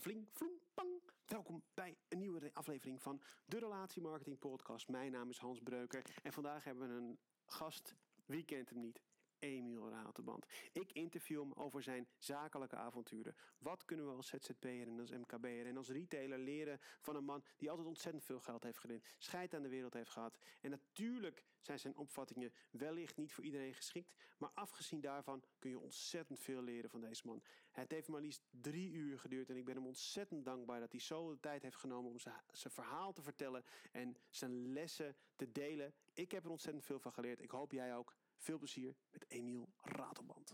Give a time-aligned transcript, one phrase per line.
[0.00, 1.02] fling, floem, pang.
[1.26, 4.88] Welkom bij een nieuwe aflevering van de Relatiemarketing Podcast.
[4.88, 7.94] Mijn naam is Hans Breuker en vandaag hebben we een gast.
[8.26, 9.02] Wie kent hem niet?
[9.40, 10.46] Emiel Ratelband.
[10.72, 13.36] Ik interview hem over zijn zakelijke avonturen.
[13.58, 17.44] Wat kunnen we als ZZP'er en als MKB'er en als retailer leren van een man
[17.56, 20.38] die altijd ontzettend veel geld heeft verdiend, scheid aan de wereld heeft gehad.
[20.60, 25.78] En natuurlijk zijn zijn opvattingen wellicht niet voor iedereen geschikt, maar afgezien daarvan kun je
[25.78, 27.42] ontzettend veel leren van deze man.
[27.70, 31.00] Het heeft maar liefst drie uur geduurd en ik ben hem ontzettend dankbaar dat hij
[31.00, 35.52] zo de tijd heeft genomen om zijn, zijn verhaal te vertellen en zijn lessen te
[35.52, 35.94] delen.
[36.12, 37.42] Ik heb er ontzettend veel van geleerd.
[37.42, 38.14] Ik hoop jij ook.
[38.40, 40.52] Veel plezier met Emiel Ratelband.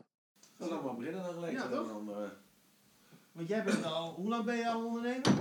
[0.58, 1.52] Nou, dan maar beginnen dan gelijk.
[1.52, 1.88] Ja, En toch?
[1.88, 2.28] dan, eh,
[3.32, 5.32] Want jij bent al, hoe lang ben je al ondernemer?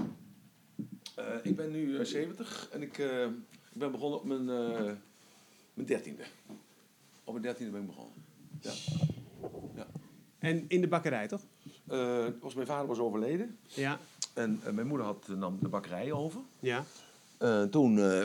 [1.16, 4.92] eh, ik ben nu eh, 70 en ik, eh, ik ben begonnen op mijn, eh
[5.74, 6.24] mijn dertiende.
[7.24, 8.14] Op mijn dertiende ben ik begonnen.
[9.76, 9.88] Ja.
[10.40, 11.42] En in de bakkerij, toch?
[11.88, 14.00] Eh, was, mijn vader was overleden Ja.
[14.34, 16.42] en eh, mijn moeder had, nam de bakkerij over.
[16.60, 16.84] Ja.
[17.38, 18.24] Eh, toen, eh,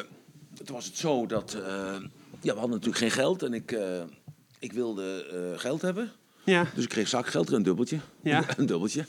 [0.65, 1.55] toen was het zo dat...
[1.55, 2.01] eh,
[2.43, 4.03] ja, we hadden natuurlijk geen geld en ik, eh,
[4.61, 6.13] ik wilde eh, geld hebben.
[6.45, 6.67] Ja.
[6.75, 8.01] Dus ik kreeg zakgeld, een dubbeltje.
[8.23, 8.45] Ja.
[8.57, 9.05] een dubbeltje.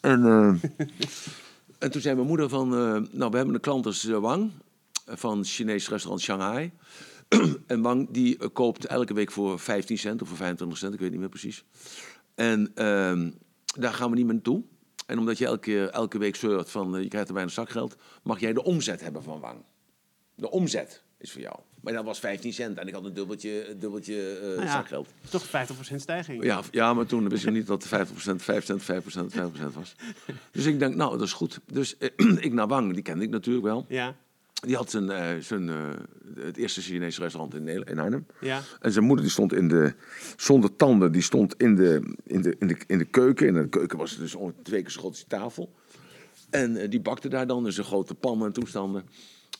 [0.00, 0.70] En, eh,
[1.78, 2.72] en toen zei mijn moeder van...
[2.72, 2.78] eh,
[3.10, 4.50] nou, we hebben een klant als Wang
[5.06, 6.72] van het Chinees restaurant Shanghai.
[7.66, 11.10] en Wang die koopt elke week voor 15 cent of voor 25 cent, ik weet
[11.10, 11.64] niet meer precies.
[12.34, 13.30] En ehm,
[13.78, 14.62] daar gaan we niet meer naartoe.
[15.06, 17.96] En omdat je elke, elke week zeurt van je krijgt er bijna zakgeld...
[18.22, 19.64] mag jij de omzet hebben van Wang.
[20.34, 21.58] De omzet is voor jou.
[21.86, 24.72] Maar dat was 15 cent en ik had een dubbeltje, dubbeltje eh, Nou ja.
[24.72, 25.08] zakgeld.
[25.28, 25.50] Toch 50%
[25.96, 26.44] stijging.
[26.44, 29.38] Ja, ja, maar toen wist ik niet dat 50%, 5 cent, 5 cent, 5%
[29.74, 29.94] was.
[30.50, 31.60] Dus ik denk, nou, dat is goed.
[31.72, 32.10] Dus eh,
[32.46, 33.86] ik naar Wang, die kende ik natuurlijk wel.
[33.88, 34.14] Ja.
[34.52, 35.70] Die had zijn, eh, zijn,
[36.38, 38.26] het eerste Chinese restaurant in, Nederland- in Arnhem.
[38.40, 38.62] Ja.
[38.80, 39.94] En zijn moeder die stond in de,
[40.36, 43.48] zonder tanden, die stond in de, in de, in de, in de keuken.
[43.48, 45.72] En in de keuken was dus ongeveer twee keer die tafel.
[46.50, 49.04] En die bakte daar dan, dus een grote pannen en toestanden.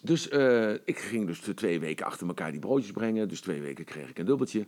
[0.07, 3.29] Dus eh, ik ging dus de twee weken achter elkaar die broodjes brengen.
[3.29, 4.67] Dus twee weken kreeg ik een dubbeltje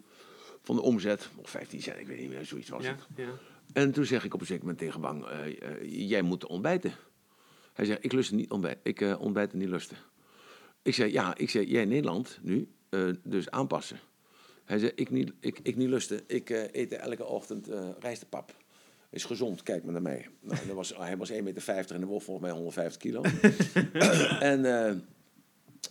[0.62, 1.28] van de omzet.
[1.36, 2.90] Of 15 cent, ik weet niet meer, zoiets was Ja.
[2.90, 3.06] het.
[3.16, 3.28] Ja.
[3.72, 6.92] En toen zeg ik op een zeker moment tegen Bang, eh, eh, jij moet ontbijten.
[7.72, 9.96] Hij zegt, ik lust niet ontbijt, ik uh, ontbijten niet lusten.
[10.82, 12.68] Ik zei, ja, ik zei, jij Nederland nu,
[13.22, 13.98] dus aanpassen.
[14.64, 17.68] Hij zei, ik niet, ik, ik niet lusten, ik eet elke ochtend
[17.98, 18.56] rijstepap.
[19.10, 20.28] Is gezond, kijk maar naar mij.
[20.40, 23.22] Nou, dat was, hij was 1,50 meter en de woog volgens mij 150 kilo.
[24.52, 24.64] en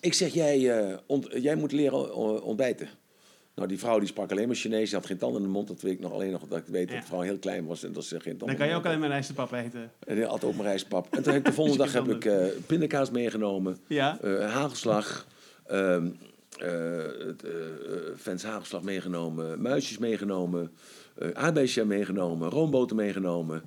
[0.01, 2.89] ik zeg, jij, ont- jij moet leren ontbijten.
[3.55, 5.67] Nou, die vrouw die sprak alleen maar Chinees, die had geen tanden in de mond.
[5.67, 7.01] Dat weet ik nog alleen nog, dat ik weet dat Ja.
[7.01, 8.99] de vrouw heel klein was en dat ze geen tanden Dan kan je ook alleen
[8.99, 9.91] maar rijstepap eten.
[10.07, 11.07] en had ook mijn rijstpap.
[11.15, 13.77] En toen heb ik de volgende dag heb ik eh, pindakaas meegenomen.
[13.87, 14.19] Ja.
[14.21, 15.27] eh, hagelslag.
[15.67, 16.07] ehm
[16.59, 16.97] eh
[17.27, 19.61] het, eh, eh, Vens hagelslag meegenomen.
[19.61, 20.71] Muisjes meegenomen.
[21.15, 22.49] eh aardbeisjam meegenomen.
[22.49, 23.61] Roomboter meegenomen.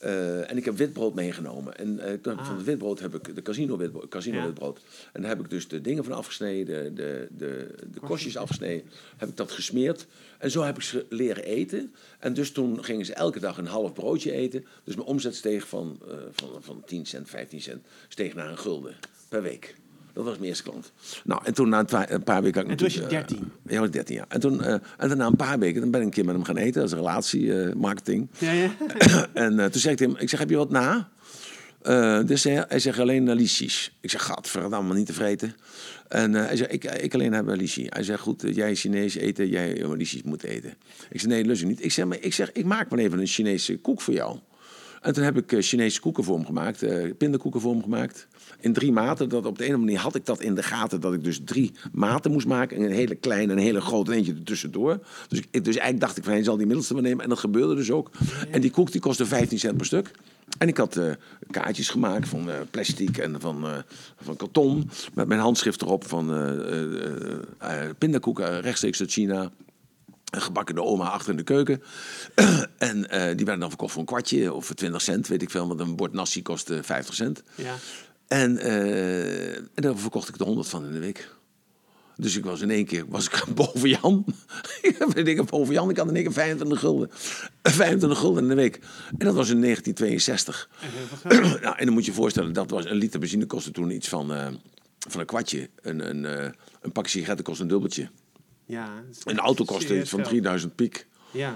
[0.00, 1.76] Eh, en ik heb witbrood meegenomen.
[1.76, 4.08] En eh, ik van het witbrood heb ik de casino witbrood.
[4.08, 4.44] Casino Ja.
[4.46, 4.80] witbrood.
[5.12, 6.94] En daar heb ik dus de dingen van afgesneden.
[6.94, 8.90] De, de, de kostjes afgesneden.
[9.16, 10.06] Heb ik dat gesmeerd.
[10.38, 11.94] En zo heb ik ze leren eten.
[12.18, 14.66] En dus toen gingen ze elke dag een half broodje eten.
[14.84, 17.86] Dus mijn omzet steeg van, eh, van, van 10 cent, 15 cent.
[18.08, 18.94] Steeg naar een gulden
[19.28, 19.74] per week.
[20.12, 20.92] Dat was mijn eerste klant.
[21.24, 22.68] Nou, en toen na een, paar weken...
[22.68, 23.52] En toen was je natuurlijk, 13?
[23.66, 24.24] eh, ja, was 13, ja.
[24.28, 26.34] En toen, eh, en toen na een paar weken dan ben ik een keer met
[26.34, 26.80] hem gaan eten.
[26.80, 27.80] Dat is relatiemarketing.
[27.80, 28.28] marketing.
[28.38, 28.70] Ja, ja.
[29.46, 31.08] en toen zei ik tegen hem, ik zeg, heb je wat na?
[32.26, 33.96] Dus hij, hij zegt alleen uh, lichies.
[34.00, 35.54] Ik zeg, gadverdamme, niet te vreten.
[36.08, 37.86] En hij zegt, ik, ik alleen heb een lichie.
[37.88, 40.74] Hij zegt, goed, jij Chinees eten, jij uh, lichies moet eten.
[41.10, 41.84] Ik zeg, nee, lust ik niet.
[41.84, 44.38] Ik zeg, maar ik, zeg, ik maak maar even een Chinese koek voor jou.
[45.00, 46.84] En toen heb ik Chinese koeken voor hem gemaakt,
[47.18, 48.26] pindakoeken voor hem gemaakt.
[48.60, 49.28] In drie maten.
[49.28, 51.72] Dat op de ene manier had ik dat in de gaten dat ik dus drie
[51.92, 52.82] maten moest maken.
[52.82, 54.98] Een hele kleine en een hele grote en eentje ertussendoor.
[55.28, 57.22] Dus, ik, dus eigenlijk dacht ik van hij zal die middelste maar nemen.
[57.22, 58.10] En dat gebeurde dus ook.
[58.50, 60.10] En die koek die kostte 15 cent per stuk.
[60.58, 61.10] En ik had eh,
[61.50, 63.76] kaartjes gemaakt van eh, plastic en van, eh,
[64.20, 64.90] van karton.
[65.14, 66.26] Met mijn handschrift erop van
[67.98, 69.50] pindakoeken rechtstreeks uit China.
[70.30, 71.82] Een gebakken de oma achter in de keuken.
[72.78, 73.00] en
[73.36, 75.68] die werden dan verkocht voor een kwartje of voor 20 cent, weet ik veel.
[75.68, 77.42] Want een bord nasi kostte 50 cent.
[77.54, 77.74] Ja.
[78.30, 81.34] En, eh, en daar verkocht ik er 100 van in de week.
[82.16, 84.24] Dus ik was in één keer was ik boven Jan.
[85.14, 85.90] ik heb boven Jan.
[85.90, 87.10] Ik had in één keer 25 gulden.
[87.62, 88.74] 25 gulden in de week.
[89.18, 90.68] En dat was in 1962.
[90.80, 91.60] En heel veel geld.
[91.62, 94.08] nou, en dan moet je je voorstellen, dat was een liter benzine kostte toen iets
[94.08, 94.46] van, eh,
[95.08, 95.68] van een kwartje.
[95.80, 96.50] Een, een, eh,
[96.80, 98.08] een pak sigaretten kostte een dubbeltje.
[98.66, 99.02] Ja.
[99.24, 100.30] Een auto kostte iets van geld.
[100.30, 101.06] 3000 piek.
[101.30, 101.54] Ja.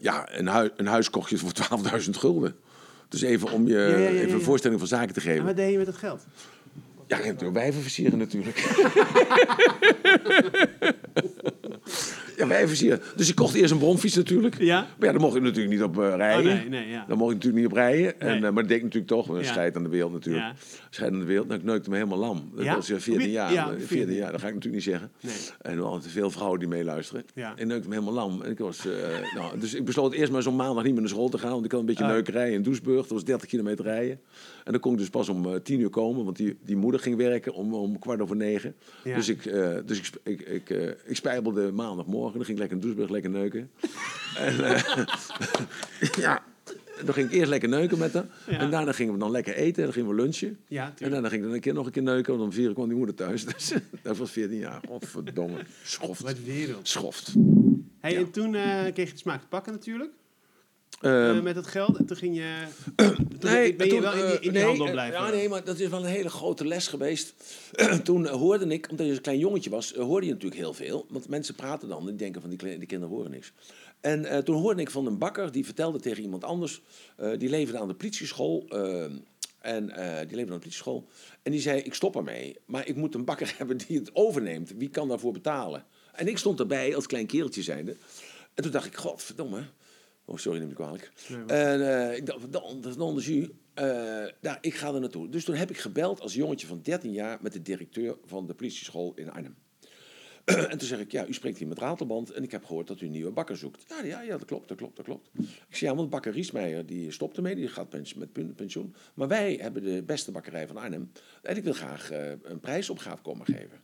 [0.00, 2.56] Ja, een, hui- een huis kocht je voor 12.000 gulden.
[3.08, 5.44] Dus even om je ja, ja, even een voorstelling van zaken te En geven.
[5.44, 6.26] wat deed je met het geld?
[7.06, 8.56] Ja, je door wijven versieren natuurlijk.
[12.36, 13.00] Ja, wij versieren.
[13.16, 14.58] Dus ik kocht eerst een bromfiets natuurlijk.
[14.58, 14.80] Ja?
[14.80, 16.52] Maar ja, daar mocht ik natuurlijk niet op eh, rijden.
[16.52, 17.04] Oh, nee, nee, ja.
[17.08, 18.20] Daar mocht ik natuurlijk niet op rijden.
[18.20, 18.36] En, Nee.
[18.36, 19.26] eh, maar dat deed ik natuurlijk toch.
[19.26, 19.46] want Ja.
[19.46, 20.44] Scheid aan de wereld natuurlijk.
[20.44, 20.54] Ja.
[20.90, 21.46] Scheid aan de wereld.
[21.48, 22.50] Nou, ik neukte me helemaal lam.
[22.54, 22.74] Dat Ja?
[22.74, 23.52] was eh, 14 jaar.
[23.52, 25.10] Ja, 14 14 jaar, dat ga ik natuurlijk niet zeggen.
[25.20, 25.34] Nee.
[25.60, 27.24] En er waren veel vrouwen die meeluisteren.
[27.34, 27.52] Ja.
[27.56, 28.42] Ik neukte me helemaal lam.
[28.42, 28.84] En ik was,
[29.34, 31.50] nou, dus ik besloot eerst maar zo'n maandag niet meer naar school te gaan.
[31.50, 32.10] Want ik had een beetje Ah.
[32.10, 33.00] neukerij in Doesburg.
[33.00, 34.20] Dat was 30 kilometer rijden.
[34.66, 36.24] En dan kon ik dus pas om eh, 10 uur komen.
[36.24, 38.74] Want die, die moeder ging werken om, om kwart over negen.
[39.04, 39.16] Ja.
[39.16, 42.36] Dus, ik, eh, dus ik, ik, ik, eh, ik spijbelde maandagmorgen.
[42.36, 43.70] Dan ging ik lekker in Doesburg lekker neuken.
[44.36, 44.54] en
[46.24, 46.42] ja,
[47.04, 48.26] dan ging ik eerst lekker neuken met haar.
[48.48, 48.58] Ja.
[48.58, 49.84] En daarna gingen we dan lekker eten.
[49.84, 50.58] Dan gingen we lunchen.
[50.68, 52.32] Ja, En daarna ging ik dan een keer nog een keer neuken.
[52.32, 53.44] Want om vier uur kwam die moeder thuis.
[53.56, 53.72] Dus
[54.02, 54.80] dat was 14 jaar.
[54.88, 55.58] Godverdomme.
[55.84, 56.20] Schoft.
[56.20, 56.88] Wat wereld.
[56.88, 57.34] Schoft.
[58.00, 58.18] Hey, Ja.
[58.18, 58.50] En toen
[58.92, 60.10] kreeg je de smaak te pakken natuurlijk.
[61.00, 61.96] Ehm, eh, met het geld.
[61.96, 62.66] En toen ging je...
[62.96, 65.20] toen ben je toen, wel in die, in die eh, handel nee, blijven.
[65.20, 67.34] Ja, nee, maar dat is wel een hele grote les geweest.
[68.04, 70.74] toen eh, hoorde ik, omdat je een klein jongetje was, eh, hoorde je natuurlijk heel
[70.74, 71.06] veel.
[71.08, 73.52] Want mensen praten dan en die denken van die, die kinderen horen niks.
[74.00, 76.82] En eh, toen hoorde ik van een bakker, die vertelde tegen iemand anders,
[77.16, 78.64] eh, die leefde aan de politieschool.
[78.68, 79.04] eh,
[79.60, 81.08] en eh, die leefde aan de politieschool.
[81.42, 82.56] En die zei, ik stop ermee.
[82.66, 84.72] Maar ik moet een bakker hebben die het overneemt.
[84.76, 85.84] Wie kan daarvoor betalen?
[86.12, 87.96] En ik stond erbij als klein kereltje zijnde.
[88.54, 89.62] En toen dacht ik, godverdomme.
[90.28, 91.12] Oh, sorry, neem me kwalijk.
[91.28, 91.44] Nee.
[91.44, 93.48] En eh, ik dacht, dan, dat is non de jus.
[93.74, 93.84] Eh,
[94.40, 95.28] nou, ik ga er naartoe.
[95.28, 98.54] Dus toen heb ik gebeld als jongetje van 13 jaar met de directeur van de
[98.54, 99.56] politieschool in Arnhem.
[100.44, 103.00] en toen zeg ik, ja, u spreekt hier met Ratelband en ik heb gehoord dat
[103.00, 103.84] u een nieuwe bakker zoekt.
[103.88, 105.30] Ja, ja, ja, dat klopt, dat klopt, dat klopt.
[105.38, 108.94] Ik zei, ja, want bakker Riesmeijer, die stopt ermee, die gaat pens- met pen- pensioen.
[109.14, 111.12] Maar wij hebben de beste bakkerij van Arnhem
[111.42, 113.80] en ik wil graag eh, een prijsopgave komen geven.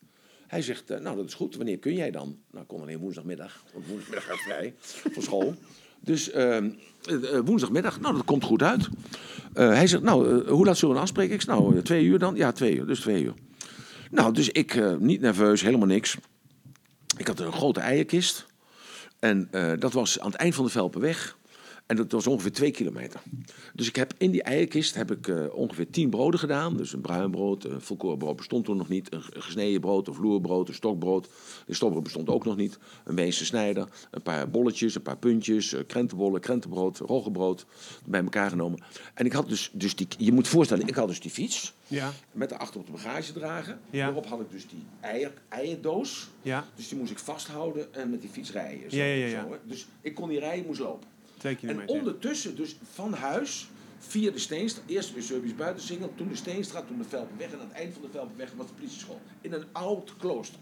[0.47, 2.39] Hij zegt, nou, dat is goed, wanneer kun jij dan?
[2.50, 4.75] Nou, ik kon alleen woensdagmiddag, want woensdagmiddag gaat vrij
[5.12, 5.55] voor school.
[6.04, 6.70] Dus ehm,
[7.04, 8.88] eh, eh, woensdagmiddag, nou, dat komt goed uit.
[9.52, 11.34] Eh, hij zegt, nou, hoe laat zullen we afspreken?
[11.34, 12.34] Ik zeg, nou, twee uur dan?
[12.34, 13.34] Ja, twee uur, dus twee uur.
[14.10, 16.16] Nou, dus ik, niet nerveus, helemaal niks.
[17.16, 18.46] Ik had een grote eierkist.
[19.19, 21.37] En dat was aan het eind van de Velpenweg.
[21.87, 23.20] En dat was ongeveer twee kilometer.
[23.75, 26.76] Dus ik heb in die eierkist heb ik eh, ongeveer tien broden gedaan.
[26.76, 29.12] Dus een bruin brood, een volkorenbrood bestond toen nog niet.
[29.12, 31.29] Een een gesneden brood, een vloerbrood, een stokbrood.
[31.67, 32.79] De stokbrood bestond ook nog niet.
[33.05, 37.67] Een Weense snijder, een paar bolletjes, een paar puntjes, eh, krentenbollen, krentenbrood, roggebrood.
[38.05, 38.82] Bij elkaar genomen.
[39.14, 41.75] En ik had dus, dus die, je moet voorstellen, ik had dus die fiets.
[41.87, 43.79] Ja, Met daarachter op de bagagedrager.
[43.90, 44.05] Ja.
[44.05, 46.29] Daarop had ik dus die eier, eierdoos.
[46.43, 46.67] ja.
[46.75, 48.90] Dus die moest ik vasthouden en met die fiets rijden.
[48.90, 49.43] Zo, Ja, ja, ja, ja.
[49.43, 51.08] zo, dus ik kon niet rijden, moest lopen.
[51.43, 53.69] En ondertussen, dus van huis,
[53.99, 57.53] via de Steenstraat, eerst weer Surbisch Buitensingel, toen de Steenstraat, toen de Velpenweg.
[57.53, 59.21] En aan het eind van de Velpenweg was de politieschool.
[59.41, 60.59] In een oud klooster.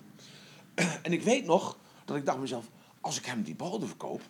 [1.03, 4.23] En ik weet nog dat ik dacht mezelf, als ik hem die broden verkoop,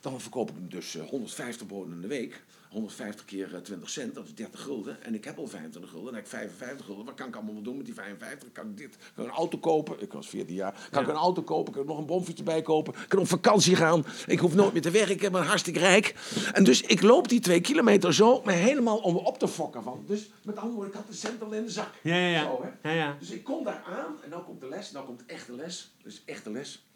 [0.00, 2.44] dan verkoop ik hem dus eh, 150 broden in de week.
[2.70, 5.02] 150 keer eh, 20 cent, dat is 30 gulden.
[5.02, 7.04] En ik heb al 25 gulden, dan heb ik 55 gulden.
[7.04, 8.52] Wat kan ik allemaal wel doen met die 55?
[8.52, 8.96] Kan ik dit?
[9.14, 10.02] Kan ik een auto kopen?
[10.02, 10.88] Ik was 14 jaar.
[10.90, 11.72] Kan ik een auto kopen?
[11.72, 12.92] Kan ik nog een bomfietje bij kopen?
[12.92, 14.04] Kan ik op vakantie gaan?
[14.26, 16.14] Ik hoef nooit meer te werken, ik ben hartstikke rijk.
[16.52, 19.82] En dus ik loop die twee kilometer zo, maar helemaal om me op te fokken
[19.82, 20.04] van.
[20.06, 21.90] Dus met andere woorden, ik had de cent al in de zak.
[22.02, 22.42] Ja, ja.
[22.42, 23.18] Zo, hè?
[23.18, 25.94] Dus ik kom daar aan, en nou komt de les, nou komt echte les.
[26.02, 26.86] Dus echte les.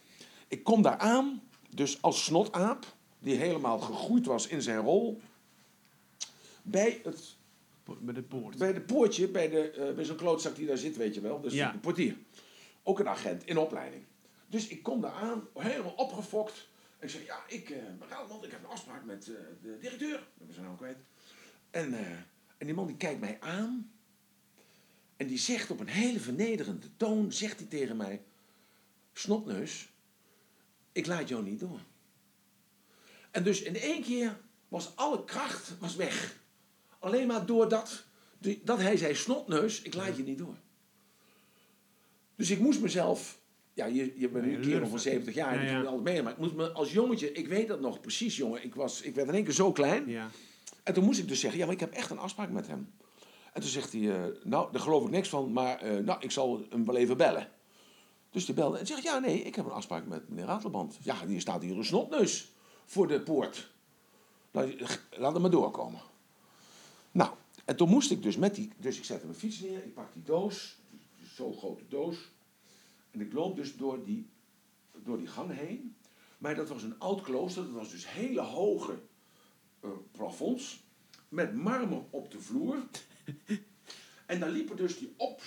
[0.49, 2.87] Ik kom daar aan, dus als snotaap,
[3.19, 5.21] die helemaal gegroeid was in zijn rol,
[6.63, 7.37] bij, het,
[8.01, 8.59] Bij de poort.
[8.59, 11.41] bij de poortje, bij, de, eh, bij zo'n klootzak die daar zit, weet je wel.
[11.41, 11.73] Dus Ja.
[11.73, 12.17] de portier.
[12.83, 14.05] Ook een agent in opleiding.
[14.47, 16.69] Dus ik kom daar aan, helemaal opgefokt.
[16.99, 17.79] En ik zeg, ja, ik, eh
[18.09, 20.27] Ratelband, ik heb een afspraak met eh, de directeur.
[20.35, 20.97] Ben zijn naam kwijt.
[21.71, 21.95] En,
[22.59, 23.93] en die man die kijkt mij aan.
[25.17, 28.23] En die zegt op een hele vernederende toon, zegt hij tegen mij...
[29.15, 29.89] Snotneus,
[30.93, 31.81] ik laat jou niet door.
[33.31, 36.41] En dus in één keer was alle kracht was weg.
[37.03, 38.05] Alleen maar doordat
[38.39, 40.57] die- dat hij zei, snotneus, ik laat je niet door.
[42.37, 43.41] Dus ik moest mezelf...
[43.75, 45.01] Ja, je, je bent nu een kerel van lurven.
[45.01, 45.79] 70 jaar, Ja, je ja.
[45.79, 46.23] doet alles mee.
[46.23, 48.65] Maar ik moest me als jongetje, ik weet dat nog precies, jongen.
[48.65, 50.09] Ik, was, ik werd in één keer zo klein.
[50.09, 50.31] Ja.
[50.83, 52.93] En toen moest ik dus zeggen, ja, maar ik heb echt een afspraak met hem.
[53.53, 56.31] En toen zegt hij, eh, nou, daar geloof ik niks van, maar eh, nou, ik
[56.31, 57.49] zal hem wel even bellen.
[58.31, 60.99] Dus die belde en zegt, ja, nee, ik heb een afspraak met meneer Ratelband.
[61.03, 62.53] Ja, die staat hier een snotneus
[62.85, 63.71] voor de poort.
[64.51, 64.77] Nou,
[65.11, 66.01] laat hem maar doorkomen.
[67.13, 67.31] Nou,
[67.65, 70.13] en toen moest ik dus met die, dus ik zette mijn fiets neer, ik pak
[70.13, 70.79] die doos,
[71.35, 72.17] zo'n grote doos.
[73.11, 74.29] En ik loop dus door die,
[75.05, 75.97] door die gang heen.
[76.39, 78.99] Maar dat was een oud klooster, dat was dus hele hoge
[79.81, 80.83] eh, plafonds
[81.29, 82.77] met marmer op de vloer.
[84.27, 85.43] en daar liepen dus die, op,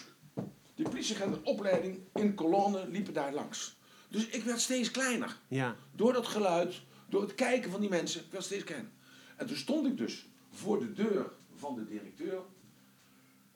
[0.76, 3.78] die politieagenten opleiding in kolonne liepen daar langs.
[4.10, 5.40] Dus ik werd steeds kleiner.
[5.48, 5.76] Ja.
[5.96, 8.92] Door dat geluid, door het kijken van die mensen, ik werd steeds kleiner.
[9.36, 12.42] En toen stond ik dus voor de deur van de directeur.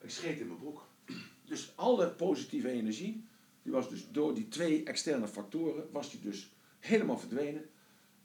[0.00, 0.88] Ik scheet in mijn broek.
[1.44, 3.24] Dus alle positieve energie,
[3.62, 7.70] die was dus door die twee externe factoren, was die dus Helemaal verdwenen.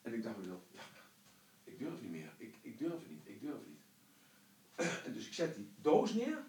[0.02, 0.82] En ik dacht mezelf, ja,
[1.64, 2.34] ik durf niet meer.
[2.38, 3.84] Ik, ik durf het niet, ik durf het niet.
[5.06, 6.44] En dus ik zet die doos neer.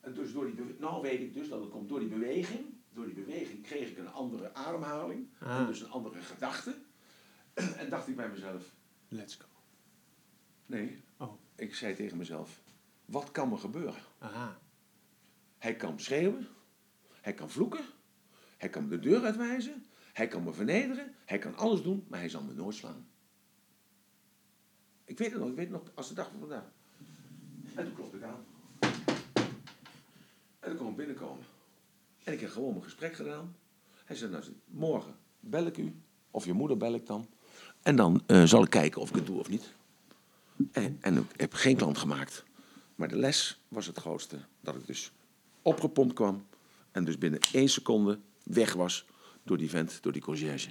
[0.00, 2.60] En dus door die nou weet ik dus dat het komt door die beweging.
[2.92, 5.28] Door die beweging kreeg ik een andere ademhaling.
[5.38, 5.58] Ah.
[5.58, 6.74] En dus een andere gedachte.
[7.54, 8.74] En dacht ik bij mezelf,
[9.08, 9.46] Let's go.
[10.66, 11.02] nee.
[11.60, 12.60] Ik zei tegen mezelf,
[13.04, 14.02] wat kan me gebeuren?
[14.18, 14.58] Aha.
[15.58, 16.48] Hij kan schreeuwen.
[17.20, 17.84] Hij kan vloeken.
[18.56, 19.84] Hij kan me de deur uitwijzen.
[20.12, 21.14] Hij kan me vernederen.
[21.24, 23.08] Hij kan alles doen, maar hij zal me nooit slaan.
[25.04, 26.72] Ik weet het nog, ik weet het nog als de dag van vandaag.
[27.74, 28.44] En toen klopte ik aan.
[30.60, 31.44] En toen kon ik binnenkomen.
[32.24, 33.56] En ik heb gewoon mijn gesprek gedaan.
[34.04, 35.94] Hij zei, nou, morgen bel ik u.
[36.30, 37.26] Of je moeder bel ik dan.
[37.82, 39.78] En dan eh, zal ik kijken of ik het doe of niet.
[40.72, 42.44] En, en ik heb geen klant gemaakt.
[42.94, 44.36] Maar de les was het grootste.
[44.60, 45.12] Dat ik dus
[45.62, 46.44] opgepompt kwam.
[46.92, 49.04] En dus binnen één seconde weg was
[49.42, 50.68] door die vent, door die conciërge.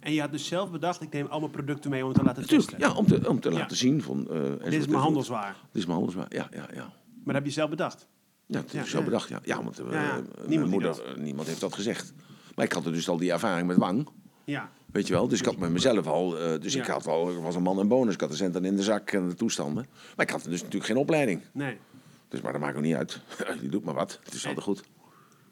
[0.00, 2.70] En je had dus zelf bedacht, ik neem allemaal producten mee om te laten Natuurlijk,
[2.70, 2.88] testen.
[2.88, 3.56] ja, om te, om te Ja.
[3.58, 4.30] laten zien van...
[4.30, 5.56] eh, Dit is mijn handelswaar.
[5.72, 6.82] Dit is mijn handelswaar, ja, ja, ja.
[6.84, 8.06] Maar dat heb je zelf bedacht.
[8.46, 9.02] Ja, dat heb ik ja.
[9.02, 9.40] bedacht, ja.
[9.44, 12.12] Ja, want eh, mijn Niemand moeder, eh, niemand heeft dat gezegd.
[12.54, 14.08] Maar ik had er dus al die ervaring met wang,
[14.46, 14.70] Ja.
[14.92, 15.28] weet je wel.
[15.28, 17.80] Dus ik had met mezelf al, eh, dus ik had al, ik was een man
[17.80, 18.14] en bonus.
[18.14, 19.86] Ik had de centen in de zak en de toestanden.
[20.16, 21.40] Maar ik had dus natuurlijk geen opleiding.
[21.52, 21.76] Nee.
[22.28, 23.20] Dus maar dat maakt ook niet uit.
[23.62, 24.82] Je doet maar wat, het is altijd goed.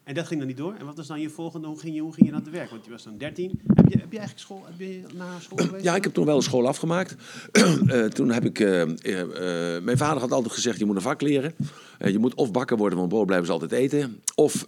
[0.05, 0.75] En dat ging dan niet door.
[0.79, 1.67] En wat was dan je volgende?
[1.67, 2.71] Hoe ging je, hoe ging je dan te werk?
[2.71, 3.61] Want je was dan 13.
[3.75, 5.85] Heb je, heb je eigenlijk school, heb je naar school geweest?
[5.85, 7.15] Ja, ik heb toen wel een school afgemaakt.
[7.85, 8.61] Eh, toen heb ik...
[8.61, 11.55] eh, eh, mijn vader had altijd gezegd, je moet een vak leren.
[11.99, 14.21] Je moet of bakker worden, want brood blijven ze altijd eten.
[14.35, 14.65] Of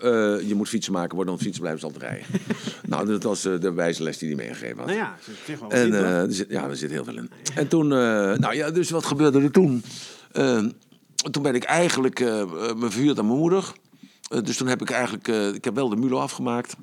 [0.46, 2.26] je moet fietsenmaker worden, want fietsen blijven ze altijd rijden.
[2.92, 4.86] nou, dat was de wijze les die hij meegegeven had.
[4.86, 7.30] Nou ja, ze zegt wel En er zit, ja, er zit heel veel in.
[7.54, 9.82] En toen, nou ja, dus wat gebeurde er toen?
[11.30, 12.20] Toen ben ik eigenlijk
[12.76, 13.72] me verhuurd aan mijn moeder.
[14.28, 16.76] Eh, dus toen heb ik eigenlijk, eh, ik heb wel de MULO afgemaakt,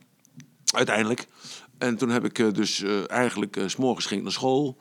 [0.66, 1.28] uiteindelijk.
[1.78, 4.78] En toen heb ik eh, dus eigenlijk, s s'morgens ging ik naar school.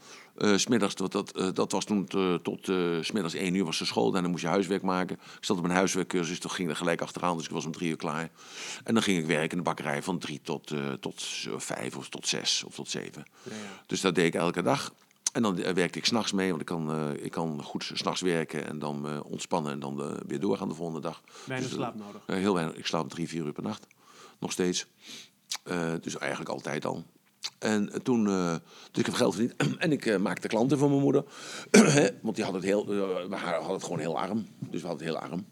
[0.57, 2.65] 's smiddags, dat, dat, dat was toen eh, tot
[3.01, 4.11] s smiddags één uur was de school.
[4.11, 5.17] Daarna moest je huiswerk maken.
[5.17, 7.37] Ik zat op een huiswerkcursus, toen ging er gelijk achteraan.
[7.37, 8.31] Dus ik was om drie uur klaar.
[8.85, 11.25] En dan ging ik werken in de bakkerij van drie tot, tot
[11.57, 13.25] vijf of tot zes of tot zeven.
[13.43, 13.83] Ja, ja.
[13.87, 14.93] Dus dat deed ik elke dag.
[15.33, 18.21] En dan eh, werkte ik s'nachts mee, want ik kan, eh, ik kan goed s'nachts
[18.21, 21.23] werken en dan eh, ontspannen en dan weer doorgaan de volgende dag.
[21.45, 22.23] Weinig Dus, slaap nodig.
[22.27, 22.77] heel weinig.
[22.77, 23.87] Ik slaap drie, vier uur per nacht.
[24.39, 24.87] Nog steeds.
[26.01, 27.05] Dus eigenlijk altijd al.
[27.59, 28.55] En toen, eh,
[28.91, 31.25] dus ik heb geld verdiend en ik maakte klanten voor mijn moeder.
[32.23, 34.47] Want die had het heel, we hadden het gewoon heel arm.
[34.59, 35.47] Dus we hadden het heel arm.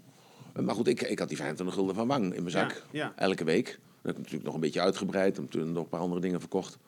[0.64, 2.70] Maar goed, ik, ik had die 25 gulden van wang in mijn zak.
[2.70, 3.12] Ja, ja.
[3.16, 3.66] Elke week.
[3.66, 5.38] Dat heb ik natuurlijk nog een beetje uitgebreid.
[5.38, 6.78] En toen nog een paar andere dingen verkocht.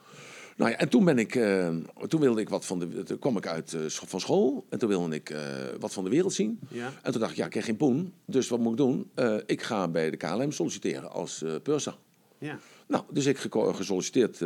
[0.57, 1.69] Nou ja, en toen ben ik, eh,
[2.09, 4.89] toen wilde ik wat van de, toen kwam ik uit eh, van school en toen
[4.89, 5.41] wilde ik eh,
[5.81, 6.61] wat van de wereld zien.
[6.69, 6.93] Ja.
[7.03, 9.11] En toen dacht ik, ja, ik heb geen poen, dus wat moet ik doen?
[9.47, 11.97] Ik ga bij de KLM solliciteren als purser.
[12.39, 12.59] Ja.
[12.87, 14.39] Nou, dus ik gesolliciteerd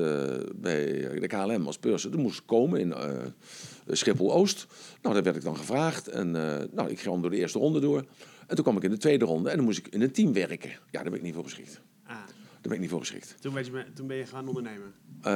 [0.54, 0.84] bij
[1.20, 2.10] de KLM als purser.
[2.10, 2.94] Toen moest ik komen in
[3.86, 4.66] Schiphol-Oost.
[5.02, 6.08] Nou, daar werd ik dan gevraagd.
[6.08, 6.30] En
[6.72, 8.04] nou, ik kwam door de eerste ronde door.
[8.46, 10.32] En toen kwam ik in de tweede ronde en dan moest ik in een team
[10.32, 10.70] werken.
[10.70, 11.80] Ja, daar ben ik niet voor geschikt.
[12.06, 12.16] Ah,
[12.68, 13.36] ben ik niet voor geschikt.
[13.40, 14.94] toen, ben je, toen ben je gaan ondernemen.
[15.22, 15.32] Eh,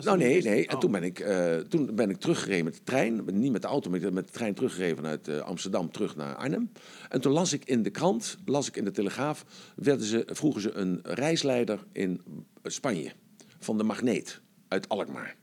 [0.00, 0.66] nou nee, eerst- nee.
[0.66, 0.80] En oh.
[0.80, 3.24] toen ben, ik, eh, toen ben ik teruggereden met de trein.
[3.32, 6.72] Niet met de auto, maar met de trein teruggereden vanuit eh, Amsterdam terug naar Arnhem.
[7.08, 9.44] En toen las ik in de krant, las ik in de Telegraaf,
[9.76, 12.20] werden ze, vroegen ze een reisleider in
[12.62, 13.12] Spanje.
[13.58, 15.36] Van de Magneet, uit Alkmaar.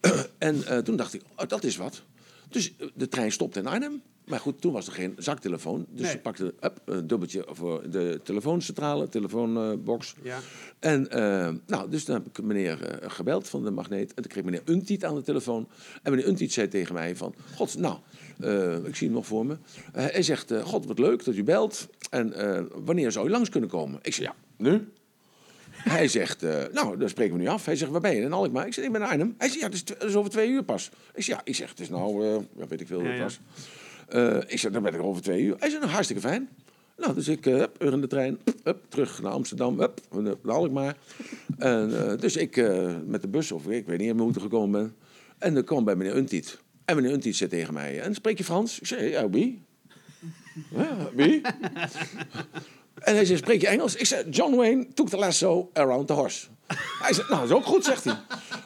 [0.38, 2.02] en toen dacht ik, oh, dat is wat.
[2.48, 4.02] Dus de trein stopte in Arnhem.
[4.30, 5.86] Maar goed, toen was er geen zaktelefoon.
[5.90, 6.10] Dus Nee.
[6.10, 10.14] ze pakte up, een dubbeltje voor de telefooncentrale, telefoonbox.
[10.22, 10.38] Ja.
[10.78, 14.08] En eh, nou, dus dan heb ik meneer eh, gebeld van de magneet.
[14.14, 15.68] En toen kreeg meneer Untiet aan de telefoon.
[16.02, 17.34] En meneer Untiet zei tegen mij van...
[17.54, 17.96] God, nou,
[18.40, 19.56] eh, ik zie hem nog voor me.
[19.92, 21.88] Hij zegt, god, wat leuk dat u belt.
[22.10, 22.34] En
[22.84, 23.98] wanneer zou u langs kunnen komen?
[24.02, 24.88] Ik zei, ja, nu?
[25.80, 27.64] Hij zegt, nou, dan spreken we nu af.
[27.64, 28.22] Hij zegt, waar ben je?
[28.22, 28.66] In Alkmaar.
[28.66, 29.34] Ik zeg, ik ben in Arnhem.
[29.38, 30.90] Hij zegt, ja, het is, tw- het is over twee uur pas.
[31.14, 32.24] Ik zeg, ja, ik zeg, het is nou,
[32.56, 33.24] ja, weet ik veel hoe Ja, het ja.
[33.24, 33.40] was.
[34.10, 35.56] Eh, ik zeg, dan ben ik er over twee uur.
[35.58, 36.48] Hij zegt, nou, hartstikke fijn.
[36.96, 40.00] Nou, dus ik, hup, weer in de trein, hup, terug naar Amsterdam, hup,
[40.42, 40.96] naar Alkmaar.
[41.58, 44.40] En, eh, dus ik eh, met de bus, of ik weet niet hoe ik er
[44.40, 44.94] gekomen ben.
[45.38, 46.58] En dan kwam bij meneer Untiet.
[46.84, 48.80] En meneer Untiet zei tegen mij, en spreek je Frans?
[48.80, 49.62] Ik zei, ja, wie?
[51.16, 51.40] Wie?
[53.00, 53.94] En hij zei, spreek je Engels?
[53.96, 56.46] Ik zei, John Wayne took the lasso around the horse.
[57.02, 58.16] Hij zei, nou, dat is ook goed, zegt hij.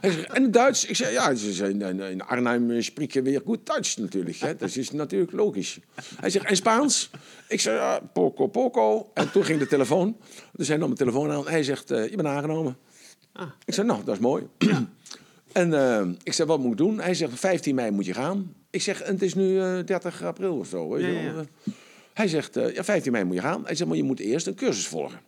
[0.00, 0.84] Hij en Duits?
[0.84, 1.78] Ik zei, ja, ze zei,
[2.10, 4.36] in, Arnhem spreek je weer goed Duits natuurlijk.
[4.36, 4.56] Hè?
[4.56, 5.78] Dat is natuurlijk logisch.
[6.20, 7.10] Hij zegt, en Spaans?
[7.48, 9.10] Ik zei, ja, poco, poco.
[9.14, 10.16] En toen ging de telefoon.
[10.52, 11.48] Dus hij nam mijn telefoon aan.
[11.48, 12.76] Hij zegt, eh, je bent aangenomen.
[13.32, 13.46] Ah.
[13.64, 14.46] Ik zei, nou, dat is mooi.
[15.52, 17.00] en eh, ik zei, wat moet ik doen?
[17.00, 18.54] Hij zegt, 15 mei moet je gaan.
[18.70, 20.88] Ik zeg, en het is nu eh, 30 april of zo.
[20.88, 21.44] Weet je ja.
[22.14, 23.64] Hij zegt, eh, ja, 15 mei moet je gaan.
[23.64, 25.20] Hij zegt, maar je moet eerst een cursus volgen.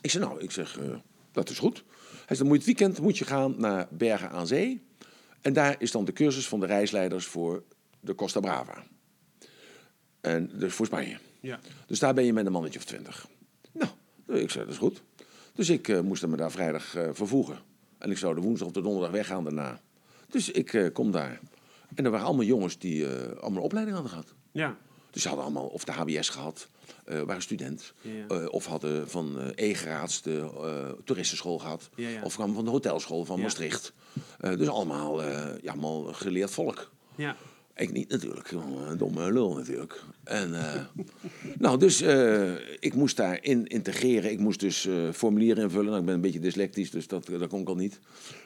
[0.00, 0.96] Ik zeg, nou, ik zeg, eh,
[1.32, 1.84] dat is goed.
[2.26, 4.82] Hij zei, dan moet je het weekend moet je gaan naar Bergen aan Zee.
[5.40, 7.62] En daar is dan de cursus van de reisleiders voor
[8.00, 8.84] de Costa Brava.
[10.20, 11.18] En dus voor Spanje.
[11.40, 11.60] Ja.
[11.86, 13.28] Dus daar ben je met een mannetje of twintig.
[13.72, 13.90] Nou,
[14.26, 15.02] ik zei, dat is goed.
[15.54, 17.58] Dus ik eh, moest me daar vrijdag vervoegen.
[17.98, 19.80] En ik zou de woensdag of de donderdag weggaan daarna.
[20.28, 21.40] Dus ik kom daar.
[21.94, 23.06] En er waren allemaal jongens die
[23.40, 24.34] allemaal opleiding hadden gehad.
[24.52, 24.76] Ja.
[25.16, 26.68] Dus ze hadden allemaal of de HBS gehad,
[27.04, 27.92] eh, waren student.
[28.00, 28.26] Ja.
[28.26, 30.50] eh, of hadden van eh E-graads de
[31.04, 31.88] toeristenschool gehad.
[31.94, 32.22] Ja, ja.
[32.22, 33.40] Of kwamen van de hotelschool van.
[33.40, 33.92] Maastricht.
[34.40, 35.22] Dus allemaal,
[35.62, 36.90] ja, allemaal geleerd volk.
[37.14, 37.36] Ja.
[37.76, 40.02] Ik niet natuurlijk, een domme lul natuurlijk.
[40.24, 40.80] En, eh,
[41.58, 44.30] nou, dus eh, ik moest daarin integreren.
[44.30, 45.86] Ik moest dus eh, formulieren invullen.
[45.86, 48.00] Nou, ik ben een beetje dyslectisch, dus dat, dat kon ik al niet.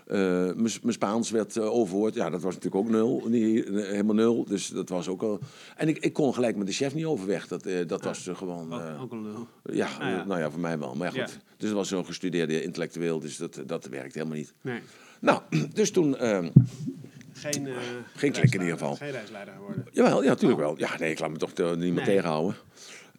[0.06, 2.14] Mijn mijn Spaans werd overhoord.
[2.14, 3.22] Ja, dat was natuurlijk ook nul.
[3.28, 4.44] Niet, helemaal nul.
[4.44, 5.38] Dus dat was ook al...
[5.76, 7.48] En ik, ik kon gelijk met de chef niet overweg.
[7.48, 8.74] Dat, dat was gewoon...
[8.74, 9.46] Ook, ook een lul.
[9.72, 10.24] ja, Ah, ja.
[10.24, 10.94] nou ja, voor mij wel.
[10.94, 11.38] Maar ja, goed.
[11.56, 13.20] Dus dat was zo'n gestudeerde intellectueel.
[13.20, 14.52] Dus dat, dat werkt helemaal niet.
[14.60, 14.80] Nee.
[15.20, 16.16] Nou, dus toen...
[17.40, 17.74] Geen, eh,
[18.14, 18.94] klik in ieder geval.
[18.94, 19.86] Geen reisleider geworden.
[19.92, 20.78] Jawel, ja, natuurlijk wel.
[20.78, 22.04] Ja, nee, ik laat me toch niet meer Nee.
[22.04, 22.56] tegenhouden.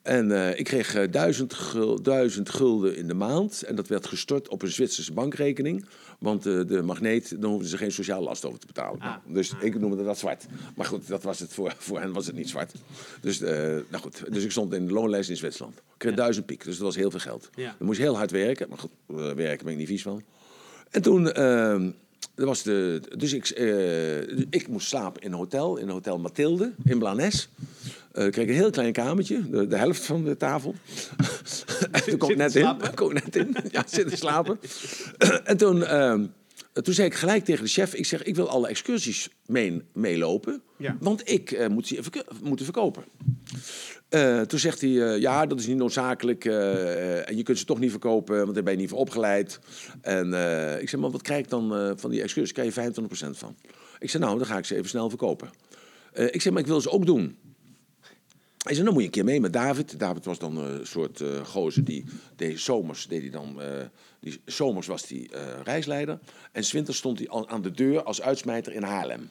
[0.01, 3.63] En eh, ik kreeg duizend, gul- duizend gulden in de maand.
[3.63, 5.85] En dat werd gestort op een Zwitserse bankrekening.
[6.19, 8.99] Want de magneet, dan hoefden ze geen sociale last over te betalen.
[8.99, 9.05] Ah.
[9.07, 10.45] Nou, dus ik noemde dat zwart.
[10.75, 12.73] Maar goed, dat was het voor, voor hen was het niet zwart.
[13.21, 15.77] Dus, nou goed, dus ik stond in de loonlijst in Zwitserland.
[15.77, 17.49] Ik kreeg duizend piek, dus dat was heel veel geld.
[17.55, 17.75] Ja.
[17.77, 18.69] Dan moest je heel hard werken.
[18.69, 18.91] Maar goed,
[19.35, 20.23] werken ben ik niet vies van.
[20.89, 21.25] En toen,
[22.35, 26.73] er was de, dus ik, eh, ik moest slapen in een hotel, in hotel Mathilde
[26.83, 27.49] in Blanes.
[28.11, 30.75] Eh, ik kreeg een heel klein kamertje, de, de helft van de tafel.
[31.91, 32.77] en toen kon ik net in.
[32.95, 33.55] Kon net in.
[33.71, 34.59] Ja, zitten slapen.
[35.43, 36.19] en toen, eh,
[36.73, 40.61] toen zei ik gelijk tegen de chef, ik zeg, ik wil alle excursies mee, meelopen.
[40.77, 40.97] Ja.
[40.99, 43.03] Want ik eh, moet ze verko- moeten verkopen.
[44.11, 46.45] Eh, toen zegt hij, eh, ja, dat is niet noodzakelijk.
[46.45, 49.59] eh, en je kunt ze toch niet verkopen, want daar ben je niet voor opgeleid.
[50.01, 50.27] En
[50.81, 52.53] ik zeg, maar wat krijg ik dan van die excursies?
[52.53, 53.55] Krijg je 25% van.
[53.99, 55.49] Ik zeg, nou, dan ga ik ze even snel verkopen.
[56.13, 57.37] Ik zeg, maar ik wil ze ook doen.
[58.57, 59.99] Hij zei, dan moet je een keer mee met David.
[59.99, 63.61] David was dan een soort gozer die deed zomers, deed hij dan,
[64.19, 65.29] die, zomers was hij
[65.63, 66.19] reisleider.
[66.51, 69.29] En winters stond hij aan de deur als uitsmijter in Haarlem.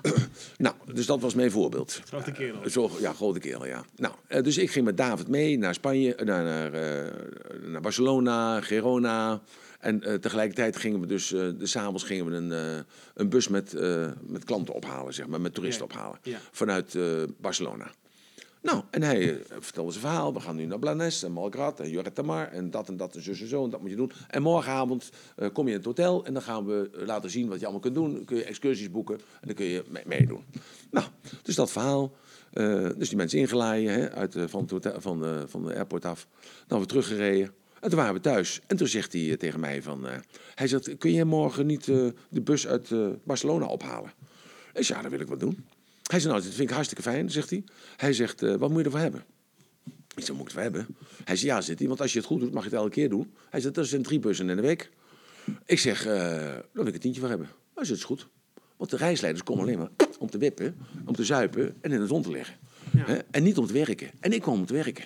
[0.56, 2.00] nou, dus dat was mijn voorbeeld.
[2.06, 2.62] Grote kerel.
[2.62, 3.84] Eh, Zo, ja, grote kerel, ja.
[3.96, 6.70] Nou, eh, dus ik ging met David mee naar Spanje, eh, naar, naar,
[7.66, 9.40] naar Barcelona, Girona.
[9.78, 12.84] En tegelijkertijd gingen we dus, de s'avonds gingen we een,
[13.14, 13.72] een bus met,
[14.26, 16.18] met klanten ophalen, zeg maar, met toeristen Ja, ophalen.
[16.22, 16.38] ja.
[16.52, 16.96] Vanuit
[17.40, 17.90] Barcelona.
[18.62, 20.34] Nou, en hij eh, vertelde zijn verhaal.
[20.34, 23.14] We gaan nu naar Blanes en Malgrat en Lloret de Mar en dat en dat
[23.14, 24.12] en zus en zo en dat moet je doen.
[24.28, 27.48] En morgenavond eh, kom je in het hotel en dan gaan we eh, laten zien
[27.48, 28.12] wat je allemaal kunt doen.
[28.12, 30.44] Dan kun je excursies boeken en dan kun je mee- meedoen.
[30.90, 31.06] Nou,
[31.42, 32.12] dus dat verhaal.
[32.96, 36.26] Dus die mensen ingeladen hè, uit, van, het hotel, van, van de airport af.
[36.66, 37.54] Dan we teruggereden.
[37.80, 38.60] En toen waren we thuis.
[38.66, 40.06] En toen zegt hij tegen mij van...
[40.54, 42.90] hij zegt, kun je morgen niet de bus uit
[43.24, 44.12] Barcelona ophalen?
[44.74, 45.66] Ik zei, ja, dat wil ik wel doen.
[46.08, 47.64] Hij zei, nou, dat vind ik hartstikke fijn, zegt hij.
[47.96, 49.24] Hij zegt, eh, wat moet je ervoor hebben?
[50.14, 50.86] Ik zei, moet ik het hebben?
[51.24, 52.90] Hij zei, ja, zit hij, want als je het goed doet, mag je het elke
[52.90, 53.32] keer doen.
[53.50, 54.90] Hij zegt, dat zijn drie bussen in de week.
[55.66, 57.48] Ik zeg, eh daar wil ik een tientje voor hebben.
[57.74, 58.28] Hij zegt, is goed.
[58.76, 62.06] Want de reisleiders komen alleen maar om te wippen, om te zuipen en in de
[62.06, 62.56] zon te liggen.
[62.92, 63.22] Ja.
[63.30, 64.10] En niet om te werken.
[64.20, 65.04] En ik kwam om te werken.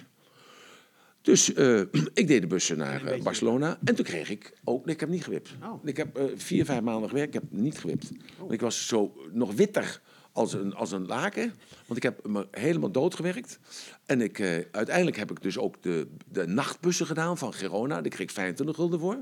[1.23, 1.81] Dus eh,
[2.21, 3.79] ik deed de bussen naar Barcelona.
[3.85, 4.85] En toen kreeg ik ook...
[4.85, 5.51] Nee, ik heb niet gewipt.
[5.63, 5.87] Oh.
[5.87, 7.35] Ik heb eh, vier, vijf maanden gewerkt.
[7.35, 8.11] Ik heb niet gewipt.
[8.39, 10.01] Want ik was zo nog witter
[10.33, 11.55] als een, als een laken.
[11.87, 13.59] Want ik heb me helemaal doodgewerkt.
[14.07, 18.01] En ik, eh, uiteindelijk heb ik dus ook de, de nachtbussen gedaan van Girona.
[18.01, 19.19] Daar kreeg ik 25 gulden voor.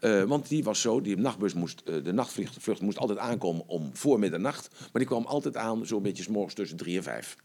[0.00, 3.66] Eh, want die was zo, die nachtbus moest, eh, de nachtvlucht vlucht moest altijd aankomen
[3.66, 4.68] om voor middernacht.
[4.78, 7.36] Maar die kwam altijd aan zo'n beetje 's morgens tussen drie en vijf.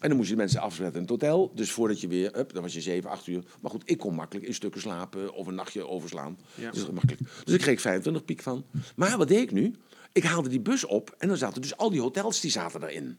[0.00, 1.52] En dan moest je de mensen afzetten in het hotel.
[1.54, 3.44] Dus voordat je weer, up, dan was je 7, 8 uur.
[3.60, 6.38] Maar goed, ik kon makkelijk in stukken slapen of een nachtje overslaan.
[6.54, 6.70] Ja.
[6.70, 7.20] Dus makkelijk.
[7.44, 8.64] Dus ik kreeg 25 piek van.
[8.96, 9.74] Maar wat deed ik nu?
[10.12, 13.18] Ik haalde die bus op en dan zaten dus al die hotels die zaten daarin.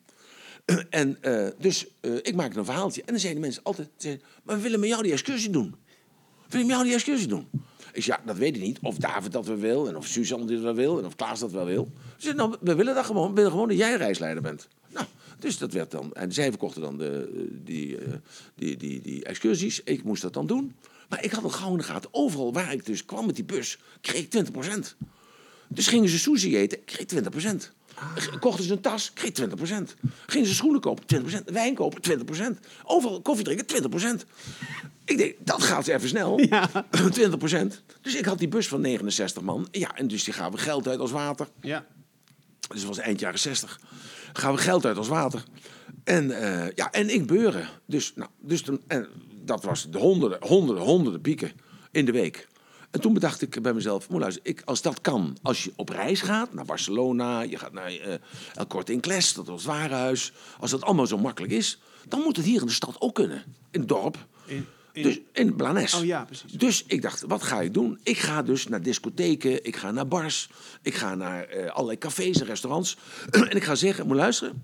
[0.89, 3.01] En eh, dus eh, ik maakte een verhaaltje.
[3.01, 5.75] En dan zeiden de mensen altijd, zeiden, maar we willen met jou die excursie doen.
[6.45, 7.47] We willen met jou die excursie doen.
[7.93, 8.79] Ik zei, ja, dat weet ik niet.
[8.81, 9.87] Of David dat wel wil.
[9.87, 10.99] En of Suzanne dit wel wil.
[10.99, 11.91] En of Klaas dat wel wil.
[12.17, 13.29] Ze zei, nou, we willen dat gewoon.
[13.29, 14.67] We willen gewoon dat jij reisleider bent.
[14.87, 15.05] Nou,
[15.39, 16.13] dus dat werd dan...
[16.13, 17.29] En zij verkochten dan de,
[17.63, 18.13] die, eh,
[18.55, 19.83] die, die, die excursies.
[19.83, 20.75] Ik moest dat dan doen.
[21.09, 22.07] Maar ik had al gauw in de.
[22.11, 24.95] Overal waar ik dus kwam met die bus, kreeg ik 20%.
[25.69, 27.69] Dus gingen ze sushi eten, kreeg ik 20%.
[28.39, 29.53] Kochten ze een tas, kreeg ik 20%.
[30.25, 31.43] Gingen ze schoenen kopen, 20%.
[31.45, 32.19] Wijn kopen,
[32.55, 32.59] 20%.
[32.83, 33.65] Overal koffie drinken,
[34.21, 34.25] 20%.
[35.05, 36.39] Ik denk, dat gaat even snel.
[36.49, 36.69] Ja.
[36.91, 37.67] 20%.
[38.01, 39.67] Dus ik had die bus van 69 man.
[39.71, 41.47] Ja, en dus die gaven geld uit als water.
[41.61, 41.85] Ja.
[42.69, 43.79] Dus dat was eind jaren 60.
[44.33, 45.43] Gaan we geld uit als water.
[46.03, 47.69] En, eh, ja, en ik beuren.
[47.85, 49.07] Dus, nou, dus toen, en
[49.45, 51.51] dat was de honderden, honderden, honderden pieken
[51.91, 52.47] in de week.
[52.91, 55.89] En toen bedacht ik bij mezelf, moet luisteren, ik, als dat kan, als je op
[55.89, 58.13] reis gaat naar Barcelona, je gaat naar eh
[58.55, 62.35] El Corte Inglés, dat was het warenhuis, als dat allemaal zo makkelijk is, dan moet
[62.35, 64.17] het hier in de stad ook kunnen, in het dorp.
[64.45, 65.93] In, in- Dus in Blanes.
[65.93, 66.51] Oh ja, precies.
[66.51, 67.99] Dus ik dacht, wat ga ik doen?
[68.03, 70.49] Ik ga dus naar discotheken, ik ga naar bars,
[70.81, 72.97] ik ga naar eh, allerlei cafés en restaurants.
[73.31, 74.63] en ik ga zeggen, moet luisteren.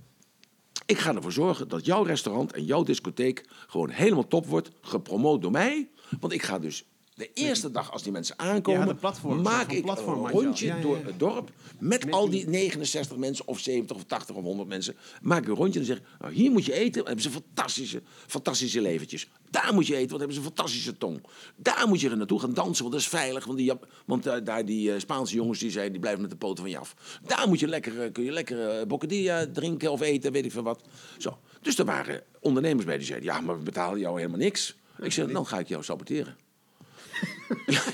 [0.86, 5.42] Ik ga ervoor zorgen dat jouw restaurant en jouw discotheek gewoon helemaal top wordt, gepromoot
[5.42, 5.90] door mij.
[6.20, 6.84] Want ik ga dus
[7.15, 10.82] de eerste dag als die mensen aankomen, Ja, platform, maak ik een rondje Ja, ja,
[10.82, 14.95] door het dorp met, al die 69 mensen of 70 of 80 of 100 mensen.
[15.21, 18.01] Maak ik een rondje en zeg nou, hier moet je eten, dan hebben ze fantastische,
[18.28, 19.28] fantastische leventjes.
[19.49, 21.23] Daar moet je eten, want hebben ze een fantastische tong.
[21.56, 23.45] Daar moet je er naartoe gaan dansen, want dat is veilig.
[23.45, 23.71] Want, die,
[24.06, 26.71] want eh, daar die eh, Spaanse jongens die zijn, die blijven met de poten van
[26.71, 26.95] je af.
[27.25, 30.63] Daar moet je lekker, eh, kun je lekker bocadilla drinken of eten, weet ik veel
[30.63, 30.82] wat.
[31.17, 31.38] Zo.
[31.62, 34.75] Dus er waren ondernemers bij die zeiden, ja, maar we betalen jou helemaal niks.
[35.01, 36.45] Ik zeg, dan ga ik jou saboteren.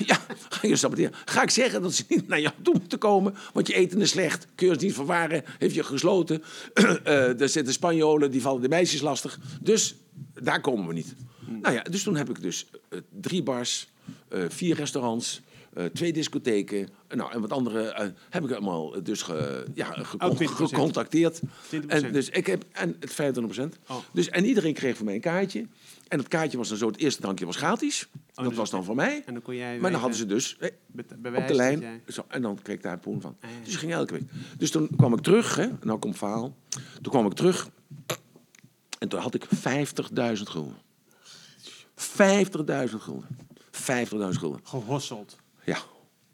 [0.06, 0.18] Ja,
[0.48, 1.12] ga ik je saboteren.
[1.24, 4.10] Ga ik zeggen dat ze niet naar jou toe moeten komen, want je eten is
[4.10, 4.46] slecht.
[4.54, 6.42] Kun je het niet verwaren, heeft je gesloten.
[7.04, 9.38] Eh, er zitten Spanjolen, die vallen de meisjes lastig.
[9.60, 9.94] Dus
[10.42, 11.14] daar komen we niet.
[11.62, 13.88] Nou ja, dus toen heb ik dus eh, drie bars,
[14.28, 15.40] eh, vier restaurants,
[15.92, 16.88] twee discotheken.
[17.08, 20.44] nou, en wat andere heb ik allemaal dus ge, ja, gecon- Oh, 20%.
[20.54, 21.40] gecontacteerd.
[21.68, 21.86] 20%.
[21.86, 23.78] En, dus ik heb, en het 25%.
[23.88, 23.96] Oh.
[24.12, 25.66] Dus, en iedereen kreeg van mij een kaartje.
[26.12, 28.08] En dat kaartje was dan zo, het eerste drankje was gratis.
[28.34, 29.22] dat dus- was dan voor mij.
[29.26, 31.04] En dan kon jij Maar dan hadden ze dus eh, be-
[31.36, 31.80] op de lijn.
[31.80, 33.36] jij- Zo, en dan kreeg ik daar een poen van.
[33.40, 33.56] Ah, ja.
[33.64, 34.30] Dus ik ging elke week.
[34.58, 35.54] Dus toen kwam ik terug.
[35.54, 36.56] Hè, nou komt verhaal.
[37.02, 37.68] Toen kwam ik terug.
[38.98, 40.76] En toen had ik 50.000 gulden.
[41.94, 43.28] 50.000 gulden.
[43.70, 44.60] 50.000 gulden.
[44.64, 45.36] Gehosseld.
[45.64, 45.78] Ja,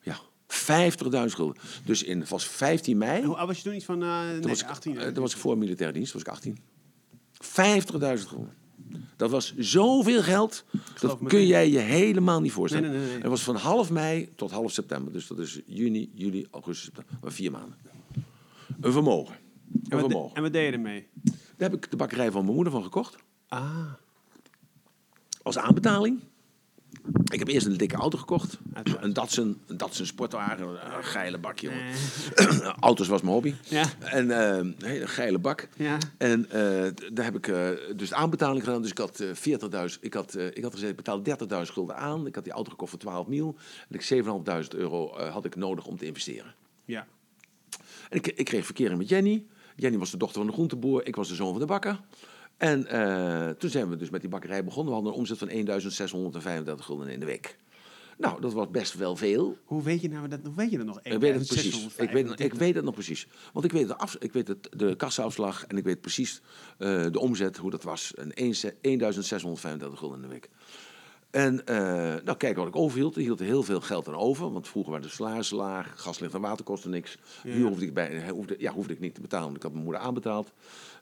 [0.00, 0.18] ja.
[0.46, 1.56] 50.000 gulden.
[1.84, 3.20] Dus in, was 15 mei.
[3.20, 3.74] En hoe oud was je toen?
[3.74, 4.98] Iets van eh nee, was, ik, 18?
[4.98, 6.58] eh, toen was ik voor militaire dienst, was ik 18.
[7.40, 8.56] 50.000 gulden.
[9.16, 10.64] Dat was zoveel geld,
[11.00, 12.90] dat kun jij je helemaal niet voorstellen.
[12.90, 13.22] Nee, nee, nee, nee.
[13.22, 15.12] Het was van half mei tot half september.
[15.12, 17.14] Dus dat is juni, juli, augustus, september.
[17.22, 17.76] Maar vier maanden.
[18.80, 19.34] Een vermogen.
[19.34, 20.36] Een en, wat, vermogen.
[20.36, 21.06] en wat deed je ermee?
[21.22, 23.16] Daar heb ik de bakkerij van mijn moeder van gekocht.
[23.48, 23.92] Ah,
[25.42, 26.20] Als aanbetaling.
[27.32, 28.58] Ik heb eerst een dikke auto gekocht.
[29.00, 30.68] Een Datsun, een Datsun sportwagen.
[30.68, 31.82] Een geile bak, jongen.
[32.80, 33.54] Auto's was mijn hobby.
[33.62, 33.84] Ja.
[33.98, 35.68] En eh, een hele geile bak.
[35.76, 35.98] Ja.
[36.18, 38.82] En eh, daar heb ik eh, dus de aanbetaling gedaan.
[38.82, 40.00] Dus ik had eh 40.000.
[40.00, 42.26] Ik had, ik had gezegd, ik betaalde 30.000 gulden aan.
[42.26, 43.56] Ik had die auto gekocht voor 12 mil.
[43.88, 44.24] En ik
[44.72, 46.54] 7.500 euro had ik nodig om te investeren.
[46.84, 47.06] ja.
[48.10, 49.44] En ik, ik kreeg verkering met Jenny.
[49.76, 51.06] Jenny was de dochter van de groenteboer.
[51.06, 52.00] Ik was de zoon van de bakker.
[52.58, 54.94] En eh, toen zijn we dus met die bakkerij begonnen.
[54.94, 57.58] We hadden een omzet van 1.635 gulden in de week.
[58.18, 59.58] Nou, dat was best wel veel.
[59.64, 60.40] Hoe weet je nou dat?
[60.44, 61.00] Hoe weet je dat nog?
[61.02, 61.74] Ik weet het precies.
[61.74, 62.46] Ik weet, 1635.
[62.46, 63.28] ik weet het nog precies.
[63.52, 66.40] Want ik weet de, af, ik weet het, de kassaafslag en ik weet precies
[66.78, 68.12] eh, de omzet, hoe dat was.
[68.14, 70.48] Een 1635 gulden in de week.
[71.30, 71.76] En eh,
[72.24, 73.16] nou, kijk wat ik overhield.
[73.16, 74.52] Ik hield er heel veel geld aan over.
[74.52, 75.92] Want vroeger waren de salarissen laag.
[75.96, 77.18] Gaslicht en water kostte niks.
[77.44, 77.52] Ja.
[77.52, 79.44] Huur hoefde ik, bij, hoefde, ja, hoefde ik niet te betalen.
[79.44, 80.52] Want ik had mijn moeder aanbetaald.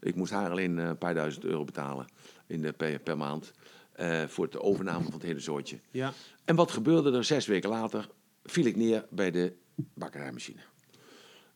[0.01, 2.07] Ik moest haar alleen eh, een paar duizend euro betalen
[2.47, 3.53] in de, per, per maand.
[3.93, 5.79] eh, voor de overname van het hele zootje.
[5.91, 6.13] Ja.
[6.45, 8.09] En wat gebeurde er zes weken later?
[8.45, 9.53] Viel ik neer bij de
[9.95, 10.61] bakkerijmachine.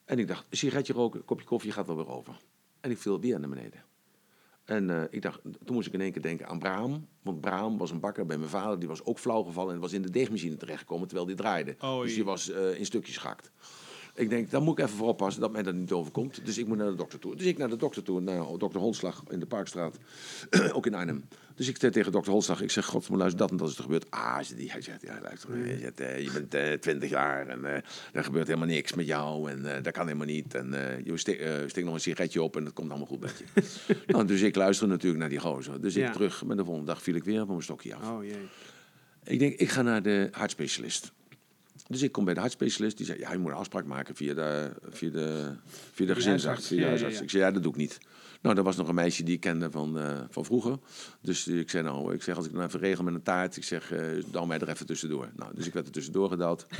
[0.04, 2.37] En ik dacht, een sigaretje roken, een kopje koffie gaat wel weer over.
[2.80, 3.83] En ik viel weer naar beneden.
[4.70, 7.09] En eh, ik dacht, toen moest ik in één keer denken aan Braam.
[7.22, 9.92] Want Braam was een bakker bij mijn vader, die was ook flauw gevallen en was
[9.92, 11.76] in de deegmachine terechtgekomen terwijl die draaide.
[11.85, 12.04] Oei.
[12.06, 13.50] Dus die was eh, in stukjes gehakt.
[14.14, 16.40] Ik denk, daar moet ik even voor oppassen dat mij dat niet overkomt.
[16.44, 17.37] Dus ik moet naar de dokter toe.
[17.37, 19.99] Dus ik naar de dokter toe, naar dokter Holslag in de Parkstraat,
[20.73, 21.25] ook in Arnhem.
[21.55, 23.77] Dus ik zei tegen dokter Holslag, ik zeg, god, maar luister, dat en dat is
[23.77, 24.11] er gebeurd.
[24.11, 27.83] Ah, die, hij zegt, ja, luister, je, eh, je bent eh 20 jaar en eh,
[28.12, 30.55] er gebeurt helemaal niks met jou en eh, dat kan helemaal niet.
[30.55, 33.64] En je steekt steek nog een sigaretje op en het komt allemaal goed met je.
[34.07, 35.81] nou, dus ik luister natuurlijk naar die gozer.
[35.81, 38.11] Dus ik terug, maar de volgende dag viel ik weer van mijn stokje af.
[38.11, 38.49] Oh jee.
[39.25, 41.12] Ik denk, ik ga naar de hartspecialist.
[41.90, 42.96] Dus ik kom bij de hartspecialist.
[42.96, 45.53] Die zei, ja, je moet een afspraak maken via de, via de,
[45.92, 46.66] via de gezinsarts.
[46.66, 47.16] Via de ja, huisarts.
[47.16, 47.22] ja.
[47.22, 47.98] Ik zei, ja, dat doe ik niet.
[48.42, 50.79] Nou, er was nog een meisje die ik kende van, eh, van vroeger.
[51.20, 53.64] Dus ik zei, nou, ik zeg, als ik nou even regel met een taart, ik
[53.64, 54.00] zeg, eh
[54.31, 55.29] douw mij er even tussendoor.
[55.37, 56.66] Nou, dus ik werd er tussendoor gedouwd.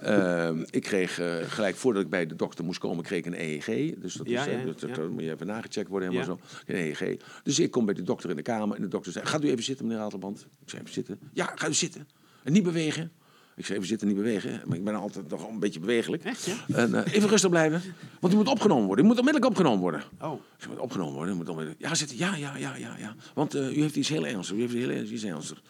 [0.00, 3.40] Ehm, ik kreeg eh, gelijk, voordat ik bij de dokter moest komen, kreeg ik een
[3.40, 3.94] EEG.
[3.98, 6.72] Dus dat, Ja, is, ja, dat, dat moet je even nagecheckt worden, helemaal zo.
[6.72, 7.20] Een EEG.
[7.42, 9.48] Dus ik kom bij de dokter in de kamer en de dokter zei, gaat u
[9.50, 10.46] even zitten, meneer Ratelband?
[10.62, 11.18] Ik zei, even zitten.
[11.32, 12.08] Ja, ga u zitten.
[12.42, 13.12] En niet bewegen.
[13.60, 14.62] Ik zei, even zitten, niet bewegen.
[14.66, 16.24] Maar ik ben altijd nog een beetje bewegelijk.
[16.24, 16.54] Echt, ja?
[16.74, 17.82] En eh, even rustig blijven.
[18.20, 19.04] Want u moet opgenomen worden.
[19.04, 20.02] U moet onmiddellijk opgenomen worden.
[20.20, 20.40] Oh.
[20.56, 21.36] Zei, moet opgenomen worden.
[21.36, 21.80] Moet onmiddellijk...
[21.82, 22.16] Ja, zitten.
[22.16, 23.14] Ja, ja, ja, ja, ja.
[23.34, 24.58] Want eh, u heeft iets heel ernstigs.
[24.58, 25.60] U heeft heel ernstig, iets ernstigs.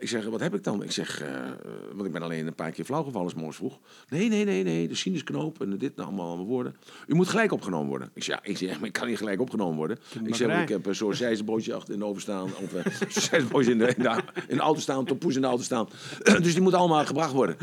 [0.00, 0.82] Ik zeg, wat heb ik dan?
[0.82, 1.52] Ik zeg, eh, eh,
[1.92, 3.78] want ik ben alleen een paar keer flauwgevallen, is morgens vroeg.
[4.08, 4.88] Nee, nee, nee, nee.
[4.88, 6.76] De sinusknoop en dit, nou, allemaal, allemaal woorden.
[7.06, 8.10] U moet gelijk opgenomen worden.
[8.14, 9.98] Ik zeg, ja, ik, zeg, maar ik kan niet gelijk opgenomen worden.
[10.24, 12.44] Ik zeg, ik heb een soort zijzenbroodje achter in de oven staan.
[12.44, 15.62] Of uh, zijzenbroodje in de, in, de, in de auto staan, tompoes in de auto
[15.62, 15.88] staan.
[16.42, 17.56] dus die moeten allemaal gebracht worden.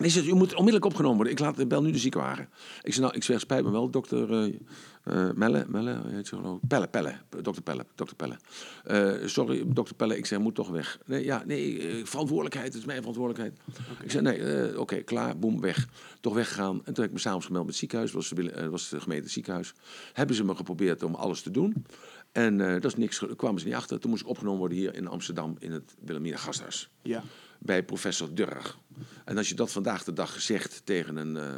[0.00, 1.32] ze zegt, u moet onmiddellijk opgenomen worden.
[1.32, 2.48] Ik laat, bel nu de ziekenwagen.
[2.82, 4.54] Ik zeg, nou, ik zeg, spijt me wel, dokter eh,
[5.02, 6.68] eh, Melle, Melle, hoe heet ze geloof ik?
[6.68, 8.36] Pelle, Pelle, dokter Pelle, dokter Pelle.
[8.84, 10.98] Eh, sorry, dokter Pelle, ik zeg, moet toch weg.
[11.04, 13.60] Nee, ja, nee, eh, verantwoordelijkheid, het is mijn verantwoordelijkheid.
[14.02, 15.88] Ik zeg, nee, oké, klaar, boem, weg.
[16.20, 16.76] Toch weggegaan.
[16.76, 19.28] En toen heb ik me s'avonds gemeld met het ziekenhuis, was, de, was de gemeente
[19.28, 19.74] ziekenhuis.
[20.12, 21.86] Hebben ze me geprobeerd om alles te doen.
[22.32, 24.00] En dat is niks, kwamen ze niet achter.
[24.00, 27.22] Toen moest ik opgenomen worden hier in Amsterdam, in het Wilhelmina Gasthuis Ja.
[27.64, 28.76] Bij professor Durrer.
[29.24, 31.54] En als je dat vandaag de dag zegt tegen een, eh,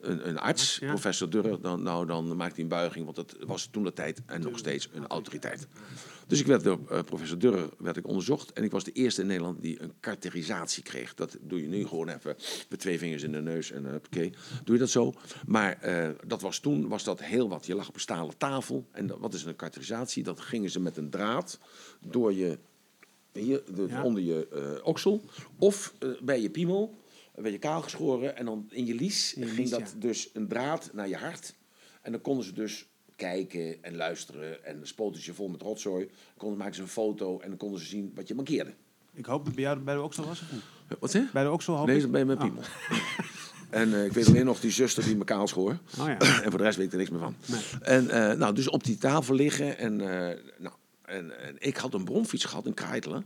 [0.00, 0.88] een, een arts, Ja.
[0.88, 4.22] professor Durrer, dan, nou, dan maakt hij een buiging, want dat was toen de tijd
[4.26, 5.66] en nog steeds een autoriteit.
[6.26, 9.20] Dus ik werd door eh, professor Durrer werd ik onderzocht en ik was de eerste
[9.20, 11.14] in Nederland die een karakterisatie kreeg.
[11.14, 12.36] Dat doe je nu gewoon even
[12.68, 14.30] met twee vingers in de neus en oké,
[14.64, 15.14] doe je dat zo.
[15.46, 17.66] Maar eh, dat was toen was dat heel wat.
[17.66, 20.22] Je lag op een stalen tafel en dat- wat is een karakterisatie?
[20.22, 21.58] Dat gingen ze met een draad
[22.00, 22.58] door je
[23.42, 24.02] hier, Ja.
[24.02, 25.22] onder je eh, oksel.
[25.58, 26.98] Of eh, bij je piemel,
[27.34, 28.36] eh, werd je kaal geschoren.
[28.36, 29.86] En dan in je lies In je ging lies, dat ja.
[29.98, 31.54] dus een draad naar je hart.
[32.02, 34.64] En dan konden ze dus kijken en luisteren.
[34.64, 36.08] En dan spoten ze je vol met rotzooi.
[36.36, 38.72] Konden maken ze een foto en dan konden ze zien wat je mankeerde.
[39.12, 40.62] Ik hoop dat bij jou bij de Oksel was of niet?
[41.00, 41.32] Wat zeg?
[41.32, 42.42] Bij de Oksel hoop Nee, dat ben je met Oh.
[42.44, 42.62] piemel.
[43.70, 45.78] En eh, ik weet alleen nog die zuster die me kaal schoor.
[46.00, 46.18] Oh ja.
[46.42, 47.34] En voor de rest weet ik er niks meer van.
[47.46, 47.60] Nee.
[47.82, 49.78] En eh, nou, dus op die tafel liggen.
[49.78, 50.74] En, eh, nou,
[51.06, 53.22] en, en ik had een bromfiets gehad, een Kreitler.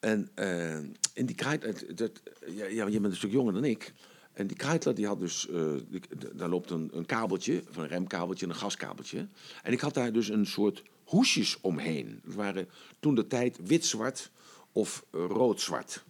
[0.00, 0.78] En eh,
[1.14, 2.10] in die Kreitler, dat,
[2.46, 3.92] ja, ja, je bent een stuk jonger dan ik.
[4.32, 7.82] En die Kreitler, die had dus, eh, die- d- daar loopt een, een kabeltje, van
[7.82, 9.28] een remkabeltje en een gaskabeltje.
[9.62, 12.20] En ik had daar dus een soort hoesjes omheen.
[12.24, 12.68] Dat waren
[13.00, 14.30] toen de tijd wit-zwart
[14.72, 16.04] of eh, rood-zwart.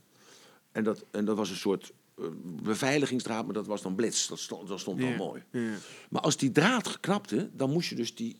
[0.73, 2.25] En dat, en dat was een soort eh,
[2.63, 4.29] beveiligingsdraad, maar dat was dan blitz.
[4.29, 5.43] Dat stond, dat stond Ja, wel mooi.
[5.51, 5.75] ja.
[6.11, 8.37] Maar als die draad geknapte, dan moest je dus die,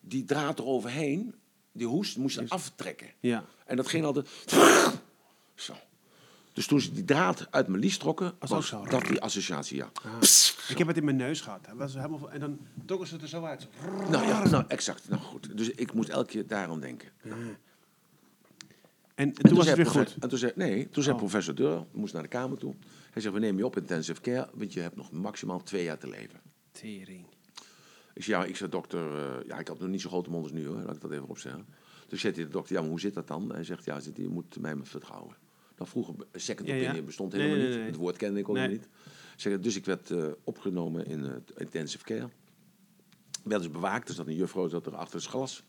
[0.00, 1.34] die draad eroverheen,
[1.76, 3.06] die hoest, moest je aftrekken.
[3.20, 3.44] Ja.
[3.66, 4.28] En dat ging altijd...
[5.54, 5.74] Zo.
[6.52, 8.84] Dus toen ze die draad uit mijn lies trokken, Was ook zo.
[8.84, 9.90] dat die associatie, ja.
[10.68, 11.64] Ik heb het in mijn neus gehad.
[11.64, 13.68] Dat was helemaal, en dan trokken ze het er zo uit.
[14.10, 15.08] Nou ja, nou, exact.
[15.08, 15.56] Nou goed.
[15.56, 17.08] Dus ik moet elke keer daaraan denken.
[17.22, 17.34] En,
[19.14, 20.16] En toen was het zei weer goed.
[20.20, 21.20] En toen zei, nee, toen zei Oh.
[21.20, 22.74] professor Deur, moest naar de kamer toe.
[23.10, 25.84] Hij zegt, we nemen je op in intensive care, want je hebt nog maximaal twee
[25.84, 26.40] jaar te leven.
[26.72, 27.26] Tering.
[28.16, 30.42] Ik zei, ja, ik zei, dokter, eh, ja, ik had nog niet zo grote mond
[30.42, 31.66] als nu hoor, laat ik dat even opzeggen.
[32.08, 33.52] Dus zegt hij de dokter, ja, maar hoe zit dat dan?
[33.52, 35.36] Hij zegt, ja, hij, je moet mij maar vertrouwen.
[35.74, 36.82] Dan vroeger, second Ja, ja.
[36.84, 37.86] opinion bestond helemaal nee, niet.
[37.86, 38.68] Het woord kende ik ook Nee.
[38.68, 38.88] niet.
[39.36, 42.28] Zeg, dus ik werd eh, opgenomen in het intensive care.
[43.44, 45.62] Werd dus bewaakt, er zat een juffrouw zat er achter het glas.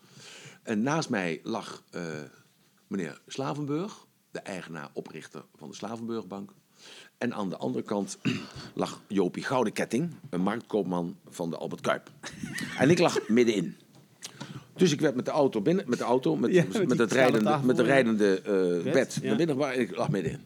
[0.64, 2.22] En naast mij lag eh,
[2.88, 6.54] meneer Slavenburg, de eigenaar, oprichter van de Slavenburgbank.
[7.18, 8.18] En aan de andere kant
[8.74, 12.12] lag Jopie Goudeketting, een marktkoopman van de Albert Kuip.
[12.80, 13.76] en ik lag middenin.
[14.76, 17.46] Dus ik werd met de auto binnen, met de auto, met, Ja, met, het rijdende,
[17.46, 19.28] tafel, met de rijdende eh, Bed, bed, ja.
[19.28, 20.42] naar binnen en ik lag middenin.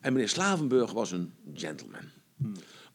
[0.00, 2.00] En meneer Slavenburg was een gentleman.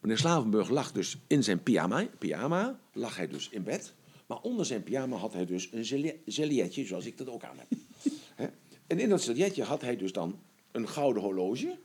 [0.00, 3.94] Meneer Slavenburg lag dus in zijn pyjama, pyjama, lag hij dus in bed.
[4.26, 5.84] Maar onder zijn pyjama had hij dus een
[6.26, 7.68] gelietje, zoals ik dat ook aan heb.
[8.86, 10.38] En in dat gelietje had hij dus dan
[10.74, 11.78] een gouden horloge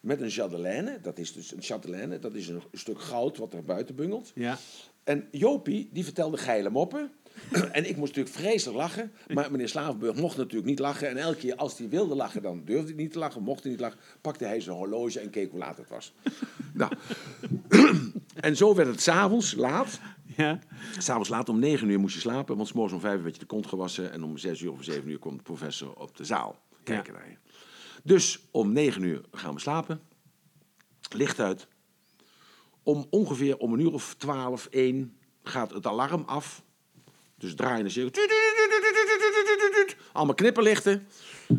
[0.00, 0.98] met een chatelaine.
[1.02, 4.32] Dat is dus een chatelaine, dat is een stuk goud wat er buiten bungelt.
[4.34, 4.58] Ja.
[5.04, 7.10] En Jopie, die vertelde geile moppen.
[7.72, 9.12] en ik moest natuurlijk vreselijk lachen.
[9.34, 11.08] Maar meneer Slavenburg mocht natuurlijk niet lachen.
[11.08, 13.42] En elke keer als hij wilde lachen, dan durfde hij niet te lachen.
[13.42, 16.14] Mocht hij niet lachen, pakte hij zijn horloge en keek hoe laat het was.
[16.74, 16.92] nou.
[18.40, 20.00] en zo werd het s'avonds laat.
[20.36, 20.58] Ja.
[20.98, 22.56] S'avonds laat om negen uur moest je slapen.
[22.56, 24.12] Want 's morgens om vijf uur werd je de kont gewassen.
[24.12, 27.18] En om zes uur of zeven uur kwam de professor op de zaal kijken Ja.
[27.18, 27.36] naar je.
[28.06, 30.00] Dus om negen uur gaan we slapen.
[31.10, 31.66] Licht uit.
[32.82, 36.62] Om ongeveer om een uur of twaalf, één gaat het alarm af.
[37.38, 38.22] Dus draaien de cirkel.
[40.12, 41.06] Allemaal knipperlichten.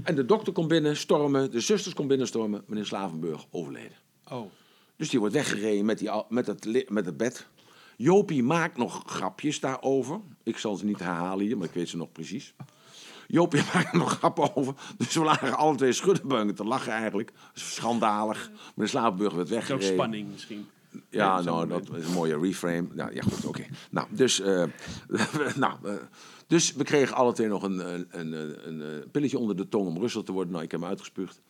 [0.04, 1.52] En de dokter komt binnen, stormen.
[1.52, 2.64] De zusters komt binnen, stormen.
[2.68, 3.98] Meneer Slavenburg overleden.
[4.32, 4.52] Oh.
[4.96, 7.48] Dus die wordt weggereden met, die, met, het, met het bed.
[7.98, 10.20] Jopie maakt nog grapjes daarover.
[10.44, 12.54] Ik zal ze niet herhalen hier, maar ik weet ze nog precies.
[13.28, 14.74] Jopie maakt er nog grappen over.
[14.98, 17.32] Dus we lagen alle twee schuddenbuingen te lachen eigenlijk.
[17.54, 18.52] Schandalig.
[18.76, 19.94] Meneer Slavenburg werd Is ook weggereden.
[19.94, 20.68] spanning misschien.
[21.10, 22.88] Ja, nou, dat is een mooie reframe.
[22.94, 23.66] Nou, ja, goed, oké.
[23.90, 24.64] Nou, dus, eh,
[25.56, 25.94] nou, eh,
[26.48, 29.88] dus we kregen alle twee nog een, een, een, een, eh, pilletje onder de tong
[29.88, 30.52] om rustig te worden.
[30.52, 31.42] Nou, ik heb hem uitgespuugd.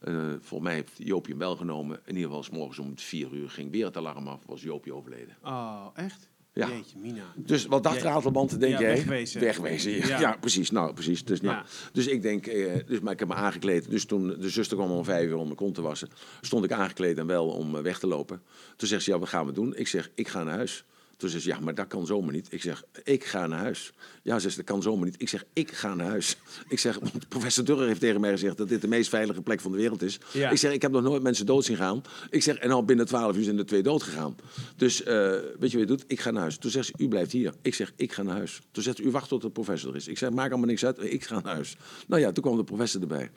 [0.00, 2.00] Eh, volgens mij heeft Joopje hem wel genomen.
[2.04, 4.40] In ieder geval, 's morgens om vier uur ging weer het alarm af.
[4.46, 5.36] Was Joopje overleden.
[5.44, 6.28] Oh, echt?
[6.52, 6.68] Ja.
[6.68, 7.22] Jeetje, Mina.
[7.36, 8.02] Dus wat dacht.
[8.02, 9.40] Ratelband, denk Ja, wegwezen.
[9.40, 10.36] Wegwezen, ja.
[10.40, 10.70] Precies.
[10.70, 11.24] Nou, precies.
[11.24, 13.90] Dus, nou, dus ik denk, eh, dus, maar ik heb me aangekleed.
[13.90, 16.08] Dus toen de zuster kwam om vijf uur om mijn kont te wassen,
[16.40, 18.42] stond ik aangekleed en wel om eh, weg te lopen.
[18.76, 19.76] Toen zegt ze, ja, wat gaan we doen?
[19.76, 20.84] Ik zeg, ik ga naar huis.
[21.20, 22.46] Toen zei ze, ja, maar dat kan zomaar niet.
[22.50, 23.92] Ik zeg, ik ga naar huis.
[24.22, 25.14] Ja, ze dat kan zomaar niet.
[25.18, 26.36] Ik zeg, ik ga naar huis.
[26.68, 29.60] Ik zeg, want professor Durrer heeft tegen mij gezegd dat dit de meest veilige plek
[29.60, 30.18] van de wereld is.
[30.32, 30.50] Ja.
[30.50, 32.02] Ik zeg, ik heb nog nooit mensen dood zien gaan.
[32.30, 34.36] Ik zeg, en al binnen twaalf uur zijn er twee dood gegaan.
[34.76, 35.14] Dus, eh,
[35.58, 36.04] weet je wat je doet?
[36.06, 36.58] Ik ga naar huis.
[36.58, 37.54] Toen zegt ze, u blijft hier.
[37.62, 38.60] Ik zeg, ik ga naar huis.
[38.70, 40.08] Toen zegt ze, u wacht tot de professor er is.
[40.08, 41.02] Ik zeg, maak allemaal niks uit.
[41.02, 41.76] Ik ga naar huis.
[42.06, 43.30] Nou ja, toen kwam de professor erbij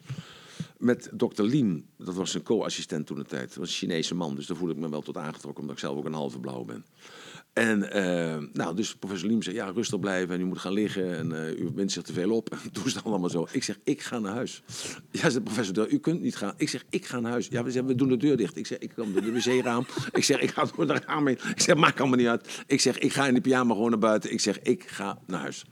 [0.84, 1.86] met dokter Liem.
[1.98, 3.48] Dat was een co-assistent toen de tijd.
[3.48, 5.62] Dat was een Chinese man, dus daar voel ik me wel tot aangetrokken...
[5.62, 6.86] omdat ik zelf ook een halve blauw ben.
[7.54, 11.18] En eh, nou, dus professor Liem zei, ja, rustig blijven en u moet gaan liggen...
[11.18, 12.50] en eh, u wint zich te veel op.
[12.50, 13.48] En toen is het allemaal zo.
[13.52, 14.62] Ik zeg, ik ga naar huis.
[15.12, 16.54] Ja, zei professor, u kunt niet gaan.
[16.58, 17.48] Ik zeg, ik ga naar huis.
[17.50, 18.58] Ja, we, zeggen, we doen de deur dicht.
[18.58, 19.86] Ik zeg, ik kom door de wc-raam.
[20.12, 21.38] Ik zeg, ik ga door de raam heen.
[21.50, 22.64] Ik zeg, maakt allemaal niet uit.
[22.68, 24.32] Ik zeg, ik ga in de pyjama gewoon naar buiten.
[24.32, 25.66] Ik zeg, ik ga naar huis.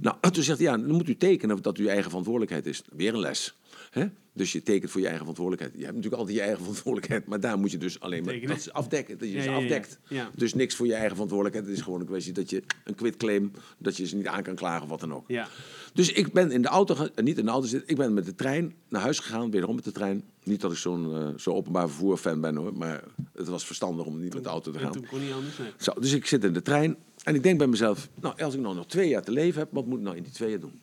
[0.00, 2.82] Nou, toen zegt hij, ja, dan moet u tekenen dat uw eigen verantwoordelijkheid is.
[2.92, 3.56] Weer een les.
[3.90, 4.06] Hè?
[4.40, 5.78] Dus je tekent voor je eigen verantwoordelijkheid.
[5.80, 8.56] Je hebt natuurlijk altijd je eigen verantwoordelijkheid, maar daar moet je dus alleen maar dat
[8.56, 9.18] is afdekken.
[9.18, 9.98] Dat je Ja, ze afdekt.
[10.08, 10.30] ja.
[10.34, 11.68] Dus niks voor je eigen verantwoordelijkheid.
[11.68, 14.54] Het is gewoon een kwestie dat je een quitclaim, dat je ze niet aan kan
[14.54, 15.24] klagen of wat dan ook.
[15.26, 15.48] Ja.
[15.92, 18.24] Dus ik ben in de auto, eh, niet in de auto zitten, ik ben met
[18.24, 20.24] de trein naar huis gegaan, wederom met de trein.
[20.42, 24.06] Niet dat ik zo'n eh, zo openbaar vervoer fan ben hoor, maar het was verstandig
[24.06, 24.92] om niet met de auto te gaan.
[24.92, 25.58] toen kon niet anders.
[25.58, 25.70] Nee.
[25.78, 28.60] Zo, dus ik zit in de trein en ik denk bij mezelf, nou, als ik
[28.60, 30.60] nou nog twee jaar te leven heb, wat moet ik nou in die twee jaar
[30.60, 30.80] doen?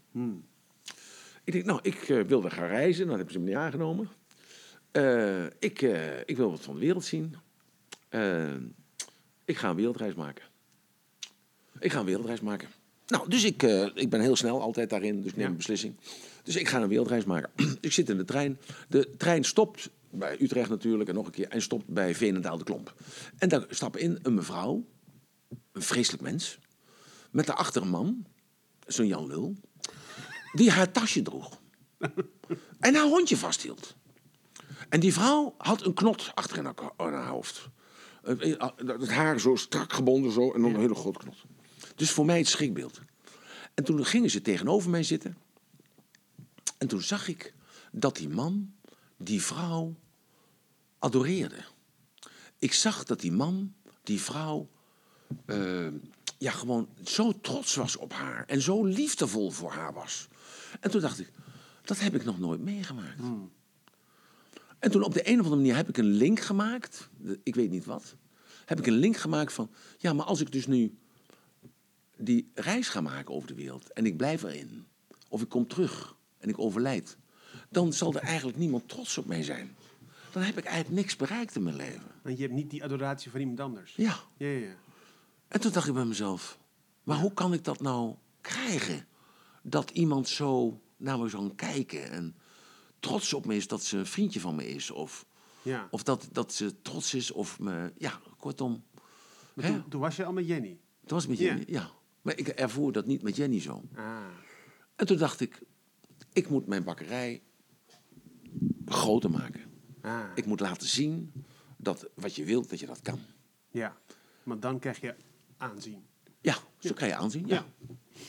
[1.47, 4.09] Ik denk, nou, ik eh, wilde gaan reizen, dan hebben ze me niet aangenomen.
[4.91, 7.35] Eh, ik, eh, ik wil wat van de wereld zien.
[9.45, 10.43] Ik ga een wereldreis maken.
[11.79, 12.69] Ik ga een wereldreis maken.
[13.07, 15.51] Nou, dus ik, ik ben heel snel altijd daarin, dus ik neem Ja.
[15.51, 15.95] een beslissing.
[16.43, 17.51] Dus ik ga een wereldreis maken.
[17.81, 18.57] ik zit in de trein.
[18.87, 21.47] De trein stopt bij Utrecht natuurlijk en nog een keer.
[21.49, 22.93] En stopt bij Veenendaal de Klomp.
[23.37, 24.85] En daar stapt in een mevrouw,
[25.71, 26.59] een vreselijk mens,
[27.31, 28.25] met daarachter een man,
[28.87, 29.55] zo'n Jan Lul,
[30.53, 31.59] die haar tasje droeg.
[32.79, 33.95] en haar hondje vasthield.
[34.89, 37.69] En die vrouw had een knot achter in haar, ko- in haar hoofd.
[38.23, 41.35] Eh, eh, Het haar zo strak gebonden zo en dan een hele grote knot.
[41.95, 43.01] Dus voor mij het schrikbeeld.
[43.73, 45.37] En toen gingen ze tegenover mij zitten.
[46.77, 47.53] En toen zag ik
[47.91, 48.73] dat die man
[49.17, 49.95] die vrouw
[50.99, 51.63] adoreerde.
[52.59, 54.69] Ik zag dat die man die vrouw
[55.45, 55.87] eh,
[56.37, 58.45] ja, gewoon zo trots was op haar.
[58.45, 60.27] En zo liefdevol voor haar was.
[60.79, 61.31] En toen dacht ik,
[61.81, 63.21] dat heb ik nog nooit meegemaakt.
[64.79, 67.09] En toen op de een of andere manier heb ik een link gemaakt.
[67.43, 68.15] Ik weet niet wat.
[68.65, 70.97] Heb ik een link gemaakt van, ja, maar als ik dus nu
[72.17, 74.87] die reis ga maken over de wereld en ik blijf erin,
[75.29, 77.17] of ik kom terug en ik overlijd,
[77.69, 79.75] dan zal er eigenlijk niemand trots op mij zijn.
[80.31, 82.11] Dan heb ik eigenlijk niks bereikt in mijn leven.
[82.21, 83.93] Want je hebt niet die adoratie van iemand anders.
[83.95, 84.19] Ja.
[84.37, 84.75] Ja, ja, ja.
[85.47, 86.59] En toen dacht ik bij mezelf,
[87.03, 89.07] maar hoe kan ik dat nou krijgen?
[89.69, 92.35] Dat iemand zo naar me zou kijken en
[92.99, 94.91] trots op me is dat ze een vriendje van me is.
[94.91, 95.25] Of,
[95.61, 95.87] ja.
[95.91, 98.83] of dat, dat ze trots is of me, ja, kortom.
[99.53, 100.79] Maar toen, toen was je al met Jenny.
[101.01, 101.45] Dat was met Ja.
[101.45, 101.91] Jenny, ja.
[102.21, 103.83] Maar ik ervoer dat niet met Jenny zo.
[103.95, 104.25] Ah.
[104.95, 105.61] En toen dacht ik,
[106.33, 107.41] ik moet mijn bakkerij
[108.85, 109.61] groter maken.
[110.01, 110.23] ah.
[110.35, 111.31] Ik moet laten zien
[111.77, 113.19] dat wat je wilt, dat je dat kan.
[113.71, 113.97] Ja.
[114.43, 115.15] Maar dan krijg je
[115.57, 116.06] aanzien.
[116.79, 117.47] Zo krijg je aanzien.
[117.47, 117.65] Ja.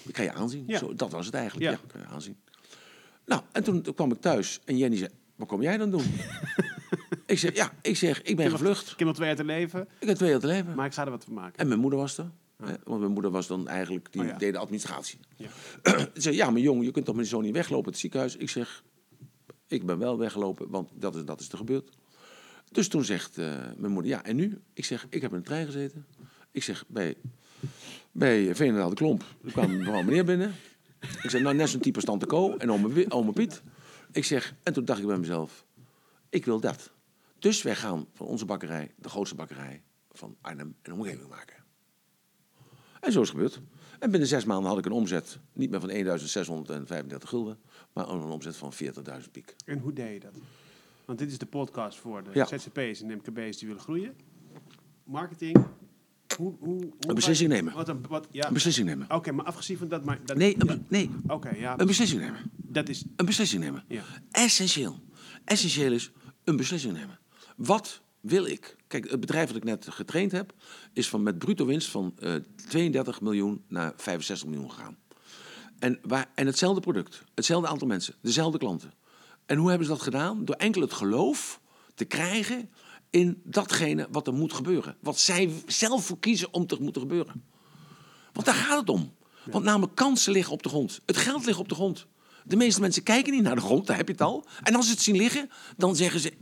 [0.03, 0.65] Ik krijg je aanzien.
[0.67, 0.79] Ja.
[0.79, 1.71] Zo, dat was het eigenlijk.
[1.71, 1.79] Ja.
[1.87, 2.37] Krijg je aanzien.
[3.25, 6.05] Nou, en toen kwam ik thuis en Jenny zei, wat kom jij dan doen?
[7.27, 8.91] ik zeg, ja, ik zeg, ik ben gevlucht.
[8.91, 10.75] Ik heb nog twee jaar te leven, Ik heb twee jaar te leven.
[10.75, 11.59] maar ik ga er wat van maken.
[11.59, 12.31] En mijn moeder was er.
[12.85, 14.37] Want mijn moeder was dan eigenlijk, die Oh ja.
[14.39, 15.19] deed de administratie.
[15.37, 15.49] Ja.
[15.99, 18.37] Ze zei, ja, maar jong, je kunt toch met zo niet weglopen het ziekenhuis?
[18.37, 18.85] Ik zeg,
[19.67, 21.91] ik ben wel weggelopen, want dat is, dat is er gebeurd.
[22.71, 24.61] Dus toen zegt eh, mijn moeder, ja, en nu?
[24.73, 26.07] Ik zeg, ik heb in de trein gezeten.
[26.51, 27.17] Ik zeg, bij,
[28.12, 30.55] bij Veenendaal de Klomp, er kwam een mevrouw meneer binnen.
[31.23, 32.71] Ik zeg, nou, net zo'n type als Tante Co en
[33.11, 33.62] ome, Piet.
[34.12, 35.64] Ik zeg, en toen dacht ik bij mezelf,
[36.29, 36.90] ik wil dat.
[37.38, 41.57] Dus wij gaan van onze bakkerij, de grootste bakkerij van Arnhem, een omgeving maken.
[43.01, 43.61] En zo is het gebeurd.
[43.99, 47.59] En binnen zes maanden had ik een omzet, niet meer van 1635 gulden,
[47.92, 49.55] maar een omzet van 40.000 piek.
[49.64, 50.35] En hoe deed je dat?
[51.05, 52.44] Want dit is de podcast voor de Ja.
[52.44, 54.14] ZZP's en MKB's die willen groeien.
[55.05, 55.66] Marketing.
[56.37, 57.75] Hoe, hoe, hoe Een beslissing nemen.
[57.75, 58.47] Wat, een- wat, ja.
[58.47, 59.11] Een beslissing nemen.
[59.11, 60.05] Oké, maar afgezien van dat...
[60.05, 60.79] Maar, dat Nee, een, ja.
[60.88, 61.79] nee, Oké, ja.
[61.79, 62.51] een beslissing nemen.
[62.57, 63.05] Dat is...
[63.17, 63.85] Een beslissing nemen.
[63.88, 64.03] Ja.
[64.31, 65.01] Essentieel.
[65.45, 66.11] Essentieel is
[66.45, 67.19] een beslissing nemen.
[67.57, 68.77] Wat wil ik?
[68.87, 70.53] Kijk, het bedrijf dat ik net getraind heb,
[70.93, 72.35] is van met bruto winst van eh
[72.69, 74.96] 32 miljoen naar 65 miljoen gegaan.
[75.79, 78.92] En, waar, en hetzelfde product, hetzelfde aantal mensen, dezelfde klanten.
[79.46, 80.44] En hoe hebben ze dat gedaan?
[80.44, 81.61] Door enkel het geloof
[81.94, 82.71] te krijgen
[83.11, 84.96] in datgene wat er moet gebeuren.
[85.00, 87.44] Wat zij zelf voor kiezen om te moeten gebeuren.
[88.33, 89.15] Want daar gaat het om.
[89.50, 91.00] Want namelijk kansen liggen op de grond.
[91.06, 92.06] Het geld ligt op de grond.
[92.44, 94.46] De meeste mensen kijken niet naar de grond, daar heb je het al.
[94.63, 96.33] En als ze het zien liggen, dan zeggen ze...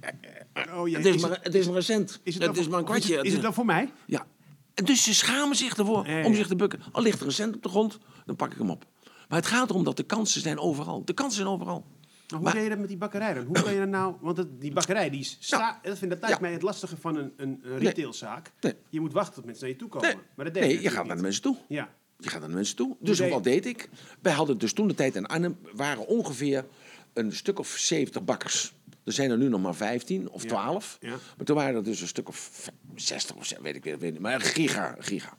[0.52, 2.20] eh, Oh, jee, het, is is maar, het- het is maar een cent.
[2.22, 3.16] Is het, is maar een is kwartje.
[3.16, 3.92] het- Is het dan voor mij?
[4.06, 4.26] Ja,
[4.74, 6.36] En dus ze schamen zich ervoor Ja, ja, om ja.
[6.36, 6.80] zich te bukken.
[6.92, 8.86] Al ligt er een cent op de grond, dan pak ik hem op.
[9.28, 11.04] Maar het gaat erom dat de kansen zijn overal.
[11.04, 11.86] De kansen zijn overal.
[12.28, 13.44] Maar hoe Maar- deed je dat met die bakkerij dan?
[13.44, 14.14] Hoe kan je dat nou...
[14.20, 16.42] Want het- die bakkerij, die is sta- dat, vind, dat lijkt Ja.
[16.42, 18.52] mij het lastige van een, een, een retailzaak.
[18.60, 18.74] Nee.
[18.88, 20.08] Je moet wachten tot mensen naar je toe komen.
[20.08, 21.56] Nee, Maar dat deed nee je gaat naar de mensen toe.
[21.68, 21.88] Ja.
[22.18, 22.96] Je gaat naar de mensen toe.
[23.00, 23.88] Dus wat deed ik?
[24.20, 26.64] Wij hadden dus toen de tijd in Arnhem waren ongeveer
[27.12, 28.74] een stuk of 70 bakkers.
[29.06, 30.48] Er zijn er nu nog maar 15 of Ja.
[30.48, 30.98] 12.
[31.00, 31.08] Ja.
[31.36, 34.20] Maar toen waren er dus een stuk of 60 of weet ik weer, weet niet.
[34.20, 35.36] Maar giga, giga.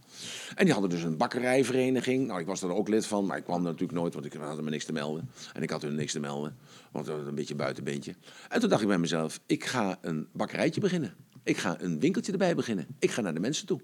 [0.55, 2.27] En die hadden dus een bakkerijvereniging.
[2.27, 4.33] Nou, ik was er ook lid van, maar ik kwam er natuurlijk nooit, want ik
[4.33, 5.29] had me niks te melden.
[5.53, 6.57] En ik had hun niks te melden,
[6.91, 8.15] want dat was een beetje een buitenbeentje.
[8.49, 11.15] En toen dacht ik bij mezelf, ik ga een bakkerijtje beginnen.
[11.43, 12.87] Ik ga een winkeltje erbij beginnen.
[12.99, 13.81] Ik ga naar de mensen toe.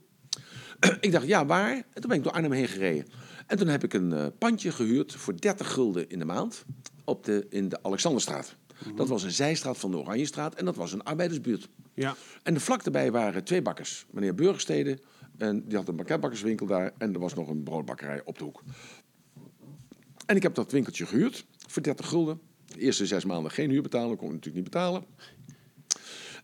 [1.00, 1.76] ik dacht, ja, waar?
[1.76, 3.06] En toen ben ik door Arnhem heen gereden.
[3.48, 6.66] En toen heb ik een eh, pandje gehuurd voor 30 gulden in de maand
[7.04, 8.56] op de, in de Alexanderstraat.
[8.96, 11.70] Dat was een zijstraat van de Oranjestraat en dat was een arbeidersbuurt.
[11.94, 12.16] Ja.
[12.44, 14.06] En de vlak erbij waren twee bakkers.
[14.10, 15.00] Meneer Burgstede,
[15.38, 16.94] en die had een banketbakkerswinkel daar.
[16.98, 18.64] En er was nog een broodbakkerij op de hoek.
[20.26, 22.40] En ik heb dat winkeltje gehuurd voor 30 gulden.
[22.66, 25.04] De eerste zes maanden geen huur betalen, kon ik natuurlijk niet betalen.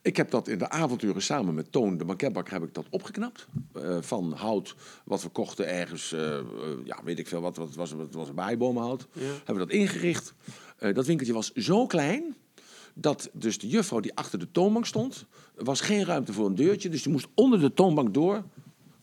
[0.01, 3.47] Ik heb dat in de avonturen samen met Toon, de banketbakker, heb ik dat opgeknapt.
[3.73, 4.75] Eh, van hout
[5.05, 6.45] wat we kochten ergens, eh, eh,
[6.83, 8.29] ja, weet ik veel, wat, wat was, het was.
[9.13, 9.21] Ja.
[9.21, 10.33] Hebben we dat ingericht.
[10.79, 12.35] Eh, dat winkeltje was zo klein
[12.93, 15.25] dat dus de juffrouw die achter de toonbank stond,
[15.55, 16.89] was geen ruimte voor een deurtje.
[16.89, 18.43] Dus die moest onder de toonbank door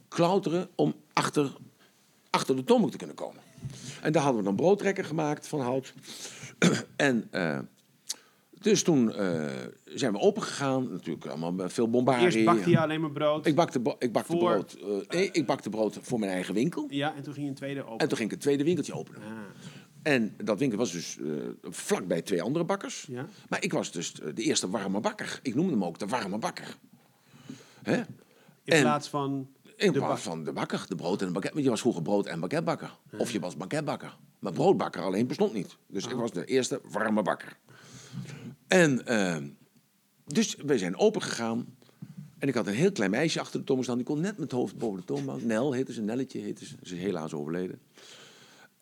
[0.09, 1.53] klauteren om achter,
[2.31, 3.41] achter de toonbank te kunnen komen.
[4.03, 5.95] En daar hadden we dan broodtrekker gemaakt van hout.
[6.97, 7.59] en eh,
[8.61, 9.45] dus toen eh,
[9.85, 10.91] zijn we open gegaan.
[10.91, 12.25] Natuurlijk allemaal met veel bombarie.
[12.25, 13.47] Eerst bakte je alleen maar brood.
[13.47, 14.77] Ik bakte, ik bakte Voor- brood.
[15.33, 16.87] ik bakte brood voor mijn eigen winkel.
[16.89, 17.99] Ja, en toen ging je een tweede open.
[17.99, 19.21] En toen ging ik het tweede winkeltje openen.
[19.23, 19.29] Ah,
[20.07, 21.27] En dat winkel was dus eh
[21.63, 23.07] vlakbij twee andere bakkers.
[23.11, 23.27] Ja.
[23.49, 25.39] Maar ik was dus de eerste warme bakker.
[25.43, 26.77] Ik noemde hem ook de warme bakker.
[27.83, 27.97] Hè?
[27.97, 28.05] in
[28.65, 29.49] En- plaats van...
[29.77, 31.41] In de plaats van de bakker, de brood en de.
[31.53, 32.99] Want je was vroeger brood- en banketbakker.
[33.19, 34.17] Of je was banketbakker.
[34.39, 35.77] Maar broodbakker alleen bestond niet.
[35.87, 36.11] Dus Oh.
[36.11, 37.57] ik was de eerste warme bakker.
[38.69, 39.37] En eh,
[40.27, 41.77] dus we zijn open gegaan.
[42.39, 43.97] En ik had een heel klein meisje achter de toonbank staan.
[43.97, 45.43] Die kon net met het hoofd boven de toonbank.
[45.43, 46.75] Nel heette ze, Nelletje heette ze.
[46.83, 47.81] Ze is helaas overleden.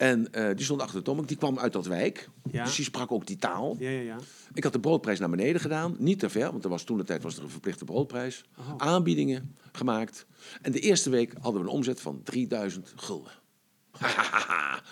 [0.04, 1.28] En eh, die stond achter de toonbank.
[1.28, 2.28] Die kwam uit dat wijk.
[2.50, 2.64] Ja.
[2.64, 3.76] Dus die sprak ook die taal.
[3.78, 4.16] Ja, ja, ja.
[4.54, 5.96] Ik had de broodprijs naar beneden gedaan.
[5.98, 8.44] Niet te ver, want er was toen de tijd was er een verplichte broodprijs.
[8.76, 10.26] Aanbiedingen gemaakt.
[10.62, 13.32] En de eerste week hadden we een omzet van 3000 gulden.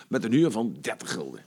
[0.09, 1.41] Met een huur van 30 gulden.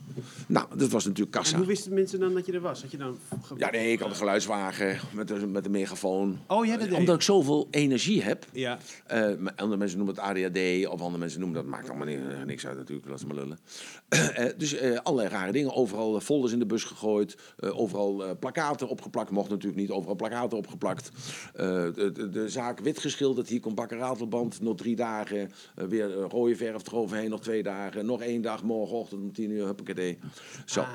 [0.49, 1.57] Nou, dat was natuurlijk En kassa.
[1.57, 2.83] hoe wisten mensen dan dat je er was?
[2.83, 3.19] Had je dan...
[3.57, 6.39] Ja, nee, ik had een geluidswagen met een, met een megafoon.
[6.47, 8.47] Oh, ja, dat Omdat ik zoveel energie heb.
[8.53, 8.79] Ja.
[9.07, 9.23] Eh,
[9.57, 12.77] andere mensen noemen het ADHD, of andere mensen noemen dat, maakt allemaal ni- niks uit
[12.77, 13.59] natuurlijk, laat ze maar lullen.
[14.09, 19.31] Eh, dus eh, allerlei rare dingen, overal folders in de bus gegooid, overal plakaten opgeplakt,
[19.31, 21.11] mocht natuurlijk niet, overal plakaten opgeplakt.
[21.55, 26.57] De, de, de zaak wit geschilderd, hier komt bakker Ratelband, nog drie dagen, weer rode
[26.57, 30.18] verf eroverheen, nog twee dagen, nog één dag, morgenochtend om tien uur, huppakee.
[30.64, 30.84] Zo.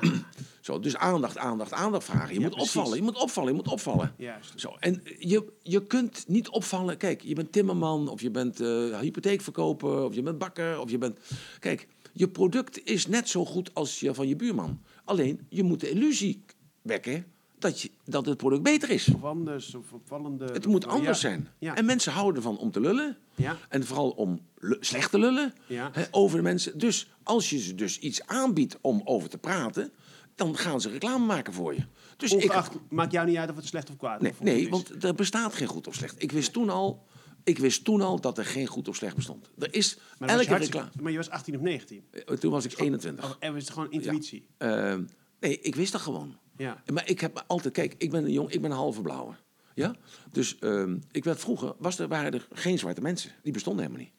[0.60, 2.28] Zo, dus aandacht, aandacht, aandacht vragen.
[2.34, 2.76] Je Ja, moet precies.
[2.76, 4.14] opvallen, je moet opvallen, je moet opvallen.
[4.16, 4.52] Juist.
[4.60, 6.96] Zo, en je, je kunt niet opvallen.
[6.96, 10.98] Kijk, je bent timmerman, of je bent eh hypotheekverkoper, of je bent bakker, of je
[10.98, 11.18] bent.
[11.58, 14.80] Kijk, je product is net zo goed als je van je buurman.
[15.04, 16.44] Alleen, je moet de illusie
[16.82, 17.24] wekken
[17.62, 19.08] dat, je, dat het product beter is.
[19.14, 20.44] Of anders, of opvallende...
[20.44, 20.90] Het moet Ja.
[20.90, 21.48] anders zijn.
[21.58, 21.76] Ja.
[21.76, 23.16] En mensen houden ervan om te lullen.
[23.34, 23.56] Ja.
[23.68, 24.40] En vooral om
[24.80, 25.90] slecht te lullen Ja.
[25.92, 26.78] hè, over de mensen.
[26.78, 29.92] Dus als je ze dus iets aanbiedt om over te praten,
[30.34, 31.80] dan gaan ze reclame maken voor je.
[32.16, 32.52] Dus ik,
[32.90, 34.68] maakt jou niet uit of het slecht of kwaad Nee, of nee is.
[34.68, 36.22] want er bestaat geen goed of slecht.
[36.22, 37.06] Ik wist toen al,
[37.44, 39.50] ik wist toen al dat er geen goed of slecht bestond.
[39.58, 40.90] Er is Maar, elke reclame.
[41.00, 42.04] maar je was 18 of 19.
[42.10, 43.24] Eh, Toen was ik 21.
[43.24, 44.46] Of, en was het gewoon intuïtie.
[44.58, 44.94] Eh,
[45.40, 46.36] nee, ik wist dat gewoon.
[46.56, 46.82] Ja.
[46.92, 49.34] Maar ik heb altijd, kijk, ik ben een jong, ik ben een halve blauwe.
[49.74, 49.94] Ja?
[50.30, 53.30] Dus ehm, ik werd vroeger, was er, waren er geen zwarte mensen.
[53.42, 54.14] Die bestonden helemaal niet.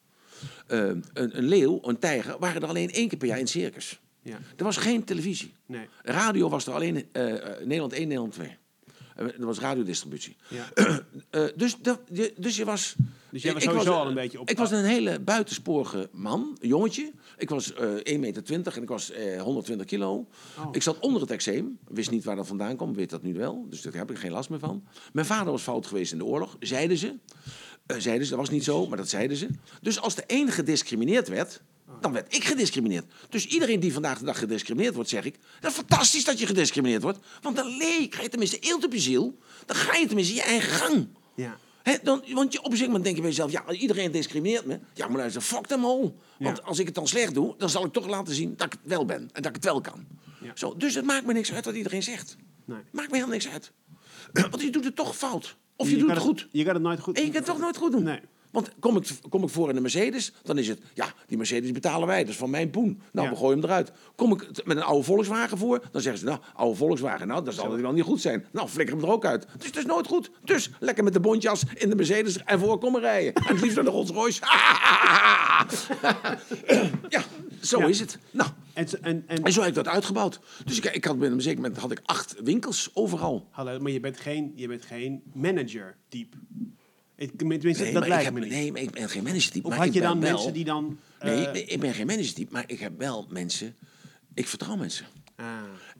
[0.67, 3.51] Ehm, een, een leeuw, een tijger, waren er alleen één keer per jaar in het
[3.51, 3.99] circus.
[4.21, 4.37] Ja.
[4.55, 5.53] Er was geen televisie.
[5.65, 5.87] Nee.
[6.01, 8.57] Radio was er alleen eh, eh, Nederland 1, Nederland 2.
[9.15, 10.35] Eh, Er was radiodistributie.
[10.47, 10.69] Ja.
[11.29, 12.95] Eh, dus, dat, je, dus je was...
[13.29, 16.57] Dus jij was ik sowieso al een beetje op- Ik was een hele buitensporige man,
[16.61, 17.11] een jongetje.
[17.37, 20.27] Ik was eh 1,20 meter en ik was eh 120 kilo.
[20.59, 20.67] Oh.
[20.71, 21.77] Ik zat onder het eczeem.
[21.87, 23.65] Wist niet waar dat vandaan kwam, weet dat nu wel.
[23.69, 24.83] Dus daar heb ik geen last meer van.
[25.13, 27.13] Mijn vader was fout geweest in de oorlog, zeiden ze.
[27.97, 29.47] Zeiden ze, dat was niet zo, maar dat zeiden ze.
[29.81, 31.61] Dus als de een gediscrimineerd werd,
[32.01, 33.05] dan werd ik gediscrimineerd.
[33.29, 35.35] Dus iedereen die vandaag de dag gediscrimineerd wordt, zeg ik...
[35.59, 37.19] dat is fantastisch dat je gediscrimineerd wordt.
[37.41, 39.37] Want dan leek, ga je tenminste eelt op je ziel.
[39.65, 41.07] Dan ga je tenminste je eigen gang.
[41.35, 41.57] Ja.
[41.83, 43.51] Hè, dan, want je, op een gegeven moment denk je bij jezelf...
[43.51, 44.79] ja, iedereen discrimineert me.
[44.93, 46.13] Ja, maar luister, fuck them all.
[46.39, 46.63] Want Ja.
[46.63, 47.55] als ik het dan slecht doe...
[47.57, 49.29] dan zal ik toch laten zien dat ik het wel ben.
[49.33, 50.05] En dat ik het wel kan.
[50.41, 50.51] Ja.
[50.55, 52.35] Zo, dus het maakt me niks uit wat iedereen zegt.
[52.65, 52.77] Nee.
[52.91, 53.71] Maakt me helemaal niks uit.
[54.51, 55.55] Want je doet het toch fout.
[55.75, 56.47] Of je, Je doet het goed.
[56.51, 58.03] Je kan het nooit goed En je kan het toch nooit goed doen.
[58.03, 58.19] Nee.
[58.53, 61.71] Want kom ik, kom ik voor in een Mercedes, dan is het, ja, die Mercedes
[61.71, 63.01] betalen wij, dat is van mijn poen.
[63.11, 63.33] Nou, Ja.
[63.33, 63.91] we gooien hem eruit.
[64.15, 67.53] Kom ik met een oude Volkswagen voor, dan zeggen ze, nou, oude Volkswagen, nou, dat
[67.53, 68.45] zal het wel niet goed zijn.
[68.51, 69.47] Nou, flikker hem er ook uit.
[69.57, 70.31] Dus het is nooit goed.
[70.43, 73.33] Dus lekker met de bontjas in de Mercedes en voor komen rijden.
[73.33, 74.41] En het liefst naar de Rolls Royce.
[77.09, 77.23] ja,
[77.61, 77.85] zo Ja.
[77.87, 78.17] is het.
[78.31, 80.39] Nou, En, zo- en, en, en zo heb ik dat uitgebouwd.
[80.65, 83.47] Dus ik, ik had binnen een zeker moment had ik acht winkels overal.
[83.51, 86.37] hallo, maar je bent geen, je bent geen manager type.
[87.23, 88.49] Ik, tenminste, Nee, dat lijkt heb, me niet.
[88.49, 89.63] nee, maar ik ben geen managertype.
[89.67, 90.97] of maar had je dan wel- mensen die dan...
[91.19, 93.75] Nee, eh, ik- ben geen managertype, maar ik heb wel mensen...
[94.33, 95.05] Ik vertrouw mensen.
[95.35, 95.45] ah,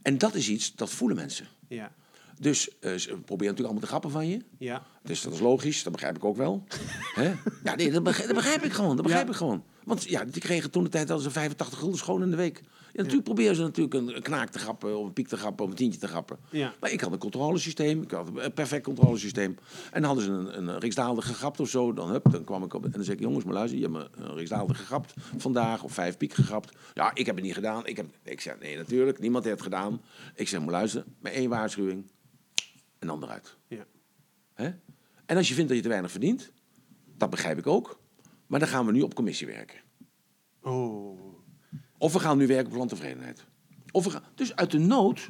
[0.01, 1.47] En dat is iets, dat voelen mensen.
[1.67, 1.91] ja,
[2.39, 4.39] Dus eh, ze proberen natuurlijk allemaal te grappen van je.
[4.57, 4.86] ja.
[5.03, 6.63] Dus dat is logisch, dat begrijp ik ook wel.
[7.63, 8.95] Ja, nee, dat begrijp, dat begrijp ik gewoon.
[8.95, 9.32] Dat begrijp Ja.
[9.32, 9.63] ik gewoon.
[9.84, 12.61] Want ja, die kregen toen de tijd al ze 85 gulden schoon in de week.
[12.94, 15.78] Natuurlijk proberen ze natuurlijk een, knaak te grappen, of een piek te grappen, of een
[15.78, 16.38] tientje te grappen.
[16.80, 19.58] Maar ik had een controlesysteem, ik had een perfect controlesysteem.
[19.91, 21.94] En dan hadden ze een, een riksdaalder gegrapt of zo.
[21.94, 23.98] Dan, hup, dan kwam ik op en dan zei ik, jongens, maar luister, je hebt
[23.98, 26.78] me een riksdaalder gegrapt vandaag, of vijf piek gegrapt.
[26.94, 27.86] Ja, ik heb het niet gedaan.
[27.86, 30.02] Ik, heb, ik zei, nee, natuurlijk, niemand heeft het gedaan.
[30.36, 32.12] Ik zeg, maar luister, met één waarschuwing
[33.00, 33.58] en dan eruit.
[33.68, 33.86] ja.
[34.54, 34.72] Hè?
[35.26, 36.52] En als je vindt dat je te weinig verdient,
[37.18, 38.00] dat begrijp ik ook.
[38.48, 39.78] Maar dan gaan we nu op commissie werken.
[40.62, 41.22] Oh,
[42.04, 43.45] Of we gaan nu werken op klanttevredenheid.
[43.91, 45.30] Of we gaan, dus uit de nood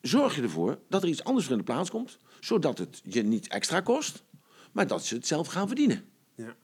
[0.00, 2.18] zorg je ervoor dat er iets anders voor in de plaats komt.
[2.40, 4.24] Zodat het je niet extra kost,
[4.72, 6.04] maar dat ze het zelf gaan verdienen.
[6.34, 6.56] ja.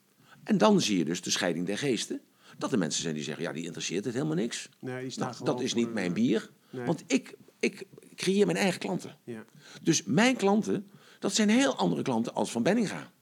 [0.45, 2.21] En dan zie je dus de scheiding der geesten.
[2.59, 4.69] Dat er mensen zijn die zeggen, ja, die interesseert het helemaal niks.
[4.81, 6.51] Nee, Nou, dat is niet mijn bier.
[6.71, 6.87] Nee.
[6.87, 9.17] Want ik, ik creëer mijn eigen klanten.
[9.25, 9.45] Ja.
[9.83, 13.13] Dus mijn klanten, dat zijn heel andere klanten als van Benninga.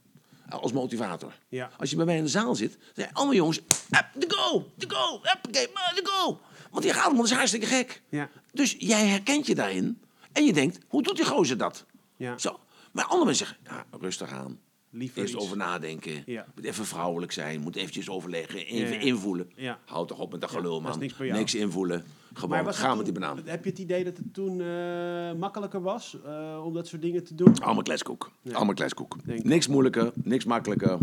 [0.49, 1.33] Als motivator.
[1.49, 1.71] Ja.
[1.79, 3.57] Als je bij mij in de zaal zit, dan zijn andere jongens...
[3.91, 5.21] "Hup, De go, de go,
[5.53, 6.41] de go.
[6.71, 8.03] Want die gaat allemaal, dat is hartstikke gek.
[8.09, 8.29] Ja.
[8.53, 10.01] Dus jij herkent je daarin.
[10.33, 11.85] En je denkt, hoe doet die gozer dat?
[12.17, 12.39] Ja.
[12.39, 12.61] Zo.
[12.93, 14.61] Maar andere mensen zeggen, ja, rustig aan.
[14.97, 15.43] Liever Eerst iets.
[15.43, 16.23] over nadenken.
[16.27, 16.47] Ja.
[16.55, 17.61] Moet even vrouwelijk zijn.
[17.61, 18.67] Moet eventjes overleggen.
[18.67, 19.51] Even invoelen.
[19.85, 21.11] Houd toch op met dat gelul, dat man.
[21.19, 22.05] niks invoelen.
[22.35, 23.41] Gewoon gaan met die banaan.
[23.45, 27.25] Heb je het idee dat het toen eh, makkelijker was eh, om dat soort dingen
[27.25, 27.61] te doen?
[27.61, 28.31] Allemaal kleskoek.
[28.53, 29.17] Allemaal kleskoek.
[29.25, 30.99] Niks moeilijker, niks makkelijker.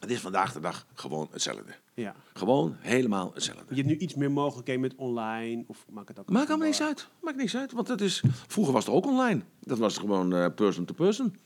[0.00, 1.74] Het is vandaag de dag gewoon hetzelfde.
[1.94, 2.14] Ja.
[2.32, 3.64] Gewoon helemaal hetzelfde.
[3.68, 6.30] Je hebt nu iets meer mogelijkheden met online of maak het ook.
[6.30, 7.08] Maakt allemaal niks uit.
[7.22, 7.72] Maakt niks uit.
[7.72, 9.40] Want dat is, vroeger was het ook online.
[9.60, 11.36] Dat was gewoon eh, person to person.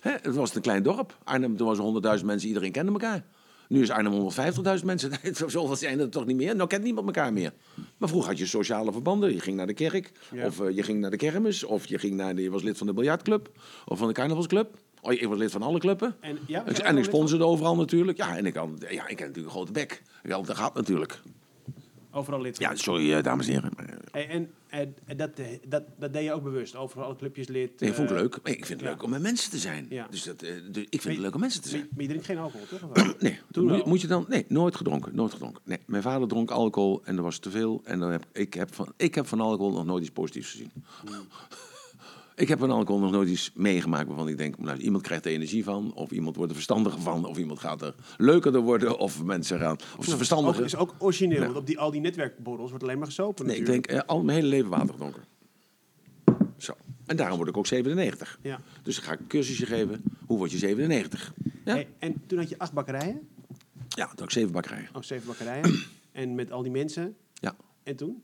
[0.00, 1.16] Hè, het was een klein dorp.
[1.24, 3.24] Arnhem, toen was er 100.000 mensen, iedereen kende elkaar.
[3.68, 4.30] Nu is Arnhem
[4.78, 5.12] 150.000 mensen.
[5.46, 6.56] Zoveel zijn er toch niet meer.
[6.56, 7.52] Nou kent niemand elkaar meer.
[7.98, 9.32] Maar vroeger had je sociale verbanden.
[9.32, 10.12] Je ging naar de kerk.
[10.32, 10.46] Ja.
[10.46, 11.64] Of eh, je ging naar de kermis.
[11.64, 13.50] Of je, ging naar de, je was lid van de biljartclub.
[13.86, 14.76] Of van de carnavalsclub.
[15.02, 16.16] Oh, ik was lid van alle clubben.
[16.20, 18.18] En, ja, Ik- en sponsorde overal natuurlijk.
[18.18, 20.02] Ja, en ik had, ja, ik heb natuurlijk een grote bek.
[20.22, 21.20] Ik had het gehad natuurlijk.
[22.12, 22.56] Overal lid.
[22.56, 22.66] van.
[22.70, 23.70] Ja, sorry eh, dames en heren.
[23.76, 26.76] Eh, Hey, en en, en dat, eh, dat, dat deed je ook bewust.
[26.76, 27.80] Overal alle clubjes lid.
[27.80, 28.38] Nee, vond ik eh, leuk.
[28.42, 29.86] Nee, ik vind het leuk om met mensen te zijn.
[29.90, 30.06] Ja.
[30.10, 31.88] Dus dat, eh, dus ik vind het leuk om mensen te zijn.
[31.92, 32.80] maar je drinkt geen alcohol, toch?
[33.20, 33.88] Nee, Toen moet, je- wel.
[33.88, 34.24] moet je dan...
[34.28, 35.14] Nee, nooit gedronken.
[35.14, 35.62] Nooit gedronken.
[35.64, 37.80] Nee, mijn vader dronk alcohol en er was te veel.
[37.84, 40.70] En dan heb, ik, heb van, ik heb van alcohol nog nooit iets positiefs gezien.
[41.06, 41.14] Hmm.
[42.40, 44.58] ik heb van alcohol nog nooit iets meegemaakt waarvan ik denk...
[44.58, 47.24] Nou, iemand krijgt er energie van, of iemand wordt er verstandiger van...
[47.24, 49.76] of iemand gaat er leuker door worden, of mensen gaan...
[49.98, 50.64] Of ze Ook, verstandiger...
[50.64, 53.66] is ook origineel, want op die, al die netwerkborrels wordt alleen maar gesopen Nee, ik
[53.66, 55.22] denk eh, al mijn hele leven water gedronken.
[56.56, 56.72] Zo.
[57.06, 58.38] En daarom word ik ook 97.
[58.42, 58.60] Ja.
[58.82, 60.02] Dus dan ga ik een cursusje geven.
[60.26, 61.32] Hoe word je 97?
[61.64, 63.28] Ja, Hey, en toen had je acht bakkerijen.
[63.88, 64.88] ja toen had ik zeven bakkerijen.
[64.92, 65.84] Oh, zeven bakkerijen.
[66.12, 67.16] en met al die mensen.
[67.34, 67.56] Ja.
[67.82, 68.22] En toen?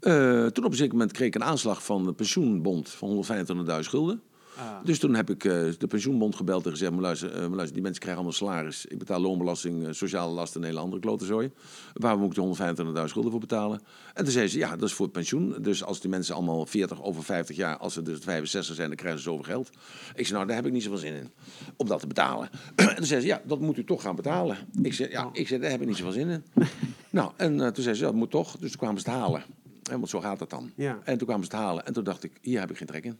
[0.00, 3.88] Eh, toen op een zeker moment kreeg ik een aanslag van de pensioenbond van 125.000
[3.88, 4.22] gulden.
[4.56, 6.92] Ah, Dus toen heb ik eh, de pensioenbond gebeld en gezegd...
[6.92, 8.86] Maar luister, eh, maar luister, die mensen krijgen allemaal salaris.
[8.86, 11.50] Ik betaal loonbelasting, sociale lasten en een hele andere klotenzooi.
[11.92, 13.80] Waar moet ik de 125.000 gulden voor betalen?
[14.14, 15.54] En toen zei ze, ja, dat is voor het pensioen.
[15.60, 17.76] Dus als die mensen allemaal 40, over 50 jaar...
[17.76, 19.70] als ze dus 65 zijn, dan krijgen ze zoveel geld.
[20.14, 21.30] Ik zei, nou, daar heb ik niet zoveel zin in.
[21.76, 22.50] Om dat te betalen.
[22.76, 24.56] en toen zei ze, ja, dat moet u toch gaan betalen.
[24.82, 26.44] Ik zei, ja, ik zei, daar heb ik niet zoveel zin in.
[27.10, 28.56] nou, en toen zei ze, ja, dat moet toch.
[28.56, 29.44] Dus toen kwamen ze het halen.
[29.90, 30.72] En want zo gaat dat dan.
[30.76, 30.98] Ja.
[31.04, 31.86] En toen kwamen ze het halen.
[31.86, 33.18] En toen dacht ik, hier heb ik geen trek in.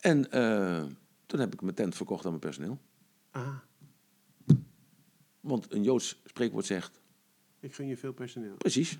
[0.00, 0.82] En eh,
[1.26, 2.78] toen heb ik mijn tent verkocht aan mijn personeel.
[3.30, 3.48] ah,
[5.40, 7.00] Want een Joods spreekwoord zegt,
[7.60, 8.54] ik gun je veel personeel.
[8.56, 8.98] precies.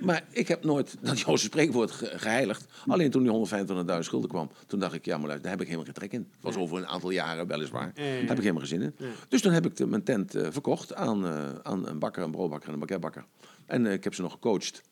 [0.00, 2.66] Maar ik heb nooit dat Joodse spreekwoord ge- geheiligd.
[2.86, 5.66] Alleen toen die 125.000 schulden kwam, toen dacht ik, ja, maar luister, daar heb ik
[5.66, 6.20] helemaal geen trek in.
[6.34, 7.92] Het was over een aantal jaren weliswaar.
[7.94, 8.94] Heb ik helemaal geen zin in.
[9.28, 12.30] Dus toen heb ik de, mijn tent eh, verkocht aan, eh, aan een bakker, een
[12.30, 13.24] broodbakker en een baguettebakker.
[13.66, 14.82] En ik heb ze nog gecoacht.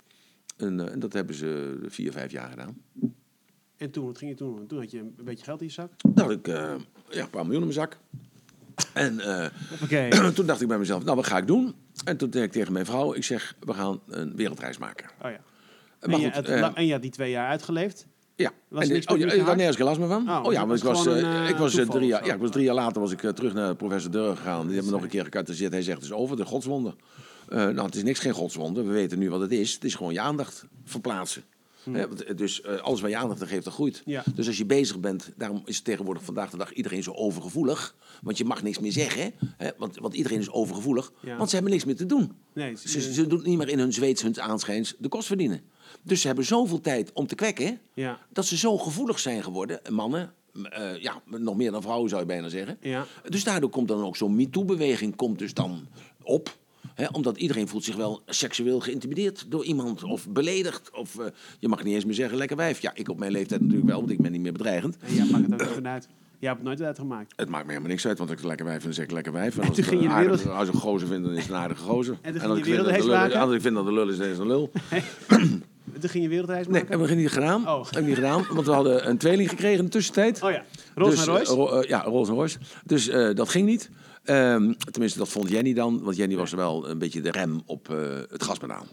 [0.56, 2.76] En, eh, en dat hebben ze vier, vijf jaar gedaan.
[3.76, 4.66] En toen, wat ging je toen?
[4.66, 5.90] Toen had je een beetje geld in je zak.
[6.14, 6.74] Had ik eh,
[7.10, 7.96] ja, een paar miljoen in mijn zak.
[8.92, 11.74] En eh, toen dacht ik bij mezelf, nou, wat ga ik doen?
[12.04, 15.06] En toen zei ik tegen mijn vrouw, ik zeg, we gaan een wereldreis maken.
[15.22, 15.40] Oh ja.
[16.00, 18.06] Maar En je, goed, het, la- en je had die twee jaar uitgeleefd.
[18.68, 20.28] Was Ja, er en oh, ja, ik je had nergens geen last meer van.
[20.28, 22.26] Oh, Oh, dus ja, het want ik was was, een, ik was toeval drie jaar,
[22.26, 24.60] ja, ik was drie jaar later was ik terug naar professor Durr gegaan.
[24.66, 25.72] Die hebben me nog een keer gecatalyseerd.
[25.72, 26.94] Hij zegt, het is over, de godswonde.
[27.48, 28.82] Eh, nou, het is niks geen godswonde.
[28.82, 29.72] We weten nu wat het is.
[29.74, 31.44] Het is gewoon je aandacht verplaatsen.
[31.84, 34.02] Want, eh, dus eh, alles waar je aandacht aan geeft, dat groeit.
[34.04, 34.10] Hm.
[34.10, 34.24] Ja.
[34.34, 37.94] Dus als je bezig bent, daarom is tegenwoordig vandaag de dag iedereen zo overgevoelig.
[38.22, 39.70] Want je mag niks meer zeggen, hè?
[39.78, 41.12] Want, want iedereen is overgevoelig.
[41.20, 41.36] Ja.
[41.36, 42.32] Want ze hebben niks meer te doen.
[42.52, 45.60] Nee, ze- ze, ze doen niet meer in hun zweets, hun aanschijns de kost verdienen.
[46.02, 48.18] Dus ze hebben zoveel tijd om te kwekken, Ja.
[48.32, 50.32] dat ze zo gevoelig zijn geworden, mannen,
[51.00, 52.78] ja, nog meer dan vrouwen zou je bijna zeggen.
[53.28, 55.86] Dus daardoor komt dan ook zo'n MeToo-beweging komt dus dan
[56.22, 56.56] op.
[57.12, 60.90] Omdat iedereen voelt zich wel seksueel geïntimideerd door iemand of beledigd.
[60.92, 61.26] Of eh,
[61.58, 62.80] je mag niet eens meer zeggen lekker wijf.
[62.80, 64.96] Ja, ik op mijn leeftijd natuurlijk wel, want ik ben niet meer bedreigend.
[65.00, 66.08] En jij maakt het ook niet vanuit.
[66.38, 67.32] Jij hebt het nooit uitgemaakt.
[67.36, 69.32] Het maakt me helemaal niks uit, want als ik lekker wijf dan zeg ik lekker
[69.32, 69.58] wijf.
[69.58, 71.50] En als, ik ging je aardige- wereld- als ik een gozer vind, dan is het
[71.50, 72.18] een aardige gozer.
[72.22, 74.08] En ging als ik vind dat de wereldreis lul als ik vind dat de lul
[74.08, 74.70] is, dan is een lul.
[76.00, 76.88] Toen ging je wereldreis Nee, maken?
[76.88, 77.68] hebben we niet gedaan.
[77.68, 77.82] Oh.
[77.84, 80.42] Hebben we niet gedaan, want we hadden een tweeling gekregen in de tussentijd.
[80.42, 80.64] Oh ja,
[80.94, 81.50] Rolls Dus, en Royce?
[81.50, 82.58] eh, Ro- eh, ja, Rolls Royce.
[82.84, 83.90] Dus eh, dat ging niet.
[84.26, 86.02] Ehm, tenminste, dat vond Jenny dan.
[86.02, 87.98] Want Jenny was wel een beetje de rem op eh,
[88.30, 88.86] het gaspedaal.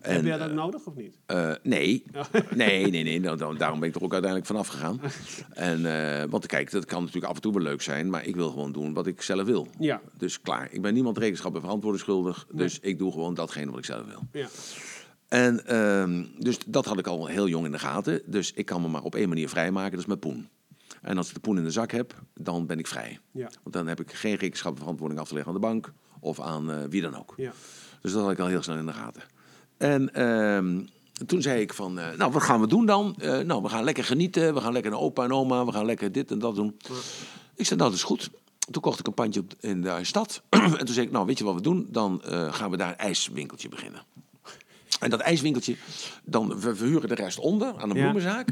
[0.00, 1.18] En, Heb jij dat nodig of niet?
[1.26, 2.04] eh, nee.
[2.54, 3.20] nee, nee, nee.
[3.20, 5.00] Nou, dan- daarom ben ik er ook uiteindelijk vanaf gegaan.
[5.54, 5.86] En,
[6.20, 8.10] eh, want kijk, dat kan natuurlijk af en toe wel leuk zijn.
[8.10, 9.68] Maar ik wil gewoon doen wat ik zelf wil.
[9.78, 10.00] Ja.
[10.18, 10.68] Dus klaar.
[10.72, 12.46] Ik ben niemand rekenschap en verantwoording schuldig.
[12.52, 14.22] Dus ik doe gewoon datgene wat ik zelf wil.
[14.32, 14.46] Ja.
[15.28, 18.22] En ehm, dus dat had ik al heel jong in de gaten.
[18.26, 20.48] Dus ik kan me maar op één manier vrijmaken, dat is met poen.
[21.04, 23.18] En als ik de poen in de zak heb, dan ben ik vrij.
[23.30, 23.50] Ja.
[23.62, 26.40] Want dan heb ik geen rekenschap en verantwoording af te leggen aan de bank of
[26.40, 27.34] aan eh, wie dan ook.
[27.36, 27.52] Ja.
[28.00, 29.22] Dus dat had ik al heel snel in de gaten.
[29.76, 30.80] En ehm,
[31.26, 33.14] toen zei ik van, eh, nou, wat gaan we doen dan?
[33.18, 35.84] Eh, nou, we gaan lekker genieten, we gaan lekker naar opa en oma, we gaan
[35.84, 36.76] lekker dit en dat doen.
[37.56, 38.30] Ik zei, nou, dat is goed.
[38.70, 40.42] Toen kocht ik een pandje op- in de stad.
[40.48, 41.86] en toen zei ik, nou, weet je wat we doen?
[41.90, 44.02] Dan gaan we daar een ijswinkeltje beginnen.
[45.00, 45.76] En dat ijswinkeltje,
[46.24, 48.02] dan we verhuren de rest onder aan een Ja.
[48.02, 48.48] bloemenzaak,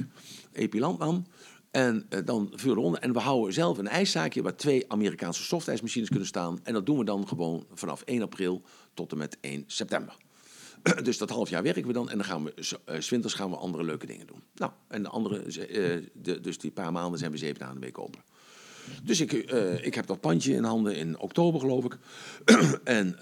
[0.53, 1.27] Epilandman.
[1.73, 3.01] En eh, dan verhuren we onder.
[3.01, 6.61] En we houden zelf een ijszaakje waar twee Amerikaanse softijsmachines kunnen staan.
[6.63, 8.63] En dat doen we dan gewoon vanaf 1 april
[8.95, 10.17] tot en met 1 september.
[11.03, 12.77] Dus dat half jaar werken we dan en dan gaan we,
[13.09, 14.43] winters gaan we andere leuke dingen doen.
[14.55, 17.81] Nou, en de andere, eh, de, dus die paar maanden zijn we zeven dagen de
[17.81, 18.21] week open.
[19.03, 19.33] Dus ik,
[19.83, 21.99] ik heb dat pandje in handen in oktober, geloof ik.
[22.85, 23.17] en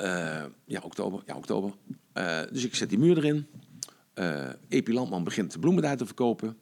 [0.64, 1.22] ja, oktober.
[1.26, 1.72] Ja, oktober.
[2.52, 3.46] Dus ik zet die muur erin.
[4.14, 6.56] Eh Epi Landman begint de bloemen daar te verkopen.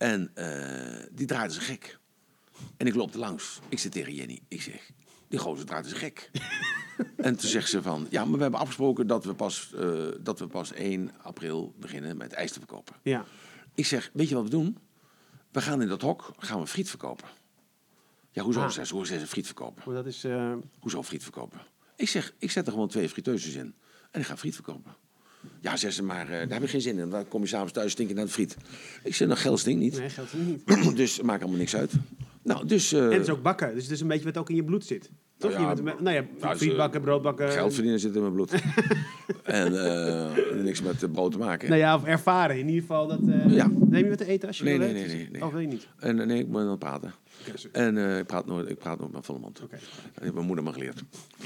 [0.00, 1.98] En eh, die draait zich gek.
[2.76, 3.60] En ik loop er langs.
[3.68, 4.40] Ik zit tegen Jenny.
[4.48, 4.90] Ik zeg,
[5.28, 6.30] die gozer draait zich gek.
[7.16, 10.38] en toen zegt ze van, ja, maar we hebben afgesproken dat we pas, eh, dat
[10.38, 12.94] we pas 1 april beginnen met ijs te verkopen.
[13.02, 13.24] Ja.
[13.74, 14.78] Ik zeg, weet je wat we doen?
[15.50, 17.28] We gaan in dat hok, gaan we friet verkopen.
[18.30, 18.60] Ja, hoezo?
[18.60, 18.70] Ah.
[18.70, 19.94] Zei ze, hoe zei ze friet verkopen?
[19.94, 20.24] Dat is...
[20.24, 21.60] eh, Hoezo friet verkopen?
[21.96, 23.74] Ik zeg, ik zet er gewoon twee friteuses in.
[24.10, 24.94] En ik ga friet verkopen.
[25.60, 27.10] Ja, zegt ze, maar eh, daar heb ik geen zin in.
[27.10, 28.56] Dan kom je s'avonds thuis stinken naar de friet.
[29.04, 29.98] Ik zeg, nou, geld stinkt niet.
[29.98, 30.46] nee, geldt het
[30.84, 30.96] niet.
[30.96, 31.92] dus maakt allemaal niks uit.
[32.42, 32.92] Nou, dus...
[32.92, 33.74] eh, En het is ook bakken.
[33.74, 35.10] Dus het is een beetje wat ook in je bloed zit.
[35.38, 35.50] Toch?
[35.50, 37.50] Nou ja, je bent, nou ja, nou, friet ze- bakken, brood bakken.
[37.50, 38.52] Geld verdienen zit in mijn bloed.
[39.44, 41.68] en eh, niks met brood te maken.
[41.68, 42.58] Nou ja, of ervaren.
[42.58, 43.18] In ieder geval dat...
[43.48, 43.70] Ja.
[43.88, 45.44] Neem je wat te eten als je Nee, wil nee, nee, nee, nee.
[45.44, 45.86] Oh, wil je niet?
[45.98, 47.12] En nee, ik ben aan het praten.
[47.72, 49.60] En ik, praat nooit, ik praat nooit met volle mond.
[49.62, 49.78] Oké.
[50.14, 51.02] Dat heeft mijn moeder me geleerd.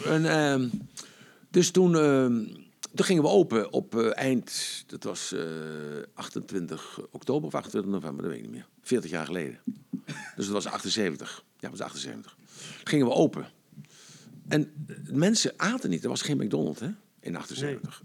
[0.06, 0.68] En, ehm,
[1.50, 2.42] dus toen, ehm,
[2.94, 5.42] toen gingen we open op eh, eind, dat was eh,
[6.14, 8.68] 28 oktober of 28 november, dat weet ik niet meer.
[8.82, 9.58] 40 jaar geleden.
[10.36, 11.44] Dus dat was 78.
[11.58, 12.36] Ja, dat was 78.
[12.84, 13.46] Gingen we open.
[14.48, 16.02] En eh, mensen aten niet.
[16.02, 16.88] Er was geen McDonald's hè,
[17.20, 18.02] in 78.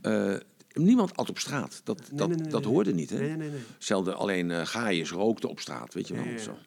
[0.00, 0.34] Eh,
[0.72, 1.80] niemand at op straat.
[1.84, 3.10] Dat, Nee, dat, nee, hoorde niet.
[3.10, 3.18] Hè?
[3.18, 3.60] Nee, nee, nee.
[3.78, 6.38] Zelden alleen eh gaaiers rookten op straat, weet je wel.
[6.38, 6.58] Zo.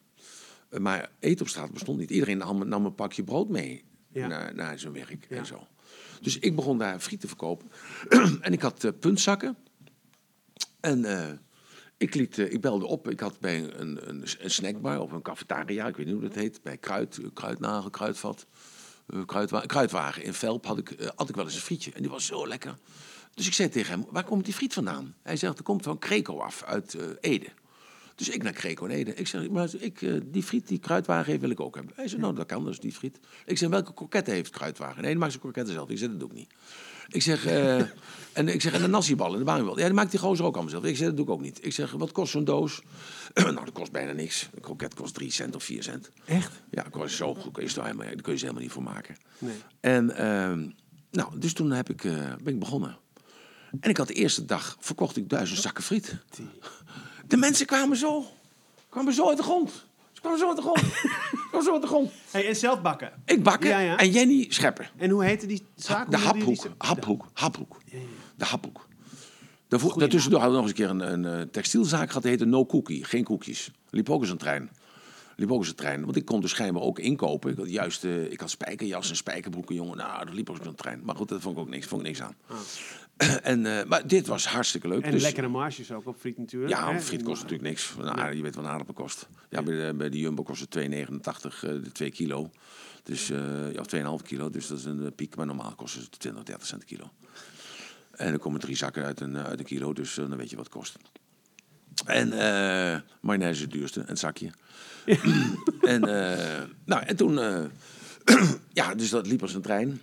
[0.68, 2.10] Eh, Maar eten op straat bestond niet.
[2.10, 4.26] Iedereen nam, nam een pakje brood mee Ja.
[4.26, 5.36] naar, naar zijn werk Ja.
[5.36, 5.66] en zo.
[6.20, 7.70] Dus ik begon daar friet te verkopen.
[8.40, 9.56] en ik had eh, puntzakken.
[10.80, 11.30] En eh,
[11.96, 13.10] ik, liet, eh, ik belde op.
[13.10, 16.34] Ik had bij een, een, een snackbar of een cafetaria, ik weet niet hoe dat
[16.34, 16.62] heet.
[16.62, 18.46] Bij Kruid, Kruidnagel, Kruidvat.
[19.26, 21.92] Kruidwa Kruidwagen in Velp had ik, had ik wel eens een frietje.
[21.92, 22.78] En die was zo lekker.
[23.38, 25.14] Dus ik zei tegen hem, waar komt die friet vandaan?
[25.22, 27.46] Hij zegt, dat komt van Kreco af, uit eh, Ede.
[28.18, 29.14] Dus ik naar Ede.
[29.14, 31.92] Ik zeg, maar ik, eh, die friet die Kruidwagen heeft, wil ik ook hebben.
[31.96, 33.18] Hij zei, nou, dat kan dus, die friet.
[33.46, 35.02] Ik zeg, welke kroketten heeft Kruidwagen?
[35.02, 35.88] Nee, maakt zijn kroketten zelf.
[35.88, 36.50] Ik zeg, dat doe ik niet.
[37.08, 37.76] Ik zeg, eh,
[38.38, 39.78] en ik zeg, en de nasiebal en de bamiebal.
[39.78, 40.84] Ja, die maakt die gozer ook allemaal zelf.
[40.84, 41.64] Ik zeg, dat doe ik ook niet.
[41.64, 42.82] Ik zeg, wat kost zo'n doos?
[43.34, 44.48] nou, dat kost bijna niks.
[44.54, 46.10] Een kroket kost 3 cent of 4 cent.
[46.24, 46.62] Echt?
[46.70, 47.52] Ja, ik was zo goed.
[47.52, 49.16] Kun je, zo helemaal, daar kun je ze helemaal niet voor maken.
[49.38, 49.56] Nee.
[49.80, 50.68] En ehm,
[51.10, 52.12] nou, dus toen heb ik, eh,
[52.42, 52.98] ben ik begonnen.
[53.80, 56.16] En ik had de eerste dag verkocht ik duizend zakken friet.
[57.28, 58.24] De mensen kwamen zo.
[58.88, 59.70] Kwamen zo uit de grond.
[60.12, 60.78] Ze kwamen zo uit de grond.
[61.30, 62.10] Ze kwamen zo uit de grond.
[62.30, 63.12] Hey, en zelf bakken.
[63.24, 63.96] Ik bakken Ja, ja.
[63.96, 64.88] en Jenny scheppen.
[64.96, 66.10] En hoe heette die zaak?
[66.10, 66.62] De Hoe noemde die- haphoek.
[66.78, 67.26] die- Haphoek.
[67.32, 67.78] Haphoek.
[68.36, 68.86] De haphoek.
[69.68, 72.30] Daarvoor, Goeie daartussendoor hadden we nog eens een keer een, een, eh, textielzaak gehad, die
[72.30, 73.70] heette No Cookie, geen koekjes.
[73.90, 74.70] Liep ook eens een trein.
[75.36, 77.50] Liep ook eens een trein, want ik kon dus schijnbaar ook inkopen.
[77.50, 79.96] Ik had juist, eh, ik had spijkerjas en spijkerbroeken, jongen.
[79.96, 81.00] Nou, dat liep ook zo'n trein.
[81.04, 82.34] Maar goed, dat vond ik ook niks, vond ik niks aan.
[83.42, 85.02] en, eh, maar dit was hartstikke leuk.
[85.04, 86.72] En dus, lekkere marges ook op friet natuurlijk.
[86.72, 87.00] Ja, hè?
[87.00, 87.94] friet kost natuurlijk niks.
[87.98, 89.28] Nou, Je weet wat een aardappel kost.
[89.50, 92.50] Ja, bij de, bij de Jumbo kost het 2,89 eh, de 2 kilo.
[93.02, 94.50] Dus, eh ja, of 2,5 kilo.
[94.50, 95.36] Dus dat is een eh, piek.
[95.36, 97.10] Maar normaal kost het 20, 30 cent kilo.
[98.10, 99.92] En er komen drie zakken uit een, eh, uit een kilo.
[99.92, 100.96] Dus eh, dan weet je wat het kost.
[102.06, 104.02] En eh mayonaise is het duurste.
[104.06, 104.50] Een zakje.
[105.82, 107.38] en, eh, nou, en toen...
[107.38, 107.64] eh,
[108.72, 110.00] ja, dus dat liep als een trein.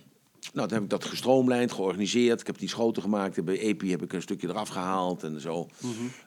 [0.54, 2.40] Nou, toen heb ik dat gestroomlijnd, georganiseerd.
[2.40, 3.44] Ik heb die schoten gemaakt.
[3.44, 5.68] Bij EPI heb ik een stukje eraf gehaald en zo.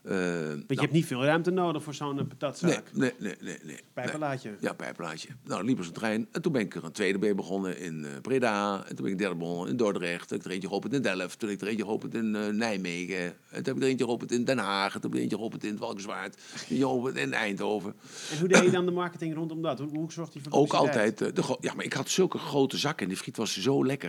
[0.04, 2.84] Want je hebt niet veel ruimte nodig voor zo'n eh, Nee, patatzaak.
[2.94, 3.58] nee, nee, nee.
[3.64, 3.80] nee.
[3.94, 4.50] Pijpenlaadje.
[4.50, 4.58] Nee.
[4.62, 5.30] Ja, pijpenlaadje.
[5.44, 6.28] Nou, liep als een trein.
[6.32, 8.78] En toen ben ik er een tweede bij begonnen in eh, Breda.
[8.88, 10.28] En toen ben ik een derde begonnen in Dordrecht.
[10.28, 11.40] Toen heb ik er eentje geopend in Delft.
[11.40, 13.24] Toen heb ik er eentje geopend in Nijmegen.
[13.26, 14.94] En toen heb ik er eentje geopend in Den Haag.
[14.96, 17.94] En toen heb ik er eentje geopend in geopend in Eindhoven.
[18.32, 19.80] En hoe deed je dan de marketing rondom dat?
[19.80, 21.22] Hoe, hoe zorgt die voor Ook publiciteit?
[21.22, 21.36] altijd.
[21.36, 23.04] de ja, maar ik had zulke grote zakken.
[23.04, 24.09] En die friet was zo lekker.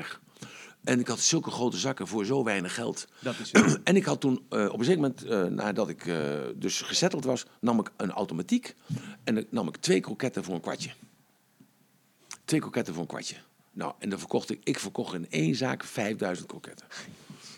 [0.85, 3.07] En ik had zulke grote zakken voor zo weinig geld.
[3.21, 3.81] Dat is het.
[3.85, 6.17] En ik had toen eh, op een zeker moment, eh, nadat ik eh,
[6.55, 8.75] dus gezetteld was, nam ik een automatiek.
[9.25, 10.91] En dan nam ik twee kroketten voor een kwartje.
[12.45, 13.37] Twee kroketten voor een kwartje.
[13.73, 16.87] Nou, en dan verkocht ik, ik verkocht in één zaak 5000 kroketten.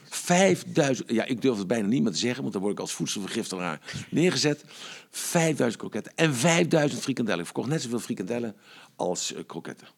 [0.05, 2.93] 5000, ja, ik durf het bijna niet meer te zeggen, want dan word ik als
[2.93, 3.80] voedselvergiftigeraar
[4.11, 4.64] neergezet.
[5.11, 7.40] 5000 kroketten en 5000 frikandellen.
[7.40, 8.57] Ik verkocht net zoveel frikandellen
[8.97, 9.88] als kroketten.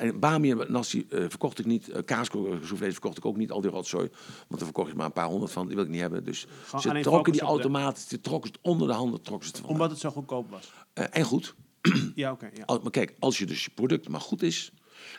[0.00, 1.88] En bami en nasi eh, verkocht ik niet.
[1.88, 3.50] Uh, Kaasvlees verkocht ik ook niet.
[3.50, 4.08] Al die rotzooi.
[4.08, 5.66] Want daar verkocht ik maar een paar honderd van.
[5.66, 6.24] Die wil ik niet hebben.
[6.24, 6.46] Dus
[6.80, 8.02] ze trokken die automaten.
[8.02, 9.22] Ze trokken het onder de handen.
[9.22, 9.80] Trokken ze het vandaan.
[9.80, 10.72] Omdat het zo goedkoop was.
[10.92, 11.54] Eh, en goed.
[12.14, 12.50] Ja, oké.
[12.54, 12.78] ja.
[12.82, 14.72] Maar kijk, als je dus je product maar goed is.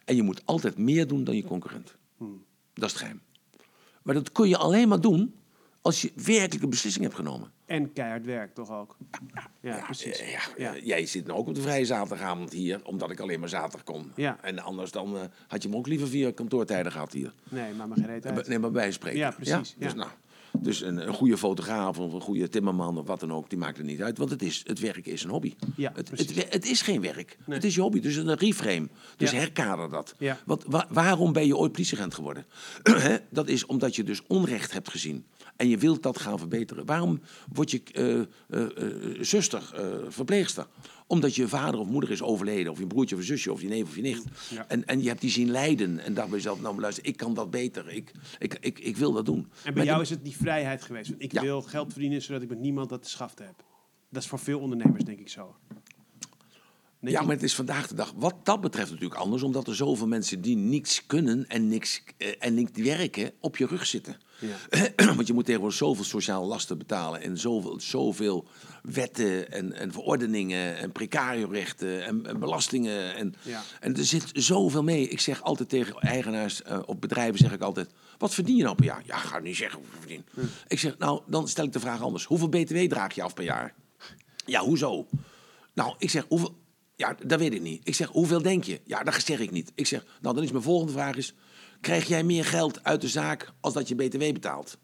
[0.05, 1.95] En je moet altijd meer doen dan je concurrent.
[2.17, 2.43] Hmm.
[2.73, 3.21] Dat is het geheim.
[4.01, 5.35] Maar dat kun je alleen maar doen.
[5.81, 7.51] Als je werkelijk een beslissing hebt genomen.
[7.71, 8.97] En keihard werk toch ook?
[9.61, 10.19] Ja, precies.
[10.19, 10.75] Ja, Ja.
[10.75, 13.83] eh, jij zit nou ook op de vrije zaterdagavond hier, omdat ik alleen maar zaterdag
[13.83, 14.11] kom.
[14.15, 14.37] Ja.
[14.41, 17.33] En anders dan eh, had je hem ook liever via kantoortijden gehad hier.
[17.49, 18.47] Nee, maar maar geen uit.
[18.47, 19.19] Nee, maar bij spreken.
[19.19, 19.97] Ja, precies, Dus, ja.
[19.97, 20.09] nou,
[20.59, 23.77] dus een, een goede fotograaf of een goede timmerman of wat dan ook, die maakt
[23.77, 24.17] er niet uit.
[24.17, 25.53] Want het, is, het werk is een hobby.
[25.75, 27.37] Ja, het, het, het is geen werk.
[27.45, 27.55] Nee.
[27.55, 27.99] Het is je hobby.
[27.99, 28.87] Dus een reframe.
[29.17, 29.37] Dus Ja.
[29.37, 30.15] herkader dat.
[30.17, 30.39] Ja.
[30.45, 32.45] Want wa- waarom ben je ooit politieagent geworden?
[33.29, 35.25] Dat is omdat je dus onrecht hebt gezien.
[35.55, 36.85] En je wilt dat gaan verbeteren.
[36.85, 37.19] Waarom
[37.53, 37.81] word je
[38.49, 38.61] eh,
[39.21, 39.61] zuster,
[40.09, 40.67] verpleegster?
[41.11, 42.71] Omdat je vader of moeder is overleden.
[42.71, 44.23] Of je broertje of je zusje of je neef of je nicht.
[44.49, 44.65] Ja.
[44.67, 45.99] En, en je hebt die zien lijden.
[45.99, 47.89] En dacht bij jezelf, nou maar luister, ik kan dat beter.
[47.89, 49.37] Ik, ik, ik, ik wil dat doen.
[49.37, 51.09] En bij Maar jou is het die vrijheid geweest.
[51.09, 51.41] Want ik Ja.
[51.41, 53.63] wil geld verdienen zodat ik met niemand dat te schaften heb.
[54.09, 55.55] Dat is voor veel ondernemers denk ik zo.
[56.99, 59.43] Denk Ja, maar het is vandaag de dag wat dat betreft natuurlijk anders.
[59.43, 63.65] Omdat er zoveel mensen die niks kunnen en niks, eh, en niks werken op je
[63.65, 64.17] rug zitten.
[65.15, 67.21] Want je moet tegenwoordig zoveel sociale lasten betalen.
[67.21, 68.47] En zoveel, zoveel
[68.83, 73.15] wetten en, en verordeningen en precariorechten en, en belastingen.
[73.15, 73.61] En, Ja.
[73.79, 75.07] en er zit zoveel mee.
[75.07, 77.89] Ik zeg altijd tegen eigenaars eh, op bedrijven, zeg ik altijd...
[78.17, 79.01] Wat verdien je nou per jaar?
[79.05, 80.49] Ja, ga niet zeggen hoeveel ik verdien.
[80.67, 82.25] Ik zeg, nou, dan stel ik de vraag anders.
[82.25, 83.73] Hoeveel btw draag je af per jaar?
[84.45, 85.07] Ja, hoezo?
[85.73, 86.59] Nou, ik zeg, hoeveel...
[86.95, 87.81] Ja, dat weet ik niet.
[87.87, 88.81] Ik zeg, hoeveel denk je?
[88.85, 89.71] Ja, dat zeg ik niet.
[89.75, 91.33] Ik zeg, nou, dan is mijn volgende vraag is...
[91.81, 94.77] Krijg jij meer geld uit de zaak als dat je btw betaalt?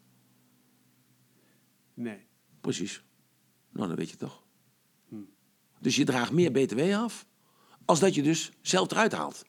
[1.93, 2.25] Nee.
[2.61, 3.03] Precies.
[3.71, 4.43] Nou, dan weet je toch.
[5.79, 7.25] Dus je draagt meer btw af
[7.85, 9.45] als dat je dus zelf eruit haalt.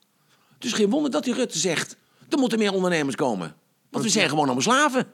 [0.58, 1.96] Dus geen wonder dat die Rutte zegt...
[2.28, 3.56] er moeten meer ondernemers komen.
[3.90, 5.12] Want we zijn gewoon allemaal slaven.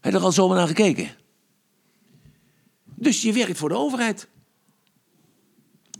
[0.00, 1.08] Heb je er al zo naar gekeken?
[2.84, 4.28] Dus je werkt voor de overheid.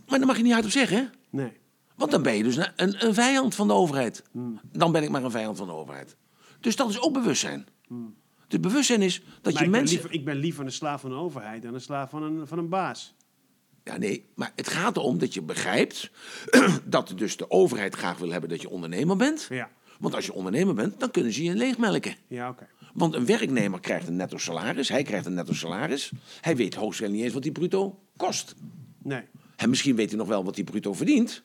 [0.07, 1.03] Maar daar mag je niet uit op zeggen, hè?
[1.29, 1.59] Nee.
[2.01, 4.23] Want dan ben je dus een, een, vijand van de overheid.
[4.71, 6.15] Dan ben ik maar een vijand van de overheid.
[6.59, 7.67] Dus dat is ook bewustzijn.
[8.47, 9.95] Dus bewustzijn is dat Maar je ik, mensen...
[9.97, 12.47] ben liever, ik ben liever een slaaf van de overheid dan een slaaf van een,
[12.47, 13.15] van een baas.
[13.83, 16.11] Ja, nee, maar het gaat erom dat je begrijpt
[16.85, 19.47] dat dus de overheid graag wil hebben dat je ondernemer bent.
[19.49, 19.69] Ja.
[19.99, 22.15] Want als je ondernemer bent, dan kunnen ze je leegmelken.
[22.27, 22.67] Ja, oké.
[22.93, 26.11] Want een werknemer krijgt een netto salaris, hij krijgt een netto salaris.
[26.41, 28.55] Hij weet hoogstwaarschijnlijk niet eens wat die bruto kost.
[29.03, 29.23] Nee.
[29.55, 31.43] En misschien weet hij nog wel wat die bruto verdient.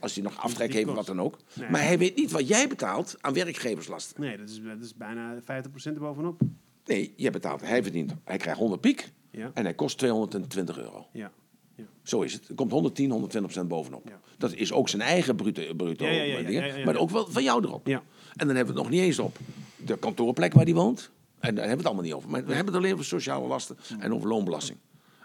[0.00, 1.38] Als hij nog aftrek heeft wat dan ook.
[1.52, 1.70] Nee.
[1.70, 4.20] Maar hij weet niet wat jij betaalt aan werkgeverslasten.
[4.20, 5.44] Nee, dat is, dat is bijna 50%
[5.84, 6.40] erbovenop.
[6.84, 9.12] Nee, je betaalt, hij verdient, hij krijgt 100 piek.
[9.30, 9.50] Ja.
[9.54, 11.06] En hij kost 220 euro.
[11.12, 11.32] Ja.
[11.74, 11.84] ja.
[12.02, 12.48] Zo is het.
[12.48, 14.08] Er komt 110, 120 procent bovenop.
[14.08, 14.20] Ja.
[14.38, 17.86] Dat is ook zijn eigen bruto, bruto dingen, maar ook wel van jou erop.
[17.86, 18.02] Ja.
[18.36, 19.38] En dan hebben we het nog niet eens op
[19.84, 21.10] de kantoorplek waar hij woont.
[21.40, 22.30] En daar hebben we het allemaal niet over.
[22.30, 24.78] Maar we hebben het alleen over sociale lasten en over loonbelasting.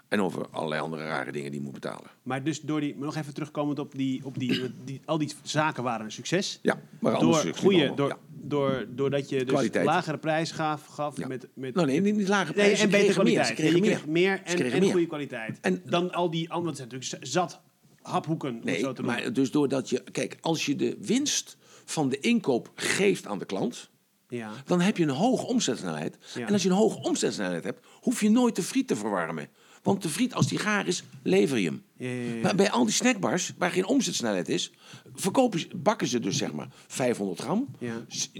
[0.08, 2.10] En over allerlei andere rare dingen die je moet betalen.
[2.22, 5.32] Maar dus door die, maar nog even terugkomend op die, op die, die al die
[5.42, 6.58] zaken waren een succes.
[6.62, 7.96] Ja, maar door goede, allemaal.
[7.96, 8.16] door, Ja.
[8.28, 9.84] door, doordat je dus Kwaliteit.
[9.86, 11.26] lagere prijs gaf, gaf Ja.
[11.26, 12.84] met, met Nou, nee, niet, niet lage Nee, prijzen.
[12.84, 13.46] en betere meer, kwaliteit.
[13.46, 13.90] Ze kregen je meer.
[13.90, 14.40] kreeg meer
[14.72, 14.90] en, meer.
[14.90, 15.58] goede kwaliteit.
[15.60, 17.60] En- dan al die andere, zijn natuurlijk zat
[18.02, 19.22] haphoeken, Nee, zo te noemen.
[19.22, 20.02] maar dus doordat je...
[20.12, 23.90] Kijk, als je de winst van de inkoop geeft aan de klant...
[24.28, 24.50] ja.
[24.64, 26.18] dan heb je een hoge omzetsnelheid.
[26.34, 26.46] Ja.
[26.46, 29.48] En als je een hoge omzetsnelheid hebt, hoef je nooit de friet te verwarmen.
[29.86, 31.82] Want de friet, als die gaar is, lever je hem.
[31.96, 32.40] Ja, ja, ja.
[32.42, 34.72] Maar bij al die snackbars, waar geen omzetsnelheid is,
[35.14, 37.68] verkopen, ze- bakken ze dus zeg maar 500 gram.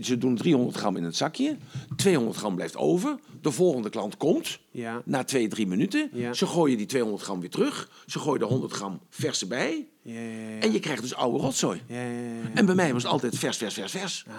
[0.00, 1.56] Ze doen 300 gram in het zakje.
[1.96, 3.18] 200 gram blijft over.
[3.40, 4.58] De volgende klant komt.
[4.70, 5.02] Ja.
[5.04, 6.10] Na twee, drie minuten.
[6.12, 6.32] Ja.
[6.32, 7.90] Ze gooien die 200 gram weer terug.
[8.06, 9.86] Ze gooien er 100 gram verse bij.
[10.02, 10.58] Ja, ja, ja.
[10.60, 11.82] En je krijgt dus oude rotzooi.
[11.86, 12.50] Ja, ja, ja, ja.
[12.54, 14.24] En bij mij was het altijd vers, vers, vers, vers.
[14.28, 14.34] Ah.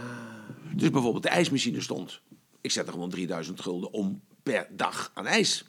[0.75, 2.21] Dus bijvoorbeeld de ijsmachine stond.
[2.61, 5.65] Ik zette gewoon 3000 gulden om per dag aan ijs.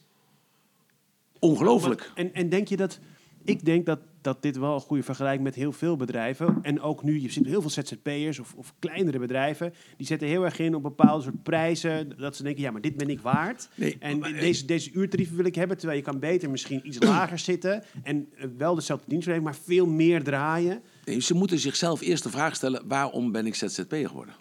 [1.39, 2.12] Ongelooflijk.
[2.14, 2.99] En, en denk je dat...
[3.45, 6.59] Ik denk dat, dat dit wel een goede vergelijking met heel veel bedrijven.
[6.62, 9.74] En ook nu, je ziet heel veel ZZP'ers of, of kleinere bedrijven.
[9.97, 12.12] Die zetten heel erg in op bepaalde soort prijzen.
[12.18, 13.68] Dat ze denken, ja, maar dit ben ik waard.
[13.74, 15.76] Nee, en maar- deze, deze uurtarieven wil ik hebben.
[15.76, 17.84] Terwijl je kan beter misschien iets lager zitten.
[18.03, 20.82] En eh, wel dezelfde dienstverlening, maar veel meer draaien.
[21.05, 24.34] Nee, ze moeten zichzelf eerst de vraag stellen: waarom ben ik ZZP'er geworden?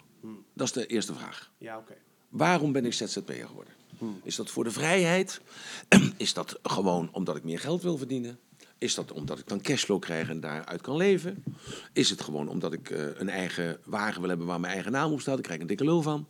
[0.54, 1.52] Dat is de eerste vraag.
[1.58, 1.94] Ja, oké.
[2.28, 3.72] Waarom ben ik ZZP'er geworden?
[4.22, 5.40] Is dat voor de vrijheid?
[6.16, 8.38] Is dat gewoon omdat ik meer geld wil verdienen?
[8.78, 11.44] Is dat omdat ik dan cashflow krijg en daaruit kan leven?
[11.92, 15.12] Is het gewoon omdat ik eh, een eigen wagen wil hebben waar mijn eigen naam
[15.12, 15.38] op staat?
[15.38, 16.26] Ik krijg een dikke lul van.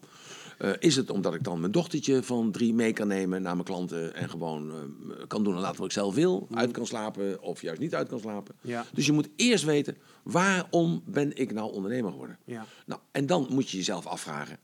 [0.59, 3.65] Eh, is het omdat ik dan mijn dochtertje van drie mee kan nemen naar mijn
[3.65, 6.49] klanten en gewoon eh, kan doen en laten wat ik zelf wil?
[6.55, 8.55] Uit kan slapen of juist niet uit kan slapen?
[8.61, 8.87] Ja.
[8.93, 12.39] Dus je moet eerst weten, waarom ben ik nou ondernemer geworden?
[12.45, 12.67] Ja.
[12.87, 14.59] Nou, en dan moet je jezelf afvragen,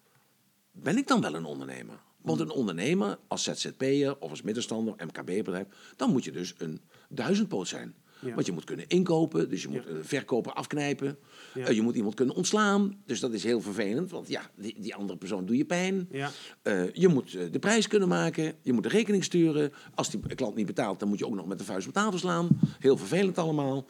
[0.72, 1.98] ben ik dan wel een ondernemer?
[2.24, 5.66] Want een ondernemer als ZZP'er of als middenstander, MKB-bedrijf,
[5.96, 7.94] dan moet je dus een duizendpoot zijn.
[8.20, 8.34] Ja.
[8.34, 9.90] Want je moet kunnen inkopen, dus je moet Ja.
[9.90, 11.18] een verkoper afknijpen.
[11.54, 11.66] Ja.
[11.66, 14.10] Eh, je moet iemand kunnen ontslaan, dus dat is heel vervelend.
[14.10, 16.08] Want ja, die, die andere persoon doe je pijn.
[16.10, 16.30] Ja.
[16.62, 19.72] Eh, je moet eh, de prijs kunnen maken, je moet de rekening sturen.
[19.94, 22.18] Als die klant niet betaalt, dan moet je ook nog met de vuist op tafel
[22.18, 22.48] slaan.
[22.78, 23.86] Heel vervelend allemaal.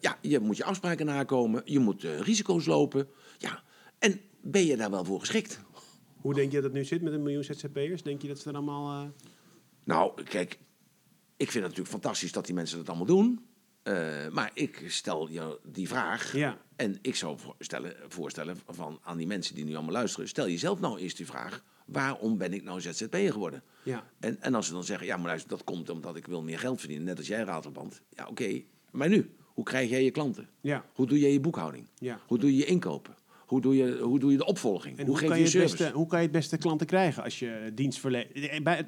[0.00, 3.08] Ja, je moet je afspraken nakomen, je moet risico's lopen.
[3.38, 3.62] Ja,
[3.98, 5.60] en ben je daar wel voor geschikt?
[6.26, 8.02] Hoe denk je dat het nu zit met een miljoen ZZP'ers?
[8.02, 9.02] Denk je dat ze er allemaal...
[9.04, 9.08] eh,
[9.84, 10.52] Nou, kijk,
[11.36, 13.46] ik vind het natuurlijk fantastisch dat die mensen dat allemaal doen.
[13.82, 16.32] Eh, maar ik stel je die vraag.
[16.36, 16.58] Ja.
[16.76, 20.28] En ik zou voorstellen, voorstellen van aan die mensen die nu allemaal luisteren.
[20.28, 21.62] Stel jezelf nou eerst die vraag.
[21.86, 23.62] Waarom ben ik nou ZZP'er geworden?
[23.82, 24.10] Ja.
[24.20, 26.58] En, en als ze dan zeggen, ja maar luister, dat komt omdat ik wil meer
[26.58, 27.06] geld verdienen.
[27.06, 28.02] Net als jij ratelband.
[28.10, 29.34] Ja oké, maar nu?
[29.44, 30.48] Hoe krijg jij je klanten?
[30.60, 30.84] Ja.
[30.94, 31.88] Hoe doe jij je boekhouding?
[31.98, 32.20] Ja.
[32.26, 33.14] Hoe doe je je inkopen?
[33.46, 34.98] Hoe doe je, hoe doe je de opvolging?
[34.98, 35.76] En hoe hoe, kan je je service?
[35.76, 38.62] beste, hoe kan je het beste klanten krijgen als je dienstverlening...
[38.62, 38.86] Bij 80%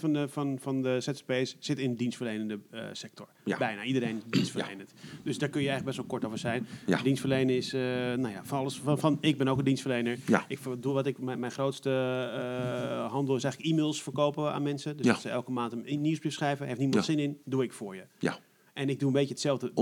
[0.00, 3.28] van de, van, van de ZZP's zit in de dienstverlenende eh, sector.
[3.44, 3.58] Ja.
[3.58, 4.92] Bijna iedereen dienstverlenend.
[5.22, 6.66] Dus daar kun je eigenlijk best wel kort over zijn.
[6.86, 7.02] Ja.
[7.02, 9.18] Dienstverlenen is, eh, nou ja, van alles van, van...
[9.20, 10.18] Ik ben ook een dienstverlener.
[10.48, 11.18] Ik doe wat ik...
[11.18, 14.96] Mijn, mijn grootste eh, handel is eigenlijk e-mails verkopen aan mensen.
[14.96, 16.66] Dus dat ze elke maand een nieuwsbrief schrijven.
[16.66, 18.04] Heeft niemand zin in, doe ik voor je.
[18.18, 18.38] Ja,
[18.72, 19.72] En ik doe een beetje hetzelfde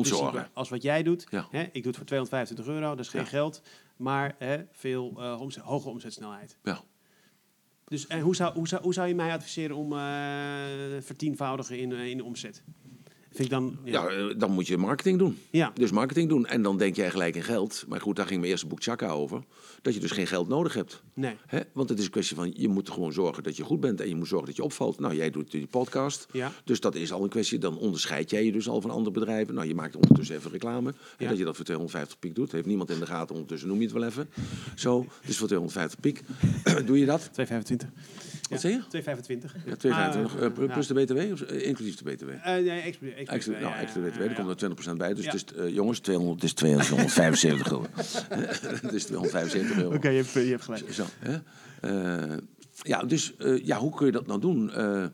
[0.53, 1.27] als wat jij doet.
[1.31, 1.47] Ja.
[1.51, 1.63] Hè?
[1.63, 3.27] Ik doe het voor 225 euro, dat is geen Ja.
[3.27, 3.63] geld.
[4.03, 6.59] Maar hè, veel eh, omzet- hoge omzetsnelheid.
[6.63, 6.83] ja.
[7.85, 9.99] Dus en hoe, zou, hoe, zou, hoe zou je mij adviseren om eh
[11.01, 12.63] vertienvoudigen in, eh, in de omzet?
[13.33, 13.77] Vind ik dan...
[13.85, 15.39] Ja, eh, dan moet je marketing doen.
[15.51, 15.73] Ja.
[15.75, 16.47] Dus marketing doen.
[16.47, 17.85] En dan denk jij gelijk in geld.
[17.89, 19.43] Maar goed, daar ging mijn eerste boek Chaka over.
[19.83, 21.03] Dat je dus geen geld nodig hebt.
[21.15, 21.35] Nee.
[21.47, 21.61] Hè?
[21.73, 24.01] Want het is een kwestie van, je moet gewoon zorgen dat je goed bent.
[24.01, 25.01] En je moet zorgen dat je opvalt.
[25.01, 26.27] Nou, jij doet die podcast.
[26.33, 26.53] Ja.
[26.65, 27.59] Dus dat is al een kwestie.
[27.59, 29.55] Dan onderscheid jij je dus al van andere bedrijven.
[29.55, 30.89] Nou, je maakt ondertussen even reclame.
[30.91, 31.29] En Ja.
[31.29, 32.53] dat je dat voor 250 piek doet.
[32.53, 33.35] Heeft niemand in de gaten.
[33.35, 34.29] Ondertussen noem je het wel even.
[34.75, 36.23] Zo, dus voor 250 piek.
[36.87, 37.29] doe je dat?
[37.33, 37.89] 225.
[38.53, 38.79] Wat zeg je?
[38.89, 39.55] 225.
[39.67, 41.33] Ja, 225 Ah, eh, plus- de BTW?
[41.33, 42.29] Of eh, inclusief de BTW?
[42.29, 45.15] Eh, nee, extra, extra, Extra, nou, extra ja, BTW, ja, er komt er 20% bij.
[45.15, 45.31] Dus Ja.
[45.33, 47.91] het is, jongens, 200, het is 275 gulden.
[48.83, 49.95] Het is 275 euro.
[49.97, 50.93] Oké, je, hebt, je hebt gelijk.
[50.93, 51.39] Zo, hè?
[51.81, 52.37] Eh,
[52.83, 54.71] ja, dus eh, ja, hoe kun je dat nou doen?
[54.73, 55.05] Eh,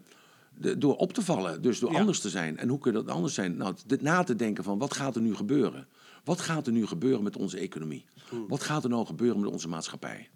[0.54, 1.98] de- door op te vallen, dus door Ja.
[1.98, 2.56] anders te zijn.
[2.58, 3.56] En hoe kun je dat anders zijn?
[3.56, 5.86] Nou, dit na te denken van wat gaat er nu gebeuren?
[6.24, 8.04] Wat gaat er nu gebeuren met onze economie?
[8.48, 10.28] Wat gaat er nou gebeuren met onze maatschappij?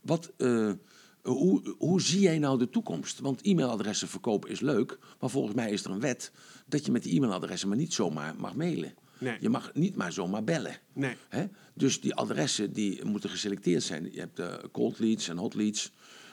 [0.00, 0.70] Wat, eh,
[1.22, 3.18] hoe, hoe zie jij nou de toekomst?
[3.18, 6.32] Want e-mailadressen verkopen is leuk, maar volgens mij is er een wet
[6.66, 8.94] dat je met die e-mailadressen maar niet zomaar mag mailen.
[9.20, 9.36] Nee.
[9.40, 10.76] Je mag niet maar zomaar bellen.
[10.92, 11.16] Nee.
[11.28, 11.46] Hè?
[11.74, 14.12] Dus die adressen die moeten geselecteerd zijn.
[14.12, 15.92] Je hebt eh, cold leads en hot leads.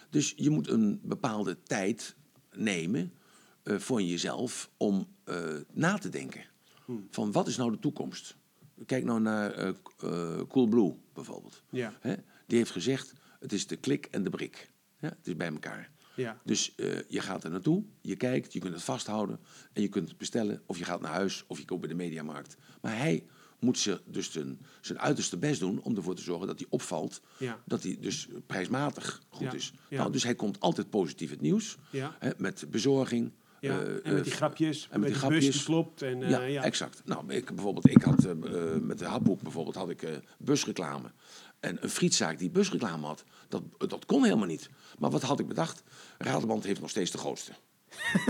[0.10, 2.16] Dus je moet een bepaalde tijd
[2.52, 3.14] nemen
[3.64, 6.46] eh, voor jezelf om eh, na te denken.
[7.10, 8.36] Van wat is nou de toekomst?
[8.86, 9.74] Kijk nou naar
[10.48, 11.64] Coolblue bijvoorbeeld.
[11.70, 11.94] Ja.
[12.00, 12.16] Hè?
[12.46, 14.70] Die heeft gezegd, het is de klik en de brik.
[15.00, 15.92] Ja, het is bij elkaar.
[16.16, 16.42] Ja.
[16.44, 19.40] Dus eh, je gaat er naartoe, je kijkt, je kunt het vasthouden
[19.74, 20.62] en je kunt het bestellen.
[20.66, 22.58] Of je gaat naar huis of je koopt bij de mediamarkt.
[22.82, 23.26] Maar hij
[23.60, 27.22] moet ze dus zijn, zijn uiterste best doen om ervoor te zorgen dat hij opvalt.
[27.38, 27.62] Ja.
[27.66, 29.74] Dat hij dus prijsmatig goed Ja, is.
[29.90, 31.78] Nou, dus hij komt altijd positief het nieuws.
[31.90, 32.16] Ja.
[32.20, 33.32] Hè, met bezorging.
[33.60, 35.64] Ja, eh, en met die eh, grapjes, en met, met die die bus die grapjes.
[35.64, 36.02] klopt.
[36.02, 37.02] En, eh, ja, ja, exact.
[37.06, 38.36] Nou, ik bijvoorbeeld, ik had
[38.82, 41.12] met de hapboek bijvoorbeeld had ik busreclame.
[41.60, 44.70] En een frietzaak die busreclame had, dat, dat kon helemaal niet.
[45.00, 45.84] Maar wat had ik bedacht?
[46.18, 47.52] Radelband heeft nog steeds de grootste.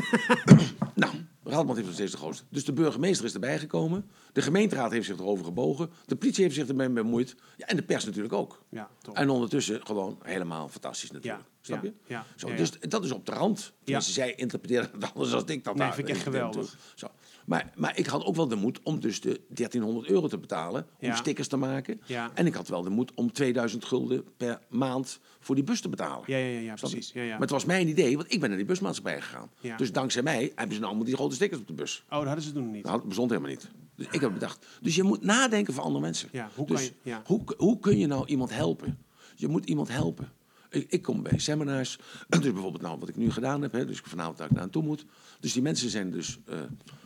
[0.95, 1.13] nou,
[1.43, 2.43] Radelband heeft nog steeds de grootste.
[2.49, 4.09] Dus de burgemeester is erbij gekomen.
[4.33, 5.89] De gemeenteraad heeft zich erover gebogen.
[6.05, 7.35] De politie heeft zich ermee bemoeid.
[7.57, 8.63] Ja, en de pers natuurlijk ook.
[8.69, 9.15] Ja, toch.
[9.15, 11.43] En ondertussen gewoon helemaal fantastisch natuurlijk.
[11.43, 11.93] Ja, Snap je?
[12.07, 12.55] ja, Zo.
[12.55, 13.73] Dus dat is op de rand.
[13.83, 16.77] Tenminste, zij interpreteren het anders dan ik dat Nee, vind ik echt geweldig.
[16.95, 17.07] Zo.
[17.47, 20.81] Maar, maar ik had ook wel de moed om dus de 1300 euro te betalen
[20.99, 21.15] om Ja.
[21.15, 22.01] stickers te maken.
[22.05, 22.31] Ja.
[22.33, 25.89] En ik had wel de moed om 2000 gulden per maand voor die bus te
[25.89, 26.23] betalen.
[26.25, 27.11] Ja, ja, ja, precies.
[27.13, 27.31] Ja, ja.
[27.31, 29.49] Maar het was mijn idee, want ik ben naar die busmaatschappij gegaan.
[29.77, 32.03] Dus dankzij mij hebben ze nou allemaal die grote stickers op de bus.
[32.09, 32.83] Oh, dat hadden ze toen nog niet.
[32.85, 33.69] Dat bestond helemaal niet.
[33.95, 34.65] Dus ik heb bedacht.
[34.81, 36.29] Dus je moet nadenken voor andere mensen.
[36.31, 37.21] Ja, hoe dus kan je- ja.
[37.25, 38.97] hoe, hoe kun je nou iemand helpen?
[39.35, 40.31] Je moet iemand helpen.
[40.69, 41.97] Ik, ik kom bij seminars.
[42.29, 43.71] Dus bijvoorbeeld nou, wat ik nu gedaan heb.
[43.71, 45.05] Hè, dus vanavond daar ik naar toe moet.
[45.39, 46.37] Dus die mensen zijn dus...
[46.45, 46.59] eh,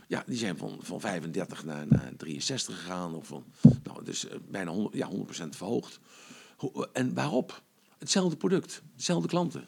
[0.07, 3.15] ja, die zijn van, van 35 naar, naar 63 gegaan.
[3.15, 3.43] Of van,
[3.83, 5.99] nou, dus eh, bijna 100, ja, 100% verhoogd.
[6.57, 7.61] Hoe- en waarop?
[7.97, 8.81] Hetzelfde product.
[8.95, 9.67] Dezelfde klanten.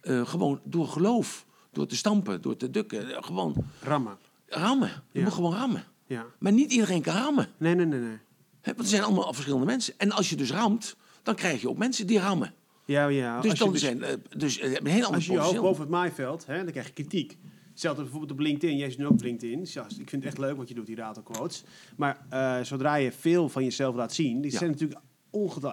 [0.00, 1.46] Eh, gewoon door geloof.
[1.72, 2.40] Door te stampen.
[2.42, 3.14] Door te dukken.
[3.16, 4.18] eh, Gewoon Rammen.
[4.48, 4.88] rammen.
[5.12, 5.24] Je Ja.
[5.24, 5.84] moet gewoon rammen.
[6.06, 6.26] Ja.
[6.38, 7.48] Maar niet iedereen kan rammen.
[7.56, 8.18] Nee, nee, nee, nee.
[8.62, 9.94] Want er zijn allemaal verschillende mensen.
[9.96, 12.54] En als je dus ramt, dan krijg je ook mensen die rammen.
[12.84, 13.40] Ja, ja.
[13.40, 15.80] dus als dan dus- zijn eh, dus eh, een heel ander Als je je boven
[15.82, 17.36] het maaiveld, hè, dan krijg je kritiek.
[17.70, 18.76] Hetzelfde bijvoorbeeld op LinkedIn.
[18.76, 19.60] Jij zit nu ook op LinkedIn.
[19.72, 21.64] Ja, ik vind het echt leuk wat je doet, die quotes.
[21.96, 24.40] Maar eh, zodra je veel van jezelf laat zien...
[24.40, 24.58] die Ja.
[24.58, 25.00] zijn natuurlijk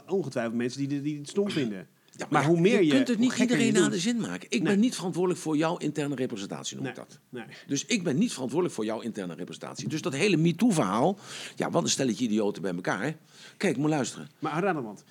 [0.08, 1.88] ongetwijfeld mensen die, die het stom vinden.
[2.12, 2.86] Ja, maar hoe meer je...
[2.86, 3.92] je kunt het niet iedereen doet.
[3.92, 4.48] de zin maken.
[4.50, 4.72] Ik Nee.
[4.72, 7.20] ben niet verantwoordelijk voor jouw interne representatie, noem Nee, ik dat.
[7.30, 7.44] nee.
[7.68, 9.88] Dus ik ben niet verantwoordelijk voor jouw interne representatie.
[9.88, 11.18] Dus dat hele MeToo-verhaal,
[11.56, 13.16] ja, wat een stelletje idioten bij elkaar.
[13.60, 14.30] Kijk, moet luisteren.
[14.40, 14.64] Maar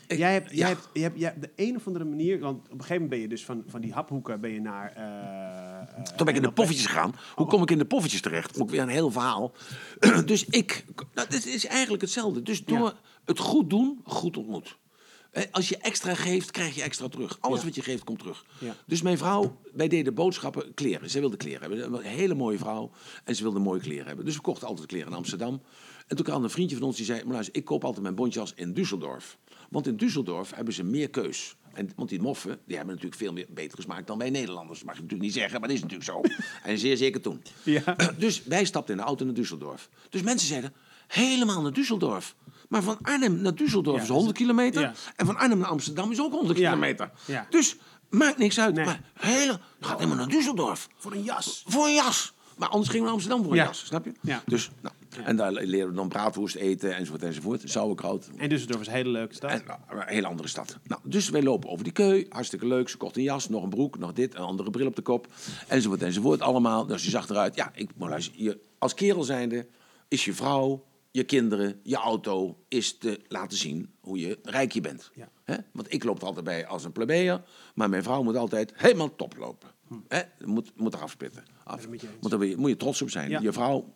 [0.07, 0.57] Ik- jij hebt, ja.
[0.57, 2.39] jij hebt, je hebt, jij hebt de een of andere manier...
[2.39, 4.93] Want op een gegeven moment ben je dus van, van die haphoeken ben je naar...
[4.93, 7.15] eh, Toen ben ik in de poffertjes gegaan.
[7.35, 8.61] Hoe kom ik in de poffertjes terecht?
[8.61, 9.53] Ook weer een heel verhaal.
[10.25, 10.85] dus ik,
[11.15, 12.43] nou, dit is eigenlijk hetzelfde.
[12.43, 12.93] Dus door Ja.
[13.25, 14.77] het goed doen, goed ontmoet.
[15.51, 17.37] Als je extra geeft, krijg je extra terug.
[17.41, 17.65] Alles Ja.
[17.67, 18.45] wat je geeft, komt terug.
[18.61, 18.75] Ja.
[18.87, 21.11] Dus mijn vrouw, wij deden boodschappen, kleren.
[21.11, 21.95] Zij wilde kleren hebben.
[21.95, 22.91] Een hele mooie vrouw.
[23.25, 24.25] En ze wilde mooie kleren hebben.
[24.25, 25.61] Dus we kochten altijd kleren in Amsterdam.
[26.09, 27.23] En toen kwam een vriendje van ons die zei...
[27.25, 29.37] Maar luister, ik koop altijd mijn bontjas in Düsseldorf.
[29.71, 31.57] Want in Düsseldorf hebben ze meer keus.
[31.73, 34.83] En, want die moffen, die hebben natuurlijk veel meer betere smaak dan wij Nederlanders.
[34.85, 36.21] mag je natuurlijk niet zeggen, maar dat is natuurlijk zo.
[36.71, 37.43] en zeer zeker toen.
[37.63, 37.97] Ja.
[38.19, 39.89] Dus wij stapten in de auto naar Düsseldorf.
[40.11, 40.73] Dus mensen zeiden,
[41.07, 42.35] helemaal naar Düsseldorf.
[42.69, 44.81] Maar van Arnhem naar Düsseldorf Ja, is 100 kilometer.
[44.83, 44.93] ja.
[45.17, 46.69] En van Arnhem naar Amsterdam is ook 100 Ja.
[46.69, 47.11] kilometer.
[47.51, 47.77] Dus
[48.11, 48.75] maakt niks uit.
[48.75, 48.85] Nee.
[48.85, 50.87] Maar hele, gaat helemaal naar Düsseldorf.
[50.97, 51.65] Voor een jas.
[51.67, 52.33] Voor een jas.
[52.57, 53.65] Maar anders gingen we naar Amsterdam voor een Ja.
[53.65, 54.13] jas, snap je?
[54.23, 54.43] Ja.
[54.47, 54.95] Dus, nou,
[55.25, 57.63] En daar leren we dan braadwoest eten enzovoort enzovoort.
[57.65, 58.31] Sauerkraut.
[58.37, 59.51] En Düsseldorf is een hele leuke stad.
[59.51, 60.79] En, nou, een hele andere stad.
[60.85, 62.27] Nou, dus wij lopen over die keu.
[62.29, 62.89] Hartstikke leuk.
[62.89, 65.27] Ze kocht een jas, nog een broek, nog dit, een andere bril op de kop.
[65.69, 66.41] Enzovoort enzovoort.
[66.41, 66.87] Allemaal.
[66.87, 67.55] Dus je zag eruit.
[67.55, 69.67] Ja, ik, maar luister, je, als kerel zijnde
[70.09, 72.59] is je vrouw, je kinderen, je auto...
[72.69, 75.11] is te laten zien hoe je rijk je bent.
[75.15, 75.29] Ja.
[75.45, 75.57] Hè?
[75.73, 77.43] Want ik loop er altijd bij als een plebeer.
[77.75, 79.69] Maar mijn vrouw moet altijd helemaal top lopen.
[80.09, 80.21] Hè?
[80.45, 81.45] Moet, moet eraf spitten.
[81.69, 81.83] Af.
[81.83, 82.07] je.
[82.21, 83.43] Want daar je- moet je trots op zijn.
[83.43, 83.95] Je vrouw,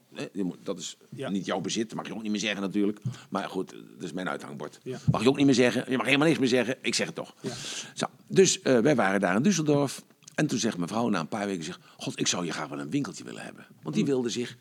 [0.62, 0.96] dat is
[1.28, 1.88] niet jouw bezit.
[1.88, 2.98] Dat mag je ook niet meer zeggen natuurlijk.
[3.30, 4.78] Maar goed, dat is mijn uithangbord.
[5.10, 5.84] Mag je ook niet meer zeggen.
[5.90, 6.76] Je mag helemaal niks meer zeggen.
[6.82, 7.34] Ik zeg het toch.
[7.40, 7.52] Ja.
[7.94, 10.04] Zo, dus eh, wij waren daar in Düsseldorf.
[10.34, 11.64] En toen zegt mijn vrouw na een paar weken...
[11.64, 13.66] Zegt, God, ik zou hier graag wel een winkeltje willen hebben.
[13.82, 14.56] Want die wilde zich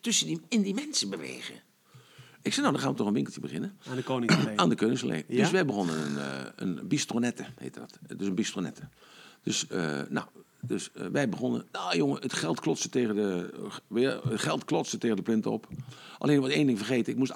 [0.00, 1.54] tussen die, in die mensen bewegen.
[2.42, 3.78] Ik zei, nou, dan gaan we toch een winkeltje beginnen.
[3.88, 4.58] Aan de Koningsallee.
[4.60, 5.24] Aan de Koningsallee.
[5.28, 5.36] Ja?
[5.36, 7.98] Dus wij begonnen een, eh, een bistronette, heet dat.
[8.16, 8.88] Dus een bistronette.
[9.42, 10.26] Dus, eh, nou,
[10.66, 11.64] dus eh, wij begonnen...
[11.72, 13.50] Nou, jongen, het geld klotste tegen de...
[13.86, 15.66] Weer, het geld klotste tegen de plint op.
[16.18, 17.12] Alleen, was één ding vergeten.
[17.12, 17.32] Ik moest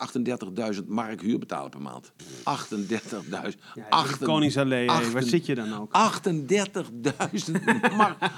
[0.77, 2.13] 38.000 mark huur betalen per maand.
[2.13, 3.29] 38.000.
[3.91, 5.91] Ja, Koningsallee, hey, waar zit je dan ook?
[7.49, 7.53] 38.000
[7.97, 8.17] mark.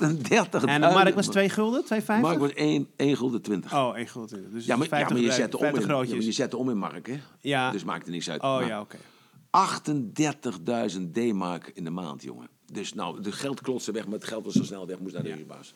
[0.00, 0.64] 38.000.
[0.64, 2.06] En de markt was 2 gulden, 2,50?
[2.06, 3.74] Mark was 1, 1 gulden 20.
[3.74, 4.52] Oh, 1 gulden.
[4.52, 6.70] Dus ja, maar, ja, 50, maar je zette om 50 in, ja, je zette om
[6.70, 7.20] in mark, hè?
[7.40, 7.70] Ja.
[7.70, 8.42] Dus maakte niks uit.
[8.42, 8.96] Oh Maar ja, oké.
[9.50, 12.48] 38.000 D-mark in de maand, jongen.
[12.72, 15.22] Dus nou, de geld klotste weg, maar het geld was zo snel weg, moest naar
[15.22, 15.74] de huurbaas.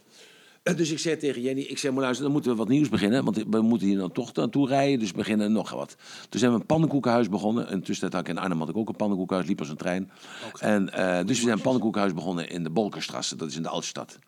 [0.63, 2.89] Eh, Dus ik zei tegen Jenny, ik zei, maar luister, dan moeten we wat nieuws
[2.89, 3.25] beginnen.
[3.25, 5.97] Want we moeten hier dan toch naartoe rijden, dus we beginnen nog wat.
[6.29, 7.69] Toen zijn we een pannenkoekenhuis begonnen.
[7.69, 10.11] En tussen had ik in Arnhem had ik ook een pannenkoekenhuis, liep als een trein.
[10.59, 13.69] En, eh, dus we zijn een pannenkoekenhuis begonnen in de Bolkerstrasse, dat is in de
[13.69, 14.19] Altstad.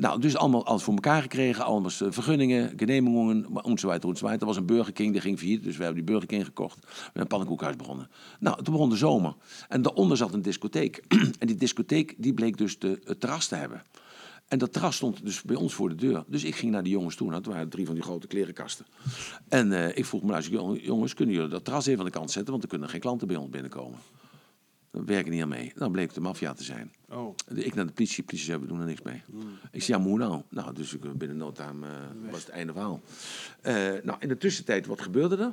[0.00, 1.64] Nou, dus allemaal alles voor elkaar gekregen.
[1.64, 4.40] Allemaal eh, vergunningen, genehmigingen, enzovoort, enzovoort.
[4.40, 5.62] Er was een Burger King, die ging failliet.
[5.62, 6.78] Dus we hebben die Burger King gekocht.
[6.80, 8.08] We hebben een pannenkoekhuis begonnen.
[8.38, 9.34] Nou, toen begon de zomer.
[9.68, 11.02] En daaronder zat een discotheek.
[11.38, 13.82] en die discotheek, die bleek dus de, het terras te hebben.
[14.48, 16.24] En dat terras stond dus bij ons voor de deur.
[16.26, 17.26] Dus ik ging naar die jongens toe.
[17.26, 18.86] Nou, het waren drie van die grote klerenkasten.
[19.48, 22.30] En eh, ik vroeg me, nou, jongens, kunnen jullie dat terras even aan de kant
[22.30, 22.50] zetten?
[22.50, 23.98] Want er kunnen geen klanten bij ons binnenkomen.
[24.90, 25.72] Daar werken niet aan mee.
[25.74, 26.92] Dan bleek het de maffia te zijn.
[27.08, 27.34] Oh.
[27.54, 29.22] Ik naar de politie, politie zei, we doen er niks mee.
[29.72, 30.42] Ik zei, ja, hoe nou?
[30.48, 33.00] Nou, dus ik, binnen no time eh, was het einde verhaal.
[33.60, 35.52] Eh, nou, in de tussentijd, wat gebeurde er?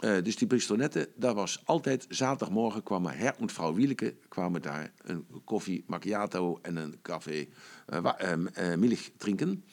[0.00, 4.92] Eh, dus die Bristonetten, daar was altijd zaterdagmorgen kwamen her en vrouw Wieleke kwamen daar
[5.04, 7.46] een koffie macchiato en een café
[7.92, 9.64] uh, milch drinken.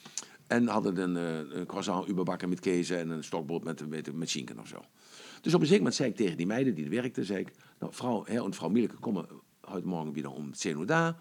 [0.47, 1.16] En hadden een,
[1.57, 4.86] een croissant überbakken met kees en een stokbrood met, met, met schinken of zo.
[5.43, 7.51] Dus op een zeker moment zei ik tegen die meiden die er werkten, zei ik,
[7.84, 9.25] nou, vrouw, her en vrouw Mielke, kom
[9.61, 11.15] heute morgen wieder om 10 uur daar.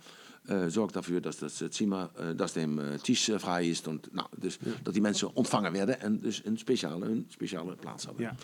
[0.51, 3.83] Uh, zorg ervoor dat het Zimmer, uh, dat dem uh, Tisch vrij is.
[3.83, 8.05] Und, nou, dus dat die mensen ontvangen werden en dus een speciale, een speciale plaats
[8.05, 8.23] hadden.
[8.23, 8.35] Ja.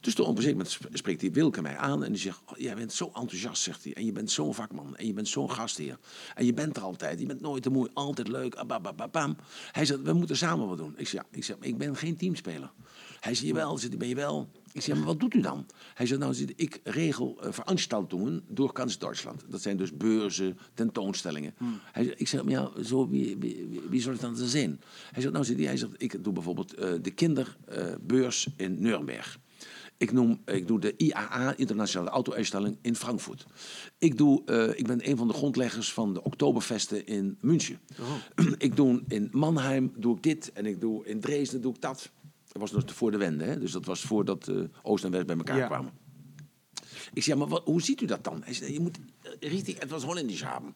[0.00, 2.58] Dus toen op een gegeven moment spreekt die Wilke mij aan en die zegt: oh,
[2.58, 3.94] Jij bent zo enthousiast, zegt hij.
[3.94, 5.98] En je bent zo'n vakman en je bent zo'n gastheer.
[6.34, 7.20] En je bent er altijd.
[7.20, 8.56] Je bent nooit te moe, altijd leuk.
[8.56, 9.36] Abababam.
[9.72, 10.94] Hij zegt: We moeten samen wat doen.
[10.96, 12.72] Ik zeg: Ja, ik, zeg, ik ben geen teamspeler.
[13.20, 14.48] Hij zei: Jawel, zegt, ben je wel.
[14.74, 15.66] Ik zeg, maar wat doet u dan?
[15.94, 19.44] Hij zei, nou, ik regel uh, veranstaltingen door kans Duitsland.
[19.48, 21.54] Dat zijn dus beurzen, tentoonstellingen.
[21.58, 21.80] Hmm.
[21.92, 24.80] Hij zei, ik zeg, maar ja, zo, wie, wie, wie zal het dan zijn?
[25.12, 29.38] Hij zegt, nou, hij zegt, ik doe bijvoorbeeld uh, de kinderbeurs uh, in Nuremberg.
[29.96, 33.46] Ik, noem, ik doe de IAA, Internationale Auto-uitstelling, in Frankfurt.
[33.98, 37.80] Ik, doe, uh, ik ben een van de grondleggers van de Oktoberfesten in München.
[38.00, 38.46] Oh.
[38.58, 42.10] ik doe in Mannheim doe ik dit en ik doe in Dresden doe ik dat.
[42.54, 43.58] Dat was nog voor de wende, hè?
[43.58, 45.92] dus dat was voordat uh, Oost en West bij elkaar kwamen.
[47.12, 48.42] Ik zei, maar wat, hoe ziet u dat dan?
[48.44, 50.74] Hij zei, je moet eh, richting het was Holländisch hebben.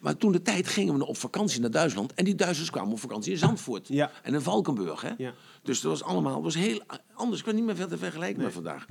[0.00, 2.14] Maar toen de tijd gingen we op vakantie naar Duitsland.
[2.14, 3.88] En die Duitsers kwamen op vakantie in Zandvoort.
[3.88, 4.10] Ja.
[4.22, 5.00] En in Valkenburg.
[5.00, 5.10] Hè?
[5.16, 5.34] Ja.
[5.62, 6.82] Dus dat was allemaal was heel
[7.14, 7.40] anders.
[7.40, 8.44] Ik kan niet meer verder vergelijken nee.
[8.44, 8.86] met vandaag.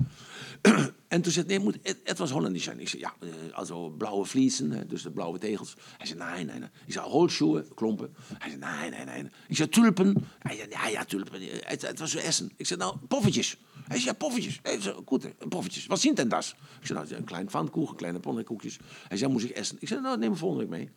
[1.08, 2.80] en toen zei hij, nee, moet, het, het was Holländisch zijn.
[2.80, 3.14] Ik zei, ja,
[3.52, 5.74] also blauwe vliezen, dus de blauwe tegels.
[5.96, 6.68] Hij zei, nee, nee, nee.
[6.86, 8.14] Ik zei, holschoenen, klompen.
[8.38, 9.30] Hij zei, nee, nee, nee.
[9.48, 10.26] Ik zei, tulpen.
[10.38, 11.40] Hij zei, ja, ja, tulpen.
[11.42, 12.52] Het, het was zo essen.
[12.56, 13.56] Ik zei, nou, poffertjes.
[13.90, 14.58] Hij zei, ja, poffertjes.
[14.62, 15.86] Hij zei, goed, poffertjes.
[15.86, 16.54] Wat zien denn das?
[16.80, 18.78] Ik zei, nou, een klein pfannkuchen, kleine ponnenkoekjes.
[19.08, 19.76] Hij zei, moest ik essen?
[19.80, 20.90] Ik zei, nou, neem me volgende week mee.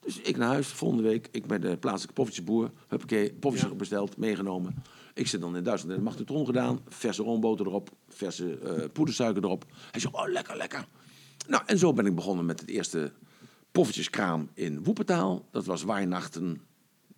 [0.00, 1.28] Dus ik naar huis, volgende week.
[1.30, 2.70] Ik ben de plaatselijke poffertjesboer.
[2.88, 3.76] Huppakee, poffertjes ja.
[3.76, 4.74] besteld, meegenomen.
[5.14, 6.80] Ik zit dan in Duitsland in de magnetron gedaan.
[6.88, 9.64] Verse roomboter erop, verse uh, poedersuiker erop.
[9.90, 10.86] Hij zegt, oh, lekker, lekker.
[11.48, 13.12] Nou, en zo ben ik begonnen met het eerste
[13.72, 15.44] poffertjeskraam in Woepetaal.
[15.50, 16.60] Dat was Weihnachten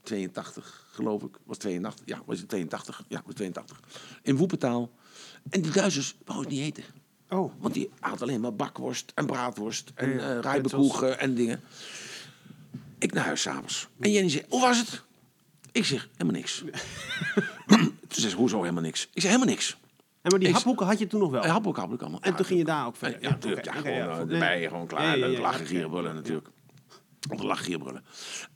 [0.03, 1.39] 82, geloof ik.
[1.45, 2.07] Was 82?
[2.07, 3.05] Ja, was het 82?
[3.09, 3.81] Ja, was 82.
[4.23, 4.91] In Woepetaal.
[5.51, 6.85] En die Duitsers wouden het niet eten.
[7.29, 7.53] Oh.
[7.59, 11.61] Want die had alleen maar bakworst en braadworst en ja, uh, rijbekoegen en dingen.
[12.99, 13.89] Ik naar huis s'avonds.
[14.01, 15.03] En Jenny zei, hoe was het?
[15.73, 16.59] Ik zeg, helemaal niks.
[17.67, 19.03] toen zei ze, hoezo helemaal niks?
[19.13, 19.77] Ik zeg, helemaal niks.
[20.23, 21.43] En maar die Ik- haphoeken had je toen nog wel?
[21.45, 22.21] Ja, hapboek, hapboek allemaal.
[22.21, 23.23] En Ja, toen ging je daar ook verder?
[23.23, 23.65] Ja, natuurlijk.
[23.65, 24.69] Ja, gewoon ja, eh, voor- erbij, nee.
[24.69, 25.19] gewoon klaar.
[25.19, 26.13] Ja, lachen, gieren, ja.
[26.13, 26.49] natuurlijk.
[27.37, 28.05] Te lachen, gieren,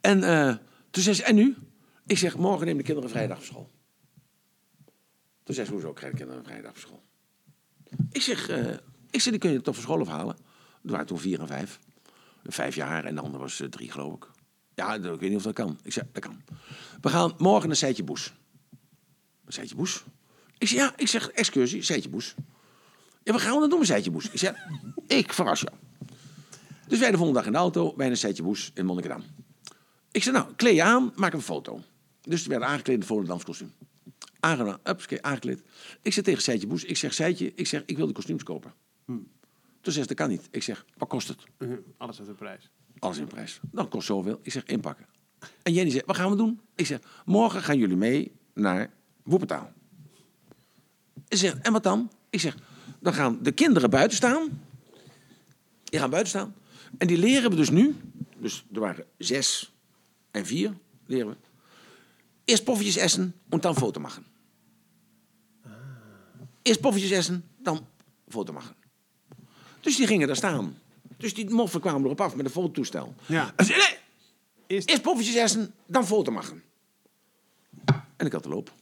[0.01, 0.55] En eh,
[0.91, 1.57] toen zei ze, en nu?
[2.07, 3.71] Ik zeg, morgen nemen de kinderen vrijdag op school.
[5.49, 7.03] Toen zei ze, hoezo krijgen de kinderen vrijdag op school?
[8.11, 8.73] Ik zeg, eh,
[9.11, 10.37] ik zeg, die kun je toch van school afhalen?
[10.85, 11.79] Er waren toen vier en vijf.
[12.45, 14.31] Vijf jaar en de ander was eh, drie, geloof ik.
[14.75, 15.79] Ja, ik weet niet of dat kan.
[15.83, 16.43] Ik zeg, dat kan.
[17.01, 18.33] We gaan morgen naar Seitje Boes.
[19.47, 20.05] Seitje Boes?
[20.59, 22.35] Ik zeg, ja, ik zeg, excursie, Seitje Boes.
[23.23, 24.31] Ja, wat gaan we dan doen Seitje Boes?
[24.31, 24.55] Ik zeg,
[25.07, 25.77] ik verras jou.
[26.89, 29.23] Dus wij de volgende dag in de auto, wij naar Seitje Boes in Monnikendam.
[30.11, 31.83] Ik zeg, nou, kleed je aan, maak een foto.
[32.21, 33.73] Dus we werden aangekleed in het Volendams kostuum.
[34.41, 35.63] Aangedaan, upskee, aangekleed.
[36.03, 38.73] Ik zeg tegen Seitje Boes, ik zeg, Seitje, ik zeg, ik wil de kostuums kopen.
[39.81, 40.49] Toen zegt ze, dat kan niet.
[40.51, 41.45] Ik zeg, wat kost het?
[41.59, 42.71] Mhm, Alles uit de prijs.
[42.99, 43.61] Alles in prijs.
[43.73, 44.39] Dat kost zoveel.
[44.43, 45.07] Ik zeg, inpakken.
[45.63, 46.61] En Jenny zegt, wat gaan we doen?
[46.75, 48.91] Ik zeg, morgen gaan jullie mee naar
[49.23, 49.73] Woepetaal.
[51.29, 52.11] Ze zegt, en wat dan?
[52.31, 52.57] Ik zeg,
[53.01, 54.63] dan gaan de kinderen buiten staan.
[55.85, 56.55] Die gaan buiten staan.
[56.99, 57.97] En die leren we dus nu.
[58.39, 59.73] Dus er waren zes
[60.31, 60.73] en vier,
[61.07, 61.37] leren we.
[62.49, 64.27] Eerst poffertjes essen en dan foto maken.
[66.63, 67.87] Eerst poffertjes essen, dan
[68.29, 68.75] foto maken.
[69.81, 70.79] Dus die gingen daar staan.
[71.17, 73.15] Dus die moffen kwamen erop af met een fototoestel.
[73.27, 73.55] Ja.
[73.57, 73.97] Nee,
[74.67, 76.63] Eerst, Eerst poffertjes essen, dan foto maken.
[78.17, 78.73] En ik had de loop.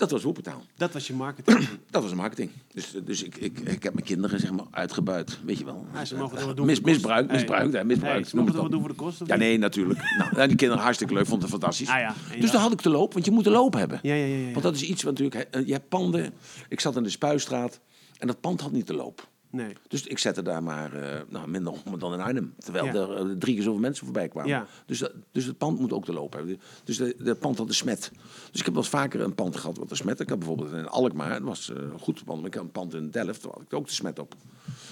[0.00, 0.62] Dat was Woepetaal.
[0.76, 1.68] dat was je marketing.
[1.90, 2.50] Dat was marketing.
[2.72, 5.38] Dus, dus ik, ik, ik heb mijn kinderen zeg maar uitgebuit.
[5.44, 5.86] Weet je wel.
[5.94, 7.02] Ja, ze mogen het wel doen Mis, voor de kost.
[7.02, 7.36] misbruik, Hey.
[7.36, 8.14] misbruik, hè, misbruik.
[8.14, 8.72] Hey, ze noem mogen het op.
[8.72, 9.26] doen voor de kosten?
[9.26, 10.00] Ja, nee, natuurlijk.
[10.34, 11.88] Nou, die kinderen hartstikke leuk, vonden het fantastisch.
[11.88, 12.14] Ah, ja.
[12.36, 12.52] Dus ja.
[12.52, 13.98] dan had ik de loop, want je moet de loop hebben.
[14.02, 14.50] Ja, ja, ja, ja.
[14.52, 15.48] Want dat is iets wat natuurlijk...
[15.54, 16.32] hè, Je hebt panden.
[16.68, 17.80] Ik zat in de Spuistraat
[18.18, 19.28] en dat pand had niet de loop.
[19.50, 19.72] Nee.
[19.88, 22.54] Dus ik zette daar maar eh, nou, minder op dan in Arnhem.
[22.58, 22.94] Terwijl Ja.
[22.94, 24.50] er eh, drie keer zoveel mensen voorbij kwamen.
[24.50, 24.66] Ja.
[24.86, 26.60] Dus, dat, dus het pand moet ook te lopen hebben.
[26.84, 28.10] Dus de, de pand had een smet.
[28.50, 30.20] Dus ik heb wel eens vaker een pand gehad wat een smet.
[30.20, 32.38] Ik had bijvoorbeeld in Alkmaar, dat was eh, een goed pand.
[32.38, 34.34] Maar ik had een pand in Delft, daar had ik ook de smet op.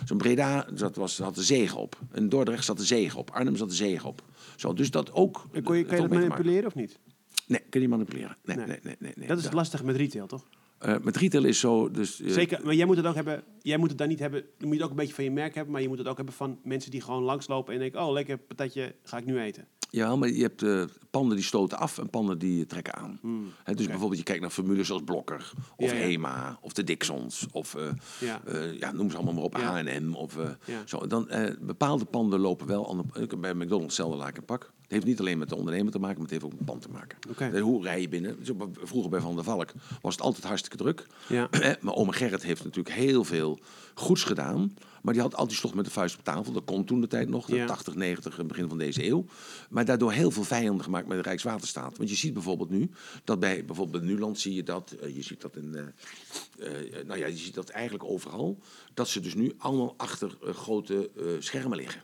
[0.05, 1.99] Zo'n Breda, dat was, had de zegen op.
[2.13, 3.31] In Dordrecht zat de zegen op.
[3.31, 4.23] Arnhem zat de zegen op.
[4.57, 5.45] Zo, dus dat ook...
[5.53, 6.99] En kon je, kan je dat manipuleren of niet?
[7.47, 8.37] Nee, kun je niet manipuleren.
[8.45, 8.67] Nee, Nee.
[8.67, 8.97] nee, nee.
[8.99, 9.29] nee, nee.
[9.29, 10.47] Dat is het lastige met retail, toch?
[10.79, 11.91] Eh, met retail is zo...
[11.91, 13.43] Dus, eh, Zeker, maar jij moet het ook hebben.
[13.63, 14.41] Jij moet het dan niet hebben.
[14.41, 16.09] Dan moet je het ook een beetje van je merk hebben, maar je moet het
[16.09, 19.41] ook hebben van mensen die gewoon langslopen en denken: oh, lekker patatje, ga ik nu
[19.41, 19.67] eten.
[19.91, 23.21] Ja, maar je hebt eh, panden die stoten af en panden die trekken aan.
[23.65, 26.11] Hè, dus bijvoorbeeld je kijkt naar formules zoals Blokker of Hmm, Ja, ja.
[26.11, 27.77] HEMA of de Dixons of
[28.21, 28.41] Ja.
[28.79, 29.57] ja, noem ze allemaal maar op.
[29.57, 30.37] H&M of
[30.85, 31.07] zo.
[31.07, 31.29] Dan,
[31.61, 33.07] bepaalde panden lopen wel
[33.39, 34.73] bij McDonald's hetzelfde laak en pak.
[34.89, 36.69] Het heeft niet alleen met de ondernemer te maken, maar het heeft ook met het
[36.69, 37.19] pand te maken.
[37.55, 38.39] Eh, Hoe rij je binnen?
[38.83, 41.07] Vroeger bij Van der Valk was het altijd hartstikke druk.
[41.29, 41.49] Ja.
[41.59, 43.59] Eh, Maar oma Gerrit heeft natuurlijk heel veel
[43.95, 44.75] goeds gedaan.
[45.03, 46.53] Maar die had altijd slocht met de vuist op tafel.
[46.53, 47.67] Dat kon toen de tijd nog, de Ja.
[47.67, 49.25] 80, 90, begin van deze eeuw.
[49.71, 51.97] Maar daardoor heel veel vijanden gemaakt met de Rijkswaterstaat.
[51.97, 52.91] Want je ziet bijvoorbeeld nu,
[53.25, 54.91] dat bij bijvoorbeeld bij Nuland zie je dat.
[55.01, 56.67] eh, je ziet dat in, eh,
[56.99, 58.59] eh, nou ja, je ziet dat eigenlijk overal.
[58.95, 62.03] Dat ze dus nu allemaal achter eh, grote eh, schermen liggen.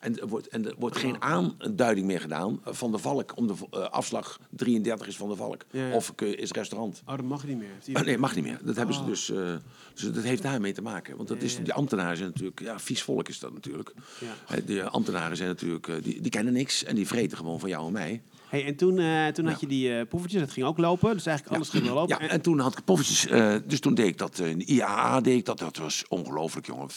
[0.00, 3.32] En er wordt, en er wordt geen aanduiding meer gedaan van de valk.
[3.36, 5.64] Om de eh, afslag 33 is van de valk.
[5.70, 5.94] Ja, ja.
[5.94, 7.02] Of eh, is restaurant.
[7.06, 7.68] Oh, dat mag niet meer.
[7.72, 8.58] Heeft hij- Ah, nee, mag niet meer.
[8.64, 9.06] Dat hebben ze Oh.
[9.06, 9.30] dus.
[9.30, 9.54] eh,
[9.94, 11.16] dus dat heeft daarmee te maken.
[11.16, 12.60] Want dat is, die ambtenaren zijn natuurlijk.
[12.60, 13.92] Ja, vies volk is dat natuurlijk.
[14.20, 14.60] Ja.
[14.66, 16.04] De ambtenaren zijn natuurlijk.
[16.04, 18.22] Die, die kennen niks en die vreten gewoon van jou en mij.
[18.48, 19.00] Hey, en toen,
[19.32, 21.12] toen had je die eh poevertjes, dat ging ook lopen.
[21.12, 22.16] Dus eigenlijk alles ging wel lopen.
[22.20, 23.26] Ja, en toen had ik poffertjes.
[23.66, 24.38] dus toen deed ik dat.
[24.38, 25.58] in de IAA deed ik dat.
[25.58, 26.88] Dat was ongelooflijk, jongen.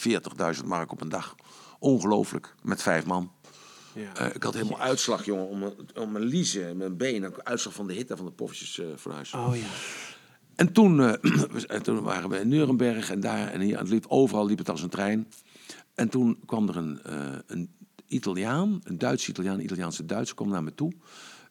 [0.58, 1.34] 40.000 mark op een dag.
[1.78, 2.54] Ongelooflijk.
[2.62, 3.32] Met vijf man.
[3.92, 4.14] Ja.
[4.14, 5.48] Eh, ik had helemaal uitslag, jongen.
[5.48, 7.44] Om mijn, om mijn liezen, mijn benen.
[7.44, 9.32] Uitslag van de hitte van de poffertjes eh voor huis.
[9.32, 9.66] Oh ja.
[10.54, 11.42] En toen, eh,
[11.76, 13.74] en toen waren we in Nuremberg en daar en hier.
[13.74, 15.28] En het liep, overal liep het als een trein.
[15.94, 17.00] En toen kwam er een,
[17.46, 17.70] een
[18.06, 20.92] Italiaan, een Duitse Italiaan, een Italiaanse Duitser, kwam naar me toe.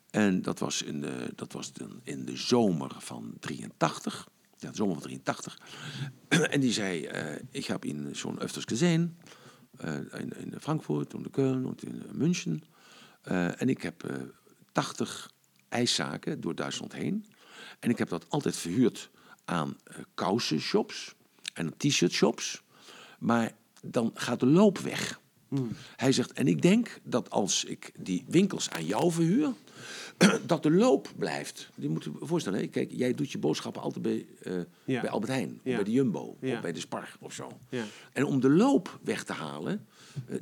[0.10, 4.28] En dat was in de, dat was dan in de zomer van 83.
[4.58, 5.60] Ja, de zomer van 83.
[6.54, 7.10] en die zei,
[7.52, 9.18] ik heb in zo'n öfters gezien.
[9.78, 12.64] Eh, in, in Frankfurt, in Köln en in München.
[13.22, 14.16] Eh, en ik heb eh
[14.72, 15.32] 80
[15.70, 17.26] ijszaken door Duitsland heen.
[17.80, 19.10] En ik heb dat altijd verhuurd
[19.46, 21.16] aan eh kousenshops
[21.54, 22.64] en t-shirt shops.
[23.20, 23.52] Maar
[23.82, 25.20] dan gaat de loop weg.
[25.96, 29.54] Hij zegt, en ik denk dat als ik die winkels aan jou verhuur,
[30.46, 31.70] dat de loop blijft.
[31.76, 32.68] Je moet je voorstellen, hè?
[32.68, 34.54] kijk, jij doet je boodschappen altijd bij, eh,
[34.86, 35.02] Ja.
[35.02, 35.70] bij Albert Heijn, Ja.
[35.70, 36.56] of bij de Jumbo, Ja.
[36.56, 37.52] of bij de Spar of zo.
[37.70, 37.84] Ja.
[38.14, 39.88] En om de loop weg te halen,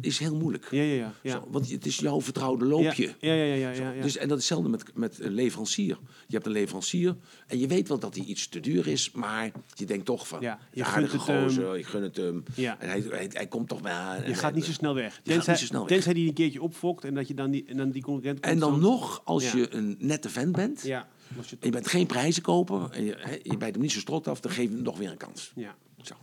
[0.01, 0.67] is heel moeilijk.
[0.71, 1.31] Ja, ja, ja.
[1.31, 3.13] Zo, want het is jouw vertrouwde loopje.
[3.19, 3.69] Ja, ja, ja.
[3.71, 4.01] ja, ja.
[4.01, 5.97] Dus, en dat is hetzelfde met, met een leverancier.
[6.27, 7.15] Je hebt een leverancier
[7.47, 10.41] en je weet wel dat hij iets te duur is, maar je denkt toch van,
[10.41, 11.43] Ja, je gunt aardige het hem.
[11.43, 12.43] gozer, je gun het hem.
[12.55, 12.79] Ja.
[12.79, 13.91] En hij, hij, hij komt toch wel.
[14.15, 15.19] je hij- gaat niet zo snel weg.
[15.23, 15.89] Tenzij, niet zo snel weg.
[15.89, 18.59] tenzij die een keertje opfokt en dat je dan die, en dan die concurrent En
[18.59, 21.07] dan nog, als je een nette vent bent, Ja.
[21.37, 24.39] Als je je bent geen prijzenkoper, en je, je bijt hem niet zo strot af,
[24.39, 25.51] dan geef je hem nog weer een kans.
[25.55, 25.75] ja.
[26.01, 26.13] Zo.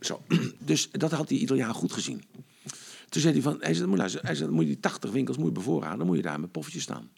[0.00, 0.22] Zo.
[0.58, 2.22] Dus dat had die Italiaan goed gezien.
[3.08, 5.36] Toen zei hij van, hij zei, moet, luisteren, hij zei, moet je die 80 winkels
[5.36, 7.10] moet je bevoorraden, dan moet je daar met poffertjes staan.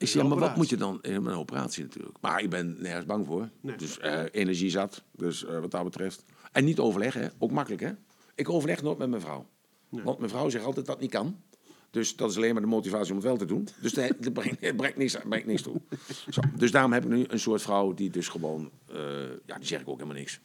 [0.00, 1.02] Ik zei, ja, maar wat moet je dan?
[1.02, 2.16] Eh, Een operatie natuurlijk.
[2.20, 3.48] Maar ik ben nergens bang voor.
[3.60, 3.76] Nee.
[3.76, 5.02] Dus eh, energie zat.
[5.12, 6.24] Dus eh, wat dat betreft.
[6.52, 7.92] En niet overleggen, ook makkelijk hè.
[8.34, 9.46] Ik overleg nooit met mijn vrouw.
[9.88, 11.36] Want mijn vrouw zegt altijd dat niet kan.
[11.90, 13.68] Dus dat is alleen maar de motivatie om het wel te doen.
[13.80, 15.80] Dus dat brengt, het brengt, niks, brengt niks toe.
[16.30, 16.40] Zo.
[16.56, 18.70] Dus daarom heb ik nu een soort vrouw die dus gewoon...
[19.46, 20.40] ja, die zeg ik ook helemaal niks.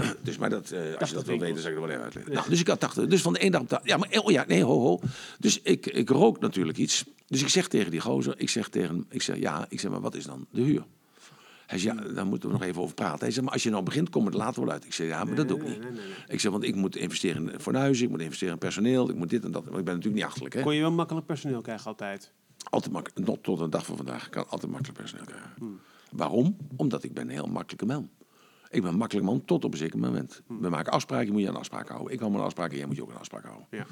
[0.22, 2.32] Dus, maar dat, eh, als je dat wil weten, zeg ik er wel even uitleggen.
[2.32, 3.06] Nou, dus ik had 80.
[3.06, 5.00] Dus van de ene dag op de Ja, maar oh ja, nee, ho, ho.
[5.38, 7.04] Dus ik, ik rook natuurlijk iets.
[7.26, 9.90] Dus ik zeg tegen die gozer, ik zeg tegen hem, ik zeg ja, ik zeg
[9.90, 10.84] maar wat is dan de huur?
[11.66, 13.18] Hij zegt, ja, daar moeten we nog even over praten.
[13.20, 14.84] Hij zegt, maar als je nou begint, kom het later wel uit.
[14.84, 15.78] Ik zeg, ja, maar dat doe ik niet.
[16.28, 19.30] Ik zeg, want ik moet investeren in fornuizen, ik moet investeren in personeel, ik moet
[19.30, 19.64] dit en dat.
[19.64, 20.62] Want ik ben natuurlijk niet achterlijk, hè.
[20.62, 22.32] Kon je wel makkelijk personeel krijgen altijd.
[22.70, 25.80] Altijd makkelijk, tot de dag van vandaag, ik kan altijd makkelijk personeel krijgen.
[26.10, 26.56] Waarom?
[26.76, 28.10] Omdat ik ben een heel makkelijke man.
[28.72, 30.42] Ik ben een makkelijk man tot op een zeker moment.
[30.46, 32.12] We maken afspraken, moet je aan afspraken houden.
[32.12, 33.68] Ik hou aan afspraken, jij moet je ook aan afspraken houden.
[33.70, 33.86] Ja.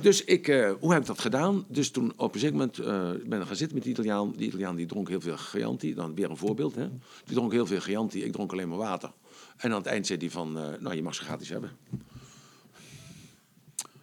[0.08, 1.64] Dus ik, eh, hoe heb ik dat gedaan?
[1.68, 4.32] Dus toen op een zeker moment eh, ben ik gaan zitten met die Italiaan.
[4.36, 5.94] Die Italiaan die dronk heel veel Chianti.
[5.94, 6.74] Dan weer een voorbeeld.
[6.74, 6.88] Hè?
[7.24, 8.24] Die dronk heel veel Chianti.
[8.24, 9.12] Ik dronk alleen maar water.
[9.56, 11.70] En aan het eind zei hij van, eh, nou je mag ze gratis hebben.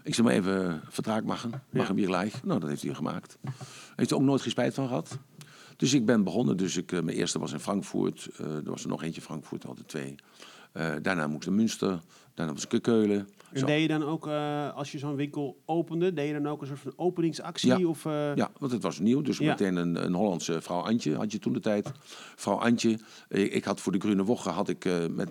[0.03, 1.51] Ik zei maar even, vertraag mag hem.
[1.69, 2.43] Mag hem hier gelijk.
[2.43, 3.37] Nou, dat heeft hij gemaakt.
[3.95, 5.17] Heeft er ook nooit geen spijt van gehad.
[5.77, 6.57] Dus ik ben begonnen.
[6.57, 8.29] Dus ik, eh, mijn eerste was in Frankfurt.
[8.37, 10.15] eh, er was er nog eentje in Frankfurt, altijd twee.
[10.71, 11.99] Eh, daarna moest ik naar Münster.
[12.35, 13.27] Daarna was ik Keulen.
[13.51, 13.65] En Zo.
[13.65, 16.67] deed je dan ook, eh, als je zo'n winkel opende, deed je dan ook een
[16.67, 17.77] soort van openingsactie?
[17.77, 17.87] Ja.
[17.87, 19.21] Of, eh, Ja, want het was nieuw.
[19.21, 19.49] Dus Ja.
[19.49, 21.91] meteen een, een Hollandse vrouw Antje had je toen de tijd.
[22.35, 22.99] Vrouw Antje.
[23.29, 25.29] Ik had voor de Grune Woche had ik, eh, met,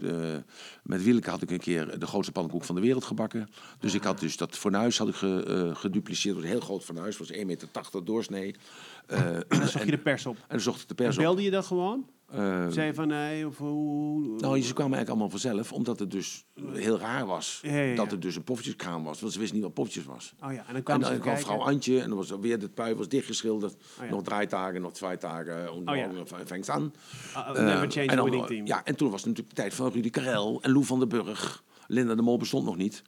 [0.82, 3.48] met Wielke had ik een keer de grootste pannenkoek van de wereld gebakken.
[3.78, 6.34] Dus ik had dus dat fornuis had ik ge, gedupliceerd.
[6.34, 7.16] Het was een heel groot fornuis.
[7.16, 7.68] Was 1,80 meter
[8.04, 8.54] doorsnee.
[9.06, 10.36] En dan zag en, je de pers op.
[10.36, 11.22] en dan zocht ik de En pers op.
[11.22, 12.06] belde je dan gewoon?
[12.30, 14.20] Eh, Zei je van, nee, of hoe...
[14.20, 17.58] nou, ze kwamen eigenlijk allemaal vanzelf, omdat het dus heel raar was.
[17.62, 17.94] Ja, ja, ja.
[17.94, 19.20] Dat het dus een poffertjeskraam was.
[19.20, 20.34] Want ze wisten niet wat poffertjes was.
[20.44, 21.42] Oh ja, en dan En kwam dan kwam kijken.
[21.42, 23.76] vrouw Antje en dan was er weer de pui was dichtgeschilderd.
[24.02, 24.10] Oh.
[24.10, 25.56] Nog draaitagen, nog twee tagen.
[25.66, 26.08] En Oh ja.
[26.08, 26.92] dan fängt aan.
[27.36, 28.66] Uh, Eh, never change en dan, winning team.
[28.66, 31.08] Ja, en toen was het natuurlijk de tijd van Rudy Karel en Lou van den
[31.08, 31.62] Burg.
[31.86, 33.02] Linda de Mol bestond nog niet.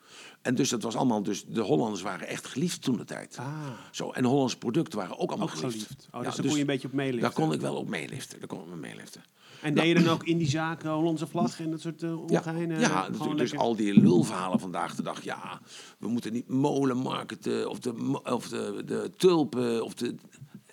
[0.46, 3.36] En dus dat was allemaal, dus de Hollanders waren echt geliefd toen de tijd.
[3.40, 3.46] Ah,
[3.90, 5.82] Zo, en de Hollandse producten waren ook allemaal ook geliefd.
[5.86, 6.08] geliefd.
[6.12, 7.20] Oh, Ja, dus daar kon je een beetje op meeliften.
[7.22, 8.38] Daar kon ik wel op meeliften.
[8.38, 9.22] Daar kon ik me meeliften.
[9.62, 12.16] En deed je dan ook in die zaken Hollandse vlag en dat soort uh, Ja,
[12.16, 12.78] ongeheine...
[12.78, 13.38] ja gewoon natuurlijk.
[13.38, 15.24] Dus lekker- al die lulverhalen vandaag de dag.
[15.24, 15.60] Ja,
[15.98, 20.14] we moeten niet molen marketen of de, of de, de tulpen of de...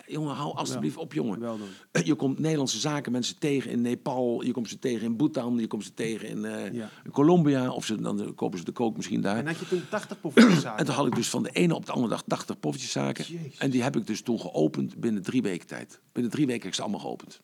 [0.06, 1.40] Jongen, hou alsjeblieft op, jongen.
[1.40, 2.04] Doen.
[2.04, 5.84] Je komt Nederlandse zakenmensen tegen in Nepal, je komt ze tegen in Bhutan, je komt
[5.84, 6.90] ze tegen in, eh, Ja.
[7.04, 7.70] in Colombia.
[7.70, 9.36] Of ze, dan kopen ze de kook misschien daar.
[9.36, 10.78] En had je toen 80 poffertjeszaken?
[10.78, 13.24] En toen had ik dus van de ene op de andere dag 80 poffertjeszaken.
[13.58, 16.00] En die heb ik dus toen geopend binnen drie weken tijd.
[16.12, 17.40] Binnen drie weken heb ik ze allemaal geopend.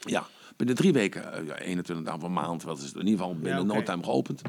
[0.00, 0.26] Ja,
[0.56, 3.34] binnen drie weken, eh, ja, 21 dagen van maand, wat is het in ieder geval
[3.34, 4.42] binnen no time geopend.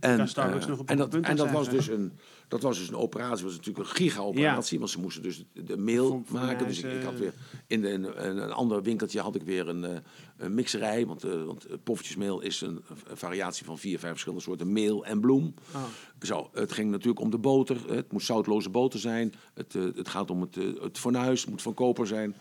[0.00, 2.12] En, eh, nog op en dat, en dat was dus een,
[2.52, 6.22] dat was dus een operatie, was natuurlijk een giga-operatie, want ze moesten dus de mail
[6.28, 6.66] maken.
[6.66, 7.32] Dus ik, had weer
[7.66, 9.96] in, de, in een, een ander winkeltje had ik weer een, eh,
[10.36, 14.44] een mixerij, want, eh want eh, poffertjesmeel is een, een variatie van vier, vijf verschillende
[14.44, 15.54] soorten meel en bloem.
[15.74, 15.84] Oh.
[16.22, 17.76] Zo, het ging natuurlijk om de boter.
[17.88, 19.34] Het moet zoutloze boter zijn.
[19.54, 21.40] Het, het gaat om het, het fornuis.
[21.40, 22.34] Het moet van koper zijn.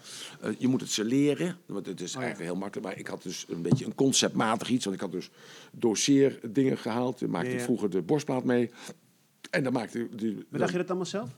[0.57, 1.57] Je moet het serleren.
[1.65, 2.19] Want het is ja.
[2.19, 2.87] eigenlijk heel makkelijk.
[2.87, 4.83] Maar ik had dus een beetje een conceptmatig iets.
[4.85, 5.29] Want ik had dus
[5.71, 7.19] doseerdingen gehaald.
[7.19, 7.65] Daar maakte Ja, ik ja.
[7.65, 8.71] vroeger de borstplaat mee.
[9.49, 10.09] En dan maakte.
[10.15, 11.29] De, Bedacht je dat allemaal zelf?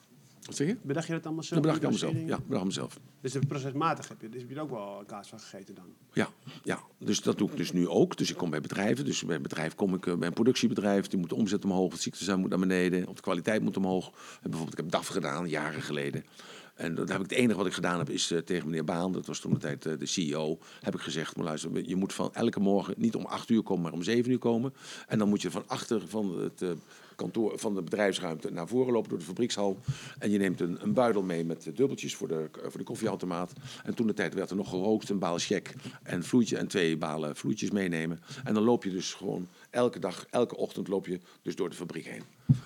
[0.46, 0.78] Wat zeg je?
[0.82, 1.62] Bedacht je dat allemaal zelf?
[1.62, 2.40] Dat bedacht ik die allemaal zelf.
[2.40, 3.00] Ja, bedacht mezelf.
[3.22, 5.86] Dus procesmatig heb je, dus heb je er ook wel kaas van gegeten dan?
[6.14, 6.30] Ja,
[6.64, 8.18] ja, dus dat doe ik dus nu ook.
[8.18, 9.06] Dus ik kom bij bedrijven.
[9.06, 11.08] Dus bij een bedrijf kom ik eh, bij een productiebedrijf.
[11.08, 13.08] Die moet de omzet omhoog, het ziektezaam moet naar beneden.
[13.08, 14.06] Of de kwaliteit moet omhoog.
[14.06, 16.26] En bijvoorbeeld, ik heb DAF gedaan, jaren geleden.
[16.74, 19.12] En dat heb ik, het enige wat ik gedaan heb, is eh, tegen meneer Baan,
[19.12, 22.14] dat was toen de tijd eh, de CEO, heb ik gezegd, maar luister, je moet
[22.14, 24.74] van elke morgen niet om acht uur komen, maar om zeven uur komen.
[25.08, 26.70] En dan moet je van achter van het eh,
[27.16, 29.78] kantoor, van de bedrijfsruimte naar voren lopen door de fabriekshal.
[30.20, 33.54] En je neemt een, een buidel mee met dubbeltjes voor de, voor de koffieautomaat.
[33.84, 35.74] En toen de tijd werd er nog gerookt, een baal check
[36.04, 38.22] en vloeitje en twee balen vloeitjes meenemen.
[38.44, 41.76] En dan loop je dus gewoon elke dag, elke ochtend loop je dus door de
[41.76, 42.24] fabriek heen.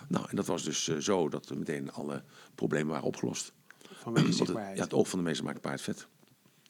[0.08, 2.24] Nou, en dat was dus zo dat meteen alle
[2.56, 3.54] problemen waren opgelost.
[4.14, 6.08] Want het, ja, het oog van de meester maakt paard vet.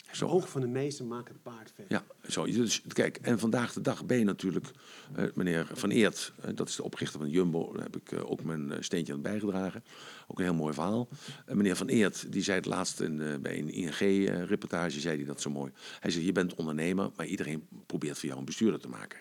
[0.05, 1.85] Het oog van de meesten maakt het paard vet.
[1.89, 2.45] Ja, zo.
[2.45, 4.72] Dus, kijk, en vandaag de dag ben je natuurlijk,
[5.15, 8.31] eh, meneer Van Eert, eh, dat is de oprichter van Jumbo, daar heb ik eh,
[8.31, 9.84] ook mijn steentje aan bijgedragen.
[10.27, 11.07] Ook een heel mooi verhaal.
[11.45, 15.49] Meneer Van Eert, die zei het laatst in, bij een ING-reportage, zei hij dat zo
[15.49, 15.72] mooi.
[15.99, 19.19] Hij zei, je bent ondernemer, maar iedereen probeert voor jou een bestuurder te maken.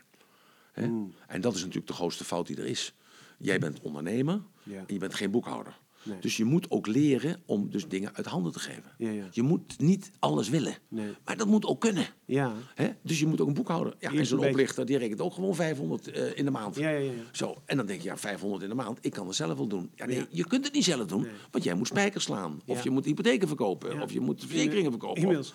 [0.72, 0.86] Hè?
[0.86, 1.14] Mm.
[1.26, 2.94] En dat is natuurlijk de grootste fout die er is.
[3.38, 4.78] Jij bent ondernemer Ja.
[4.78, 5.78] en je bent geen boekhouder.
[6.06, 6.18] Nee.
[6.20, 8.90] Dus je moet ook leren om dus dingen uit handen te geven.
[8.98, 9.24] Ja, ja.
[9.30, 10.74] Je moet niet alles willen.
[10.88, 11.14] Nee.
[11.24, 12.06] Maar dat moet ook kunnen.
[12.24, 12.52] Ja.
[12.74, 12.88] Hè?
[13.02, 13.94] Dus je moet ook een boekhouder.
[13.98, 16.76] Ja, en zo'n oplichter die rekent ook gewoon 500 eh, in de maand.
[16.76, 17.10] Ja, ja, ja.
[17.32, 19.66] Zo, en dan denk je, ja, 500 in de maand, ik kan het zelf wel
[19.66, 19.90] doen.
[19.94, 20.26] Ja, nee, Ja.
[20.30, 21.30] je kunt het niet zelf doen, Nee.
[21.50, 22.60] want jij moet spijkers slaan.
[22.66, 25.22] Of je moet hypotheken verkopen, of je moet verzekeringen verkopen.
[25.22, 25.54] E-mails.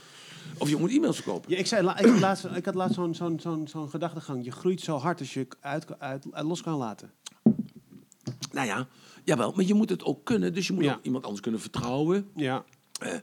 [0.57, 1.51] Of je moet e-mails verkopen.
[1.51, 4.43] Ja, ik, zei, la- ik, had laatst, ik had laatst zo'n zo'n zo'n zo'n gedachtegang.
[4.45, 7.11] Je groeit zo hard als je uit, uit, uit los kan laten.
[8.51, 8.87] Nou ja,
[9.31, 10.53] jawel, maar je moet het ook kunnen.
[10.53, 10.93] Dus je moet Ja.
[10.93, 12.29] ook iemand anders kunnen vertrouwen.
[12.35, 12.65] Ja.
[12.99, 13.13] Eh,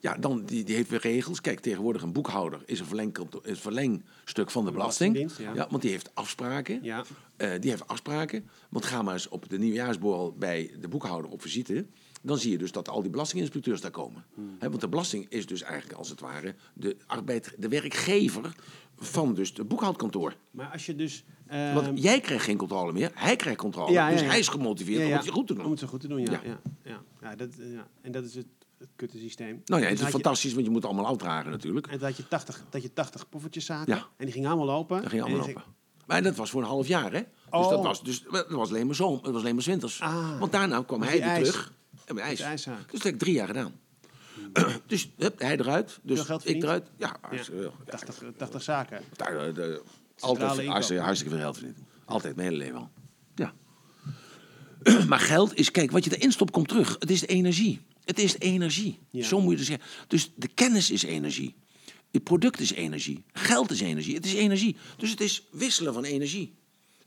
[0.00, 1.40] ja, dan, die, die heeft weer regels.
[1.40, 3.12] Kijk, tegenwoordig een boekhouder is een,
[3.42, 5.12] is een verlengstuk van de belasting.
[5.12, 5.66] Belastingdienst, ja.
[5.70, 6.78] want die heeft afspraken.
[6.82, 7.04] Ja.
[7.36, 8.48] Eh, die heeft afspraken.
[8.70, 11.86] Want ga maar eens op de nieuwjaarsborrel bij de boekhouder op visite.
[12.22, 14.24] Dan zie je dus dat al die belastinginspecteurs daar komen.
[14.34, 14.56] Hmm.
[14.58, 18.54] Want de belasting is dus eigenlijk als het ware de, arbeid, de werkgever
[18.98, 20.34] van dus de boekhoudkantoor.
[20.50, 21.24] Maar als je dus...
[21.46, 23.92] eh, Want jij krijgt geen controle meer, hij krijgt controle.
[23.92, 25.70] Ja, ja, dus hij is gemotiveerd om het goed te Om doen.
[25.70, 26.40] het zo goed te doen, ja.
[26.84, 27.00] Ja.
[27.20, 27.34] ja.
[27.36, 27.86] dat, eh, ja.
[28.02, 28.46] En dat is het,
[28.78, 29.62] het kutte systeem.
[29.64, 31.86] Nou ja, Dus het is je- fantastisch, want je moet het allemaal afdragen natuurlijk.
[31.86, 33.94] En dat je 80, dat je 80 poffertjeszaken.
[33.94, 34.06] Ja.
[34.16, 35.00] En die gingen allemaal lopen.
[35.02, 35.62] Dat ging allemaal lopen.
[36.06, 37.18] Maar dat was voor een half jaar, hè?
[37.20, 37.68] Dus Oh.
[37.70, 40.00] dat was, dus, dat was alleen maar zomer, dat was alleen maar winters.
[40.00, 40.38] Ah.
[40.38, 41.48] Want daarna kwam Dus hij weer ijs.
[41.48, 41.72] terug.
[42.04, 42.40] En met ijs.
[42.40, 42.82] Ijszaak.
[42.82, 43.72] Dus dat heb ik drie jaar gedaan.
[44.86, 45.98] dus hup, hij eruit.
[46.02, 46.90] Dus ik eruit.
[46.96, 47.74] Ja, hartstikke veel.
[47.86, 49.02] Ja, 80, 80 zaken.
[49.16, 49.82] daar, eh, de,
[50.18, 51.78] altijd hartstikke, hartstikke veel geld verdiend.
[52.04, 52.90] Altijd, mijn hele leven al.
[53.34, 53.52] Ja.
[55.08, 56.96] maar geld is, kijk, wat je erin stopt komt terug.
[56.98, 57.80] Het is de energie.
[58.04, 58.98] Het is de energie.
[59.10, 59.24] Ja.
[59.24, 59.86] Zo moet je het zeggen.
[60.06, 61.56] Dus de kennis is energie.
[62.10, 63.24] Je product is energie.
[63.32, 64.14] Geld is energie.
[64.14, 64.76] Het is energie.
[64.96, 66.54] Dus het is wisselen van energie.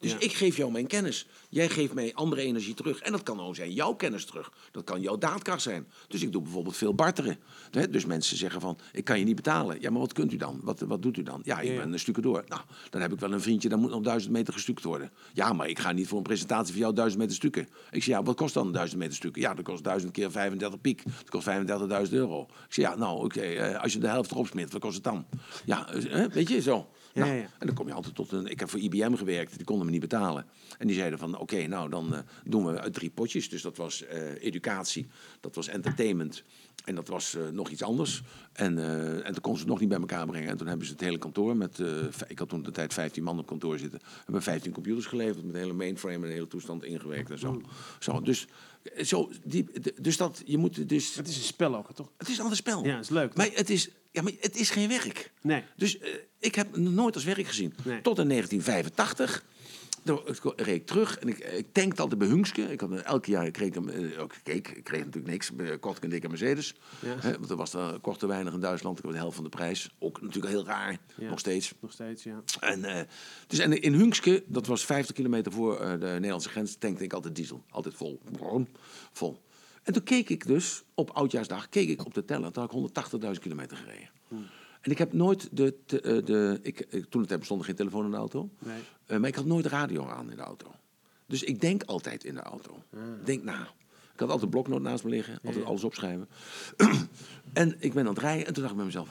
[0.02, 0.20] Dus Ja.
[0.20, 1.28] ik geef jou mijn kennis.
[1.50, 3.00] Jij geeft mij andere energie terug.
[3.00, 4.52] En dat kan ook zijn jouw kennis terug.
[4.72, 5.88] Dat kan jouw daadkracht zijn.
[6.08, 7.38] Dus ik doe bijvoorbeeld veel barteren.
[7.72, 9.82] Hè, Dus mensen zeggen van, ik kan je niet betalen.
[9.82, 10.60] Ja, maar wat kunt u dan?
[10.64, 11.42] Wat, wat doet u dan?
[11.44, 11.80] Ja, ik Ja, ja.
[11.80, 12.44] ben een stucadoor.
[12.48, 15.12] Nou, dan heb ik wel een vriendje, dan moet nog duizend meter gestuukt worden.
[15.34, 17.62] Ja, maar ik ga niet voor een presentatie van jou duizend meter stukken.
[17.92, 19.42] Ik zeg, ja, wat kost dan duizend meter stukken?
[19.42, 21.04] Ja, dat kost duizend keer 35 piek.
[21.04, 21.48] Dat kost
[22.08, 22.42] 35.000 euro.
[22.42, 25.04] Ik zeg, ja, nou, oké, eh, als je de helft erop smeert, wat kost het
[25.04, 25.26] dan?
[25.66, 26.90] Ja, eh, weet je, zo.
[27.14, 27.50] Ja, Nou, ja, ja.
[27.60, 28.46] En dan kom je altijd tot een.
[28.48, 30.46] Ik heb voor IBM gewerkt, die konden me niet betalen.
[30.78, 33.50] En die zeiden van: oké, nou dan eh, doen we uit drie potjes.
[33.50, 35.08] Dus dat was eh, educatie,
[35.40, 36.44] dat was entertainment
[36.86, 38.22] en dat was eh, nog iets anders.
[38.54, 40.50] En, eh, en toen konden ze het nog niet bij elkaar brengen.
[40.50, 41.80] En toen hebben ze het hele kantoor met.
[41.80, 41.88] eh,
[42.28, 44.00] ik had toen de tijd 15 man op kantoor zitten.
[44.24, 47.62] Hebben 15 computers geleverd met een hele mainframe en een hele toestand ingewerkt en zo.
[48.00, 48.48] zo dus,
[49.02, 49.68] zo die,
[50.02, 51.16] dus dat je moet dus.
[51.16, 52.12] Het is een spel ook, toch?
[52.18, 52.86] Het is een ander spel.
[52.86, 53.36] Ja, is leuk.
[53.36, 55.32] Maar het is, ja, maar het is geen werk.
[55.42, 55.64] Nee.
[55.76, 55.98] Dus
[56.40, 57.74] ik heb het nooit als werk gezien.
[57.84, 58.02] Nee.
[58.02, 59.44] Tot in 1985.
[60.04, 60.20] Toen
[60.56, 62.62] reed ik terug en ik, ik tankte altijd bij Hunske.
[62.62, 65.52] Ik had, elk jaar kreeg ik, eh, ook ik kreeg natuurlijk niks.
[65.58, 66.76] eh, Kocht ik een dikke Mercedes.
[67.00, 67.16] Ja.
[67.20, 68.98] Hè, want er was er kocht te weinig in Duitsland.
[68.98, 69.90] Ik had de helft van de prijs.
[70.00, 71.30] Ook natuurlijk heel raar, Ja.
[71.30, 71.74] nog steeds.
[71.80, 72.42] Nog steeds, ja.
[72.60, 73.02] En, eh,
[73.48, 77.36] dus, en in Hunske, dat was 50 kilometer voor de Nederlandse grens, tankte ik altijd
[77.36, 77.64] diesel.
[77.70, 78.22] Altijd vol.
[78.32, 78.68] Brom,
[79.12, 79.42] Vol.
[79.84, 82.52] En toen keek ik dus, op Oudjaarsdag, keek ik op de teller.
[82.52, 84.10] Toen had ik 180.000 kilometer gereden.
[84.82, 85.78] En ik heb nooit de...
[85.86, 88.50] de, eh, de ik, ik- toen het bestond geen telefoon in de auto.
[88.60, 88.82] Nee.
[89.06, 90.72] Eh, maar ik had nooit radio aan in de auto.
[91.26, 92.84] Dus ik denk altijd in de auto.
[93.24, 93.62] Denk na.
[94.14, 95.40] Ik had altijd een bloknoot naast me liggen.
[95.44, 96.28] Altijd alles opschrijven.
[97.54, 98.46] en ik ben aan het rijden.
[98.48, 99.10] En toen dacht ik bij mezelf,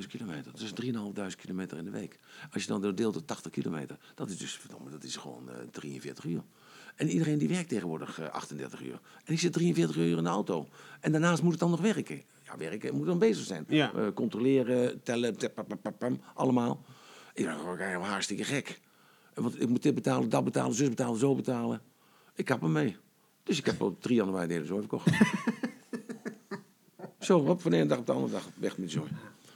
[0.00, 0.52] 180.000 kilometer.
[0.52, 0.72] Dat is
[1.32, 2.18] 3.500 kilometer in de week.
[2.52, 3.98] Als je dan deelt door 80 kilometer.
[4.14, 6.42] Dat is dus, verdomme, dat is gewoon eh, 43 uur.
[7.00, 9.00] En iedereen die werkt tegenwoordig eh, 38 uur.
[9.24, 10.68] En ik zit 43 uur in de auto.
[11.00, 12.22] En daarnaast moet het dan nog werken.
[12.44, 13.64] Ja, werken moet dan bezig zijn.
[13.68, 13.92] Ja.
[13.92, 15.66] Eh, controleren, tellen, tap,
[16.34, 16.84] allemaal.
[17.34, 18.80] Ik dacht, oh, ik ben hartstikke gek.
[19.34, 21.80] Want ik moet dit betalen, dat betalen, zus betalen, zo betalen.
[22.34, 22.96] Ik kap hem mee.
[23.42, 25.10] Dus ik heb op 3 januari de hele zooi verkocht.
[27.26, 29.10] zo, van de ene dag op de andere dag weg met zooi.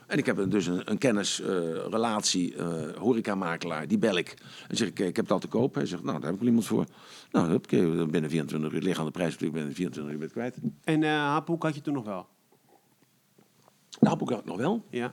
[0.07, 1.49] En ik heb dus een, een kennis, eh,
[1.91, 4.35] relatie, eh horecamakelaar, die bel ik.
[4.69, 5.75] En zeg ik, eh, ik heb dat te koop.
[5.75, 6.87] Hij zegt, nou, daar heb ik wel iemand voor.
[7.31, 10.29] Nou, hup, oké, binnen 24 uur liggen aan de prijs natuurlijk, binnen 24 uur ben
[10.29, 10.57] ik kwijt.
[10.85, 12.27] En eh Haphoek had je toen nog wel?
[14.01, 14.85] Nou, heb ik dat nog wel.
[14.91, 15.13] Ja.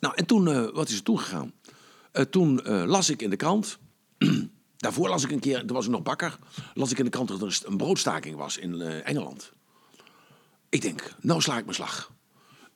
[0.00, 1.52] Nou, en toen, eh, wat is er toen gegaan?
[2.30, 3.78] Toen las ik in de krant.
[4.76, 6.38] Daarvoor las ik een keer, toen was ik nog bakker.
[6.74, 9.52] Las ik in de krant dat er een broodstaking was in Engeland.
[10.68, 12.12] Ik denk, nou sla ik mijn slag.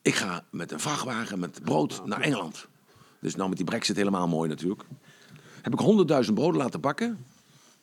[0.05, 2.67] Ik ga met een vrachtwagen met brood naar Engeland.
[3.19, 4.83] Dus nou met die brexit helemaal mooi natuurlijk.
[5.61, 7.25] Heb ik honderdduizend broden laten bakken.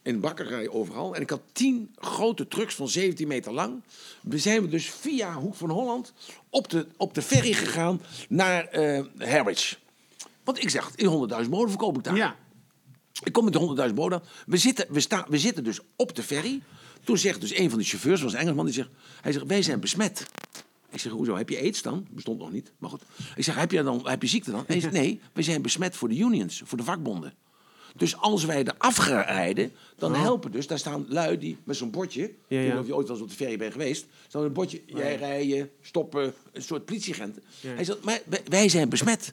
[0.03, 1.15] In bakkerij overal.
[1.15, 3.83] En ik had tien grote trucks van 17 meter lang.
[4.23, 6.13] We zijn we dus via Hoek van Holland
[6.51, 9.79] op de, op de ferry gegaan naar eh Harwich.
[10.45, 12.17] Want ik zeg, die 100.000 broden verkoop ik daar.
[12.17, 12.37] Ja.
[13.25, 14.23] Ik kom met de 100.000 broden.
[14.47, 16.63] We zitten, we, staan, we zitten dus op de ferry.
[17.05, 18.91] Toen zegt dus een van de chauffeurs, was een Engelsman, die zegt...
[19.21, 20.27] Hij zegt, wij zijn besmet.
[20.93, 22.07] Ik zeg, hoezo, heb je aids dan?
[22.11, 23.03] Bestond nog niet, maar goed.
[23.37, 24.65] Ik zeg, heb je, dan, heb je ziekte dan?
[24.67, 27.35] Hij zegt, nee, wij zijn besmet voor de unions, voor de vakbonden.
[27.97, 30.67] Dus als wij er af gaan rijden, dan helpen dus...
[30.67, 32.23] Daar staan lui die met zo'n bordje...
[32.25, 34.07] Ik weet niet of je ooit wel eens op de ferry bent geweest.
[34.29, 37.43] Staan een bordje, jij rijden, stoppen, een soort politieagenten.
[37.61, 37.75] Ja.
[37.75, 39.33] Hij zegt, maar wij- wij zijn besmet.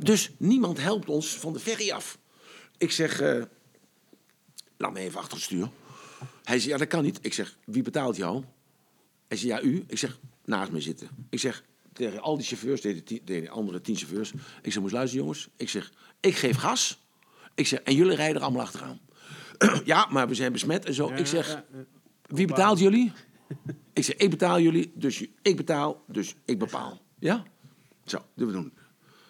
[0.00, 2.18] Dus niemand helpt ons van de ferry af.
[2.78, 3.42] Ik zeg, eh,
[4.76, 5.68] laat me even achter het stuur.
[6.44, 7.18] Hij zegt, ja, dat kan niet.
[7.22, 8.44] Ik zeg, wie betaalt jou?
[9.28, 9.84] Hij zegt, ja, u.
[9.86, 11.08] Ik zeg, naast me zitten.
[11.30, 14.32] Ik zeg, tegen al die chauffeurs, tegen die andere tien chauffeurs.
[14.62, 15.48] Ik zeg, moet je luisteren, jongens.
[15.56, 17.04] Ik zeg, ik geef gas.
[17.54, 19.00] Ik zeg, en jullie rijden er allemaal achteraan.
[19.84, 21.08] ja, maar we zijn besmet en zo.
[21.08, 21.84] ik zeg, ja, ja.
[22.22, 23.12] wie betaalt jullie?
[23.92, 27.00] ik zeg, ik betaal jullie, dus ik betaal, dus ik bepaal.
[27.18, 27.44] Ja?
[28.04, 28.72] Zo, dat we doen.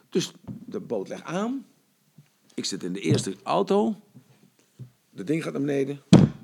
[0.08, 0.32] Dus
[0.64, 1.66] de boot legt aan.
[2.54, 4.00] Ik zit in de eerste auto.
[5.10, 6.00] De ding gaat naar beneden.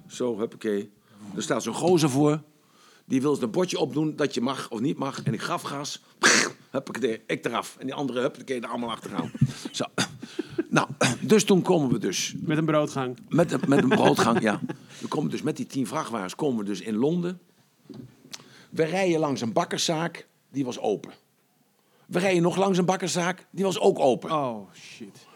[0.06, 0.92] Zo, huppakee.
[1.36, 2.42] Er staat zo'n gozer voor.
[3.04, 5.22] Die wil een bordje opdoen dat je mag of niet mag.
[5.22, 6.02] En ik gaf gas.
[6.70, 7.76] Huppakee, ik eraf.
[7.78, 9.30] En die andere huppakee er allemaal achteraan.
[9.70, 9.84] Zo.
[10.68, 10.88] Nou,
[11.20, 13.18] dus toen komen we dus Met een broodgang.
[13.28, 14.60] met, een- met een broodgang, ja.
[14.98, 17.40] We komen dus met die tien vrachtwagens komen we dus in Londen.
[18.70, 21.12] We rijden langs een bakkerszaak, die was open.
[22.06, 24.30] We rijden nog langs een bakkerszaak, die was ook open.
[24.30, 25.26] Oh, shit.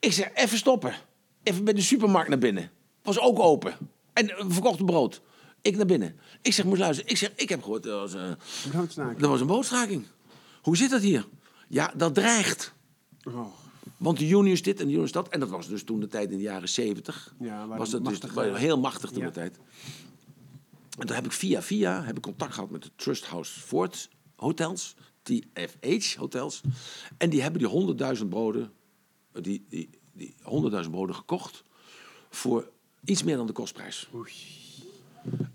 [0.00, 0.94] Ik zeg, even stoppen.
[1.42, 2.70] Even bij de supermarkt naar binnen.
[3.02, 3.74] Was ook open.
[4.12, 5.20] En eh, we verkochten brood.
[5.62, 6.18] Ik naar binnen.
[6.42, 7.10] Ik zeg, moet luisteren.
[7.10, 8.30] Ik zeg, ik heb gehoord, er was, eh,
[8.70, 9.22] Broodstaking.
[9.22, 10.06] er was een bootstaking.
[10.62, 11.26] Hoe zit dat hier?
[11.68, 12.72] Ja, dat dreigt.
[13.24, 13.46] Oh.
[13.96, 15.28] Want de unions dit en de unions dat.
[15.28, 17.34] En dat was dus toen de tijd in de jaren zeventig.
[17.38, 19.26] Ja, was dat dus heel machtig toen Ja.
[19.26, 19.58] de tijd.
[20.98, 24.08] En toen heb ik via via heb ik contact gehad met de Trust House Ford
[24.36, 24.94] hotels.
[25.22, 26.60] TFH hotels.
[27.16, 28.72] En die hebben die 100.000 broden,
[29.32, 30.34] die, die, die
[30.84, 31.62] 100.000 broden gekocht
[32.30, 32.70] voor
[33.04, 34.08] iets meer dan de kostprijs.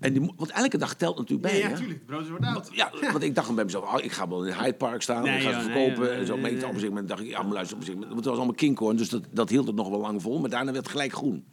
[0.00, 1.58] En die, want elke dag telt natuurlijk bij.
[1.58, 2.06] Ja, natuurlijk.
[2.06, 2.68] Brood wordt oud.
[2.72, 5.36] Ja, want ik dacht bij mezelf, oh, ik ga wel in Hyde Park staan, Nee,
[5.36, 6.16] ik ga ze joh, verkopen.
[6.16, 6.36] en zo.
[6.36, 8.18] Maar nee, op een moment dacht ik, ja, maar luister, op een gegeven moment, want
[8.18, 10.38] het was allemaal kinkhorn, dus dat, dat hield het nog wel lang vol.
[10.38, 11.44] Maar daarna werd het gelijk groen,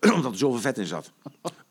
[0.14, 1.12] omdat er zoveel vet in zat.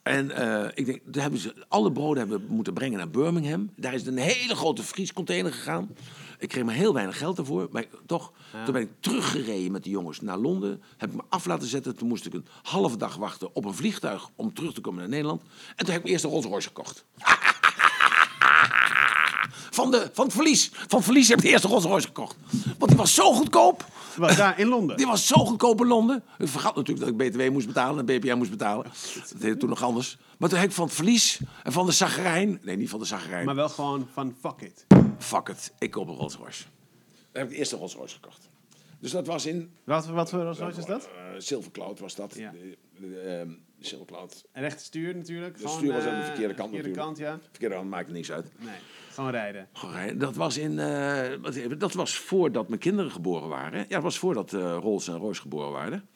[0.04, 3.70] En eh, ik denk, daar hebben ze alle broden hebben we moeten brengen naar Birmingham.
[3.76, 5.90] Daar is een hele grote vriescontainer gegaan.
[6.44, 8.32] Ik kreeg maar heel weinig geld ervoor, maar ik- toch.
[8.64, 10.84] Toen ben ik teruggereden met de jongens naar Londen.
[10.98, 11.96] Heb ik me af laten zetten.
[11.96, 15.10] Toen moest ik een halve dag wachten op een vliegtuig om terug te komen naar
[15.10, 15.42] Nederland.
[15.76, 17.06] En toen heb ik eerst een Rolls Royce gekocht.
[19.72, 20.70] Van, de, van het verlies.
[20.74, 22.36] Van het verlies heb ik de eerste Rolls Royce gekocht.
[22.78, 23.86] Want die was zo goedkoop.
[24.18, 24.98] Was daar in Londen.
[25.02, 26.24] Die was zo goedkoop in Londen.
[26.38, 28.84] Ik vergat natuurlijk dat ik BTW moest betalen en BPM moest betalen.
[28.84, 30.18] Dat heette toen nog anders.
[30.38, 32.60] Maar toen heb ik van het verlies en van de zagrijn...
[32.64, 33.46] Nee, niet van de zagrijn.
[33.46, 34.86] Maar wel gewoon van fuck it.
[35.24, 36.64] Fuck it, ik koop een Rolls Royce.
[37.32, 38.50] Daar heb ik de eerste Rolls Royce gekocht.
[39.00, 39.72] Dus dat was in...
[39.84, 41.06] Wat, wat voor Rolls Royce is dat?
[41.06, 42.36] eh, Silver Cloud was dat.
[42.36, 42.54] Ja.
[43.26, 44.46] Ehm, Silver Cloud.
[44.52, 45.62] En recht stuur natuurlijk.
[45.62, 46.96] De stuur was aan de eh, verkeerde kant verkeerde natuurlijk.
[46.96, 47.40] kant, ja.
[47.50, 48.52] Verkeerde hand maakt niks uit.
[48.60, 48.76] Nee,
[49.12, 49.68] gewoon rijden.
[49.74, 50.18] Gewoon rijden.
[50.18, 53.80] Dat was, in, eh, dat was voordat mijn kinderen geboren waren.
[53.80, 56.08] Ja, dat was voordat Rolls en Royce geboren waren.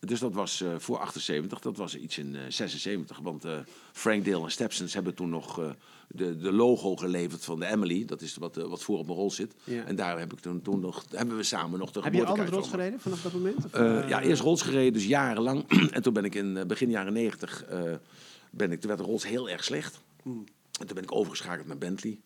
[0.00, 3.18] Dus dat was voor 78, dat was iets in eh 76.
[3.18, 3.58] Want eh,
[3.92, 5.74] Frank Dale en Stepsons hebben toen nog
[6.08, 8.04] de, de logo geleverd van de Emily.
[8.04, 9.54] Dat is wat, eh, wat voor op mijn rol zit.
[9.64, 9.84] Ja.
[9.84, 12.48] En daar heb ik toen, toen nog, hebben we samen nog de Heb je altijd
[12.48, 13.64] van- gereden vanaf dat moment?
[13.64, 15.64] Of, eh, eh, ja, eerst Rolls gereden, dus jarenlang.
[15.92, 17.92] en toen ben ik in begin jaren 90, eh,
[18.50, 20.00] ben ik, toen werd de Rolls heel erg slecht.
[20.22, 20.44] Hmm.
[20.80, 22.20] En toen ben ik overgeschakeld naar Bentley.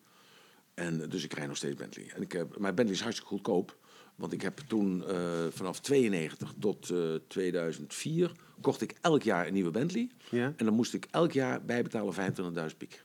[0.73, 2.11] En, dus ik rijd nog steeds Bentley.
[2.15, 3.77] En ik, heb maar Bentley is hartstikke goedkoop.
[4.15, 5.03] Want ik heb toen
[5.49, 6.97] vanaf 92 tot eh,
[7.27, 8.31] 2004
[8.61, 10.09] kocht ik elk jaar een nieuwe Bentley.
[10.29, 13.03] Ja, En dan moest ik elk jaar bijbetalen 25.000 piek.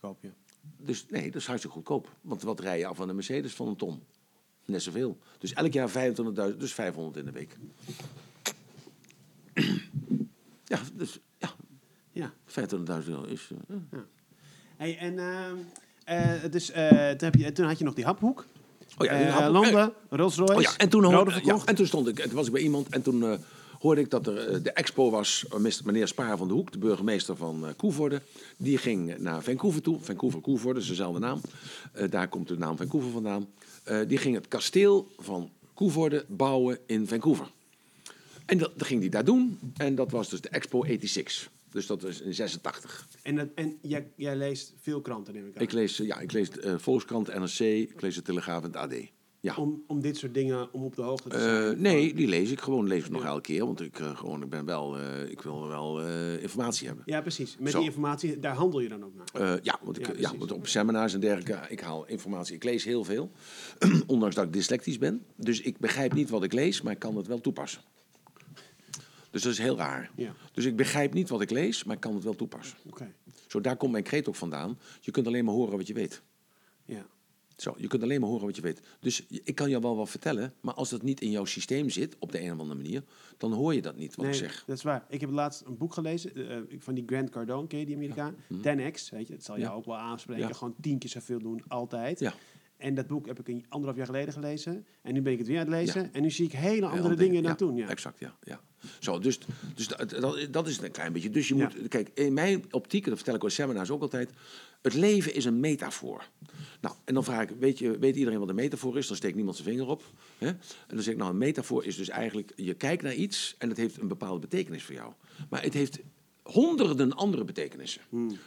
[0.00, 0.30] Koop je.
[0.76, 2.08] Dus nee, dat is hartstikke goedkoop.
[2.20, 4.02] Want wat rij je af aan een Mercedes van een ton?
[4.64, 5.18] Net zoveel.
[5.38, 7.56] Dus elk jaar 25.000, dus 500 in de week.
[10.64, 11.50] Ja, dus ja,
[12.12, 12.32] Ja.
[12.46, 13.50] 25.000 euro is...
[13.68, 13.98] eh,
[14.76, 15.56] Hey, en ehm,
[16.04, 18.46] eh, dus, eh, toen, heb je, toen had je nog die haphoek.
[18.98, 19.52] Oh ja, die haphoek.
[19.52, 20.54] Londen, Rolls Royce.
[20.54, 22.62] Oh ja, en toen, hoorde, ja, en toen stond ik, en toen was ik bij
[22.62, 23.38] iemand en toen eh,
[23.78, 25.44] hoorde ik dat er eh, de expo was.
[25.48, 28.22] eh, meneer Spaar van de Hoek, de burgemeester van eh Koevoorde.
[28.56, 29.98] Die ging naar Vancouver toe.
[30.00, 31.40] Vancouver, Koevoorde, is dezelfde naam.
[32.10, 33.48] Daar komt de naam Vancouver vandaan.
[34.06, 37.50] Die ging het kasteel van Koevoorde bouwen in Vancouver.
[38.46, 39.58] En dat, dat ging hij daar doen.
[39.76, 41.50] En dat was dus de Expo 86.
[41.70, 43.08] Dus dat is in 86.
[43.22, 45.62] En, dat, en jij, jij leest veel kranten, neem ik aan.
[45.62, 48.94] Ik lees, ja, ik lees eh, Volkskrant, NRC, ik lees de Telegraaf en het AD.
[49.40, 49.54] Ja.
[49.56, 51.80] Om, om dit soort dingen, om op de hoogte te Eh, zijn.
[51.80, 52.86] nee, die lees ik gewoon.
[52.86, 55.68] Lees ik nog elke keer, want ik, eh, gewoon, ik ben wel, eh, ik wil
[55.68, 56.00] wel
[56.38, 57.04] informatie hebben.
[57.06, 57.56] Ja, precies.
[57.58, 57.78] Met Zo.
[57.78, 59.58] die informatie, daar handel je dan ook naar.
[59.62, 62.54] Ja, want ik, Ja, want op seminars en dergelijke, ik haal informatie.
[62.54, 63.30] Ik lees heel veel,
[64.06, 65.24] ondanks dat ik dyslectisch ben.
[65.36, 67.82] Dus ik begrijp niet wat ik lees, maar ik kan het wel toepassen.
[69.30, 70.10] Dus dat is heel raar.
[70.16, 70.34] Ja.
[70.52, 72.78] Dus ik begrijp niet wat ik lees, maar ik kan het wel toepassen.
[72.86, 73.12] Oké.
[73.46, 74.78] Zo, daar komt mijn kreet ook vandaan.
[75.00, 76.22] Je kunt alleen maar horen wat je weet.
[76.84, 77.06] Ja.
[77.60, 78.80] Zo, je kunt alleen maar horen wat je weet.
[79.00, 82.16] Dus ik kan je wel wat vertellen, maar als dat niet in jouw systeem zit,
[82.18, 83.02] op de een of andere manier,
[83.36, 84.64] dan hoor je dat niet wat nee, ik zeg.
[84.66, 85.04] dat is waar.
[85.08, 88.34] Ik heb laatst een boek gelezen eh, van die Grant Cardone, ken je die Amerikaan?
[88.52, 89.76] 10x, weet je, het zal jou Ja.
[89.76, 90.48] ook wel aanspreken.
[90.48, 90.52] Ja.
[90.54, 92.20] Gewoon tien keer zoveel doen, altijd.
[92.78, 94.86] En dat boek heb ik een anderhalf jaar geleden gelezen.
[95.02, 96.02] En nu ben ik het weer aan het lezen.
[96.02, 96.08] Ja.
[96.12, 97.76] En nu zie ik hele andere Heel dingen dan ja, toen.
[97.76, 97.88] Ja.
[97.88, 98.36] Exact, ja.
[98.42, 98.60] ja.
[98.98, 99.38] Zo, dus
[99.74, 101.30] dus dat, dat, dat is het een klein beetje.
[101.30, 101.70] Dus je Ja.
[101.76, 104.30] moet, kijk, in mijn optiek, en dat vertel ik op seminars ook altijd,
[104.82, 106.28] het leven is een metafoor.
[106.80, 109.06] Nou, en dan vraag ik, weet, je, weet iedereen wat een metafoor is?
[109.06, 110.02] Dan steekt niemand zijn vinger op.
[110.38, 110.46] Hè?
[110.46, 113.68] En dan zeg ik, nou, een metafoor is dus eigenlijk, je kijkt naar iets en
[113.68, 115.12] het heeft een bepaalde betekenis voor jou.
[115.50, 115.98] Maar het heeft
[116.52, 118.00] honderden andere betekenissen.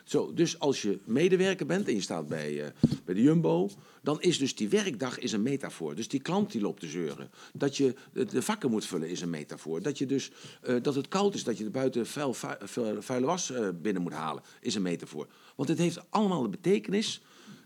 [0.04, 2.72] Zo, dus als je medewerker bent en je staat bij, eh,
[3.06, 3.70] bij de Jumbo,
[4.02, 5.96] dan is dus die werkdag is een metafoor.
[5.96, 7.30] Dus die klant die loopt te zeuren.
[7.54, 9.82] Dat je de- vakken moet vullen is een metafoor.
[9.82, 13.02] Dat, je dus, eh, dat het koud is, dat je er buiten vuil, vu- vuil-
[13.02, 15.28] vuile was eh, binnen moet halen, is een metafoor.
[15.56, 17.22] Want het heeft allemaal de betekenis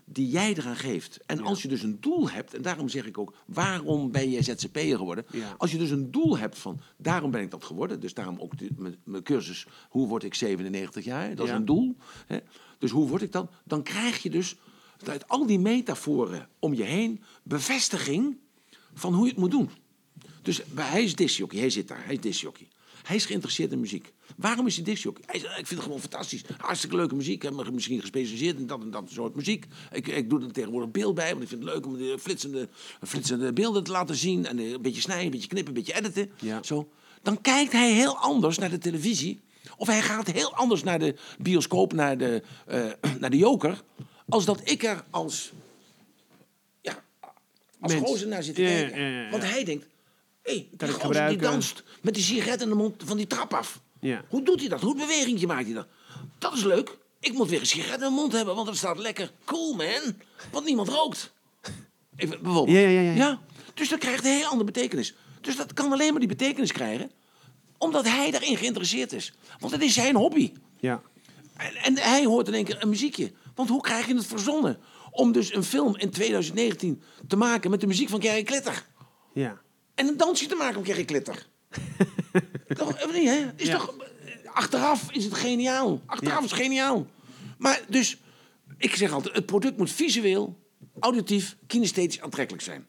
[0.08, 1.18] die jij eraan geeft.
[1.26, 4.42] En als je dus een doel hebt, en daarom zeg ik ook, waarom ben je
[4.42, 5.24] ZZP'er geworden?
[5.32, 5.54] Ja.
[5.58, 8.58] Als je dus een doel hebt van, daarom ben ik dat geworden, dus daarom ook
[8.58, 11.34] die- mijn- mijn cursus, hoe word ik 97 jaar?
[11.34, 11.52] Dat Ja.
[11.52, 11.96] is een doel.
[12.26, 12.38] Hè?
[12.78, 13.48] Dus hoe word ik dan?
[13.64, 14.56] Dan krijg je dus
[15.04, 18.36] uit al die metaforen om je heen bevestiging
[18.94, 19.70] van hoe je het moet doen.
[20.42, 22.68] Dus hij is disjockey, hij zit daar, hij is disjockey.
[23.02, 24.12] Hij is geïnteresseerd in muziek.
[24.36, 25.22] Waarom is hij disjockey?
[25.26, 26.42] Hij zegt, ik vind het gewoon fantastisch.
[26.56, 27.34] Hartstikke leuke muziek.
[27.34, 29.66] Ik heb me misschien gespecialiseerd in dat en dat soort muziek.
[29.92, 32.68] Ik, ik doe er tegenwoordig beeld bij, want ik vind het leuk om de flitsende,
[33.02, 34.46] flitsende beelden te laten zien.
[34.46, 36.30] En een beetje snijden, een beetje knippen, een beetje editen.
[36.40, 36.62] Ja.
[36.62, 36.88] Zo.
[37.22, 39.40] Dan kijkt hij heel anders naar de televisie.
[39.76, 42.84] Of hij gaat heel anders naar de bioscoop, naar de, eh,
[43.20, 43.82] naar de joker.
[44.28, 45.52] Als dat ik er als
[46.80, 47.02] ja,
[47.80, 48.06] Als Mens.
[48.06, 49.00] gozer naar zit te kijken.
[49.00, 49.30] ja.
[49.30, 49.86] Want hij denkt,
[50.42, 53.54] hé, hey, die gozer die danst met die sigaret in de mond van die trap
[53.54, 53.80] af.
[54.00, 54.24] Ja.
[54.28, 54.80] Hoe doet hij dat?
[54.80, 55.86] Hoe bewegingje maakt hij dat?
[56.38, 56.98] Dat is leuk.
[57.20, 60.16] Ik moet weer een sigaret in de mond hebben, want dat staat lekker cool, man.
[60.50, 61.32] Want niemand rookt.
[62.16, 62.76] Even, bijvoorbeeld.
[62.76, 63.40] Ja, ja, ja, ja.
[63.74, 65.14] Dus dat krijgt een heel andere betekenis.
[65.40, 67.10] Dus dat kan alleen maar die betekenis krijgen,
[67.78, 69.32] omdat hij daarin geïnteresseerd is.
[69.58, 70.52] Want het is zijn hobby.
[70.80, 71.02] Ja.
[71.56, 73.32] En, en hij hoort in één keer een muziekje.
[73.54, 74.78] Want hoe krijg je het verzonnen?
[75.10, 78.86] Om dus een film in 2019 te maken met de muziek van Gary Glitter.
[79.32, 79.60] Ja.
[79.94, 81.46] En een dansje te maken met Gary Glitter.
[82.76, 83.44] toch, niet, hè?
[83.56, 83.76] Is Ja.
[83.78, 83.94] toch,
[84.44, 86.00] achteraf is het geniaal.
[86.06, 86.44] Achteraf Ja.
[86.44, 87.06] is het geniaal.
[87.58, 88.16] Maar dus,
[88.78, 90.58] ik zeg altijd, het product moet visueel,
[91.00, 92.86] auditief, kinesthetisch aantrekkelijk zijn.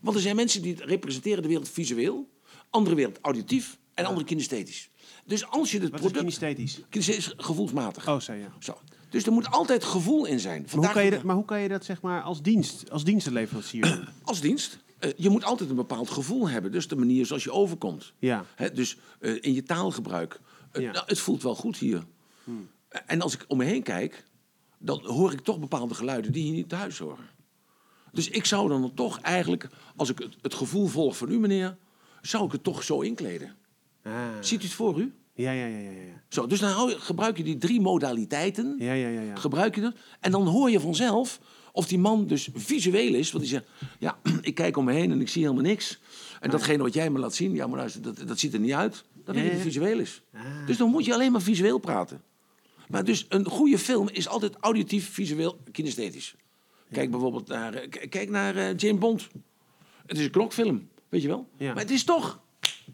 [0.00, 2.28] Want er zijn mensen die representeren de wereld visueel,
[2.70, 4.90] andere wereld auditief en andere kinesthetisch.
[5.24, 6.18] Dus als je het Wat is product...
[6.18, 6.80] kinesthetisch?
[6.88, 8.08] Kinesthetisch gevoelsmatig.
[8.08, 8.46] Oh, zei je.
[8.58, 8.78] Zo.
[9.10, 10.62] Dus er moet altijd gevoel in zijn.
[10.62, 13.04] Maar hoe, kan je dat, maar hoe kan je dat zeg maar als dienst, als
[13.04, 14.08] dienstenleverancier doen?
[14.22, 14.78] Als dienst.
[14.98, 16.72] Eh, je moet altijd een bepaald gevoel hebben.
[16.72, 18.12] Dus de manier zoals je overkomt.
[18.18, 18.44] Ja.
[18.54, 20.40] Hè, dus eh, in je taalgebruik.
[20.72, 20.92] Eh, Ja.
[20.92, 22.02] nou, het voelt wel goed hier.
[23.06, 24.24] En als ik om me heen kijk,
[24.78, 27.24] dan hoor ik toch bepaalde geluiden die hier niet thuis horen.
[28.12, 31.76] Dus ik zou dan toch eigenlijk, als ik het, het gevoel volg van u, meneer,
[32.22, 33.56] zou ik het toch zo inkleden.
[34.02, 34.12] Ah.
[34.40, 35.14] Ziet u het voor u?
[35.34, 36.22] Ja, ja, ja, ja, ja.
[36.28, 38.76] Zo, dus dan hou je- gebruik je die drie modaliteiten.
[38.78, 39.36] Ja, ja, ja, ja.
[39.36, 39.94] Gebruik je dat?
[40.20, 41.40] En dan hoor je vanzelf
[41.76, 43.30] of die man dus visueel is.
[43.30, 43.66] Want die zegt,
[43.98, 45.98] ja, ik kijk om me heen en ik zie helemaal niks.
[46.40, 48.72] En datgene wat jij me laat zien, ja, maar luister, dat, dat ziet er niet
[48.72, 49.04] uit.
[49.24, 49.40] Dat ja.
[49.40, 50.22] het visueel is.
[50.34, 50.66] Ah.
[50.66, 52.22] Dus dan moet je alleen maar visueel praten.
[52.88, 56.34] Maar dus een goede film is altijd auditief, visueel, kinesthetisch.
[56.92, 59.28] Kijk bijvoorbeeld naar, eh, kijk naar eh, James Bond.
[60.06, 61.48] Het is een klokfilm, weet je wel?
[61.58, 61.72] Ja.
[61.72, 62.40] Maar het is toch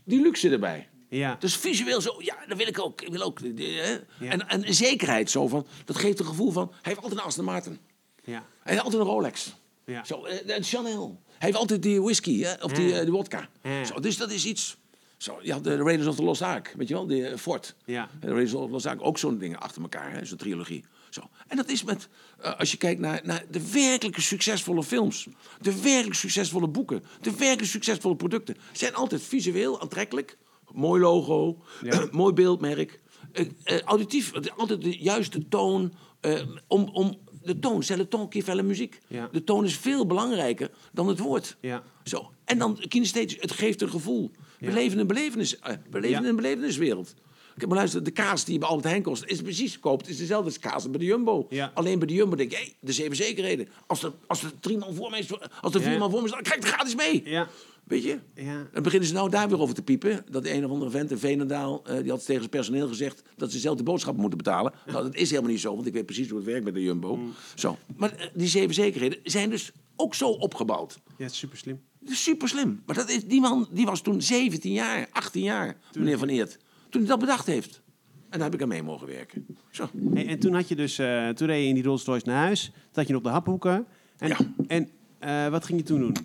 [0.04, 0.88] die luxe erbij.
[1.08, 1.36] Ja.
[1.38, 3.00] Dus visueel zo, ja, dat wil ik ook.
[3.00, 3.92] Ik wil ook eh, hè?
[4.24, 4.30] Ja.
[4.30, 7.44] En, en zekerheid zo van, dat geeft een gevoel van, hij heeft altijd een Aston
[7.44, 7.78] Martin.
[8.24, 8.44] Ja.
[8.62, 9.54] Hij heeft altijd een Rolex.
[9.86, 10.04] Ja.
[10.04, 11.20] Zo, eh, een Chanel.
[11.26, 12.52] Hij heeft altijd die whisky, hè?
[12.62, 12.96] of die, Ja.
[12.96, 13.48] eh, die wodka.
[13.62, 13.84] Ja.
[13.84, 14.76] Zo, dus dat is iets.
[15.16, 17.74] Zo, je had de Raiders of the Lost Ark, weet je wel, die eh, Fort.
[17.84, 18.08] Ja.
[18.20, 20.24] De Raiders of the Lost Ark, ook zo'n ding achter elkaar, hè?
[20.24, 20.84] zo'n trilogie.
[21.10, 21.20] Zo.
[21.48, 22.08] En dat is met,
[22.40, 25.26] eh, als je kijkt naar, naar de werkelijke succesvolle films,
[25.60, 30.36] de werkelijk succesvolle boeken, de werkelijk succesvolle producten, zijn altijd visueel aantrekkelijk.
[30.72, 32.08] Mooi logo, Ja.
[32.10, 33.00] mooi beeldmerk.
[33.32, 35.92] eh, eh, auditief, eh, altijd de juiste toon.
[36.20, 38.98] eh, om, om de toon, c'est le ton qui fait la muziek.
[39.06, 39.28] Ja.
[39.32, 41.56] De toon is veel belangrijker dan het woord.
[41.60, 41.82] Ja.
[42.04, 42.30] Zo.
[42.44, 44.30] En dan kinesthetisch, het geeft een gevoel.
[44.58, 44.72] We Ja.
[44.74, 46.18] leven in een, belevenis, eh, we leven Ja.
[46.18, 47.14] in een beleveniswereld.
[47.56, 50.16] Kijk, maar luister, de kaas die je bij Albert Heijn kost, is precies koopt, is
[50.16, 51.46] dezelfde als kaas als bij de Jumbo.
[51.50, 51.70] Ja.
[51.74, 53.68] Alleen bij de Jumbo denk je, hé, de zeven zekerheden.
[53.86, 55.28] Als er, als er drie man voor mij is,
[55.60, 55.88] als er Ja.
[55.88, 57.46] vier man voor me staat, dan krijg ik het gratis mee.
[57.84, 58.18] Weet je?
[58.34, 58.68] Ja.
[58.72, 60.24] Dan beginnen ze nou daar weer over te piepen.
[60.30, 63.22] Dat de een of andere vent in Veenendaal, eh, die had tegen zijn personeel gezegd
[63.36, 64.72] dat ze zelf de boodschappen moeten betalen.
[64.86, 66.82] Nou, dat is helemaal niet zo, want ik weet precies hoe het werkt met de
[66.82, 67.16] Jumbo.
[67.16, 67.32] Mm.
[67.54, 67.78] Zo.
[67.96, 71.00] Maar eh, die zeven zekerheden zijn dus ook zo opgebouwd.
[71.18, 71.80] Ja, super slim.
[72.04, 72.82] Super slim.
[72.86, 76.58] Maar dat is, die man die was toen 17 jaar, 18 jaar, meneer Van Eert.
[76.88, 77.80] Toen hij dat bedacht heeft.
[78.28, 79.46] En daar heb ik aan mee mogen werken.
[79.70, 79.88] Zo.
[80.14, 82.44] Hey, en toen had je dus, eh, toen reed je in die Rolls Royce naar
[82.44, 82.64] huis.
[82.64, 83.86] Toen had je nog de haphoeken.
[84.18, 84.36] En, Ja.
[84.66, 86.16] en wat ging je toen doen?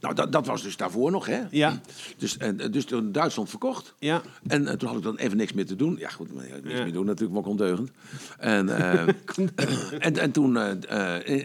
[0.00, 1.40] Nou, dat, dat was dus daarvoor nog, hè?
[1.50, 1.80] Ja.
[2.16, 3.94] Dus, en, eh, dus toen Duitsland verkocht.
[3.98, 4.22] Ja.
[4.46, 5.96] En eh, toen had ik dan even niks meer te doen.
[5.98, 6.82] Ja, goed, maar, niks Ja.
[6.82, 7.90] meer doen natuurlijk, wel ondeugend.
[8.38, 9.02] En, eh,
[10.06, 10.58] en, en toen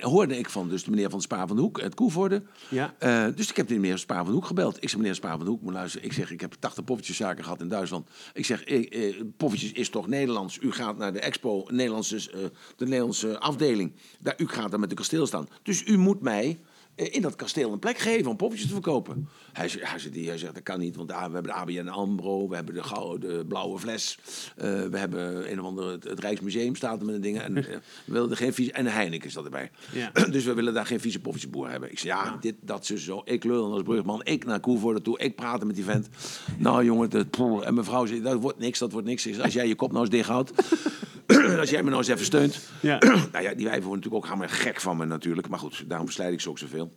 [0.02, 2.44] hoorde ik van dus de meneer van Spa van de Hoek, het Koevoorde.
[2.70, 2.94] Ja.
[3.36, 4.84] Dus ik heb de meneer Spa van de Hoek gebeld.
[4.84, 6.08] Ik zeg, meneer Spa van de Hoek, moet luisteren.
[6.08, 8.10] Ik zeg, ik heb 80 poffertjeszaken gehad in Duitsland.
[8.34, 10.58] Ik zeg, eh, poffertjes is toch Nederlands?
[10.62, 13.92] U gaat naar de expo, Nederlandse, de Nederlandse afdeling.
[14.20, 15.48] Daar, u gaat daar met de kasteel staan.
[15.64, 16.60] Dus u moet mij
[16.96, 19.30] in dat kasteel een plek geven om poffertjes te verkopen.
[19.54, 22.50] Hij, zegt- hij, zegt, hij zegt, dat kan niet, want we hebben de ABN AMRO,
[22.50, 24.18] we hebben de, gouden, de blauwe fles,
[24.56, 27.44] eh, we hebben een of andere, het, het Rijksmuseum staat er met de dingen.
[27.44, 27.64] En, eh,
[28.06, 29.72] we wilden geen vieze, en Heineken is dat erbij.
[29.92, 30.12] Ja.
[30.36, 31.92] Dus we willen daar geen vieze poffertjesboer hebben.
[31.92, 33.22] Ik zeg, ja, dit, dat, zo, zo.
[33.26, 36.10] Ik lul als brugman, ik naar Koevoorde toe, ik praten met die vent.
[36.58, 37.26] Nou jongen, dat,
[37.64, 39.24] en mevrouw zegt, dat wordt niks, dat wordt niks.
[39.24, 40.52] Zeg, Als jij je kop nou eens dicht houdt,
[41.60, 42.60] als jij me nou eens even steunt.
[42.82, 42.98] Ja.
[43.32, 45.48] nou ja, die wijven worden natuurlijk ook helemaal gek van me natuurlijk.
[45.50, 46.92] Maar goed, daarom verslijd ik ze ook zoveel.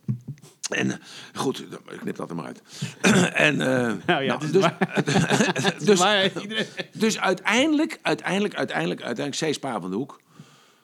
[0.69, 0.97] En eh,
[1.33, 1.59] goed,
[1.91, 2.61] ik knip dat er maar uit.
[3.33, 4.65] en, eh, Nou ja, nou, dus,
[5.85, 6.01] dus,
[6.41, 10.21] iedereen- dus uiteindelijk, uiteindelijk, uiteindelijk, uiteindelijk, zei Spa van de Hoek.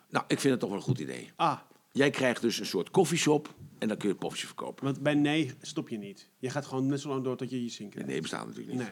[0.09, 1.31] Nou, ik vind het toch wel een goed idee.
[1.35, 1.57] Ah,
[1.91, 4.83] Jij krijgt dus een soort koffieshop en dan kun je het poffertje verkopen.
[4.85, 6.29] want bij nee stop je niet.
[6.39, 8.09] Je gaat gewoon net zo lang door tot je je zin krijgt.
[8.09, 8.81] Nee, bestaat natuurlijk niet.
[8.81, 8.91] Nee.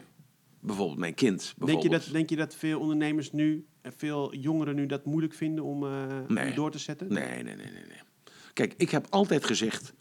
[0.60, 1.38] Bijvoorbeeld mijn kind.
[1.40, 2.04] Denk je, Bijvoorbeeld.
[2.04, 3.66] dat, denk je dat veel ondernemers nu,
[3.96, 7.12] veel jongeren nu dat moeilijk vinden om, eh, om door te zetten?
[7.12, 8.00] Nee, nee, nee, nee, nee.
[8.52, 9.92] Kijk, ik heb altijd gezegd,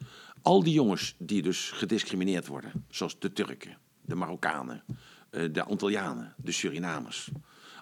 [0.42, 4.84] al die jongens die dus gediscrimineerd worden, zoals de Turken, de Marokkanen,
[5.30, 7.32] eh, de Antillianen, de Surinamers,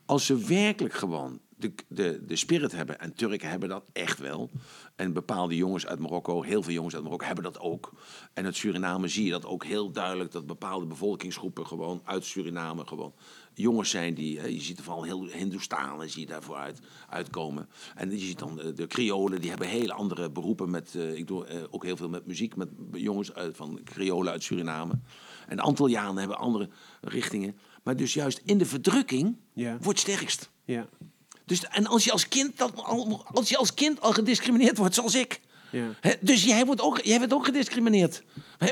[0.06, 3.00] als ze werkelijk gewoon de, de, de spirit hebben.
[3.00, 4.50] En Turken hebben dat echt wel.
[4.96, 7.92] En bepaalde jongens uit Marokko, heel veel jongens uit Marokko, hebben dat ook.
[8.34, 10.32] En uit Suriname zie je dat ook heel duidelijk.
[10.32, 13.14] Dat bepaalde bevolkingsgroepen gewoon uit Suriname gewoon
[13.54, 16.80] jongens zijn die, je ziet er vooral heel Hindoestanen zie je daarvoor uit,
[17.10, 17.70] uitkomen.
[17.96, 20.70] En je ziet dan de, Creolen, die hebben hele andere beroepen.
[20.70, 24.32] Met, eh, ik doe eh, ook heel veel met muziek, met jongens uit, van Creolen
[24.32, 24.94] uit Suriname.
[25.48, 26.70] En de Antillianen hebben andere
[27.02, 27.58] richtingen.
[27.84, 29.78] Maar dus juist in de verdrukking Ja.
[29.82, 30.52] wordt sterkst.
[30.66, 30.88] Ja.
[31.52, 34.96] Dus, en als je als kind, dat, al- als je als kind al gediscrimineerd wordt,
[34.96, 35.40] zoals ik.
[35.72, 35.96] Ja.
[36.20, 38.24] Dus jij wordt, ook, jij wordt ook gediscrimineerd.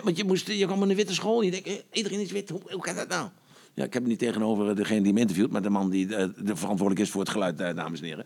[0.03, 2.31] Want je, moest, je kwam in een witte school en je denkt, eh, iedereen is
[2.31, 3.29] wit, hoe, hoe kan dat nou?
[3.73, 6.27] Ja, ik heb het niet tegenover degene die me interviewt, maar de man die eh,
[6.37, 8.25] de verantwoordelijk is voor het geluid, eh, dames en heren.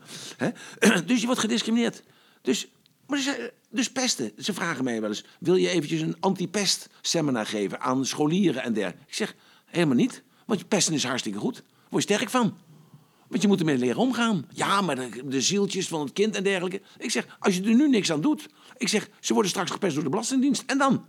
[1.08, 2.04] Dus je wordt gediscrimineerd.
[2.42, 2.68] Dus,
[3.08, 4.32] maar ze, dus pesten.
[4.38, 8.74] Ze vragen mij wel eens, wil je eventjes een anti-pest seminar geven aan scholieren en
[8.74, 9.08] dergelijke?
[9.08, 9.36] Ik zeg,
[9.66, 11.56] helemaal niet, want pesten is hartstikke goed.
[11.56, 12.58] Daar word je sterk van.
[13.34, 14.46] Want je moet ermee leren omgaan.
[14.50, 16.82] Ja, maar de, de zieltjes van het kind en dergelijke.
[16.98, 18.50] Ik zeg, als je er nu niks aan doet.
[18.78, 20.64] Ik zeg, ze worden straks gepest door de Belastingdienst.
[20.66, 21.06] En dan?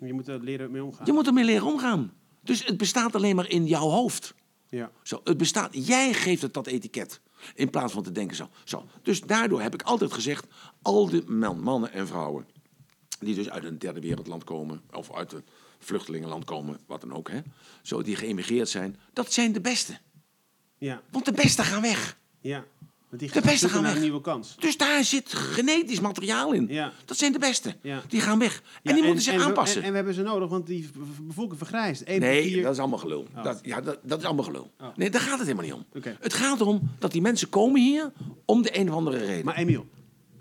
[0.00, 1.06] Je moet er leren mee omgaan.
[1.06, 2.12] Je moet ermee leren omgaan.
[2.40, 4.34] Dus het bestaat alleen maar in jouw hoofd.
[4.68, 4.90] Ja.
[5.02, 7.20] Zo, het bestaat, jij geeft het dat etiket.
[7.54, 8.48] In plaats van te denken zo.
[8.64, 8.86] zo.
[9.02, 10.46] Dus daardoor heb ik altijd gezegd,
[10.82, 12.46] al de man- mannen en vrouwen...
[13.20, 14.82] die dus uit een derde wereldland komen...
[14.92, 15.44] of uit een
[15.78, 17.30] vluchtelingenland komen, wat dan ook...
[17.30, 17.40] Hè,
[17.82, 19.98] zo, die geëmigreerd zijn, dat zijn de beste.
[20.78, 21.00] Ja.
[21.10, 22.16] Want de beste gaan weg.
[22.40, 22.64] Ja.
[23.08, 24.04] Want die De beste gaan naar een weg.
[24.04, 24.56] nieuwe kans.
[24.58, 26.66] Dus daar zit genetisch materiaal in.
[26.68, 26.92] Ja.
[27.04, 27.76] Dat zijn de beste.
[27.82, 28.02] Ja.
[28.08, 28.62] Die gaan weg.
[28.82, 29.78] En die moeten zich en aanpassen.
[29.80, 30.90] En, en we hebben ze nodig, want die
[31.20, 32.02] bevolking vergrijst.
[32.04, 33.26] Eén nee, vier- dat is allemaal gelul.
[33.42, 34.70] Dat, ja, dat, dat is allemaal gelul.
[34.80, 34.86] Oh.
[34.96, 35.84] Nee, daar gaat het helemaal niet om.
[35.94, 36.16] Oké.
[36.20, 38.12] Het gaat erom dat die mensen komen hier
[38.44, 39.44] om de een of andere reden.
[39.44, 39.86] Maar Emiel,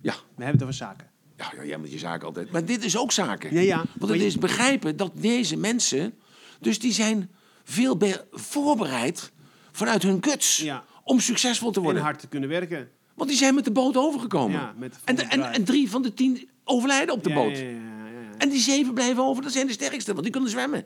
[0.02, 0.14] ja.
[0.14, 1.08] we hebben het over zaken.
[1.38, 2.52] Ja, ja, jij moet je zaken altijd.
[2.52, 3.54] Maar dit is ook zaken.
[3.54, 3.84] Ja, ja.
[4.00, 6.14] Want het je- is begrijpen dat deze mensen...
[6.60, 7.32] Dus die zijn
[7.64, 9.32] veel be- voorbereid
[9.78, 10.58] vanuit hun guts...
[10.58, 10.84] Ja.
[11.04, 12.02] om succesvol te En worden.
[12.02, 12.90] hard te kunnen werken.
[13.14, 14.60] Want die zijn met de boot overgekomen.
[14.60, 17.58] Ja, met en, de- en, en drie van de tien overlijden op de Ja, boot.
[17.58, 18.38] Ja, ja, ja, ja.
[18.38, 20.86] En die zeven blijven over, dat zijn de sterkste, want die kunnen zwemmen.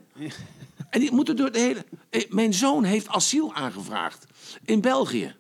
[0.90, 1.86] En die moeten door de hele...
[2.10, 4.26] Eh, Mijn zoon heeft asiel aangevraagd
[4.66, 5.36] in België.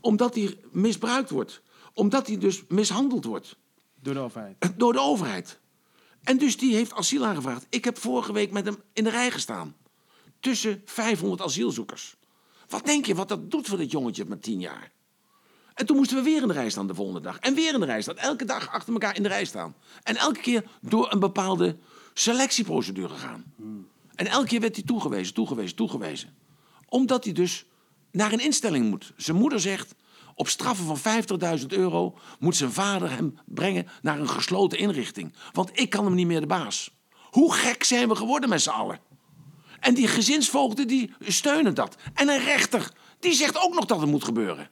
[0.00, 1.62] Omdat hij misbruikt wordt.
[1.94, 3.56] Omdat hij dus mishandeld wordt
[4.02, 4.56] Door de overheid.
[4.76, 5.58] door de overheid.
[6.22, 7.66] En dus die heeft asiel aangevraagd.
[7.70, 9.74] Ik heb vorige week met hem in de rij gestaan.
[10.40, 12.16] Tussen 500 asielzoekers.
[12.70, 14.90] Wat denk je wat dat doet voor dit jongetje met 10 jaar?
[15.74, 17.38] En toen moesten we weer in de rij staan de volgende dag.
[17.38, 18.16] En weer in de rij staan.
[18.16, 19.74] Elke dag achter elkaar in de rij staan.
[20.02, 21.76] En elke keer door een bepaalde
[22.14, 23.44] selectieprocedure gaan.
[24.14, 26.36] En elke keer werd hij toegewezen, toegewezen, toegewezen.
[26.88, 27.66] Omdat hij dus
[28.10, 29.12] naar een instelling moet.
[29.16, 29.94] Zijn moeder zegt,
[30.34, 31.22] op straffen van
[31.60, 35.34] 50.000 euro moet zijn vader hem brengen naar een gesloten inrichting.
[35.52, 36.90] Want ik kan hem niet meer de baas.
[37.30, 39.00] Hoe gek zijn we geworden met z'n allen?
[39.80, 41.96] En die gezinsvoogden die steunen dat.
[42.14, 44.68] En een rechter, die zegt ook nog dat het moet gebeuren.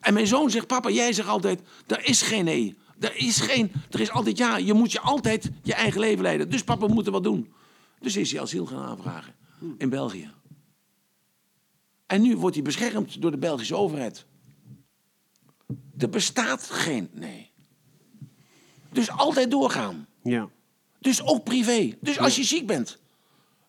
[0.00, 2.76] En mijn zoon zegt, papa, jij zegt altijd, er is geen nee.
[2.98, 4.56] Er is geen, er is altijd ja.
[4.56, 6.50] Je moet je altijd je eigen leven leiden.
[6.50, 7.52] Dus papa, we moeten wat doen.
[8.00, 9.34] Dus is hij asiel gaan aanvragen
[9.78, 10.30] in België.
[12.06, 14.26] En nu wordt hij beschermd door de Belgische overheid.
[15.98, 17.50] Er bestaat geen nee.
[18.90, 20.06] Dus altijd doorgaan.
[20.22, 20.48] Ja.
[20.98, 21.96] Dus ook privé.
[22.00, 22.98] Dus als je ziek bent.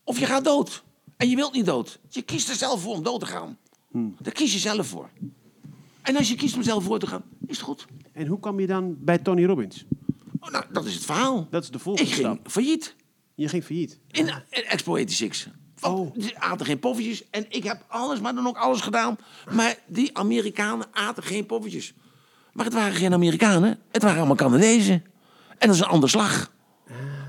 [0.04, 0.84] Of je gaat dood.
[1.18, 2.00] En je wilt niet dood.
[2.10, 3.58] Je kiest er zelf voor om dood te gaan.
[4.20, 5.10] Daar kies je zelf voor.
[6.02, 7.86] En als je kiest om zelf voor te gaan, is het goed.
[8.12, 9.86] En hoe kwam je dan bij Tony Robbins?
[10.40, 11.48] Oh, nou, dat is het verhaal.
[11.50, 12.52] Dat is de Ik volgende ging stap.
[12.52, 12.96] failliet.
[13.36, 14.00] Je ging failliet.
[14.12, 15.52] In in Expo 86.
[15.80, 16.24] Want Oh.
[16.24, 17.24] Ze aten geen poffertjes.
[17.30, 19.18] En ik heb alles, maar dan ook alles gedaan.
[19.52, 21.94] Maar die Amerikanen aten geen poffertjes.
[22.54, 23.80] Maar het waren geen Amerikanen.
[23.92, 25.04] Het waren allemaal Canadezen.
[25.58, 26.52] En dat is een ander slag.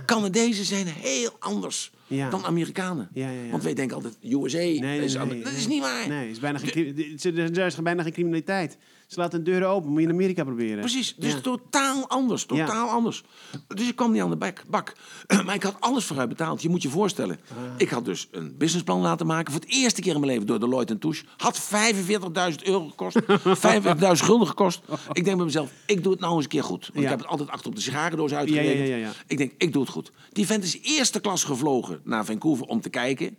[0.07, 2.31] Canadezen zijn heel anders Ja.
[2.31, 3.09] dan Amerikanen.
[3.13, 3.51] Ja, ja, ja.
[3.51, 4.59] Want wij denken altijd USA.
[4.59, 6.09] Nee, nee, dat is niet waar.
[6.09, 8.79] Nee, is bijna geen, er er is bijna geen criminaliteit.
[9.07, 9.91] Ze laten deuren open.
[9.91, 10.79] Moet je in Amerika proberen.
[10.81, 11.41] Precies, dus Ja.
[11.41, 13.23] totaal anders, totaal anders.
[13.69, 14.93] Dus ik kwam niet aan de bak, bak.
[15.45, 16.63] Maar ik had alles vooruit betaald.
[16.63, 17.41] Je moet je voorstellen.
[17.51, 17.57] Ah.
[17.77, 19.53] Ik had dus een businessplan laten maken.
[19.53, 21.25] Voor het eerste keer in mijn leven door Deloitte Touche.
[21.37, 23.21] Had 45.000 euro gekost.
[24.21, 24.81] 45.000 gulden gekost.
[25.13, 26.81] Ik denk bij mezelf, ik doe het nou eens een keer goed.
[26.87, 27.03] Want Ja.
[27.03, 28.89] ik heb het altijd achter op de sigarendoos uitgerekend.
[28.89, 29.11] Ja.
[29.27, 30.13] Ik denk, ik doe het goed.
[30.33, 33.37] Die vent is eerste klas gevlogen naar Vancouver om te kijken.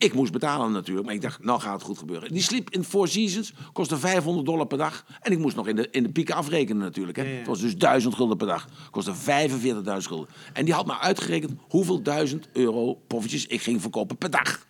[0.00, 2.32] Ik moest betalen natuurlijk, maar ik dacht, nou gaat het goed gebeuren.
[2.32, 5.04] Die sliep in Four Seasons, kostte 500 dollar per dag.
[5.20, 7.16] En ik moest nog in de, in de pieken afrekenen natuurlijk.
[7.16, 7.22] Hè.
[7.22, 7.36] Ja, ja.
[7.36, 8.68] Het was dus 1000 gulden per dag.
[8.90, 10.28] Kostte 45.000 gulden.
[10.52, 14.66] En die had maar uitgerekend hoeveel duizend euro poffertjes ik ging verkopen per dag.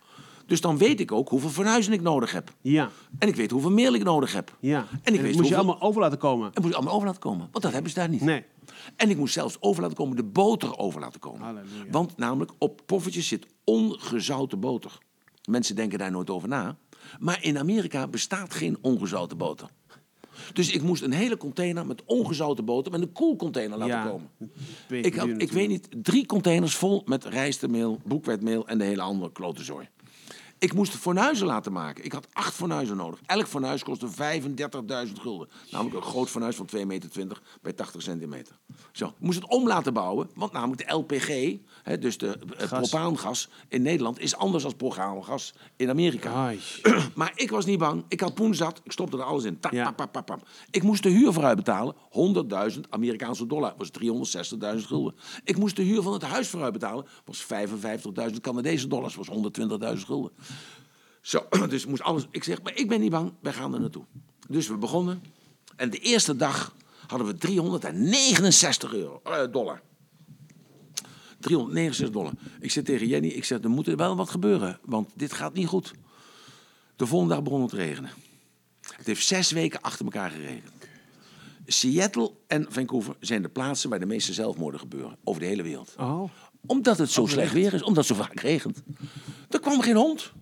[0.47, 2.55] Dus dan weet ik ook hoeveel verhuizen ik nodig heb.
[2.61, 2.91] Ja.
[3.19, 4.57] En ik weet hoeveel meel ik nodig heb.
[4.61, 4.87] Ja.
[5.03, 6.51] En ik weet moest je allemaal over laten komen.
[6.55, 7.49] En moest allemaal over laten komen.
[7.51, 8.21] Want dat hebben ze daar niet.
[8.21, 8.45] Nee.
[8.97, 11.41] En ik moest zelfs over laten komen, de boter over laten komen.
[11.41, 11.91] Halleluja.
[11.91, 14.99] Want namelijk op poffertjes zit ongezouten boter.
[15.51, 16.77] Mensen denken daar nooit over na.
[17.19, 19.69] Maar in Amerika bestaat geen ongezouten boter.
[20.53, 24.31] Dus ik moest een hele container met ongezouten boter met een koelcontainer laten Ja, komen.
[24.89, 29.33] Ik, had, ik weet niet, drie containers vol met rijstmeel, boekwijdmeel en de hele andere
[29.33, 29.89] klote zooi.
[30.59, 32.05] Ik moest fornuizen laten maken.
[32.05, 33.21] Ik had acht fornuizen nodig.
[33.27, 35.49] Elk fornuis kostte 35.000 gulden.
[35.71, 38.59] Namelijk een groot fornuis van 2,20 meter bij 80 centimeter.
[38.93, 41.59] Zo, ik moest het om laten bouwen, want namelijk de LPG,
[41.99, 42.89] dus de eh, Gas.
[42.89, 46.53] propaangas in Nederland, is anders dan propaangas in Amerika.
[47.15, 48.05] Maar ik was niet bang.
[48.09, 48.81] Ik had poen zat.
[48.85, 49.59] Ik stopte er alles in.
[49.71, 49.95] Ja.
[50.71, 51.95] Ik moest de huur vooruit betalen.
[52.75, 53.75] 100.000 Amerikaanse dollar.
[53.77, 53.91] was
[54.55, 55.15] 360.000 gulden.
[55.45, 57.07] Ik moest de huur van het huis vooruit betalen.
[57.25, 57.47] was
[58.33, 59.15] 55.000 Canadese dollars.
[59.15, 60.31] was 120.000 gulden.
[61.21, 62.27] Zo, dus ik moest alles...
[62.31, 63.33] Ik zeg, maar ik ben niet bang.
[63.41, 64.05] Wij gaan er naartoe.
[64.49, 65.23] Dus we begonnen.
[65.77, 66.75] En de eerste dag
[67.07, 69.83] hadden we 369 euro, eh, dollar.
[71.41, 72.33] 369 dollar.
[72.61, 74.79] Ik zeg tegen Jenny, ik zeg, er moet er wel wat gebeuren.
[74.85, 75.93] Want dit gaat niet goed.
[76.97, 78.11] De volgende dag begon het te regenen.
[78.97, 80.73] Het heeft zes weken achter elkaar geregend.
[81.67, 85.17] Seattle en Vancouver zijn de plaatsen waar de meeste zelfmoorden gebeuren.
[85.25, 85.95] Over de hele wereld.
[85.99, 86.31] Oh.
[86.67, 87.83] Omdat het zo slecht weer is.
[87.83, 88.83] Omdat het zo vaak regent.
[89.49, 90.33] Er kwam geen hond.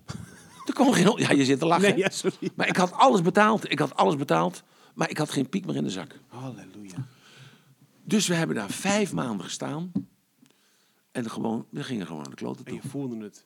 [0.65, 1.19] Er kwam geen hond.
[1.19, 1.89] Ja, je zit te lachen.
[1.89, 2.49] Nee, ja, sorry.
[2.55, 3.71] Maar ik had alles betaald.
[3.71, 4.63] Ik had alles betaald.
[4.95, 6.19] Maar ik had geen piek meer in de zak.
[6.27, 7.07] Halleluja.
[8.03, 9.91] Dus we hebben daar vijf maanden gestaan.
[11.11, 12.81] En gewoon, we gingen gewoon naar de kloten En toe.
[12.83, 13.45] je voelde het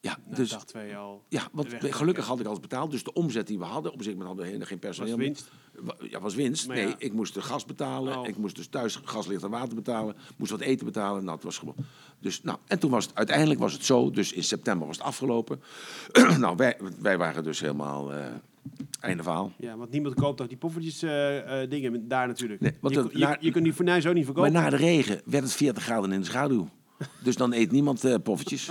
[0.00, 1.24] Ja, na dus, dag twee al.
[1.28, 2.90] ja, want gelukkig had ik alles betaald.
[2.90, 5.16] Dus de omzet die we hadden, op moment hadden we helemaal geen personeel.
[5.16, 5.50] Was winst?
[6.10, 6.66] Ja, was winst.
[6.66, 6.94] Maar nee, ja.
[6.98, 8.18] ik moest de gas betalen.
[8.18, 8.28] Oh.
[8.28, 10.16] Ik moest dus thuis gas, licht en water betalen.
[10.36, 11.22] Moest wat eten betalen.
[11.24, 11.74] Nou, het was gewoon.
[12.18, 14.10] Dus, nou, en toen was het, uiteindelijk was het zo.
[14.10, 15.62] Dus in september was het afgelopen.
[16.38, 18.26] nou, wij, wij waren dus helemaal eh
[19.00, 19.52] einde verhaal.
[19.58, 22.60] Ja, want niemand koopt toch die poffertjes eh, eh, dingen daar natuurlijk.
[22.60, 24.52] Nee, want je, je, na- je kunt die fornuis ook niet Maar verkopen.
[24.62, 26.68] na de regen werd het 40 graden in de schaduw.
[27.22, 28.70] Dus dan eet niemand eh, poffertjes.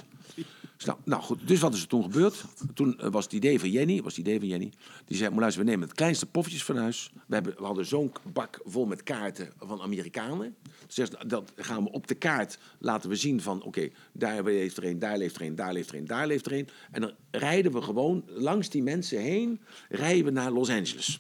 [0.82, 2.44] Dus nou, nou goed, dus wat is er toen gebeurd?
[2.74, 4.72] Toen eh, was het idee van Jenny, was het idee van Jenny.
[5.06, 7.12] Die zei, maar luister, we nemen het kleinste poffertjes van huis.
[7.26, 10.56] We, hebben, we hadden zo'n bak vol met kaarten van Amerikanen.
[10.94, 14.86] Dus dat gaan we op de kaart laten we zien van, oké, daar leeft er
[14.86, 16.68] een, daar leeft er een, daar leeft er een, daar leeft er een.
[16.92, 21.20] En dan rijden we gewoon langs die mensen heen, rijden we naar Los Angeles.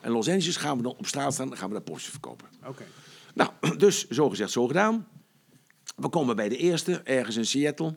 [0.00, 2.48] En Los Angeles gaan we dan op straat staan, dan gaan we daar poffertjes verkopen.
[2.66, 2.84] Oké.
[3.34, 5.06] Nou, dus zo gezegd, zo gedaan.
[5.96, 7.96] We komen bij de eerste, ergens in Seattle.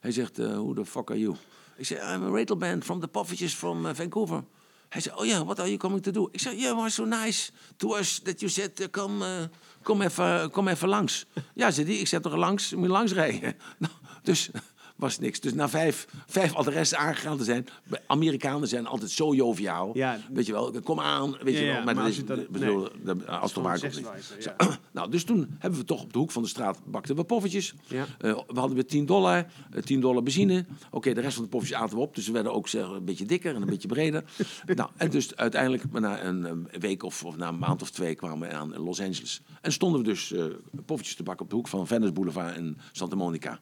[0.00, 1.36] Hij zegt, eh, who the fuck are you?
[1.76, 4.44] Ik zeg, I'm a radio band from the Poffertjes from eh, Vancouver.
[4.88, 6.28] Hij zegt, oh ja, what are you coming to do?
[6.32, 9.42] Ik zeg, you were so nice to us that you said, eh, kom, eh,
[9.82, 11.26] kom, even, kom even langs.
[11.54, 13.56] ja, zei die, ik zet er langs, moet je langs rijden.
[13.78, 13.92] nou,
[14.22, 14.50] dus
[14.96, 15.40] was niks.
[15.40, 17.66] Dus na vijf, vijf adressen aangegaan te zijn.
[18.06, 19.90] Amerikanen zijn altijd zo joviaal.
[19.94, 20.18] Ja.
[20.32, 21.82] Weet je wel, kom aan, weet je wel.
[21.82, 22.90] maar Maar als is, dat- bedoel, nee.
[23.02, 24.54] dat- als het waar komt niet.
[24.92, 27.74] nou, dus toen hebben we toch op de hoek van de straat bakten we poffertjes.
[27.88, 28.04] Eh,
[28.46, 30.64] we hadden weer 10 dollar, eh, 10 dollar benzine.
[30.90, 32.14] Oké, de rest van de poffertjes aten we op.
[32.14, 34.24] Dus we werden ook zeg, een beetje dikker en een beetje breder.
[34.74, 38.14] nou, en dus uiteindelijk, na een, eh, week of, of na een maand of twee,
[38.14, 39.40] kwamen we aan in Los Angeles.
[39.60, 40.44] En stonden we dus eh
[40.86, 43.60] poffertjes te bakken op de hoek van Venice Boulevard en Santa Monica.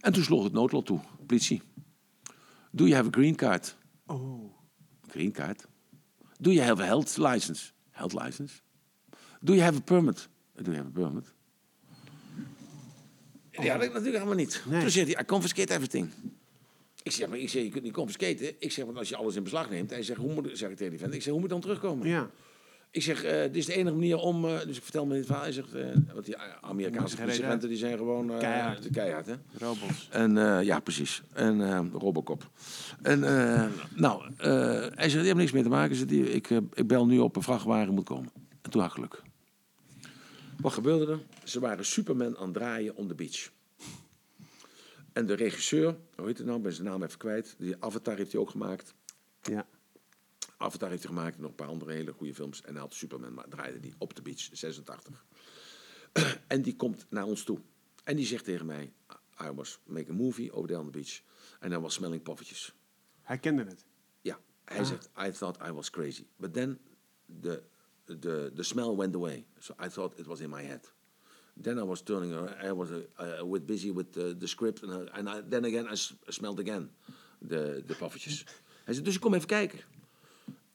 [0.00, 1.62] En toen sloeg het noodlot toe, politie.
[2.70, 3.76] Do you have a green card?
[4.06, 4.54] Oh.
[5.08, 5.66] Green card.
[6.40, 7.72] Do you have a health license?
[7.90, 8.60] Health license.
[9.40, 10.28] Do you have a permit?
[10.54, 11.34] Do you have a permit?
[13.50, 14.62] Die had ik natuurlijk helemaal niet.
[14.66, 14.80] Nee.
[14.80, 16.10] Toen zegt hij, I confiscate everything.
[17.02, 18.54] Ik zeg, maar ik zeg, je kunt niet confiscaten.
[18.58, 19.90] Ik zeg, want als je alles in beslag neemt.
[19.90, 21.14] Hij zegt, hoe moet, zeg ik tegen die vent.
[21.14, 22.08] Ik zeg, hoe moet dan terugkomen?
[22.08, 22.30] Ja.
[22.90, 24.44] Ik zeg, eh, dit is de enige manier om...
[24.44, 25.42] eh, dus ik vertel me dit verhaal.
[25.42, 28.30] Hij zegt, eh, want die Amerikaanse politieagenten die zijn gewoon...
[28.32, 28.82] eh, Keihard.
[28.82, 29.34] de keihard, hè?
[29.58, 30.08] Robots.
[30.10, 31.22] En eh, ja, precies.
[31.32, 32.50] En eh, Robocop.
[33.02, 34.50] En eh, nou, eh,
[34.94, 35.96] hij zegt, je hebt niks mee te maken.
[35.96, 38.30] Zegt ik, eh, ik bel nu op een vrachtwagen, moet komen.
[38.62, 39.22] En toen had ik geluk.
[40.60, 41.18] Wat gebeurde er?
[41.44, 43.50] Ze waren Superman aan het draaien on the beach.
[45.12, 47.54] En de regisseur, hoe heet het nou, ik ben zijn naam even kwijt.
[47.58, 48.94] Die Avatar heeft hij ook gemaakt.
[49.42, 49.66] Ja.
[50.56, 52.62] Avatar heeft hij gemaakt en nog een paar andere hele goede films.
[52.62, 55.24] En hij had Superman, maar draaide die op de beach, 86.
[56.46, 57.58] en die komt naar ons toe.
[58.04, 58.92] En die zegt tegen mij,
[59.42, 61.20] I was make a movie over there on the beach.
[61.60, 62.74] En hij was smelling poffertjes.
[63.22, 63.84] Hij kende het.
[64.20, 66.26] Ja, hij zegt, I thought I was crazy.
[66.36, 66.78] But then
[67.40, 67.62] the,
[68.04, 69.46] the, the smell went away.
[69.58, 70.92] So I thought it was in my head.
[71.62, 72.96] Then I was turning around, I was uh,
[73.40, 74.82] uh, with busy with uh, the script.
[74.82, 75.96] And, I- and I, then again, I
[76.28, 76.90] smelled again
[77.38, 78.44] de, de poffertjes.
[78.84, 79.80] Hij zegt, dus ik kom even kijken.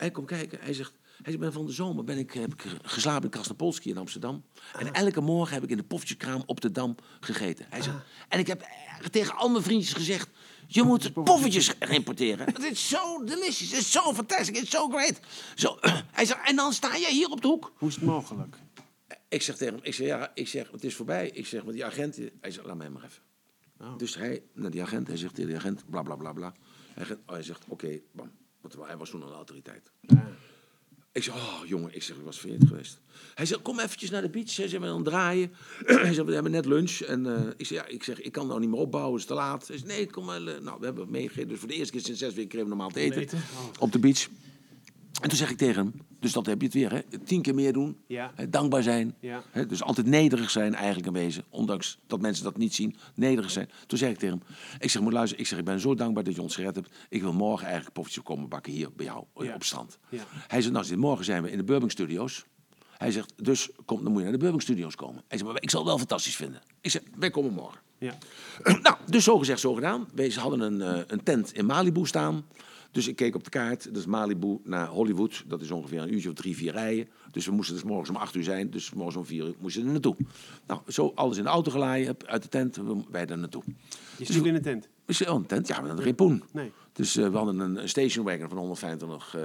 [0.02, 0.60] Hij komt kijken.
[0.62, 3.90] Hij zegt, hij zegt, ben van de zomer ben ik, heb ik geslapen in Krasnopolski
[3.90, 4.44] in Amsterdam.
[4.80, 7.66] En elke morgen heb ik in de poffertjeskraam op de Dam gegeten.
[7.70, 7.98] Hij zegt,
[8.30, 8.68] en ik heb
[9.12, 10.30] tegen al mijn vriendjes gezegd,
[10.68, 12.46] je moet poffertjes importeren.
[12.46, 15.20] Het is zo delicious, het is zo fantastisch, het is zo great.
[15.56, 15.78] Zo,
[16.18, 17.72] hij zegt, en dan sta jij hier op de hoek.
[17.78, 18.56] Hoe is het mogelijk?
[19.30, 21.30] Ik zeg tegen hem, ik zeg, ja, ik zeg, het is voorbij.
[21.30, 23.22] Ik zeg, want die agent, hij zegt, laat mij maar even.
[23.80, 23.98] Oh.
[23.98, 26.54] Dus hij, naar die agent, hij zegt tegen die agent, bla bla bla bla.
[26.94, 28.32] Hij, zegt- hij zegt, oké, bam.
[28.62, 29.92] Want hij was toen een autoriteit.
[30.02, 30.28] Ja.
[31.14, 33.00] Ik zeg, oh jongen, ik zeg, ik was verkeerd geweest.
[33.36, 34.56] Hij zegt, kom eventjes naar de beach.
[34.56, 35.52] Hij zegt, we dan draaien.
[35.86, 37.00] Hij zegt, we hebben net lunch.
[37.00, 39.28] En eh, ik zeg, ja, ik zeg, ik kan nou niet meer opbouwen, het is
[39.28, 39.68] te laat.
[39.68, 40.48] Hij zegt, nee, kom maar.
[40.48, 41.48] eh, Nou, we hebben meegegeven.
[41.50, 43.22] Dus voor de eerste keer sinds zes weken kregen we normaal te eten.
[43.22, 43.38] Eten?
[43.38, 43.66] Oh.
[43.80, 44.28] Op de beach.
[45.22, 47.00] En toen zeg ik tegen hem, dus dat heb je het weer, hè?
[47.24, 47.98] Tien keer meer doen.
[48.08, 48.32] Ja.
[48.36, 49.16] Hè, dankbaar zijn.
[49.20, 49.44] Ja.
[49.52, 51.44] Hè, dus altijd nederig zijn eigenlijk in wezen.
[51.50, 52.96] Ondanks dat mensen dat niet zien.
[53.16, 53.70] Nederig zijn.
[53.88, 54.56] Toen zei ik tegen hem.
[54.80, 55.44] Ik zeg, moet luisteren.
[55.44, 56.90] Ik zeg, ik ben zo dankbaar dat je ons gered hebt.
[57.10, 59.48] Ik wil morgen eigenlijk poffertjes komen bakken hier bij jou eh, Ja.
[59.50, 59.98] op het strand.
[60.48, 62.46] Hij zegt, nou zit- morgen zijn we in de Burbank Studios.
[62.98, 65.24] Hij zegt, dus kom, dan moet je naar de Burbank Studios komen.
[65.28, 66.62] Hij zegt, maar ik zal het wel fantastisch vinden.
[66.82, 67.80] Ik zeg, wij komen morgen.
[67.98, 68.18] Ja.
[68.84, 70.08] Nou, dus zo gezegd, zo gedaan.
[70.14, 72.46] Wij hadden een, eh, een tent in Malibu staan.
[72.92, 73.84] Dus ik keek op de kaart.
[73.84, 75.44] Dat is Malibu naar Hollywood.
[75.48, 77.10] Dat is ongeveer een uurtje of drie, vier rijden.
[77.32, 78.70] Dus we moesten dus morgens om acht uur zijn.
[78.70, 80.16] Dus morgens om vier uur moesten we er naartoe.
[80.68, 82.78] Nou, zo alles in de auto gelaaien, uit de tent.
[83.12, 83.64] Wij er naartoe.
[84.18, 84.88] Je sliep in een tent.
[85.06, 85.68] We een tent?
[85.68, 86.44] Ja, we hadden geen poen.
[86.52, 86.72] Nee.
[86.94, 89.42] Dus eh, we hadden een, een station wagon van 125 eh,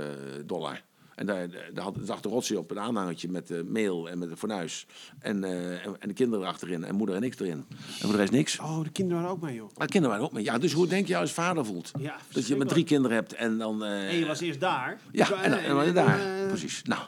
[0.47, 0.83] dollar.
[1.17, 4.29] En daar, daar had, zag de rotzooi op een aanhangertje met de mail en met
[4.29, 4.87] de fornuis.
[5.19, 6.85] En, eh, en, en de kinderen erachterin.
[6.85, 7.65] En moeder en ik erin.
[7.69, 8.59] En voor de rest niks.
[8.59, 9.69] Oh, de kinderen waren ook mee, joh.
[9.75, 10.45] De kinderen waren ook mee.
[10.45, 11.91] Ja, dus hoe denk je als vader voelt?
[11.99, 13.85] Ja, dat je met drie kinderen hebt en dan...
[13.85, 15.01] eh, En je was eerst daar.
[15.13, 16.21] ja, en, was je daar.
[16.41, 16.83] eh, Precies.
[16.83, 17.03] Nou.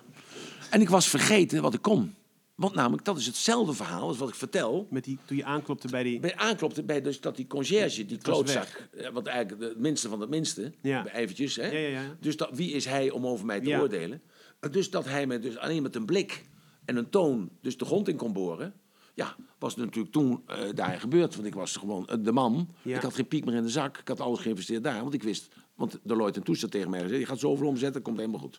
[0.71, 2.15] En ik was vergeten wat ik kon.
[2.59, 4.87] Want namelijk, dat is hetzelfde verhaal als wat ik vertel.
[4.91, 6.21] Met die, toen je aanklopte bij die...
[6.21, 10.21] Bij aanklopte bij dus dat die conciërge, die klootzak, eh, wat eigenlijk het minste van
[10.21, 11.07] het minste, Ja.
[11.07, 11.67] eventjes, hè?
[11.67, 12.17] Ja, ja, ja.
[12.21, 14.23] Dus dat, wie is hij om over mij te oordelen?
[14.71, 16.45] Dus dat hij me dus alleen met een blik
[16.85, 18.75] en een toon dus de grond in kon boren.
[19.15, 21.35] Ja, was natuurlijk toen eh, daar gebeurd.
[21.35, 22.69] Want ik was gewoon eh, de man.
[22.83, 23.99] Ik had geen piek meer in de zak.
[23.99, 25.01] Ik had alles geïnvesteerd daar.
[25.03, 27.21] Want ik wist, want Deloitte en Toes had tegen mij gezegd...
[27.21, 28.59] je gaat zoveel omzetten, komt helemaal goed.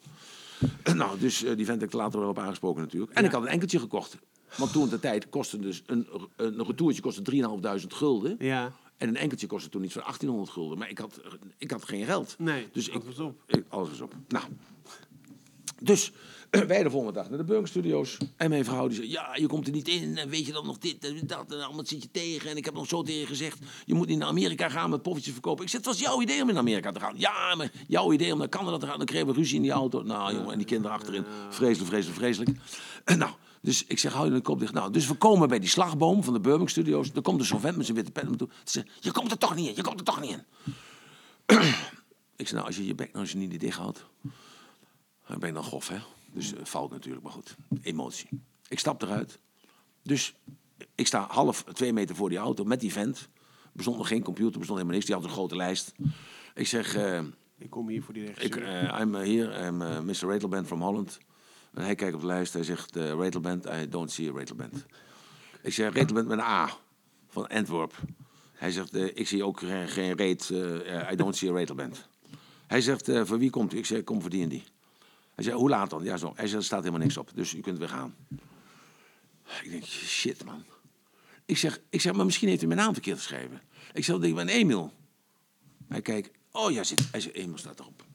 [0.96, 3.12] nou, dus eh, die vent heb ik later wel op aangesproken natuurlijk.
[3.12, 3.28] En Ja.
[3.28, 4.18] ik had een enkeltje gekocht.
[4.58, 8.36] Want toen de tijd kostte dus een, een retourtje kostte 3.500 gulden.
[8.40, 8.72] Ja.
[8.98, 10.78] En een enkeltje kostte toen iets van 1800 gulden.
[10.78, 11.22] Maar ik had,
[11.58, 12.36] ik had geen geld.
[12.38, 13.42] Nee, dus ik, alles was op.
[13.48, 14.14] ik- alles was op.
[14.28, 14.46] Nou,
[15.82, 16.12] dus
[16.68, 18.18] wij de volgende dag naar de Burg Studios.
[18.36, 20.18] En mijn vrouw die zei, ja, je komt er niet in.
[20.18, 21.52] En weet je dan nog dit en dat.
[21.52, 22.50] En allemaal zit je tegen.
[22.50, 25.34] En ik heb nog zo tegen gezegd, je moet niet naar Amerika gaan met poffertjes
[25.34, 25.64] verkopen.
[25.64, 27.14] Ik zei, het was jouw idee om naar Amerika te gaan.
[27.18, 28.98] Ja, maar jouw idee om naar Canada te gaan.
[28.98, 30.02] Dan kregen we ruzie in die auto.
[30.02, 31.26] Nou, jongen, en die kinderen achterin.
[31.50, 32.58] Vreselijk, vreselijk, vreselijk.
[33.18, 33.32] Nou,
[33.62, 34.74] dus ik zeg, hou je de kop dicht.
[34.74, 37.12] Nou, dus we komen bij die slagboom van de Burbank Studios.
[37.16, 38.50] Er komt dus zo'n vent met zijn witte pen toe.
[38.64, 40.44] Ze je komt er toch niet in, je komt er toch niet in.
[42.36, 44.06] ik zeg, nou, als je je bek nou je niet dicht houdt,
[45.28, 45.98] dan ben je dan grof, hè?
[46.34, 47.56] Dus eh, fout natuurlijk, maar goed.
[47.82, 48.30] Emotie.
[48.68, 49.40] Ik stap eruit.
[50.04, 50.36] Dus
[50.96, 53.18] ik sta half twee meter voor die auto met die vent.
[53.64, 55.06] Er bestond nog geen computer, bestond helemaal niks.
[55.06, 55.92] Die had een grote lijst.
[56.56, 57.22] Ik zeg, eh,
[57.58, 58.64] Ik kom hier voor die ik, regisseur.
[58.68, 60.28] eh, I'm here, I'm uh, Mr.
[60.28, 61.18] Ratelband from Holland.
[61.74, 64.86] En hij kijkt op de lijst, hij zegt, uh, Ratelband, I don't see a Ratelband.
[65.62, 66.70] Ik zeg, Ratelband met een A,
[67.28, 67.94] van Antwerp.
[68.54, 72.08] Hij zegt, eh, ik zie ook geen, geen reet, eh, I don't see a Ratelband.
[72.68, 73.78] Hij zegt, eh, voor wie komt u?
[73.78, 74.64] Ik zeg, ik kom voor die en die.
[75.40, 76.04] Hij zegt, hoe laat dan?
[76.04, 76.34] Ja, zo.
[76.36, 78.16] Hij zegt, er staat helemaal niks op, dus u kunt weer gaan.
[79.64, 80.64] Ik denk, shit man.
[81.46, 83.62] Ik zeg, ik zeg, maar misschien heeft u mijn naam verkeerd geschreven.
[83.94, 84.94] Ik zeg, ik ben Emiel.
[85.88, 87.08] Hij kijkt, oh ja, zit.
[87.12, 88.06] Hij zegt, Emiel staat erop.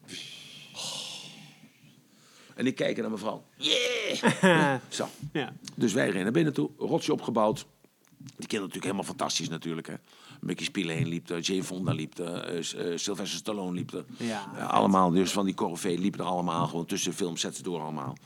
[2.55, 3.45] En ik kijk naar mevrouw.
[3.57, 4.79] Yeah!
[4.89, 5.07] Zo.
[5.33, 5.53] ja.
[5.75, 7.57] Dus wij rennen naar binnen toe, rotsje opgebouwd.
[7.57, 9.87] Die kinderen natuurlijk helemaal fantastisch natuurlijk.
[9.87, 9.95] Hè.
[10.41, 14.05] Mickey Spillane liep er, Jane Fonda liep er, eh, eh, Sylvester Stallone liep er.
[14.17, 16.67] Ja, Eh, allemaal, dus van die corvée liepen er allemaal.
[16.67, 18.17] Gewoon tussen de filmsets door allemaal.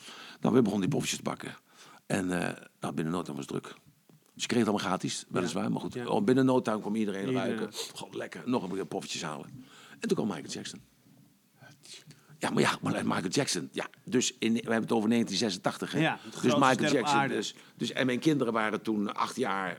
[0.41, 1.55] Nou, we begonnen die poffertjes te bakken.
[2.05, 2.27] En
[2.79, 3.75] nou, binnen no time was het druk.
[4.33, 5.71] Dus je kreeg het allemaal gratis, weliswaar.
[5.71, 6.07] Maar goed, Ja.
[6.07, 7.69] oh, binnen no time kwam iedereen ruiken.
[7.93, 8.41] God, lekker.
[8.45, 9.65] Nog een keer poffertjes halen.
[9.99, 10.81] En toen kwam Michael Jackson.
[12.39, 13.69] Ja, maar ja, maar Michael Jackson.
[13.71, 15.91] Ja, dus in, we hebben het over 1986.
[15.91, 15.99] Hè?
[15.99, 17.27] Ja, dus Michael Jackson.
[17.27, 19.77] Dus, dus, en mijn kinderen waren toen acht jaar.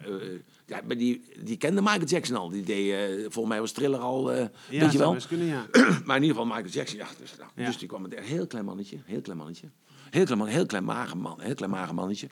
[0.70, 2.48] Ja, maar die, die kenden Michael Jackson al.
[2.48, 4.34] Die deed, eh, volgens mij was Thriller al.
[4.34, 5.16] Ja, weet je wel?
[5.28, 5.66] kunnen, ja.
[6.04, 6.98] maar in ieder geval Michael Jackson.
[6.98, 7.66] Ja, dus, nou, Ja.
[7.66, 8.98] dus die kwam met een heel klein mannetje.
[9.04, 9.68] Heel klein mannetje.
[10.10, 11.40] Heel klein, man, heel klein mager man.
[11.40, 12.28] Heel klein mager mannetje.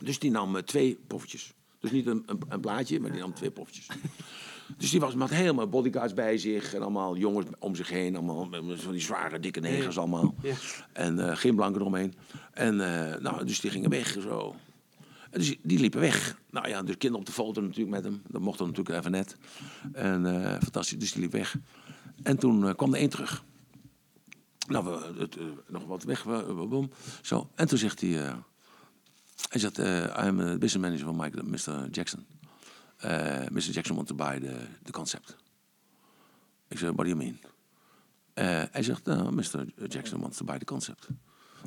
[0.00, 1.52] Dus die nam eh, twee poffertjes.
[1.78, 3.86] Dus niet een, een, een blaadje, maar die nam twee poffertjes.
[4.78, 8.16] Dus die was met helemaal bodyguards bij zich en allemaal jongens om zich heen.
[8.16, 10.34] Allemaal van die zware, dikke negers allemaal.
[10.42, 10.54] Ja.
[10.92, 12.14] En geen blanken eromheen.
[12.52, 12.76] En
[13.22, 14.54] nou, dus die gingen weg zo.
[15.30, 16.38] Dus die- liepen weg.
[16.50, 18.22] Nou ja, dus kinderen op de foto natuurlijk met hem.
[18.28, 19.36] Dat mocht dan natuurlijk even net.
[19.92, 21.56] En eh, fantastisch, dus die liep weg.
[22.22, 23.44] En toen eh, kwam er één terug.
[24.68, 26.22] Nou, we, het, eh, nog wat weg.
[26.22, 26.90] we- we- boom.
[27.22, 27.50] Zo.
[27.54, 28.10] En toen zegt hij...
[29.48, 31.88] hij zegt, I'm a business manager van Michael, Mr.
[31.90, 32.26] Jackson.
[33.50, 33.70] Mr.
[33.70, 35.36] Jackson want to buy the, the concept.
[36.68, 37.38] Ik zeg, what do you mean?
[38.70, 39.64] Hij zegt, Mr.
[39.88, 41.08] Jackson wants to buy the concept.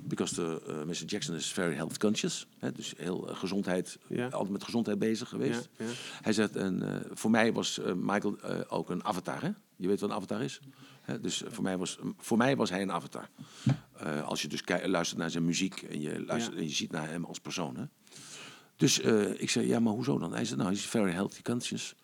[0.03, 1.06] Because the, uh, Mr.
[1.06, 2.48] Jackson is very health conscious.
[2.60, 4.28] Hè, dus heel eh, gezondheid, Ja.
[4.28, 5.70] altijd met gezondheid bezig geweest.
[5.78, 5.91] Ja, ja.
[6.22, 9.41] Hij zegt, en, eh, voor mij was eh, Michael eh, ook een avatar.
[9.41, 9.49] Hè?
[9.76, 10.60] Je weet wat een avatar is?
[11.02, 13.30] Hè, dus eh, voor, mij was, voor mij was hij een avatar.
[13.64, 16.91] Eh, Eh, als je dus luistert naar zijn muziek en je, luistert, en je ziet
[16.91, 17.76] naar hem als persoon.
[17.78, 17.84] Hè?
[18.76, 20.34] Dus eh, ik zei, ja, maar hoezo dan?
[20.34, 21.95] Hij zei, nou, he's very healthy conscious.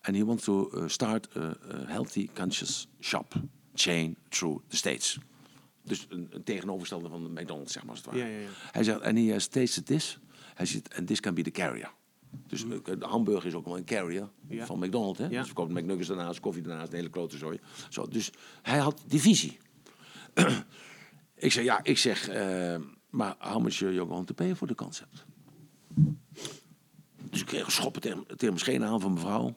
[0.00, 3.34] And he wants to start a, a healthy conscious shop
[3.74, 5.18] chain through the States.
[5.88, 8.18] Dus een, een tegenovergestelde van de McDonald's, zeg maar, als het ware.
[8.18, 8.48] Ja, ja, ja.
[8.72, 10.18] Hij zegt, and he has tasted this.
[10.54, 11.90] Hij zegt, and this can be the carrier.
[12.46, 14.66] Dus eh, de hamburger is ook wel een carrier Mm.
[14.66, 15.18] Van McDonald's.
[15.18, 15.28] Hè?
[15.28, 17.60] Dus je koopt McNuggets daarnaast, koffie daarnaast, een hele klote zooi.
[17.88, 18.30] Zo, dus
[18.62, 19.58] hij had die visie.
[21.34, 22.76] ik zeg, ja, ik zeg, eh,
[23.10, 25.24] maar how much you going to pay for the concept?
[27.30, 29.54] Dus ik kreeg een schoppen tegen, tegen mijn schenen aan van mevrouw.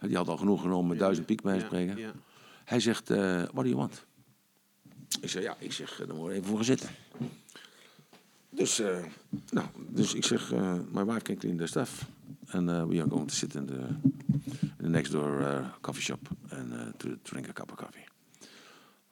[0.00, 2.14] Die had al genoeg genomen met duizend piek bij spreken.
[2.64, 4.06] Hij zegt, eh what do you want?
[5.20, 6.88] Ik zeg, ja, ik zeg, eh, dan moet je even voor gaan zitten.
[8.50, 9.04] Dus, eh,
[9.50, 12.06] nou, dus ik zeg, eh my wife can clean the stuff.
[12.50, 13.86] And uh, we are going to sit in the,
[14.60, 18.04] in the next door uh, coffee shop and uh, to drink a cup of coffee.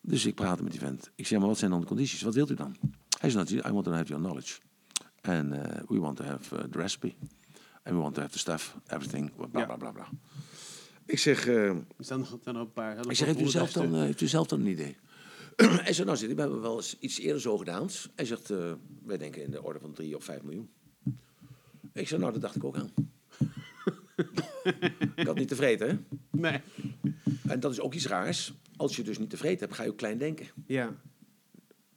[0.01, 1.11] Dus ik praatte met die vent.
[1.15, 2.23] Ik zeg, maar wat zijn dan de condities?
[2.23, 2.77] Wat wilt u dan?
[3.19, 4.61] Hij zei, "Nou, I want to have your knowledge.
[5.21, 7.15] And uh, we want to have uh, the recipe.
[7.83, 10.09] And we want to have the stuff, everything, bla bla bla bla.
[11.07, 11.41] Ik zeg,
[11.99, 13.07] staan nog, staan nog een paar.
[13.07, 14.97] ik zeg, heeft u, zelf dan, heeft u zelf dan een idee?
[15.71, 17.89] Hij zegt, nou zit, we hebben wel eens iets eerder zo gedaan.
[18.15, 18.73] Hij zegt, eh,
[19.05, 20.71] wij denken in de orde van 3 of 5 miljoen.
[21.93, 22.91] Ik zeg, nou dat dacht ik ook aan.
[25.17, 25.99] ik had niet tevreden, hè?
[26.31, 26.61] Nee.
[27.49, 28.53] En dat is ook iets raars.
[28.77, 30.47] Als je dus niet tevreden hebt, ga je ook klein denken.
[30.67, 30.95] Ja,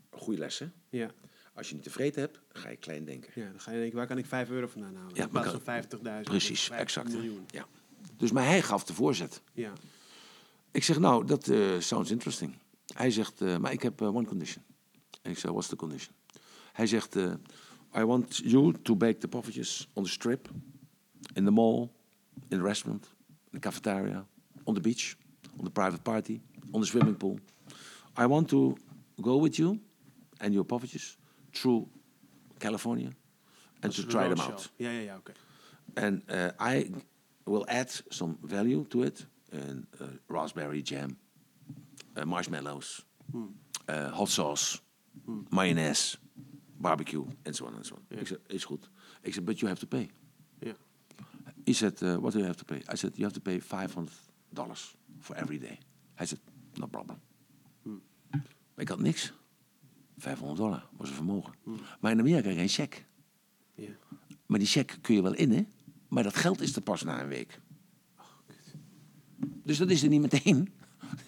[0.09, 0.67] Goeie les, hè?
[0.89, 1.11] ja.
[1.53, 3.31] Als je niet tevreden hebt, ga je klein denken.
[3.35, 5.15] Ja, dan ga je denken, waar kan ik 5 euro vandaan halen?
[5.15, 6.21] Ja, in maar plaats van 50.000.
[6.23, 7.13] Precies, of 50 exact.
[7.13, 7.45] miljoen.
[7.47, 7.65] Ja.
[8.17, 9.41] Dus, maar hij gaf de voorzet.
[9.53, 9.73] Ja.
[10.71, 12.53] Ik zeg, nou, dat eh, sounds interesting.
[12.93, 14.63] Hij zegt, eh, maar ik heb eh, one condition.
[15.21, 16.13] En ik zeg, what's the condition?
[16.73, 17.33] Hij zegt, eh,
[17.97, 20.49] I want you to bake the poffertjes on the strip,
[21.33, 21.89] in the mall,
[22.47, 24.27] in the restaurant, in the cafeteria,
[24.63, 25.15] on the beach,
[25.57, 26.41] on the private party,
[26.71, 27.39] on the swimming pool.
[28.17, 28.77] I want to
[29.21, 29.79] go with you
[30.37, 31.17] and your poffertjes
[31.51, 31.87] through
[32.59, 33.11] California
[33.81, 34.71] and to try them out.
[34.75, 35.31] Ja, ja, ja, oké.
[35.93, 36.91] And uh, I
[37.43, 39.27] will add some value to it.
[39.51, 41.15] And uh, raspberry jam, uh,
[42.23, 43.05] marshmallows,
[43.89, 44.81] uh, hot sauce,
[45.49, 46.17] mayonaise,
[46.77, 47.73] barbecue, and so on.
[48.07, 48.89] Ik zei, is goed.
[49.21, 50.09] Ik zei, but you have to pay.
[50.59, 50.75] Ja.
[51.63, 52.77] He said, uh, what do you have to pay?
[52.93, 54.15] I said, you have to pay 500
[54.49, 55.77] dollars for every day.
[56.13, 56.41] Hij said,
[56.73, 57.19] no problem.
[58.73, 59.33] Maar ik had niks.
[60.17, 61.53] 500 dollar was een vermogen.
[61.99, 63.01] Maar in Amerika geen cheque.
[64.45, 65.67] Maar die cheque kun je wel innen,
[66.07, 67.59] maar dat geld is er pas na een week.
[69.63, 70.73] Dus dat is er niet meteen.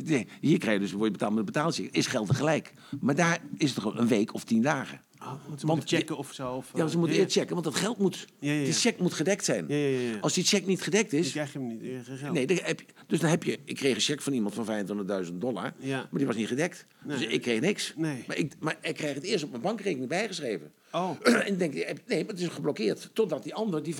[0.03, 1.95] Nee, Hier krijg je dus, word je betaald met een betaalcheck.
[1.95, 2.71] Is geld tegelijk.
[2.99, 5.01] Maar daar is het gewoon een week of tien dagen.
[5.21, 6.51] Oh, want ze Want moeten checken of zo.
[6.53, 8.25] Of, Ja, eh, ze moeten ja, eerst checken, want dat geld moet.
[8.39, 8.63] Ja, ja, ja.
[8.63, 9.65] Die check moet gedekt zijn.
[9.67, 10.17] Ja, ja, ja, ja.
[10.19, 11.31] Als die check niet gedekt Dan is.
[11.31, 11.81] krijg je hem niet.
[11.81, 12.33] eh, geen geld.
[12.33, 13.59] Nee, dan heb je, dus dan heb je.
[13.65, 15.73] Ik kreeg een check van iemand van 25.000 dollar.
[15.81, 16.85] Maar die was niet gedekt.
[17.03, 17.93] Dus ik kreeg niks.
[17.95, 18.23] Nee.
[18.27, 20.71] Maar, ik, maar ik kreeg het eerst op mijn bankrekening bijgeschreven.
[20.91, 21.11] Oh.
[21.23, 23.09] en ik denk, nee, maar het is geblokkeerd.
[23.13, 23.99] Totdat die ander die 25.000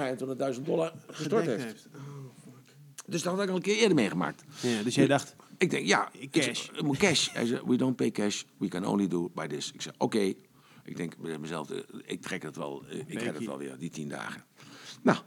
[0.64, 1.88] dollar gestort Gedekt heeft.
[1.96, 2.02] Oh,
[3.06, 4.44] Dus dat had ik al een keer eerder meegemaakt.
[4.60, 6.70] Ja, dus jij dacht, Ik denk, ja, Cash.
[6.70, 7.34] ik cash.
[7.34, 9.72] Hij zei, we don't pay cash, we can only do by this.
[9.72, 10.34] Ik zeg, oké.
[10.84, 13.78] Ik denk bij mezelf, eh, ik trek het wel, eh, ik red het wel weer,
[13.78, 14.44] die tien dagen.
[15.02, 15.18] Nou,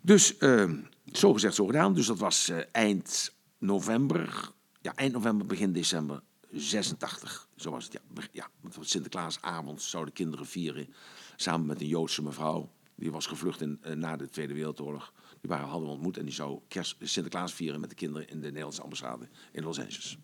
[0.00, 0.72] dus eh,
[1.12, 1.94] zo gezegd, zo gedaan.
[1.94, 7.48] Dus dat was eh, eind november, ja, eind november, begin december 86.
[7.56, 8.00] Zo was het, ja.
[8.32, 10.94] Ja want Sinterklaasavond zouden kinderen vieren.
[11.36, 12.72] Samen met een Joodse mevrouw.
[12.94, 15.12] Die was gevlucht in, na de Tweede Wereldoorlog.
[15.40, 18.40] Die waren, hadden we ontmoet en die zou kerst, Sinterklaas vieren met de kinderen in
[18.40, 20.18] de Nederlandse ambassade in Los Angeles.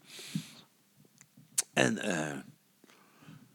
[1.73, 2.39] En eh,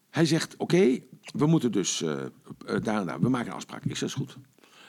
[0.09, 0.99] hij zegt, oké,
[1.33, 2.25] we moeten dus eh
[2.65, 3.85] eh, daarna, we maken een afspraak.
[3.85, 4.37] Ik zeg, is goed.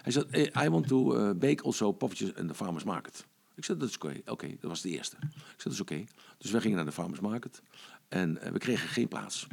[0.02, 3.26] Hij zegt, I want to eh, bake also poffertjes in the farmer's market.
[3.54, 4.20] Ik zeg, dat is oké.
[4.24, 5.16] Oké, dat was de eerste.
[5.20, 6.04] Ik zeg, dat is oké.
[6.38, 7.62] Dus we gingen naar de farmer's market
[8.08, 9.46] en we kregen geen plaats.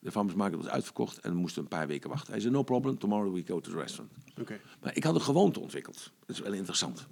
[0.00, 2.32] De farmer's market was uitverkocht en we moesten een paar weken wachten.
[2.32, 4.12] Hij zei, no problem, tomorrow we go to the restaurant.
[4.40, 4.60] oké.
[4.82, 6.12] Maar ik had een gewoonte ontwikkeld.
[6.26, 7.06] Dat is wel interessant.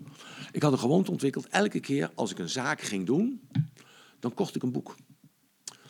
[0.52, 1.48] Ik had een gewoonte ontwikkeld.
[1.48, 3.48] Elke keer als ik een zaak ging doen,
[4.19, 4.97] dan kocht ik een boek.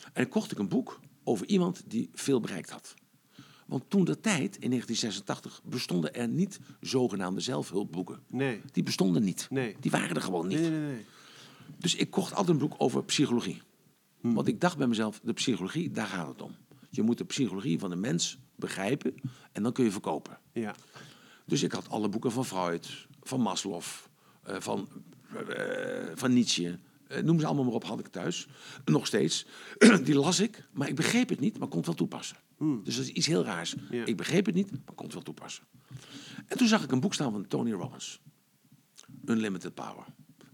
[0.02, 2.94] En dan kocht ik een boek over iemand die veel bereikt had.
[3.66, 8.20] Want toen de tijd, in 1986, bestonden er niet zogenaamde zelfhulpboeken.
[8.26, 8.60] Nee.
[8.72, 9.46] Die bestonden niet.
[9.50, 9.76] Nee.
[9.80, 10.60] Die waren er gewoon niet.
[10.60, 11.04] Nee, nee, nee.
[11.78, 13.62] Dus ik kocht altijd een boek over psychologie.
[14.20, 14.34] Hmm.
[14.34, 16.54] Want ik dacht bij mezelf, de psychologie, daar gaat het om.
[16.94, 19.14] Je moet de psychologie van de mens begrijpen
[19.52, 20.38] en dan kun je verkopen.
[20.52, 20.74] Ja.
[21.46, 23.82] Dus ik had alle boeken van Freud, van Maslow,
[24.42, 24.88] eh, van,
[25.48, 26.78] eh, van Nietzsche.
[27.08, 28.46] eh, noem ze allemaal maar op, had ik thuis.
[28.84, 29.46] Nog steeds.
[30.04, 32.36] Die las ik, maar ik begreep het niet, maar kon het wel toepassen.
[32.58, 33.74] Dus dat is iets heel raars.
[33.90, 34.04] Ja.
[34.04, 35.64] Ik begreep het niet, maar kon het wel toepassen.
[36.46, 38.20] En toen zag ik een boek staan van Tony Robbins.
[39.24, 40.04] Unlimited Power.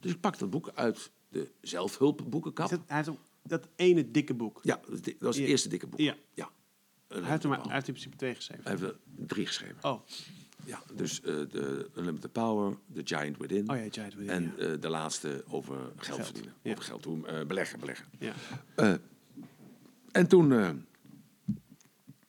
[0.00, 2.64] Dus ik pakte het boek uit de zelfhulpboekenkap.
[2.64, 4.60] Is dat, hij heeft ook dat ene dikke boek.
[4.62, 6.00] Ja, dat was het eerste dikke boek.
[6.00, 6.16] Ja.
[6.34, 6.50] ja.
[7.08, 8.62] Hij heeft maar hij heeft in principe twee geschreven.
[8.64, 9.76] Hij heeft er drie geschreven.
[9.82, 10.00] Oh,
[10.64, 13.70] Ja, dus eh, de Unlimited Power, The Giant Within.
[13.70, 14.64] oh ja, Giant Within, En ja.
[14.64, 16.54] eh, de laatste over geld, Geld, verdienen.
[16.62, 16.70] ja.
[16.72, 18.06] Over geld doen, eh, beleggen, beleggen.
[18.18, 18.34] ja.
[20.12, 20.48] En toen...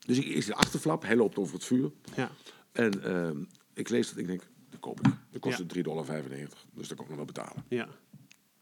[0.05, 1.91] dus ik is de achterflap, hij loopt over het vuur.
[2.15, 2.31] ja.
[2.71, 5.13] En ik lees dat, ik denk, dat koop ik.
[5.31, 5.73] Dat kostte Ja.
[5.75, 6.05] 3,95 dollar,
[6.73, 7.63] dus dat kon ik nog wel betalen.
[7.67, 7.87] Ja.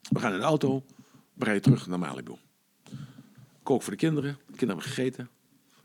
[0.09, 0.85] We gaan in de auto,
[1.43, 2.35] rijden terug naar Malibu.
[3.63, 5.29] Kook voor de kinderen, de kinderen hebben gegeten.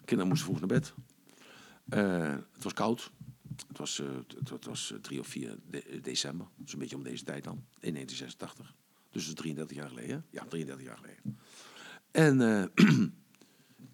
[0.00, 0.94] De kinderen moesten vroeg naar bed.
[1.88, 3.10] Eh, het was koud.
[3.68, 4.06] Het was, eh,
[4.38, 6.46] het, het was eh, 3 of 4 de- december.
[6.66, 8.74] Een beetje om deze tijd dan, in 1986.
[9.10, 10.24] Dus dat is 33 jaar geleden.
[10.30, 11.38] Ja, 33 jaar geleden.
[12.10, 12.40] En
[12.76, 13.06] eh,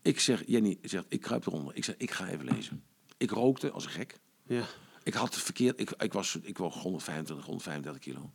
[0.13, 1.77] ik zeg, Jenny zegt, ik kruip eronder.
[1.77, 2.83] Ik zeg, ik ga even lezen.
[3.17, 4.21] Ik rookte als een gek.
[4.47, 4.65] Ja.
[5.03, 5.81] Ik had het verkeerd.
[5.81, 8.33] Ik, ik, was, ik woog 125, 135 kilo.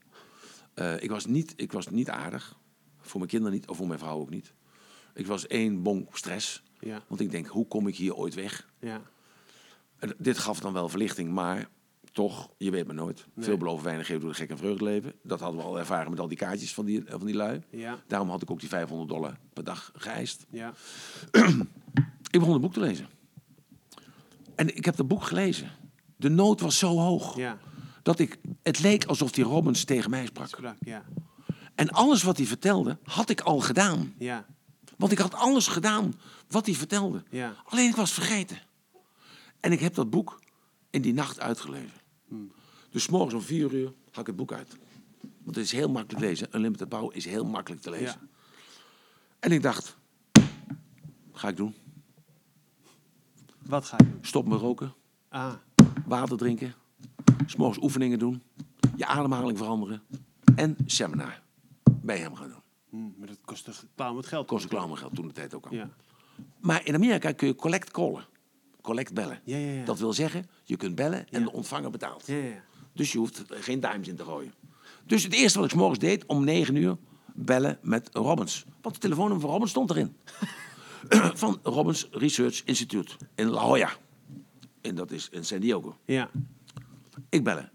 [0.73, 2.57] Eh, ik, was niet, ik was niet aardig.
[3.05, 4.53] Voor mijn kinderen niet, of voor mijn vrouw ook niet.
[5.13, 6.63] Ik was één bonk stress.
[6.79, 7.03] Ja.
[7.07, 8.69] Want ik denk, hoe kom ik hier ooit weg?
[8.79, 9.01] Ja.
[9.97, 11.69] En dit gaf dan wel verlichting, maar
[12.11, 13.27] toch, je weet maar nooit.
[13.37, 15.13] Veel beloven weinig geven door de gek en vreugde leven.
[15.23, 17.61] Dat hadden we al ervaren met al die kaartjes van die, van die lui.
[17.69, 18.03] Ja.
[18.07, 20.45] Daarom had ik ook die 500 dollar per dag geëist.
[20.49, 20.73] Ja.
[22.31, 23.07] Ik begon het boek te lezen.
[24.55, 25.71] En ik heb het boek gelezen.
[26.15, 27.35] De nood was zo hoog.
[27.35, 27.57] Ja.
[28.01, 30.47] Dat ik, het leek alsof die Robbins tegen mij sprak.
[30.47, 31.05] Sprak, ja.
[31.75, 34.13] En alles wat hij vertelde, had ik al gedaan.
[34.17, 34.45] Ja.
[34.97, 36.13] Want ik had alles gedaan
[36.47, 37.23] wat hij vertelde.
[37.29, 37.55] Ja.
[37.65, 38.59] Alleen ik was vergeten.
[39.59, 40.39] En ik heb dat boek
[40.89, 42.01] in die nacht uitgelezen.
[42.27, 42.51] Hmm.
[42.89, 44.77] Dus morgens om vier uur had ik het boek uit.
[45.43, 46.47] Want het is heel makkelijk lezen.
[46.51, 48.05] Unlimited Power is heel makkelijk te lezen.
[48.05, 48.27] Ja.
[49.39, 49.97] En ik dacht,
[51.33, 51.75] ga ik doen.
[53.61, 54.19] Wat ga je doen?
[54.21, 54.93] Stop met roken,
[55.29, 55.53] Ah.
[56.05, 56.75] water drinken,
[57.45, 58.43] 's morgens oefeningen doen,
[58.95, 60.01] je ademhaling veranderen
[60.55, 61.43] en seminar
[62.05, 62.63] bij hem gaan doen.
[62.89, 64.47] Hm, maar dat kost toch klauw met geld?
[64.47, 65.73] Kost ik klauw mijn geld toen de tijd ook al.
[65.73, 65.89] Ja.
[66.59, 68.25] Maar in Amerika kun je collect callen.
[68.81, 69.39] Collect bellen.
[69.43, 69.85] Ja, ja, ja.
[69.85, 72.27] Dat wil zeggen, je kunt bellen en de ontvanger betaalt.
[72.27, 72.63] Ja, ja, ja.
[72.93, 74.53] Dus je hoeft geen dimes in te gooien.
[75.05, 76.97] Dus het eerste wat ik 's morgens deed, om 9 uur,
[77.33, 78.65] bellen met Robbins.
[78.81, 80.17] Want de telefoonnummer van Robbins stond erin.
[81.43, 83.91] van Robbins Research Institute in La Jolla.
[84.81, 85.97] En dat is in San Diego.
[86.05, 86.29] Ja.
[87.29, 87.71] Ik bellen.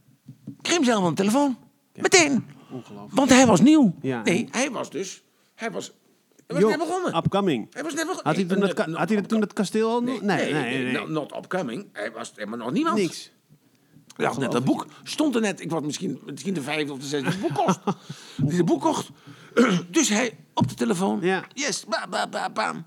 [0.62, 1.59] Hem zelf aan de telefoon.
[1.94, 2.44] Meteen.
[2.71, 3.15] Ongelooflijk.
[3.15, 3.95] Want hij was nieuw.
[4.03, 4.23] Ja.
[4.23, 5.23] Nee, hij was dus...
[5.55, 5.93] Hij was,
[6.47, 7.17] hij was net begonnen.
[7.17, 7.67] Upcoming.
[7.73, 8.27] Hij was net begonnen.
[8.27, 10.01] Had hij toen dat, had hij toen dat kasteel al?
[10.01, 10.83] Nee, nee, nee.
[10.83, 10.93] nee.
[10.93, 11.87] no- not upcoming.
[11.93, 12.97] Hij was helemaal nog niemand.
[12.97, 13.31] Niks.
[14.17, 15.61] Ja, net dat boek stond er net.
[15.61, 17.81] Ik was misschien, misschien de vijfde of de zesde boek kost.
[18.47, 19.09] die het boek kocht.
[19.91, 21.19] dus hij op de telefoon.
[21.23, 21.45] Ja.
[21.55, 22.87] Yes, ba, ba, ba, bam.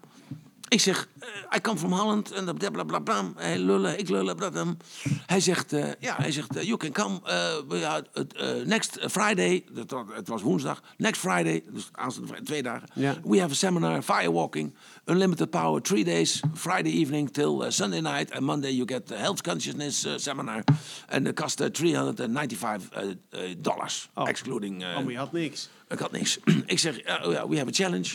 [0.68, 1.28] Ik zeg, eh,
[1.58, 2.32] I come from Holland.
[2.32, 3.32] En bla, bla, bla, bla.
[3.36, 4.78] Hij lullen, ik lullen.
[5.26, 7.20] Hij zegt, eh, ja, hij zegt, eh, you can come
[7.68, 9.64] we eh, next Friday.
[9.72, 10.82] Dat, het was woensdag.
[10.98, 12.88] Next Friday, dus aanstaande twee dagen.
[13.24, 14.74] We have a seminar, firewalking,
[15.06, 18.32] unlimited power, three days, Friday evening till uh, Sunday night.
[18.32, 20.64] And Monday you get the health consciousness uh, seminar.
[21.10, 24.28] And it cost uh, 395 uh, uh, dollars, Oh.
[24.30, 24.82] excluding...
[24.82, 25.70] uh, Oh, maar je had niks.
[25.88, 26.38] ik had niks.
[26.66, 28.14] ik zeg, uh, oh we have a challenge.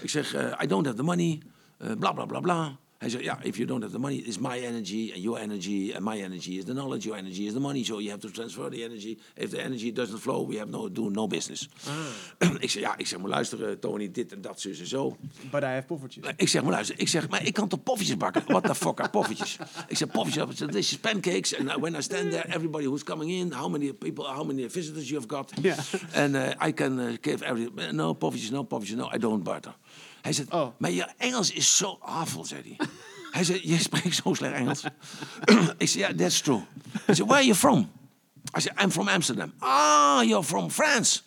[0.00, 1.40] ik zeg, uh, I don't have the money.
[1.80, 2.78] Uh, bla bla bla bla.
[2.98, 5.92] Hij zegt, ja, if you don't have the money, it's my energy and your energy.
[5.94, 7.84] And my energy is the knowledge, your energy is the money.
[7.84, 9.18] So you have to transfer the energy.
[9.36, 11.68] If the energy doesn't flow, we have no, do no business.
[12.60, 15.16] ik zeg, ja, ik zeg, maar luister, uh, Tony, dit en dat, zus en zo.
[15.50, 16.24] But I have poffertjes.
[16.36, 18.42] Ik zeg, maar luister, ik zeg, maar ik kan toch poffertjes bakken?
[18.46, 19.58] What the fuck are poffertjes?
[19.88, 21.58] ik zeg, poffertjes, this is pancakes.
[21.58, 25.08] And when I stand there, everybody who's coming in, how many people, how many visitors
[25.08, 25.52] you have got.
[26.14, 29.74] And uh, I can uh, give every, no poffertjes, no poffertjes, no, I don't butter.
[30.28, 30.68] Hij zegt, Oh.
[30.78, 32.86] maar je Engels is zo awful, zei hij.
[33.36, 34.82] hij zei, je spreekt zo slecht Engels.
[35.78, 36.60] ik zei, ja, that's true.
[37.04, 37.90] Hij zei, where are you from?
[38.56, 39.52] I said, I'm from Amsterdam.
[39.58, 41.20] Ah, you're from France.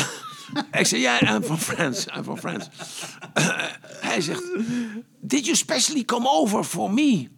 [0.80, 2.10] Ik zei, ja, I'm from France.
[2.16, 2.70] I'm from France.
[4.10, 4.42] hij zegt,
[5.20, 7.28] did you specially come over for me?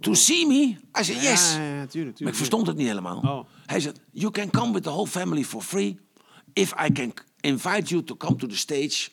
[0.00, 0.76] To see me?
[1.00, 1.54] I said, yes.
[1.54, 2.20] Ja, ja, ja, tuurlijk, tuurlijk.
[2.20, 3.18] Maar ik verstond het niet helemaal.
[3.18, 3.46] Oh.
[3.66, 5.98] Hij zegt, you can come with the whole family for free.
[6.52, 9.10] If I can invite you to come to the stage.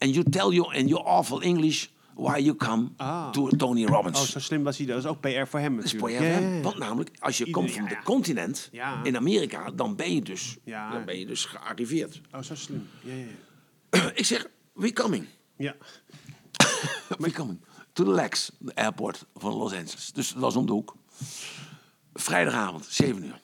[0.00, 3.30] And you tell you in your awful English why you come Ah.
[3.30, 4.20] to Tony Robbins.
[4.20, 4.86] Oh, zo slim was hij.
[4.86, 6.22] Dat is ook PR voor hem Dat is natuurlijk.
[6.22, 6.62] voor hem.
[6.62, 8.02] Want namelijk, als je Iedereen- komt van ja, ja.
[8.02, 9.04] continent Ja.
[9.04, 10.90] in Amerika, dan ben je dus, Ja.
[10.92, 12.20] dan ben je dus gearriveerd.
[12.32, 12.88] Oh, zo slim.
[13.02, 13.14] Ja.
[14.14, 15.26] ik zeg, we coming.
[15.56, 15.76] Ja.
[17.18, 17.60] we coming
[17.92, 20.10] to the Lex, de airport van Los Angeles.
[20.12, 20.94] Dus dat was om de hoek.
[22.14, 23.40] Vrijdagavond, 7 uur.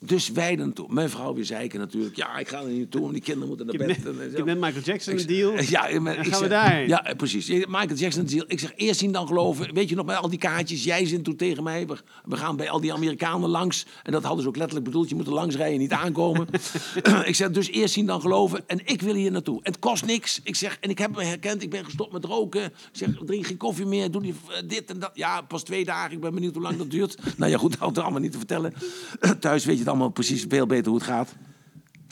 [0.00, 0.86] Dus wij er naartoe.
[0.92, 2.16] Mijn vrouw weer zeiken natuurlijk.
[2.16, 4.04] Ja, ik ga er niet naartoe, want die kinderen moeten naar Ik heb, bed.
[4.04, 5.62] net, en ik heb net Michael Jackson een deal.
[5.62, 6.88] Ja, maar Dan we daarheen.
[6.88, 7.48] Ja, precies.
[7.48, 8.44] Michael Jackson deal.
[8.46, 9.74] Ik zeg eerst zien dan geloven.
[9.74, 10.84] Weet je nog bij al die kaartjes?
[10.84, 11.86] Jij zit toen tegen mij.
[11.86, 13.86] We, we gaan bij al die Amerikanen langs.
[14.02, 15.08] En dat hadden ze ook letterlijk bedoeld.
[15.08, 16.46] Je moet er langs rijden, niet aankomen.
[17.24, 18.64] ik zeg dus eerst zien dan geloven.
[18.66, 19.60] En ik wil hier naartoe.
[19.62, 20.40] Het kost niks.
[20.42, 21.62] Ik zeg, en ik heb me herkend.
[21.62, 22.64] Ik ben gestopt met roken.
[22.64, 24.10] Ik zeg, drink geen koffie meer.
[24.10, 25.10] Doe die, eh, dit en dat.
[25.14, 26.12] Ja, pas twee dagen.
[26.12, 27.18] Ik ben benieuwd hoe lang dat duurt.
[27.36, 28.74] nou ja, goed, dat houdt er allemaal niet te vertellen.
[29.40, 31.34] Thuis weet je allemaal precies veel beter hoe het gaat.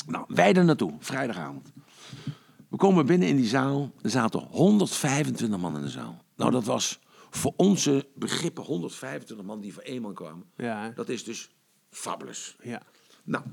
[0.07, 1.73] Nou, wij er naartoe, vrijdagavond.
[2.69, 3.93] We komen binnen in die zaal.
[4.03, 6.25] Er zaten 125 man in de zaal.
[6.37, 7.01] Nou, dat was
[7.31, 10.45] voor onze begrippen 125 man die voor één man kwamen.
[10.57, 10.93] Ja.
[10.95, 11.51] Dat is dus
[11.91, 12.57] fabulous.
[12.63, 12.83] Ja.
[13.25, 13.45] Nou,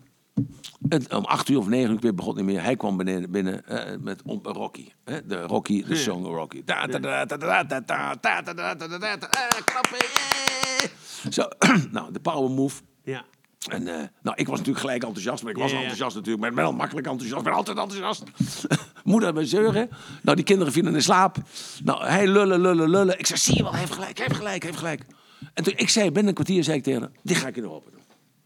[0.89, 2.63] het, om acht uur of negen uur, ik begon niet meer.
[2.63, 4.91] Hij kwam beneden, binnen uh, met om, Rocky.
[5.03, 6.63] De Rocky, de song Rocky.
[11.29, 11.47] Zo,
[11.91, 12.81] nou, de power move.
[13.03, 13.25] Ja.
[13.68, 15.81] En eh, nou, ik was natuurlijk gelijk enthousiast, maar ik was Ja, ja.
[15.81, 16.41] enthousiast natuurlijk.
[16.41, 18.23] Maar ik ben al makkelijk enthousiast, ik ben altijd enthousiast.
[19.03, 19.90] Moeder bij zeuren.
[20.22, 21.38] Nou, die kinderen vielen in slaap.
[21.84, 23.19] Nou, hij lullen, lullen, lullen.
[23.19, 25.06] Ik zei, zie je wel, hij heeft gelijk, hij heeft gelijk, hij heeft gelijk.
[25.53, 27.64] En toen ik zei, binnen een kwartier zei ik tegen haar, dit ga ik in
[27.64, 28.02] Europa doen.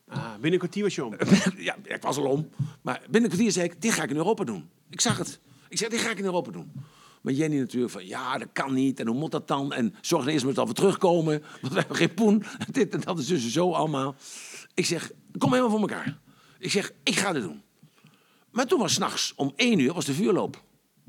[0.07, 1.15] Ah, binnen een kwartier was je om.
[1.67, 2.49] ja, ik was al om.
[2.81, 4.69] Maar binnen een kwartier zei ik, dit ga ik in Europa doen.
[4.89, 5.39] Ik zag het.
[5.69, 6.71] Ik zei, dit ga ik in Europa doen.
[7.21, 8.99] Maar Jenny natuurlijk van, ja, dat kan niet.
[8.99, 9.73] En hoe moet dat dan?
[9.73, 11.43] En zorg er eerst maar dat we terugkomen.
[11.61, 12.43] Want we hebben geen poen.
[12.71, 14.15] Dit en dat is dus zo allemaal.
[14.77, 16.17] Ik zeg, kom helemaal voor elkaar.
[16.59, 17.61] Ik zeg, ik ga dit doen.
[18.51, 20.63] Maar toen was s'nachts om één uur was de vuurloop.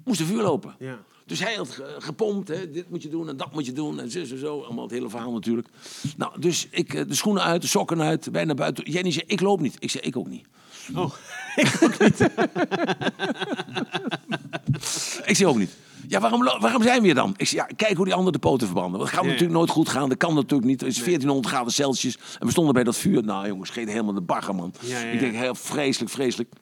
[0.04, 0.76] Moest de vuur lopen.
[0.78, 0.98] Ja.
[1.26, 4.00] Dus hij had ge- gepompt, hè, dit moet je doen en dat moet je doen
[4.00, 4.62] en zo en zo.
[4.62, 5.68] Allemaal het hele verhaal natuurlijk.
[6.16, 8.90] Nou, dus ik eh, de schoenen uit, de sokken uit, wij naar buiten.
[8.90, 9.76] Jenny zei, ik loop niet.
[9.78, 10.46] Ik zei, ik ook niet.
[10.94, 11.12] Oh,
[15.24, 15.76] Ik zei ook niet.
[16.08, 17.34] Ja, waarom, waarom zijn we hier dan?
[17.36, 19.00] Ik zei, ja, kijk hoe die anderen de poten verbranden.
[19.00, 20.08] Dat gaat natuurlijk nooit goed gaan.
[20.08, 20.80] Dat kan natuurlijk niet.
[20.80, 22.18] Het is 1400 graden Celsius.
[22.38, 23.24] En we stonden bij dat vuur.
[23.24, 24.74] Nou jongens, scheet helemaal de bagger, man.
[24.80, 26.52] Ja, ja, Ik denk, heel vreselijk, vreselijk.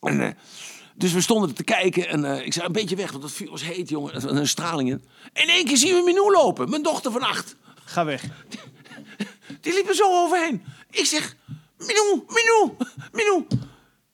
[0.00, 0.30] En, eh,
[0.94, 3.50] dus we stonden te kijken en eh, ik zei, een beetje weg, want dat vuur
[3.50, 4.12] was heet, jongen.
[4.12, 5.04] Was een straling in.
[5.32, 7.56] In één keer zien we Minou lopen, mijn dochter van acht.
[7.84, 8.24] ga weg.
[9.60, 10.62] Die liep er zo overheen.
[10.90, 11.36] Ik zeg,
[11.78, 12.76] Minou, Minou,
[13.12, 13.46] Minou.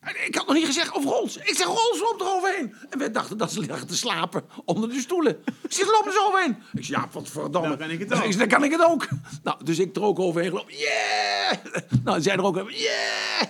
[0.02, 1.36] Ik had nog niet gezegd over Rols.
[1.36, 2.74] Ik zeg, Rols loopt er overheen.
[2.90, 5.36] En wij dachten dat ze lagen te slapen onder de stoelen.
[5.68, 6.56] Ze er zo overheen.
[6.72, 7.68] Ik zeg, ja, wat verdomme.
[7.68, 8.22] Dan kan ik het ook.
[8.22, 9.08] Ik zeg, dan kan ik het ook.
[9.42, 10.74] Nou, dus ik er ook overheen gelopen.
[10.76, 11.52] Yeah!
[12.04, 12.72] Nou, zij er ook over.
[12.72, 13.48] Yeah!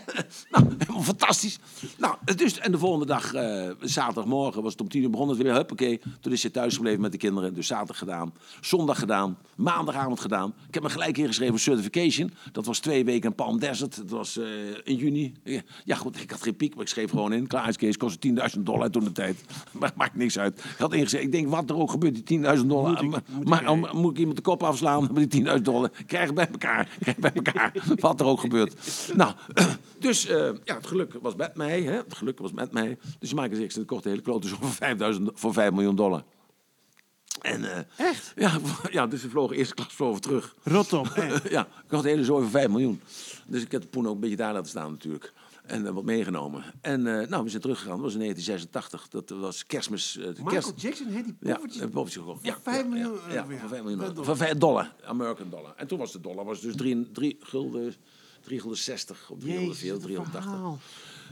[0.50, 1.58] Nou, helemaal fantastisch.
[1.96, 5.36] Nou, dus, en de volgende dag, eh, zaterdagmorgen, was het om tien uur begonnen.
[5.36, 6.00] Het weer, huppakee.
[6.20, 7.54] Toen is ze thuis gebleven met de kinderen.
[7.54, 8.34] Dus zaterdag gedaan.
[8.60, 9.38] Zondag gedaan.
[9.56, 10.54] Maandagavond gedaan.
[10.68, 12.32] Ik heb me gelijk ingeschreven voor certification.
[12.52, 13.96] Dat was twee weken in Palm Desert.
[13.96, 14.46] Dat was eh,
[14.84, 15.34] in juni.
[15.84, 17.47] Ja, goed, ik had geen piek, maar ik schreef gewoon in.
[17.47, 19.44] Klaar is Kees, kostte 10.000 dollar toen de tijd.
[19.81, 20.59] Maar maakt niks uit.
[20.59, 21.27] Ik had ingeschreven.
[21.27, 23.05] Ik denk, wat er ook gebeurt, die 10.000 dollar.
[23.05, 25.90] Moet ik- maar, ik maar- moet ik iemand de kop afslaan met die 10.000 dollar?
[26.06, 26.89] Krijg bij elkaar.
[27.01, 27.73] Krijg bij elkaar.
[27.97, 28.74] Wat er ook gebeurt.
[29.14, 29.32] Nou,
[29.98, 31.82] dus eh, ja, het geluk was met mij.
[31.82, 31.93] Hè?
[31.97, 32.98] Het geluk was met mij.
[33.19, 36.23] Dus Michael Jackson kocht de hele klote zo voor, 5000, voor 5 miljoen dollar.
[37.40, 38.32] En, eh, Echt?
[38.36, 38.52] Ja,
[38.90, 40.55] ja, dus we vlogen eerste klas vlogen terug.
[40.62, 41.06] Rot op.
[41.06, 41.48] echt.
[41.51, 43.01] Ja, ik had de hele zooi voor 5 miljoen.
[43.47, 45.32] Dus ik heb de poen ook een beetje daar laten staan natuurlijk.
[45.73, 46.65] En eh, wat meegenomen.
[46.81, 47.93] En eh, nou, we zijn teruggegaan.
[47.94, 49.09] Dat was in 1986.
[49.09, 50.16] Dat was kerstmis.
[50.16, 50.73] eh, Michael kerst...
[50.77, 51.82] Jackson heeft die Ja, poffertjes.
[51.82, 52.44] een poffertje gekocht.
[52.44, 53.59] Ja, vijf ja, miljoen Ja, ja, ja.
[53.59, 54.24] voor 5 miljoen.
[54.24, 55.73] Voor 5 dollar, American dollar.
[55.77, 57.94] En toen was de dollar was dus 3, 3 gulden,
[58.40, 60.43] 3 gulden 60 op 340, Jezus, wat een 380.
[60.51, 60.78] verhaal.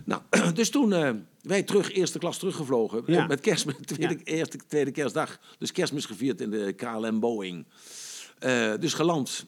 [0.04, 0.22] Nou,
[0.54, 1.10] dus toen eh,
[1.42, 3.02] wij terug, eerste klas teruggevlogen.
[3.06, 3.26] Ja.
[3.26, 4.24] Met kerstmis, tweede, Ja.
[4.24, 5.38] eerste, tweede kerstdag.
[5.58, 7.66] Dus kerstmis gevierd in de KLM Boeing.
[8.38, 9.46] Eh, dus geland.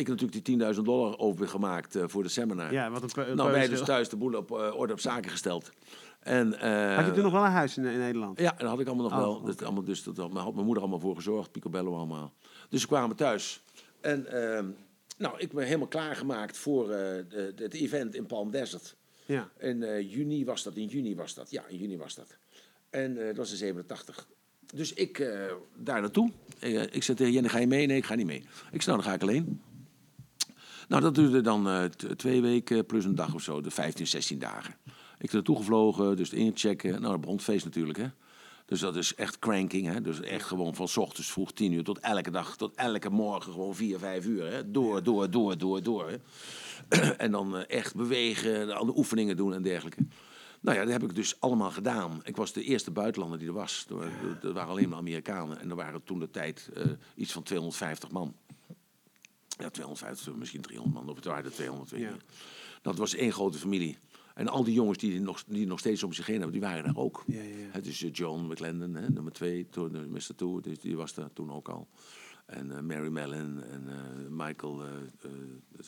[0.00, 2.72] Ik heb natuurlijk die 10.000 dollar overgemaakt eh voor de seminar.
[2.72, 5.70] Ja, wat een nou, wij dus thuis de boel op eh, orde op zaken gesteld.
[6.20, 8.40] En, eh, Had je toen nog wel een huis in, in Nederland?
[8.40, 9.34] ja, dat had ik allemaal nog Oh, wel.
[9.34, 9.46] oké.
[9.46, 12.32] Dat, allemaal, dus dat had mijn moeder allemaal voor gezorgd, picobello allemaal.
[12.68, 13.62] Dus we kwamen thuis.
[14.00, 14.66] En ehm,
[15.18, 18.96] nou, ik ben helemaal klaargemaakt voor de- het event in Palm Desert.
[19.26, 19.48] Ja.
[19.58, 21.50] In juni was dat, in juni was dat.
[21.50, 22.36] Ja, in juni was dat.
[22.90, 24.26] En dat was in 87.
[24.74, 25.30] Dus ik
[25.76, 26.30] daar naartoe.
[26.58, 27.86] Eh, ik zei tegen Jenny, ga je mee?
[27.86, 28.38] Nee, ik ga niet mee.
[28.72, 29.60] Ik zei, nou, dan ga ik alleen.
[30.90, 31.84] Nou, dat duurde dan eh,
[32.16, 34.74] twee weken plus een dag of zo, de 15, 16 dagen.
[35.18, 36.90] Ik er naartoe gevlogen, dus inchecken.
[36.90, 38.06] Nou, dat begon het feest natuurlijk, hè.
[38.66, 40.00] Dus dat is echt cranking, hè.
[40.00, 43.52] Dus echt gewoon van 's ochtends vroeg 10 uur tot elke dag, tot elke morgen
[43.52, 44.70] gewoon 4, 5 uur, hè.
[44.70, 46.16] Door, door, door, door, door, hè.
[47.24, 50.06] en dan eh, echt bewegen, al de oefeningen doen en dergelijke.
[50.60, 52.20] Nou ja, dat heb ik dus allemaal gedaan.
[52.24, 53.86] Ik was de eerste buitenlander die er was.
[53.88, 55.60] Er, waren- er waren alleen maar Amerikanen.
[55.60, 56.84] En er waren toen de tijd eh,
[57.14, 58.34] iets van 250 man.
[59.60, 61.08] Ja, 250, misschien 300 man.
[61.08, 62.12] Of het waren er 200, weet ik Ja.
[62.12, 62.22] niet.
[62.82, 63.98] Dat was één grote familie.
[64.34, 66.84] En al die jongens die nog, die nog steeds om zich heen hebben, die waren
[66.84, 67.24] daar ook.
[67.26, 70.34] Ja, ja, is eh, John McLendon, hè, nummer twee, toen, eh, Mr.
[70.36, 71.88] Two, dus die was daar toen ook al.
[72.46, 73.88] En eh, Mary Mellon en
[74.36, 74.82] Michael,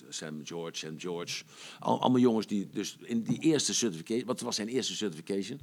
[0.09, 1.45] Sam George, Sam George.
[1.79, 5.61] Al, allemaal jongens die dus in die eerste certification, wat was zijn eerste certification,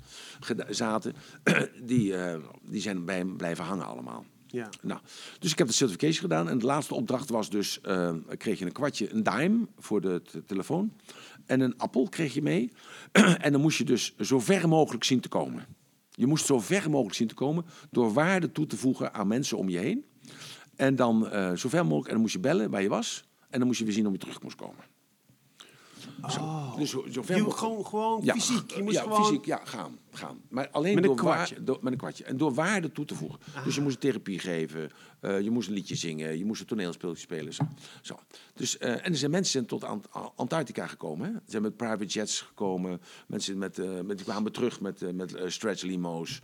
[0.70, 1.14] zaten.
[1.84, 2.14] die,
[2.62, 4.26] die zijn bij hem blijven hangen allemaal.
[4.52, 4.70] Ja.
[4.82, 5.00] Nou,
[5.40, 6.50] dus ik heb de certification gedaan.
[6.50, 10.22] En de laatste opdracht was dus, eh, kreeg je een kwartje, een dime voor de
[10.46, 10.94] telefoon.
[11.46, 12.72] En een appel kreeg je mee.
[13.46, 15.66] en dan moest je dus zo ver mogelijk zien te komen.
[16.12, 19.58] Je moest zo ver mogelijk zien te komen door waarde toe te voegen aan mensen
[19.58, 20.06] om je heen.
[20.76, 23.24] En dan eh, zo ver mogelijk, en dan moest je bellen waar je was.
[23.50, 24.84] En dan moest je weer zien om je terug moest komen.
[26.30, 28.72] Zo, dus zo, zo ver Je, gewoon, gewoon Ja, fysiek.
[28.72, 29.26] Je moest ja, gewoon...
[29.26, 30.42] fysiek, ja, gaan, gaan.
[30.50, 31.64] Maar alleen Met een door, waar- kwartje.
[31.64, 32.24] door- met een kwartje.
[32.24, 33.40] En door waarde toe te voegen.
[33.64, 36.68] Dus je moest een therapie geven, eh, je moest een liedje zingen, je moest een
[36.68, 37.54] toneelspeeltje spelen.
[37.54, 37.64] Zo.
[38.02, 38.20] zo.
[38.54, 41.26] Dus, eh, en er zijn mensen tot Ant- Antarctica gekomen.
[41.28, 41.32] Hè?
[41.34, 43.02] Ze zijn met private jets gekomen.
[43.28, 46.40] Mensen met, eh, met, die kwamen terug met, met stretch limo's.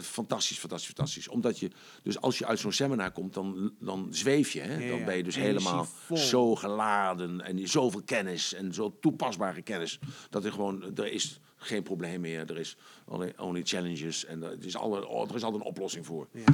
[0.00, 1.28] Fantastisch, fantastisch, fantastisch.
[1.28, 1.70] Omdat je,
[2.02, 4.60] dus als je uit zo'n seminar komt, dan, dan zweef je.
[4.60, 4.88] Hè?
[4.88, 9.98] Dan ben je dus helemaal zo geladen en zoveel kennis en zo toepasbare kennis.
[10.30, 12.50] Dat er gewoon, er is geen probleem meer.
[12.50, 16.06] Er is only, only challenges en er is, alle, oh, er is altijd een oplossing
[16.06, 16.28] voor.
[16.32, 16.44] Ja.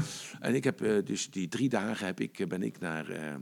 [0.40, 3.34] En ik heb eh, dus die drie dagen heb ik, eh, ben ik naar, eh,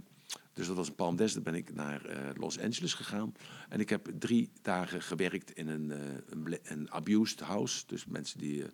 [0.52, 2.02] dus dat was in Palm Desert, ben ik naar
[2.36, 3.34] Los Angeles gegaan.
[3.68, 5.90] En ik heb drie dagen gewerkt in een,
[6.28, 7.82] een, een abused house.
[7.86, 8.64] Dus mensen die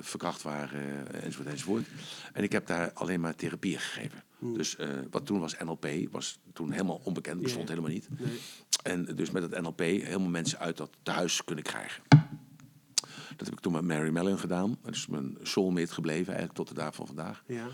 [0.00, 1.86] verkracht waren eh, enzovoort enzovoort.
[2.32, 4.22] En ik heb daar alleen maar therapie gegeven.
[4.38, 7.74] Dus eh, wat toen was NLP, was toen helemaal onbekend, bestond Ja.
[7.74, 8.08] helemaal niet.
[8.18, 8.38] Nee.
[8.82, 12.02] En dus met het NLP helemaal mensen uit dat thuis kunnen krijgen.
[13.36, 14.78] Dat heb ik toen met Mary Mellon gedaan.
[14.82, 17.42] Dat is mijn soulmate gebleven eigenlijk tot de dag van vandaag.
[17.46, 17.66] Ja.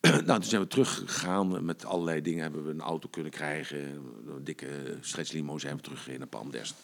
[0.00, 1.64] nou, toen zijn we teruggegaan.
[1.64, 3.78] Met allerlei dingen hebben we een auto kunnen krijgen.
[3.78, 6.78] Een dikke stretchlimo zijn we teruggegaan naar Palm Desert.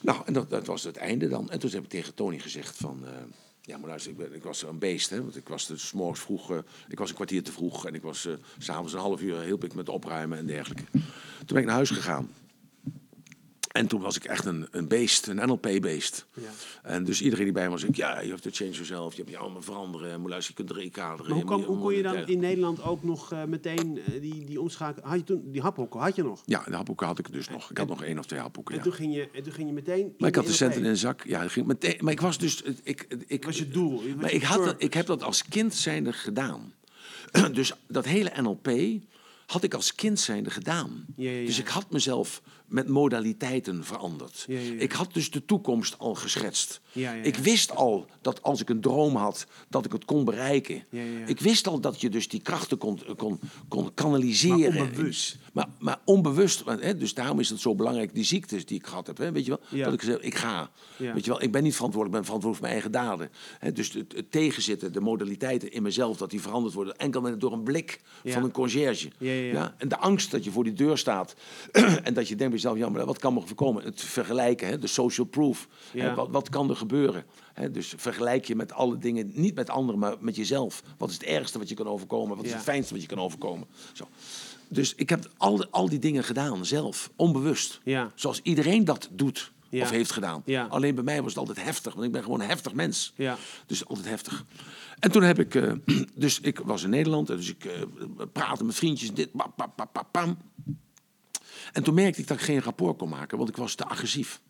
[0.00, 1.50] Nou, en dat, dat was het einde dan.
[1.50, 3.06] En toen heb ik tegen Tony gezegd van...
[3.06, 3.12] eh,
[3.60, 5.22] ja, maar luister, ik, ik was een beest, hè.
[5.22, 6.50] Want ik was dus morgens vroeg...
[6.50, 6.58] eh,
[6.88, 7.86] ik was een kwartier te vroeg.
[7.86, 8.28] En ik was s
[8.58, 10.84] s'avonds een half uur hielp ik met opruimen en dergelijke.
[10.92, 12.30] Toen ben ik naar huis gegaan.
[13.70, 16.26] En toen was ik echt een, een beest, een NLP-beest.
[16.34, 16.42] Ja.
[16.82, 19.18] En dus iedereen die bij me was, ik, ja, je hebt to change yourself, je
[19.20, 21.18] hebt je allemaal veranderen, moet luisteren, je kunt.
[21.18, 24.44] Maar hoe, kan, hoe kon je dan in Nederland ook nog eh, meteen eh, die,
[24.44, 25.08] die omschakeling...
[25.08, 26.42] Had je toen, die haphokken had je nog?
[26.44, 27.70] Ja, de hapboeken had ik dus nog.
[27.70, 28.86] Ik had nog één of twee hapboeken, En, ja.
[28.86, 30.14] toen ging je, en toen ging je meteen...
[30.18, 31.24] Maar ik had de centen in de zak.
[31.26, 32.62] Ja, ging meteen, maar ik was dus...
[32.82, 35.48] Ik, ik, was je doel, was Maar je ik, had dat, ik heb dat als
[35.48, 36.72] kind zijnde gedaan.
[37.52, 38.70] dus dat hele NLP
[39.46, 41.04] had ik als kind zijnde gedaan.
[41.16, 41.46] Ja, ja, ja.
[41.46, 44.44] Dus ik had mezelf met modaliteiten veranderd.
[44.46, 44.80] Ja, ja, ja.
[44.80, 46.80] Ik had dus de toekomst al geschetst.
[46.92, 47.22] Ja, ja, ja.
[47.22, 50.84] Ik wist al dat als ik een droom had, dat ik het kon bereiken.
[51.26, 54.74] Ik wist al dat je dus die krachten kon, kon, kon kanaliseren.
[54.74, 55.38] Maar onbewust.
[55.52, 56.62] Maar, maar onbewust.
[56.66, 59.18] Hè, dus daarom is het zo belangrijk, die ziektes die ik gehad heb.
[59.18, 59.82] Hè, weet je wel?
[59.84, 60.70] Dat ik zeg, ik ga.
[60.96, 61.42] Weet je wel?
[61.42, 63.30] Ik ben niet verantwoordelijk, ik ben verantwoordelijk voor mijn eigen daden.
[63.58, 66.96] Hè, dus het, het tegenzitten, de modaliteiten in mezelf, dat die veranderd worden.
[66.96, 69.10] Enkel met, door een blik van een conciërge.
[69.18, 69.74] Ja.
[69.78, 71.34] En de angst dat je voor die deur staat.
[72.02, 73.84] en dat je denkt jezelf, ja, maar wat kan me voorkomen?
[73.84, 75.68] Het vergelijken, hè, de social proof.
[75.92, 76.04] Ja.
[76.04, 77.24] Hè, wat, wat kan er gebeuren?
[77.52, 80.82] Hè, dus vergelijk je met alle dingen, niet met anderen, maar met jezelf.
[80.98, 82.36] Wat is het ergste wat je kan overkomen?
[82.36, 83.66] Wat is het fijnste wat je kan overkomen?
[83.92, 84.08] Zo.
[84.68, 87.80] Dus ik heb al, al die dingen gedaan, zelf, onbewust.
[88.14, 89.82] Zoals iedereen dat doet Ja.
[89.82, 90.42] of heeft gedaan.
[90.44, 90.66] Ja.
[90.66, 93.12] Alleen bij mij was het altijd heftig, want ik ben gewoon een heftig mens.
[93.16, 93.36] Ja.
[93.66, 94.44] Dus altijd heftig.
[94.98, 95.72] En toen heb ik, eh,
[96.14, 97.72] dus ik was in Nederland, dus ik eh,
[98.32, 100.36] praatte met vriendjes, dit, pam, pam, pam, pam, pam.
[101.72, 104.40] En toen merkte ik dat ik geen rapport kon maken, want ik was te agressief.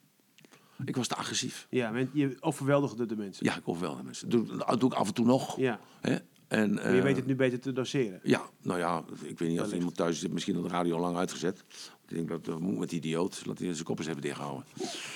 [0.84, 1.66] Ik was te agressief.
[1.70, 3.44] Ja, je overweldigde de mensen.
[3.44, 4.28] Ja, ik wel mensen.
[4.28, 5.56] Doe, dat doe ik af en toe nog.
[5.56, 5.80] Ja.
[6.00, 6.16] Hè?
[6.48, 8.20] En, Maar je eh, weet het nu beter te doseren.
[8.22, 11.00] ja, nou ja, ik weet niet of iemand thuis zit, misschien had de radio al
[11.00, 11.64] lang uitgezet.
[12.08, 14.64] Ik denk dat dat moet met die idioot, laat hij zijn kop eens even dichthouden.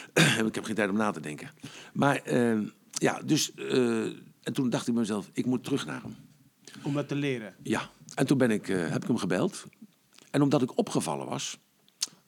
[0.47, 1.51] ik heb geen tijd om na te denken.
[1.93, 2.59] Maar eh,
[2.91, 4.05] ja, dus, eh,
[4.43, 6.17] en toen dacht ik bij mezelf, ik moet terug naar hem.
[6.83, 7.55] Om dat te leren.
[7.63, 9.65] Ja, en toen ben ik, eh, heb ik hem gebeld.
[10.31, 11.59] En omdat ik opgevallen was,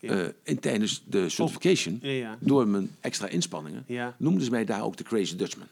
[0.00, 4.14] Eh, in, tijdens de certification, Ja, door mijn extra inspanningen, Ja.
[4.18, 5.66] noemden ze mij daar ook de Crazy Dutchman.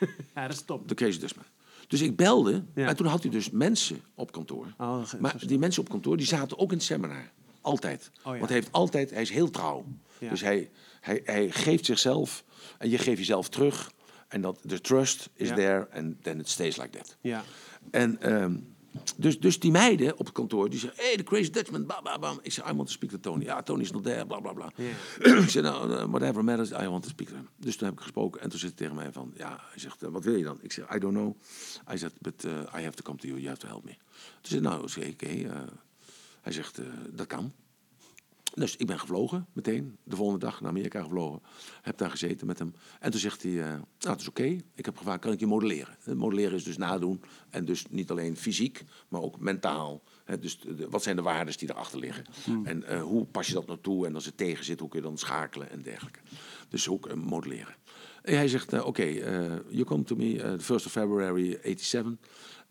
[0.34, 0.88] Ja, dat is top.
[0.88, 1.44] De Crazy Dutchman.
[1.88, 2.86] Dus ik belde Ja.
[2.88, 4.66] en toen had hij dus mensen op kantoor.
[4.78, 7.30] Oh, maar die mensen op kantoor die zaten ook in het seminar.
[7.60, 8.10] Altijd.
[8.18, 8.24] Oh.
[8.24, 9.84] Want hij heeft altijd, hij is heel trouw.
[10.18, 10.70] Dus hij,
[11.00, 12.44] hij, hij geeft zichzelf
[12.78, 13.92] en je geeft jezelf terug.
[14.28, 17.16] En dat de trust is there and then it stays like that.
[17.20, 17.44] Ja.
[17.90, 18.56] En ehm,
[19.16, 22.20] dus, dus die meiden op het kantoor, die zeggen, hey, the crazy Dutchman, bam, bam,
[22.20, 22.38] bam.
[22.42, 23.44] Ik zeg, I want to speak to Tony.
[23.44, 24.72] Ja, Tony is not there, bla, bla, bla.
[25.42, 27.48] Ik zeg, nou, uh, whatever matters, I want to speak to him.
[27.56, 30.02] Dus toen heb ik gesproken en toen zit hij tegen mij van, ja, hij zegt,
[30.02, 30.58] eh, wat wil je dan?
[30.62, 31.36] Ik zeg, I don't know.
[31.84, 33.94] Hij zegt, but uh, I have to come to you, you have to help me.
[34.40, 35.26] Toen zei nou, oké, oké.
[35.26, 35.60] eh.
[36.40, 37.52] hij zegt, eh, dat kan.
[38.54, 41.40] Dus ik ben gevlogen meteen, de volgende dag naar Amerika gevlogen.
[41.82, 42.74] Heb daar gezeten met hem.
[43.00, 44.56] En toen zegt hij, eh, nou het is oké.
[44.74, 45.96] Ik heb gevraagd, kan ik je modelleren?
[46.04, 47.22] Eh, modelleren is dus nadoen.
[47.50, 50.02] En dus niet alleen fysiek, maar ook mentaal.
[50.40, 52.24] Dus de- wat zijn de waarden die erachter liggen?
[52.64, 54.06] En eh, hoe pas je dat nou toe?
[54.06, 56.18] En als het tegen zit, hoe kun je dan schakelen en dergelijke.
[56.68, 57.74] Dus ook modelleren.
[58.22, 59.04] En hij zegt, oké,
[59.68, 62.16] you come to me uh, the 1st of February 87.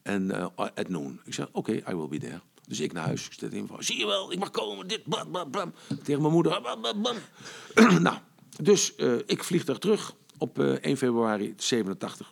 [0.01, 1.19] En at noon.
[1.25, 2.41] Ik zeg, oké, I will be there.
[2.69, 3.27] Dus ik naar huis.
[3.39, 4.87] Ik in van, zie je wel, ik mag komen.
[4.87, 5.73] Dit, bam, bam, bam.
[6.03, 6.61] Tegen mijn moeder.
[6.61, 7.15] Bam, bam, bam.
[8.07, 8.17] nou,
[8.61, 12.31] dus eh, ik vlieg daar terug op eh, 1 februari 87.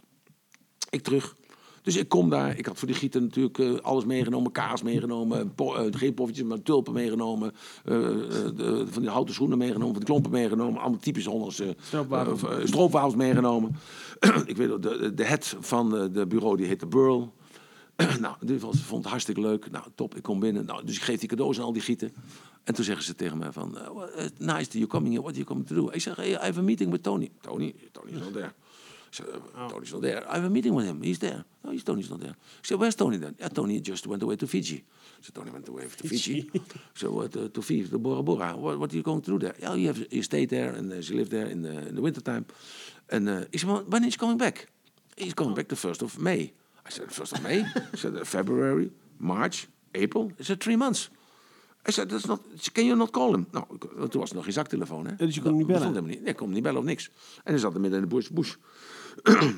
[0.89, 1.35] Ik terug.
[1.81, 2.57] Dus ik kom daar.
[2.57, 4.51] Ik had voor die gieten natuurlijk eh, alles meegenomen.
[4.51, 5.53] Kaas meegenomen.
[5.55, 7.51] po- eh, geen poffertjes, maar tulpen meegenomen.
[7.85, 8.15] eh, eh,
[8.55, 9.89] de- van die houten schoenen meegenomen.
[9.93, 10.81] Van die klompen meegenomen.
[10.81, 12.43] Allemaal typisch Hollandse Stroopwafels.
[12.43, 13.75] eh, eh, meegenomen.
[14.45, 17.33] ik weet de, de head van eh, de bureau die heette Burl.
[18.19, 19.71] nou, was, vond het hartstikke leuk.
[19.71, 20.65] Nou, top, ik kom binnen.
[20.65, 22.13] Nou, dus ik geef die cadeaus aan al die gieten.
[22.63, 23.77] En toen zeggen ze tegen mij van...
[23.77, 25.21] eh, it's nice that you coming here.
[25.21, 25.89] What are you coming to do?
[25.91, 27.31] Ik zeg, hey, I have a meeting with Tony.
[27.41, 27.75] Tony?
[27.91, 28.53] Tony's not there.
[29.09, 30.21] Ik zeg, uh, Tony's not there.
[30.21, 31.01] I have a meeting with him.
[31.01, 31.43] He's there.
[31.61, 32.35] No, he's Tony's not there.
[32.59, 33.35] Ik zeg, where's Tony then?
[33.37, 34.75] Yeah, Tony just went away to Fiji.
[34.75, 34.83] Ik
[35.19, 36.49] zeg, Tony went away to Fiji.
[36.93, 38.55] so what, uh, to Fiji, to Bora Bora.
[38.55, 39.55] What, what are you going to do there?
[39.59, 42.01] Yeah, you, have, you stayed there and uh, she lived there in the, in the
[42.01, 42.45] wintertime.
[43.05, 44.67] En uh, ik zeg, when is he coming back?
[45.15, 46.53] He's coming back the 1st of May.
[46.87, 47.59] I said, the 1st of May?
[47.93, 50.31] I said, uh, February, March, April?
[50.37, 51.09] He said, three months.
[51.87, 52.41] I said, that's not,
[52.73, 53.47] can you not call him?
[53.51, 55.15] Nou, toen was het nog geen zaktelefoon, hè?
[55.15, 56.05] dus je kon hem niet Dat bellen?
[56.05, 56.19] niet.
[56.21, 57.07] Nee, ik kon hem niet bellen of niks.
[57.43, 58.29] En hij zat er midden in de bush.
[58.29, 58.55] bush.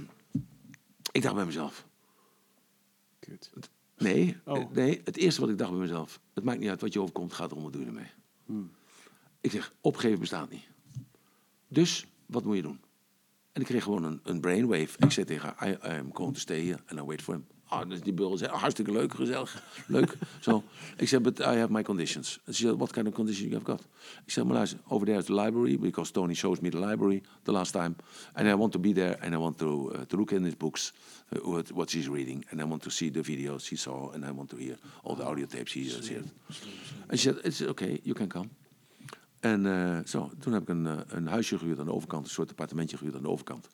[1.11, 1.85] ik dacht bij mezelf,
[3.19, 3.49] Kut.
[3.97, 4.71] nee, Oh.
[4.71, 7.33] nee, het eerste wat ik dacht bij mezelf, het maakt niet uit wat je overkomt,
[7.33, 8.11] gaat erom, wat doe je ermee?
[8.45, 8.71] Hmm.
[9.41, 10.67] Ik zeg, opgeven bestaat niet.
[11.67, 12.79] Dus, wat moet je doen?
[13.51, 14.97] En ik kreeg gewoon een, een brainwave.
[14.97, 17.45] Ik zei tegen haar, I, I'm going to stay here and I wait for him.
[17.69, 20.17] Ah, dus die beul zei, oh, hartstikke leuk, gezellig, leuk.
[20.39, 20.63] Zo.
[20.97, 22.39] Ik zei, but I have my conditions.
[22.45, 23.87] Ze zei, what kind of conditions you have got?
[24.25, 27.21] Ik zei, maar luister, over there is the library, because Tony shows me the library
[27.43, 27.95] the last time.
[28.33, 30.57] And I want to be there and I want to, uh, to look in his
[30.57, 30.93] books,
[31.35, 32.45] uh, what, what she's reading.
[32.49, 35.15] And I want to see the videos she saw and I want to hear all
[35.15, 36.29] the audio tapes he has heard.
[37.09, 38.49] And she said, it's okay, you can come.
[39.39, 42.31] En eh, zo, toen heb ik een, eh, een huisje gehuurd aan de overkant, een
[42.31, 43.67] soort appartementje gehuurd aan de overkant.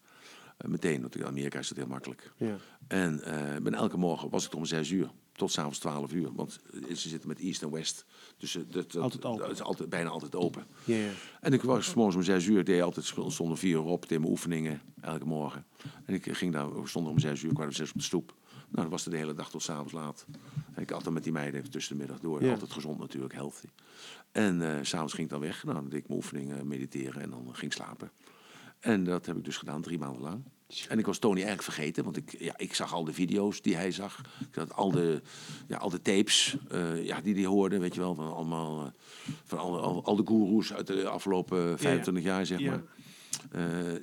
[0.58, 2.32] Eh, meteen, want in Amerika is het heel makkelijk.
[2.38, 2.56] Ja.
[2.88, 6.34] En eh, ben elke morgen was ik er om zes uur tot s'avonds twaalf uur.
[6.34, 6.60] Want
[6.96, 8.06] ze zitten met East en West.
[8.38, 10.66] Dus dat, dat- Altijd dat is altijd, bijna altijd open.
[10.84, 11.10] Ja, ja.
[11.42, 14.20] En ik was morgens om zes uur, deed altijd, stond om vier uur op, deed
[14.20, 15.66] mijn oefeningen elke morgen.
[16.06, 18.36] En ik ging daar, we stonden om zes uur, kwart over zes op de stoep.
[18.70, 20.26] Nou, dat was de hele dag tot s'avonds laat.
[20.78, 22.44] Ik dan met die meiden even tussen de middag door.
[22.44, 22.52] Ja.
[22.52, 23.68] Altijd gezond natuurlijk, healthy.
[24.32, 25.64] En eh, s s'avonds ging ik dan weg.
[25.64, 28.12] Nou, dan deed ik mijn oefeningen, mediteren en dan ging ik slapen.
[28.80, 30.44] En dat heb ik dus gedaan, drie maanden lang.
[30.90, 33.76] En ik was Tony eigenlijk vergeten, want ik, ja, ik zag al de video's die
[33.76, 34.22] hij zag.
[34.50, 35.22] Ik had al de,
[35.68, 38.16] ja, al de tapes eh, ja, die hij hoorde, weet je wel.
[38.16, 38.92] Van, allemaal, eh,
[39.44, 42.74] van al, al de goeroes uit de afgelopen 25 jaar, zeg maar.
[42.74, 43.05] Eh,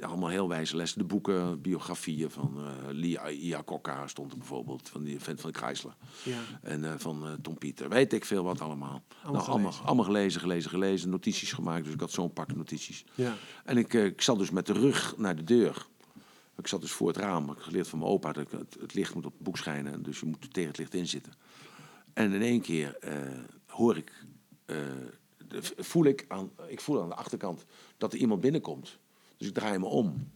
[0.00, 0.98] ja, allemaal heel wijze lessen.
[0.98, 5.58] De boeken, biografieën van eh Lee Iacocca stond er bijvoorbeeld, van die vent van de
[5.58, 5.94] Chrysler.
[6.22, 6.38] Ja.
[6.62, 9.02] En eh, van eh, Tom Pieter, weet ik veel wat allemaal.
[9.22, 9.84] nou, allemaal, gelezen.
[9.84, 11.10] allemaal gelezen, gelezen, gelezen.
[11.10, 13.04] Notities gemaakt, dus ik had zo'n pak notities.
[13.14, 13.34] Ja.
[13.64, 15.86] En ik, eh, ik zat dus met de rug naar de deur.
[16.56, 17.42] Ik zat dus voor het raam.
[17.42, 20.02] Ik had geleerd van mijn opa dat het, het licht moet op het boek schijnen.
[20.02, 21.32] Dus je moet tegen het licht inzitten.
[22.12, 23.16] En in één keer eh,
[23.66, 24.12] hoor ik,
[24.64, 24.76] eh,
[25.48, 27.64] de- voel ik, aan, ik voel aan de achterkant
[27.98, 28.98] dat er iemand binnenkomt.
[29.42, 30.30] Dus ik draai me om.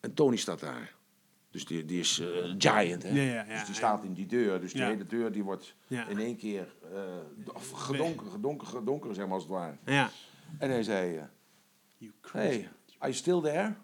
[0.00, 0.94] En Tony staat daar.
[1.50, 3.08] Dus die, die is eh, giant, hè?
[3.08, 3.58] Ja, ja, ja.
[3.58, 4.60] Dus die staat in die deur.
[4.60, 7.00] Dus die hele deur die wordt in één keer eh,
[7.74, 9.76] gedonker, gedonker, gedonker, zeg maar als het ware.
[9.84, 10.10] Ja.
[10.58, 11.16] En hij zei...
[11.16, 11.24] eh,
[11.96, 12.12] You.
[12.32, 12.68] Hey,
[12.98, 13.74] are you still there?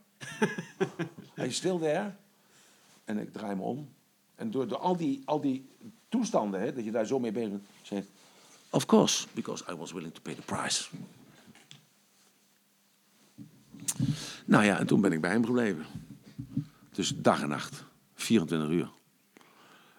[1.37, 2.15] are you still there?
[3.05, 3.89] En ik draai me om.
[4.35, 5.69] En door, door al, die, al die
[6.09, 8.09] toestanden, hè, dat je daar zo mee bezig bent, zei hij,
[8.71, 10.89] Of course, because I was willing to pay the price.
[14.47, 15.85] Nou ja, en toen ben ik bij hem gebleven.
[16.91, 17.85] Dus dag en nacht,
[18.15, 18.91] 24 uur.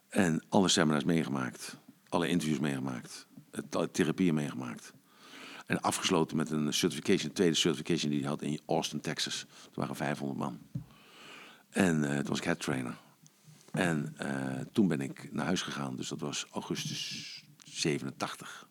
[0.09, 1.77] En alle seminars meegemaakt,
[2.09, 3.27] alle interviews meegemaakt,
[3.91, 4.93] therapieën meegemaakt.
[5.65, 9.45] En afgesloten met een certification, tweede certification die hij had in Austin, Texas.
[9.63, 10.59] Er waren 500 man.
[11.69, 12.97] En eh toen was ik head trainer.
[13.71, 18.67] En eh, toen ben ik naar huis gegaan, dus dat was augustus 87.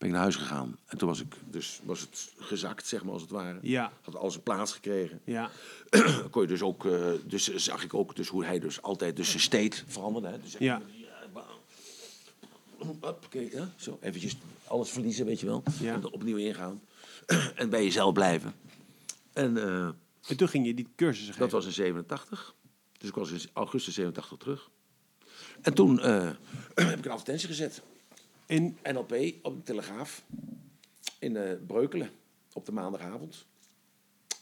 [0.00, 3.12] Ben ik naar huis gegaan en toen was, ik, dus was het gezakt, zeg maar
[3.12, 3.58] als het ware.
[3.62, 3.92] Ja.
[4.02, 5.20] Had alles een plaats gekregen.
[5.24, 5.50] Ja.
[6.30, 9.28] kon je dus ook, eh, dus zag ik ook dus hoe hij dus altijd dus
[9.28, 10.28] zijn state veranderde.
[10.28, 10.40] Hè?
[10.40, 10.82] Dus Ja.
[12.78, 15.62] Hoppakee, ja, zo eventjes alles verliezen, weet je wel.
[15.80, 15.94] Ja.
[15.94, 16.80] En opnieuw ingaan.
[17.54, 18.54] en bij jezelf blijven.
[19.32, 19.88] En eh,
[20.26, 21.38] En toen ging je die geven.
[21.38, 22.54] dat was in 87.
[22.98, 24.70] Dus ik was in augustus 87 terug.
[25.60, 26.30] En toen eh,
[26.74, 27.82] heb ik een advertentie gezet.
[28.50, 30.24] En NLP op de Telegraaf.
[31.18, 32.10] In eh, Breukelen.
[32.52, 33.46] Op de maandagavond.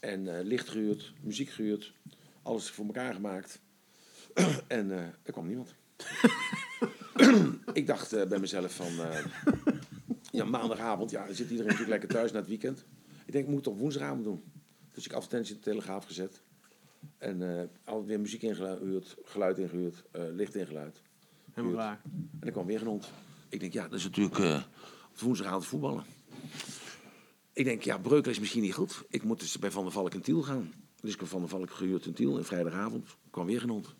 [0.01, 1.95] En eh, licht gehuurd, muziek gehuurd.
[2.43, 3.61] Alles voor elkaar gemaakt.
[4.67, 5.75] en eh, er kwam niemand.
[7.73, 8.93] ik dacht bij mezelf van...
[10.31, 12.85] ja, maandagavond, ja, dan zit iedereen natuurlijk lekker thuis na het weekend.
[13.25, 14.43] Ik denk, ik moet het op woensdagavond doen.
[14.93, 16.43] Dus ik advertentie in de Telegraaf gezet.
[17.19, 21.03] En eh altijd weer muziek ingehuurd, geluid ingehuurd, eh, licht ingeluid.
[21.53, 22.01] helemaal klaar.
[22.41, 23.11] En er kwam weer een hond.
[23.49, 24.39] Ik denk, ja, dat is natuurlijk
[25.13, 26.05] op woensdagavond voetballen.
[27.53, 29.03] Ik denk, ja, Breukelen is misschien niet goed.
[29.09, 30.73] Ik moet dus bij Van der Valk en Tiel gaan.
[31.01, 33.95] Dus ik heb Van der Valk gehuurd in Tiel en vrijdagavond kwam weer hond.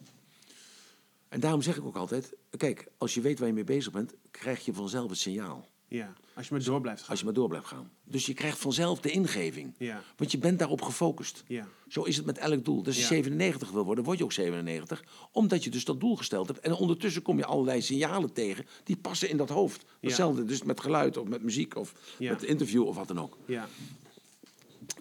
[1.29, 4.15] En daarom zeg ik ook altijd, kijk, als je weet waar je mee bezig bent,
[4.31, 5.69] krijg je vanzelf het signaal.
[5.91, 7.11] Ja, als je maar door blijft gaan.
[7.11, 7.91] Als je maar door blijft gaan.
[8.05, 9.75] Dus je krijgt vanzelf de ingeving.
[9.79, 10.03] Ja.
[10.17, 11.45] Want je bent daarop gefocust.
[11.47, 11.69] Ja.
[11.89, 12.77] Zo is het met elk doel.
[12.77, 13.09] Dus als je Ja.
[13.09, 15.05] 97 wil worden, word je ook 97.
[15.33, 16.61] Omdat je dus dat doel gesteld hebt.
[16.61, 19.85] En ondertussen kom je allerlei signalen tegen die passen in dat hoofd.
[20.01, 23.37] Hetzelfde dus met geluid of met muziek of met interview of wat dan ook.
[23.47, 23.69] Ja.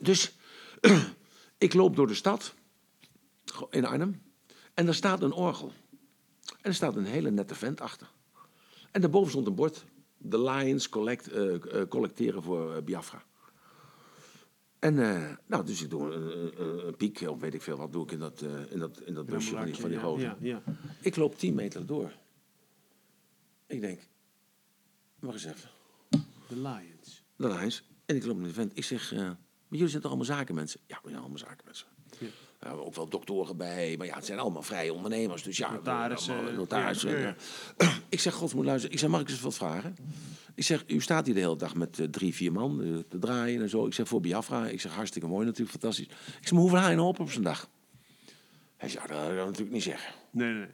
[0.01, 0.31] Dus
[1.57, 2.53] ik loop door de stad
[3.69, 4.21] in Arnhem.
[4.73, 5.71] En daar staat een orgel.
[6.45, 8.11] En er staat een hele nette vent achter.
[8.91, 9.85] En daarboven stond een bord.
[10.29, 13.23] The Lions collect, eh, eh, collecteren voor eh, Biafra.
[14.79, 14.95] En
[15.45, 18.11] nou, dus ik doe een, een, een piek, of weet ik veel wat, doe ik
[18.11, 20.27] in dat, in dat, in dat busje van die, van die ja, gozer.
[20.27, 20.63] ja, ja.
[21.01, 22.11] Ik loop 10 meter door.
[23.67, 24.07] Ik denk,
[25.19, 25.69] wacht eens even.
[26.47, 27.23] De Lions.
[27.35, 27.83] De Lions.
[28.05, 28.77] En ik loop naar de vent.
[28.77, 29.37] Ik zeg, maar
[29.69, 30.79] jullie zijn toch allemaal zakenmensen?
[30.85, 31.87] Ja, we zijn allemaal zakenmensen.
[32.59, 35.43] Hebben ook wel doktoren bij, maar ja, het zijn allemaal vrije ondernemers.
[35.43, 37.09] Dus ja, Notarissen, allemaal notarissen.
[37.09, 37.35] ja, ja.
[37.77, 37.89] ja.
[38.09, 38.93] Ik zeg, God moet luisteren.
[38.93, 39.95] Ik zeg, mag ik eens wat vragen?
[40.55, 43.19] Ik zeg, u staat hier de hele dag met eh, drie, vier man eh, te
[43.19, 43.85] draaien en zo.
[43.85, 44.67] Ik zeg, voor Biafra.
[44.67, 46.05] Ik zeg, hartstikke mooi natuurlijk, fantastisch.
[46.05, 47.69] Ik zeg, maar hoeveel haal je nou op op zo'n dag?
[48.77, 50.13] Hij zei, dat kan ik natuurlijk niet zeggen.
[50.31, 50.67] Nee, nee.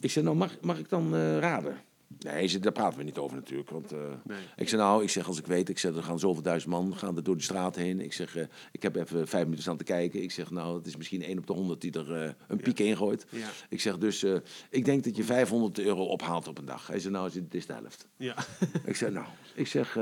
[0.00, 1.80] Ik zei, nou, mag, mag ik dan eh, raden?
[2.18, 3.70] Nee, daar praten we niet over natuurlijk.
[3.70, 4.38] Want, eh, Nee.
[4.56, 6.96] Ik zei, nou, ik zeg, als ik weet, ik zeg, er gaan zoveel duizend man
[6.96, 8.00] gaan er door de straat heen.
[8.00, 10.22] Ik zeg, eh, ik heb even vijf minuten staan te kijken.
[10.22, 12.78] Ik zeg, nou, het is misschien één op de honderd die er eh, een piek
[12.78, 13.26] ingooit.
[13.30, 13.48] Ja.
[13.68, 14.24] Ik zeg, dus
[14.70, 16.86] ik denk dat je 500 euro ophaalt op een dag.
[16.86, 18.08] Hij zei, nou, het is de helft.
[18.16, 18.36] Ja.
[18.84, 19.98] ik zeg, nou, ik zeg,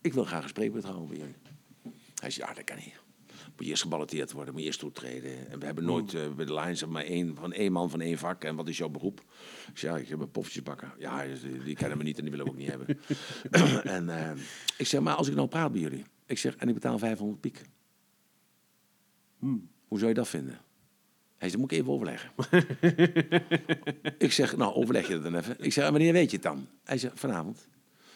[0.00, 1.36] ik wil graag een spreekbeurt houden bij jullie.
[2.20, 3.07] Hij zei, ja, dat kan niet.
[3.58, 5.50] Moet je eerst geballoteerd worden, moet je eerst toetreden.
[5.50, 8.18] En we hebben nooit uh, bij de Lions maar één, van één man van één
[8.18, 8.44] vak.
[8.44, 9.20] En wat is jouw beroep?
[9.70, 10.94] Ik zei, ja, ik heb een poffertjesbakker.
[10.98, 12.98] Ja, die, die kennen me niet en die willen we ook niet hebben.
[13.96, 14.30] en uh,
[14.76, 16.04] ik zeg, maar als ik nou praat bij jullie.
[16.26, 17.62] Ik zeg, en ik betaal 500 piek.
[19.38, 19.68] Hmm.
[19.88, 20.60] Hoe zou je dat vinden?
[21.36, 22.30] Hij zei, moet ik even overleggen.
[24.26, 25.56] ik zeg, nou, overleg je dat dan even.
[25.58, 26.66] Ik zeg, wanneer weet je het dan?
[26.84, 27.68] Hij zegt, vanavond.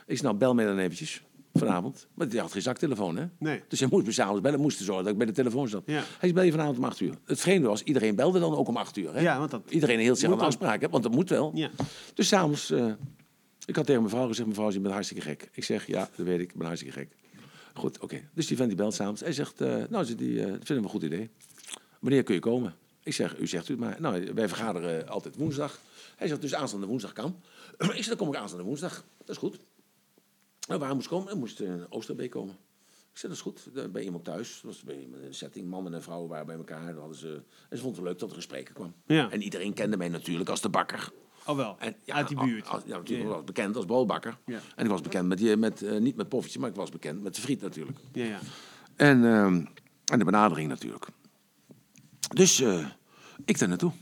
[0.06, 1.22] Ik zeg, nou, bel mij dan eventjes.
[1.52, 2.06] Vanavond.
[2.14, 3.24] Maar die had geen zaktelefoon, hè?
[3.38, 3.62] Nee.
[3.68, 4.60] Dus hij moest me s'avonds bellen.
[4.60, 5.82] Moest zorgen dat ik bij de telefoon zat.
[5.86, 5.92] Ja.
[5.92, 7.14] Hij zei, bel je vanavond om acht uur.
[7.24, 9.14] Het vreemde was, iedereen belde dan ook om acht uur.
[9.14, 9.20] Hè?
[9.20, 10.88] Ja, want dat Iedereen hield zich aan de afspraak, hè?
[10.88, 11.50] want dat moet wel.
[11.54, 11.70] Ja.
[12.14, 12.92] Dus s'avonds, uh,
[13.66, 15.48] ik had tegen mevrouw gezegd, mevrouw, je bent hartstikke gek.
[15.52, 17.16] Ik zeg, ja, dat weet ik, ik ben hartstikke gek.
[17.74, 18.04] Goed, oké.
[18.04, 18.28] Okay.
[18.34, 19.20] Dus die vent die belt s'avonds.
[19.20, 21.30] Hij zegt, uh, nou, die, uh, dat vinden we een goed idee.
[22.00, 22.74] Wanneer kun je komen?
[23.02, 23.96] Ik zeg, u zegt u het maar.
[24.00, 25.80] Nou, wij vergaderen altijd woensdag.
[26.16, 27.42] Hij zegt, dus aanstaande woensdag kan.
[27.78, 29.04] ik zeg, dan kom ik aanstaande woensdag.
[29.18, 29.58] Dat is goed.
[30.68, 31.28] Nou, waar moest komen?
[31.28, 32.54] Hij moest in Oosterbeek komen.
[33.12, 33.92] Ik zei, dat is goed.
[33.92, 34.52] Bij iemand thuis.
[34.54, 35.68] Dat was bij een setting.
[35.68, 36.94] Mannen en vrouwen waren bij elkaar.
[36.94, 38.94] Hadden ze, en ze vonden het leuk dat er een spreker kwam.
[39.06, 39.30] Ja.
[39.30, 41.12] En iedereen kende mij natuurlijk als de bakker.
[41.46, 42.66] Oh wel, En, ja, uit die buurt.
[42.66, 43.34] Ja, natuurlijk Ja.
[43.34, 44.38] was bekend als broodbakker.
[44.46, 44.60] Ja.
[44.76, 47.22] En ik was bekend met, die, met uh, niet met poffertje, maar ik was bekend
[47.22, 47.98] met de friet natuurlijk.
[48.12, 48.38] Ja, ja.
[48.96, 51.06] En, uh, en de benadering natuurlijk.
[52.34, 52.86] Dus uh,
[53.44, 53.92] ik daar naartoe.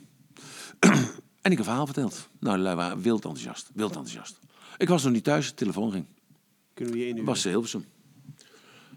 [1.43, 2.28] en ik een verhaal verteld.
[2.41, 3.70] Nou, de lui waren wild enthousiast.
[3.74, 4.39] Wild enthousiast.
[4.77, 6.07] Ik was nog niet thuis, de telefoon ging.
[6.81, 7.28] Kunnen we je inhuren?
[7.28, 7.85] was Hilversum.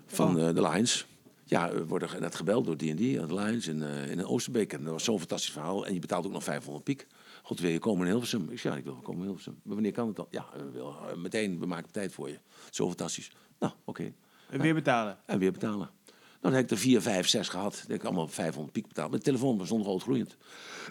[0.05, 1.05] Van uh, de Lions.
[1.43, 4.73] Ja, we worden net gebeld door D&D, de Lions in, uh, in Oosterbeek.
[4.73, 5.85] En dat was zo'n fantastisch verhaal.
[5.85, 7.07] En je betaalt ook nog 500 piek.
[7.41, 8.49] God, wil je komen in Hilversum?
[8.49, 9.59] Ik zei, ja, ik wil komen in Hilversum.
[9.63, 10.27] Maar wanneer kan het dan?
[10.29, 12.39] Ja, we wil, meteen, we maken tijd voor je.
[12.69, 13.31] Zo fantastisch.
[13.59, 14.01] Nou, oké.
[14.01, 14.13] Okay.
[14.49, 15.17] En weer betalen?
[15.25, 15.89] En weer betalen.
[16.07, 17.73] Nou, dan heb ik er 4, 5, 6 gehad.
[17.73, 19.09] Dan heb ik allemaal 500 piek betaald.
[19.09, 20.37] Mijn telefoon stond rood gloeiend.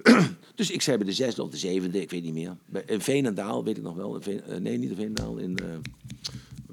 [0.55, 2.57] dus ik zei bij de zesde of de zevende, ik weet niet meer.
[2.67, 4.15] Bij, in Veenendaal, weet ik nog wel.
[4.15, 5.69] In Veen, uh, nee, niet in Veenendaal, in, uh,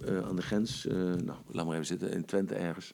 [0.08, 0.86] aan de grens.
[0.86, 2.12] Uh, nou, laat maar even zitten.
[2.12, 2.94] In Twente ergens.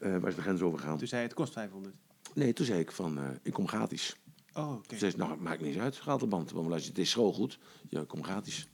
[0.00, 0.98] Uh, waar is de grens overgaan?
[0.98, 1.94] Toen zei je, het kost 500?
[2.34, 4.16] Nee, toen zei ik van, ik kom gratis.
[4.54, 4.84] Oh, oké.
[4.84, 4.98] Okay.
[4.98, 6.50] Zei, nou, maakt niet uit, gaat de band.
[6.50, 7.58] Want luister, het is schoolgoed.
[7.88, 8.68] Ja, kom gratis.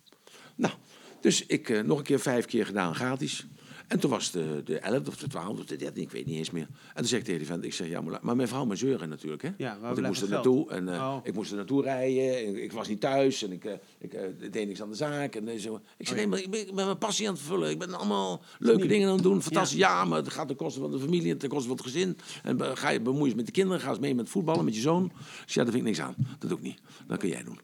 [0.55, 0.75] Nou,
[1.21, 3.47] dus ik nog een keer vijf keer gedaan gratis.
[3.89, 6.37] En toen was de, de 11 of de 12 of de 13, ik weet niet
[6.37, 6.67] eens meer.
[6.67, 8.79] En toen zei ik tegen die vent, ik zeg, ja, maar, maar mijn vrouw, mijn
[8.79, 9.51] zeuren natuurlijk, hè.
[9.57, 11.17] Ja, Want ik moest er naartoe en uh, oh.
[11.23, 12.47] ik moest er naartoe rijden.
[12.47, 15.35] En ik was niet thuis en ik, uh, ik uh, deed niks aan de zaak.
[15.35, 15.81] En zo.
[15.97, 17.71] Ik zei, oh, nee, maar ik ben, ik ben, mijn passie aan het vullen.
[17.71, 19.43] Ik ben allemaal leuke dingen aan het doen.
[19.43, 19.89] Fantastisch, ja.
[19.89, 20.05] ja.
[20.05, 22.19] maar het gaat ten koste van de familie en ten koste van het gezin.
[22.43, 25.13] En ga je bemoeien met de kinderen, ga eens mee met voetballen met je zoon.
[25.45, 26.15] Dus ja, daar vind ik niks aan.
[26.39, 26.81] Dat doe ik niet.
[27.07, 27.61] Dat kun jij doen.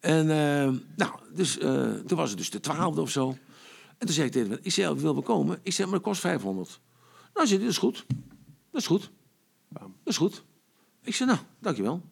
[0.00, 0.26] En
[0.96, 1.56] nou, dus,
[2.06, 3.36] toen was het dus de twaalfde of zo.
[3.98, 5.58] En toen zei ik tegen hem, ik zei, wil we komen?
[5.62, 6.80] Ik zei, maar dat kost 500.
[7.34, 8.06] Nou, zei dat is goed.
[8.70, 9.10] Dat is goed.
[9.68, 10.44] Dat is goed.
[11.02, 12.02] Ik zei, nou, dankjewel.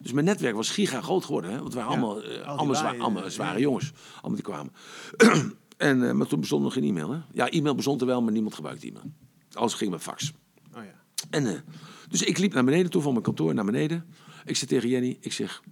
[0.00, 1.50] Dus mijn netwerk was giga groot geworden.
[1.50, 1.58] Hè?
[1.58, 3.92] Want we waren ja, allemaal, uh, allemaal, zwa allemaal zware jongens.
[4.14, 4.72] Allemaal die kwamen.
[5.76, 7.10] en, uh, maar toen bestond nog geen e-mail.
[7.10, 7.18] Hè?
[7.32, 9.12] Ja, e-mail bestond er wel, maar niemand gebruikte e-mail.
[9.52, 10.32] Alles ging met fax.
[10.74, 11.02] Oh, ja.
[11.30, 11.64] En,
[12.08, 14.06] dus ik liep naar beneden toe van mijn kantoor naar beneden.
[14.44, 15.62] Ik zei tegen Jenny, ik zeg,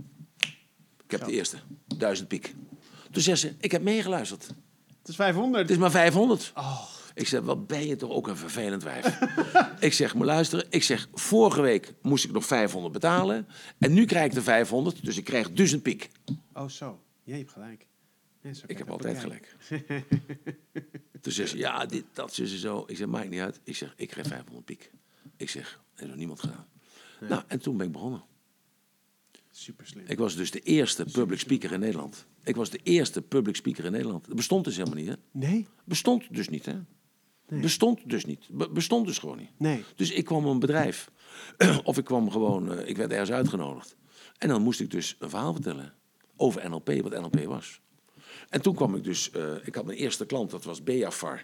[1.05, 1.59] ik heb de eerste.
[1.97, 2.55] Duizend piek.
[3.11, 4.55] Toen zei ze, ik heb meegeluisterd.
[5.03, 5.63] Het is 500.
[5.63, 6.53] Het is maar 500.
[6.55, 6.83] Oh.
[7.15, 9.19] Ik zeg, wat ben je toch ook een vervelend wijf.
[9.81, 10.67] ik zeg, maar luisteren.
[10.71, 13.49] Ik zeg, vorige week moest ik nog 500 betalen.
[13.79, 16.11] En nu krijg ik de 500, dus ik krijg dus een piek.
[16.53, 17.87] Oh zo, jij hebt gelijk.
[18.43, 19.57] Nee, ik heb altijd gelijk.
[21.21, 22.85] Toen zei ze, ja, dit, dat, ze zo.
[22.87, 23.61] Ik zeg, maakt niet uit.
[23.65, 24.91] Ik zeg, ik krijg 500 piek.
[25.37, 26.67] Ik zeg, dat heeft nog niemand gedaan.
[27.21, 27.31] Nee.
[27.31, 28.23] Nou, en toen ben ik begonnen.
[29.55, 30.05] Super slim.
[30.07, 32.27] Ik was dus de eerste public speaker in Nederland.
[32.45, 34.27] Ik was de eerste public speaker in Nederland.
[34.27, 35.15] Dat bestond dus helemaal niet, hè?
[35.31, 35.67] Nee.
[35.85, 36.75] Bestond dus niet, hè?
[37.49, 37.61] Nee.
[37.61, 38.49] Bestond dus niet.
[38.51, 39.51] Be bestond dus gewoon niet.
[39.57, 39.85] Nee.
[39.97, 41.11] Dus ik kwam een bedrijf.
[41.85, 43.97] of ik kwam gewoon, uh, ik werd ergens uitgenodigd.
[44.39, 45.95] En dan moest ik dus een verhaal vertellen
[46.37, 47.81] over NLP, wat NLP was.
[48.49, 51.43] En toen kwam ik dus, uh, ik had mijn eerste klant, dat was Beafar.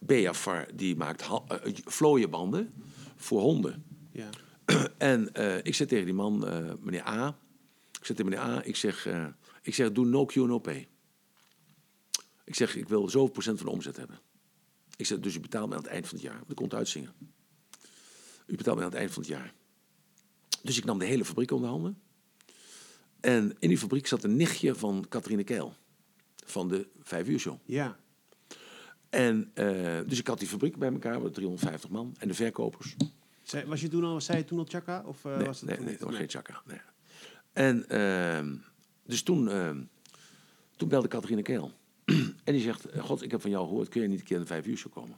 [0.00, 1.38] Beafar, die maakt uh,
[1.84, 2.72] vlooienbanden
[3.16, 3.84] voor honden.
[4.12, 4.28] Ja.
[4.98, 6.38] en ik zei tegen die man,
[6.80, 7.38] meneer A,
[7.98, 9.08] ik zei tegen meneer A, ik zeg,
[9.62, 10.88] ik zeg doe no Q, no pay.
[12.44, 14.20] Ik zeg, ik wil zoveel procent van de omzet hebben.
[14.96, 16.42] Ik zeg, dus u betaalt me aan het eind van het jaar.
[16.46, 17.12] Dat komt uitzingen.
[18.46, 19.54] U betaalt me aan het eind van het jaar.
[20.62, 21.98] Dus ik nam de hele fabriek onder handen.
[23.20, 25.74] En in die fabriek zat een nichtje van Catharine Keil.
[26.44, 27.58] Van de Vijf Uur Show.
[27.64, 27.98] Ja.
[29.10, 29.50] En
[30.06, 32.14] dus ik had die fabriek bij elkaar, met 350 man.
[32.18, 32.96] En de verkopers.
[33.48, 35.02] Zij, was je toen al, zei je toen al Chaka?
[35.06, 36.62] Of, uh, nee, was het nee, nee, dat was geen Chaka.
[36.66, 36.80] Nee.
[37.52, 38.60] En uh,
[39.06, 39.50] dus toen,
[40.76, 41.72] toen belde Catharine Keil.
[42.44, 44.42] En die zegt, god, ik heb van jou gehoord, kun je niet een keer in
[44.42, 45.16] de vijf uur show komen?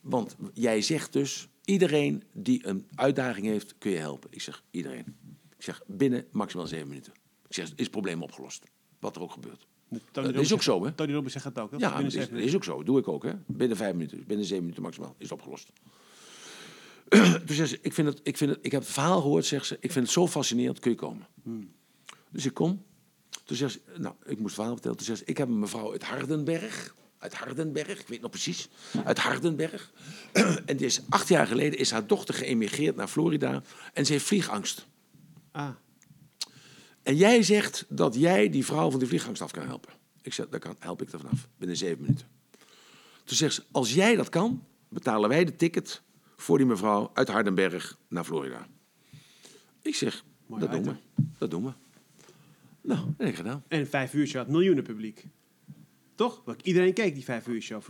[0.00, 4.30] Want jij zegt dus, iedereen die een uitdaging heeft, kun je helpen.
[4.32, 5.16] Ik zeg, iedereen.
[5.56, 7.12] Ik zeg, binnen maximaal zeven minuten.
[7.48, 8.64] Ik zeg, is het probleem opgelost.
[8.98, 9.66] Wat er ook gebeurt.
[10.12, 10.92] Dat is ook zo, hè?
[10.92, 11.70] Tony Robbins zegt het ook.
[11.70, 11.76] Hè?
[11.76, 12.82] Ja, dat is, is, ook zo.
[12.82, 13.32] Doe ik ook, hè?
[13.46, 15.72] Binnen vijf minuten, binnen zeven minuten maximaal, is het opgelost.
[17.46, 19.76] dus ze, ik, vind het, ik, vind het, ik heb het verhaal gehoord, zegt ze,
[19.80, 21.26] ik vind het zo fascinerend, kun je komen?
[21.42, 21.72] Hmm.
[22.30, 22.84] Dus ik kom.
[23.44, 24.96] Toen zegt ze, nou, ik moest verhaal vertellen.
[24.96, 26.94] Toen zegt ze, ik heb een mevrouw uit Hardenberg.
[27.18, 28.68] Uit Hardenberg, ik weet nog precies.
[29.04, 29.92] Uit Hardenberg.
[30.66, 33.62] en die is, acht jaar geleden is haar dochter geëmigreerd naar Florida.
[33.92, 34.86] En ze heeft vliegangst.
[35.52, 35.68] Ah.
[37.02, 39.92] En jij zegt dat jij die vrouw van die vliegangst af kan helpen.
[40.22, 41.48] Ik zeg, daar kan, help ik er vanaf.
[41.58, 42.26] Binnen zeven minuten.
[43.24, 46.02] Toen zegt ze, als jij dat kan, betalen wij de ticket
[46.36, 48.66] voor die mevrouw uit Hardenberg naar Florida.
[49.82, 51.22] Ik zeg, Mooi dat doen we.
[51.38, 51.70] Dat doen we.
[52.80, 53.64] Nou, dat heb ik gedaan.
[53.68, 55.24] En vijf uur show had miljoenen publiek.
[56.14, 56.42] Toch?
[56.44, 57.82] Want iedereen keek die vijf uur show.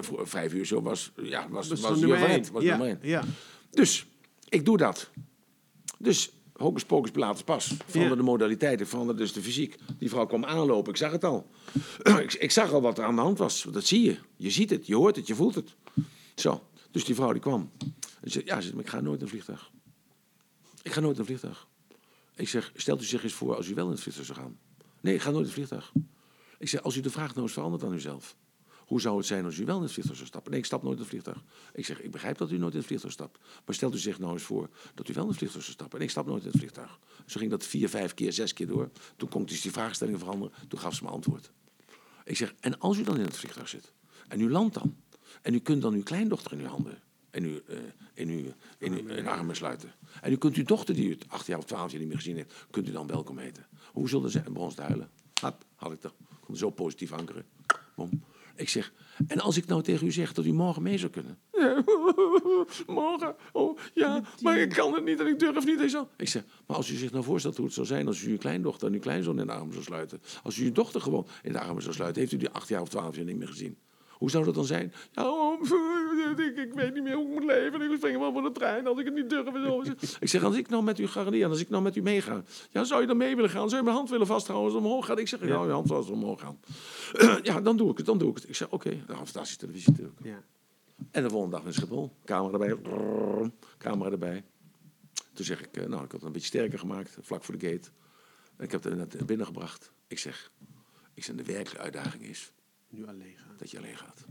[0.00, 2.52] Voor vijf uur show was, ja, was, was, was was nummer één.
[2.52, 3.10] Was ja, nummer één.
[3.10, 3.24] ja.
[3.70, 4.06] Dus,
[4.48, 5.10] ik doe dat.
[5.98, 7.66] Dus, hocus pocus pilatus pas.
[7.66, 8.14] Veranderde Ja.
[8.16, 9.76] de modaliteiten, veranderde dus de fysiek.
[9.98, 11.46] Die vrouw kwam aanlopen, ik zag het al.
[12.22, 13.66] ik, ik zag al wat er aan de hand was.
[13.70, 14.16] Dat zie je.
[14.36, 15.74] Je ziet het, je hoort het, je voelt het.
[16.34, 16.62] Zo,
[16.92, 17.70] dus die vrouw die kwam.
[18.20, 19.70] En ze zei, ja, ik ga nooit een vliegtuig.
[20.82, 21.68] Ik ga nooit een vliegtuig.
[22.34, 24.58] Ik zeg, stelt u zich eens voor als u wel in het vliegtuig zou gaan.
[25.00, 25.92] Nee, ik ga nooit het vliegtuig.
[26.58, 28.36] Ik zeg, als u de vraag nou eens verandert aan uzelf.
[28.86, 30.50] Hoe zou het zijn als u wel in het vliegtuig zou stappen?
[30.50, 31.44] Nee, ik stap nooit in het vliegtuig.
[31.74, 33.38] Ik zeg, ik begrijp dat u nooit in het vliegtuig stapt.
[33.64, 35.98] Maar stelt u zich nou eens voor dat u wel in het vliegtuig zou stappen.
[35.98, 36.98] En ik stap nooit in het vliegtuig.
[37.26, 38.90] Zo ging dat vier, vijf keer, zes keer door.
[39.16, 40.54] Toen kon ik dus die vraagstellingen veranderen.
[40.68, 41.50] Toen gaf ze me antwoord.
[42.24, 43.92] Ik zeg, en als u dan in het vliegtuig zit.
[44.28, 44.96] En u landt dan.
[45.42, 46.98] En u kunt dan uw kleindochter in uw handen.
[47.30, 47.78] In uw, uh,
[48.14, 49.92] in uw, in uw in armen sluiten.
[50.20, 52.36] En u kunt uw dochter, die u acht jaar of twaalf jaar niet meer gezien
[52.36, 53.66] heeft, kunt u dan welkom heten.
[53.92, 55.10] Hoe zullen ze bij ons te huilen?
[55.40, 56.04] Hap, had ik.
[56.04, 57.44] Ik kon zo positief ankeren.
[57.94, 58.22] Bom.
[58.56, 58.92] Ik zeg,
[59.26, 61.38] en als ik nou tegen u zeg dat u morgen mee zou kunnen?
[61.52, 61.84] Ja,
[62.86, 63.34] morgen?
[63.52, 65.90] Oh, ja, maar ik kan het niet en ik durf niet.
[65.90, 66.08] Zo.
[66.16, 68.38] ik zeg, maar als u zich nou voorstelt hoe het zou zijn als u uw
[68.38, 70.22] kleindochter en uw kleinzoon in de armen zou sluiten.
[70.42, 72.80] Als u uw dochter gewoon in de armen zou sluiten, heeft u die acht jaar
[72.80, 73.76] of twaalf jaar niet meer gezien.
[74.22, 74.92] Hoe zou dat dan zijn?
[75.12, 75.62] Ja, oh,
[76.36, 77.90] ik, ik, weet niet meer hoe ik moet leven.
[77.90, 79.46] Ik spring wel van de trein als ik het niet durf.
[79.52, 79.82] Zo.
[80.20, 82.84] Ik zeg, als ik nou met u garandeer, als ik nou met u meega, ja,
[82.84, 83.68] zou je dan mee willen gaan?
[83.68, 85.18] Zou je mijn hand willen vasthouden als het omhoog gaat?
[85.18, 86.60] Ik zeg, ja, je hand zal omhoog gaan.
[87.42, 88.48] ja, dan doe ik het, dan doe ik het.
[88.48, 89.02] Ik zeg, oké, okay.
[89.06, 90.18] nou, fantastische televisie natuurlijk.
[90.22, 90.42] Ja.
[91.10, 94.44] En de volgende dag in Schiphol, camera erbij, brrr, camera erbij.
[95.32, 97.88] Toen zeg ik, nou, ik had het een beetje sterker gemaakt, vlak voor de gate.
[98.58, 99.92] Ik heb het net binnengebracht.
[100.06, 100.52] Ik zeg,
[101.14, 102.52] ik zeg, de werkelijke uitdaging is
[102.92, 103.56] nu alleen gaan.
[103.56, 104.24] Dat je alleen gaat.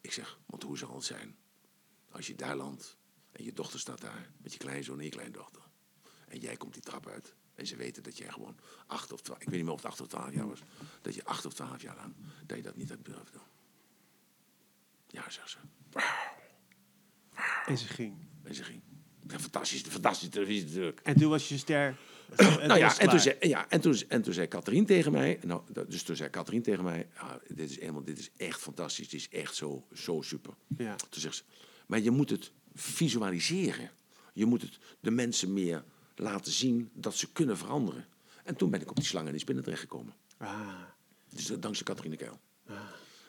[0.00, 1.36] Ik zeg, want hoe zal het zijn
[2.10, 2.96] als je daar landt
[3.32, 5.62] en je dochter staat daar met je kleinzoon en je kleindochter.
[6.28, 7.34] En jij komt die trap uit.
[7.54, 9.90] En ze weten dat jij gewoon acht of twaalf, ik weet niet meer of het
[9.90, 10.62] acht of twaalf jaar was,
[11.02, 12.14] dat je acht of twaalf jaar lang,
[12.46, 13.42] dat je dat niet had durven doen.
[15.06, 15.58] Ja, zegt ze.
[17.66, 18.16] En ze ging.
[18.42, 18.82] En ze ging.
[19.28, 21.00] Ja, fantastisch, fantastische televisie natuurlijk.
[21.00, 21.98] En toen was je ster.
[22.36, 25.62] Nou ja, en toen, zei, ja en, toen, en toen zei Katrien tegen mij, nou,
[25.88, 29.20] dus toen zei Katrien tegen mij, ja, dit, is helemaal, dit is echt fantastisch, dit
[29.20, 30.54] is echt zo, zo super.
[30.76, 30.96] Ja.
[30.96, 31.42] Toen zegt ze,
[31.86, 33.90] maar je moet het visualiseren.
[34.32, 35.84] Je moet het de mensen meer
[36.14, 38.06] laten zien dat ze kunnen veranderen.
[38.44, 40.14] En toen ben ik op die slang en die spinnen terechtgekomen.
[40.36, 40.68] Ah,
[41.28, 42.40] Dus dankzij Catharine Keil.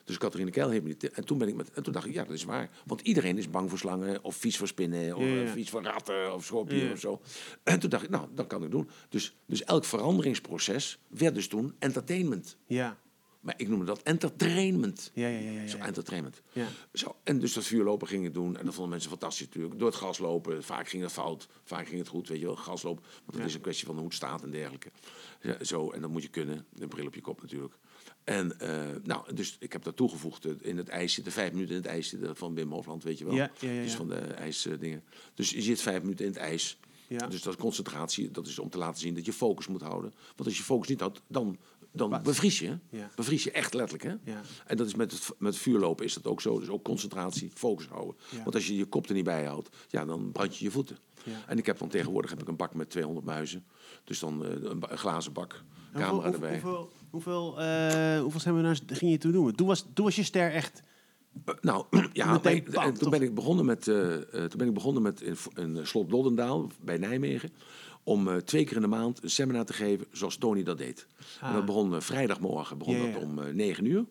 [0.09, 1.11] Dus Catharine Keil heeft me dit...
[1.11, 2.69] En toen, ben ik met, en toen dacht ik, ja, dat is waar.
[2.85, 5.47] Want iedereen is bang voor slangen, of vies voor spinnen, of Ja, ja.
[5.47, 6.93] vies voor ratten, of schorpioenen Ja.
[6.93, 7.21] of zo.
[7.63, 8.89] En toen dacht ik, nou, dat kan ik doen.
[9.09, 12.57] Dus, dus elk veranderingsproces werd dus toen entertainment.
[12.67, 12.97] ja.
[13.39, 15.11] Maar ik noemde dat entertainment.
[15.13, 15.67] Ja, ja, ja, ja.
[15.67, 16.41] Zo, entertainment.
[16.51, 16.67] Ja.
[16.93, 18.57] Zo, en dus dat vuurlopen ging ik doen.
[18.57, 19.79] En dat vonden mensen fantastisch natuurlijk.
[19.79, 20.63] Door het gas lopen.
[20.63, 21.47] Vaak ging het fout.
[21.63, 22.27] Vaak ging het goed.
[22.27, 23.03] Weet je wel, gas lopen.
[23.03, 23.43] Want het Ja.
[23.45, 24.91] is een kwestie van hoe het staat en dergelijke.
[25.41, 26.65] Ja, zo, en dat moet je kunnen.
[26.79, 27.73] Een bril op je kop natuurlijk.
[28.29, 31.33] En eh, nou, dus ik heb dat toegevoegd eh, in het ijs zitten.
[31.33, 33.33] Vijf minuten in het ijs zitten van Wim Hofland, weet je wel.
[33.33, 35.03] Ja, ja, ja, Dus van de ijsdingen.
[35.33, 36.77] Dus je zit vijf minuten in het ijs.
[37.07, 37.27] Ja.
[37.27, 40.13] Dus dat concentratie, dat is om te laten zien dat je focus moet houden.
[40.35, 41.57] Want als je focus niet houdt, dan,
[41.91, 42.23] dan Wat?
[42.23, 42.77] bevries je.
[42.89, 43.09] Ja.
[43.15, 44.31] Bevries je echt letterlijk, hè?
[44.31, 44.41] Ja.
[44.65, 46.59] En dat is met het, met vuurlopen is dat ook zo.
[46.59, 48.15] Dus ook concentratie, focus houden.
[48.31, 48.43] Ja.
[48.43, 50.97] Want als je je kop er niet bij houdt, ja, dan brand je je voeten.
[51.23, 51.43] Ja.
[51.47, 53.65] En ik heb dan tegenwoordig heb ik een bak met 200 muizen.
[54.03, 56.59] Dus dan eh, een, glazen bak, camera erbij.
[56.59, 59.55] Hoeveel, hoeveel, eh, hoeveel seminars ging je toen doen?
[59.55, 60.81] Toen was, toen was je ster echt...
[61.45, 64.73] Eh, nou, ja, bam, en toen ben ik begonnen met, eh, eh, toen ben ik
[64.73, 67.49] begonnen met in, in eh, Slot Doddendaal bij Nijmegen.
[68.03, 71.07] Om eh, twee keer in de maand een seminar te geven zoals Tony dat deed.
[71.41, 71.53] En Ah.
[71.53, 73.17] dat begon eh, vrijdagmorgen begon dat ja.
[73.17, 74.05] om eh 9 uur.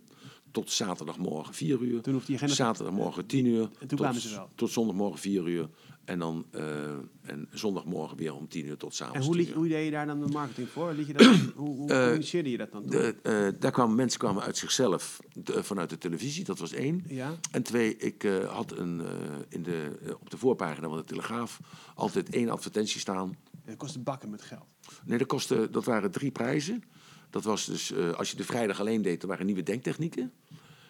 [0.50, 2.00] Tot zaterdagmorgen 4 uur.
[2.00, 3.68] Toen hoefde je geen- Zaterdagmorgen 10 uur.
[3.78, 4.48] toen tot, kwamen ze wel.
[4.54, 5.68] Tot zondagmorgen 4 uur.
[6.08, 6.90] En dan eh,
[7.22, 9.56] en zondagmorgen weer om 10 uur tot s'avonds En hoe, 10 liet, uur.
[9.56, 10.92] hoe deed je daar dan de marketing voor?
[10.92, 12.82] Liet je dat, hoe hoe communiceerde je dat dan?
[12.82, 12.90] toen?
[12.90, 17.04] De, eh, daar kwamen mensen kwamen uit zichzelf de- vanuit de televisie, dat was één.
[17.08, 17.34] Ja.
[17.50, 19.06] En twee, ik eh, had een, eh,
[19.48, 21.60] in de, eh, op de voorpagina van de Telegraaf
[21.94, 23.36] altijd één advertentie staan.
[23.64, 24.66] Het kostte bakken met geld.
[25.04, 26.82] Nee, dat, kostte, dat waren drie prijzen.
[27.30, 30.32] Dat was dus, eh, als je de vrijdag alleen deed, er waren nieuwe denktechnieken.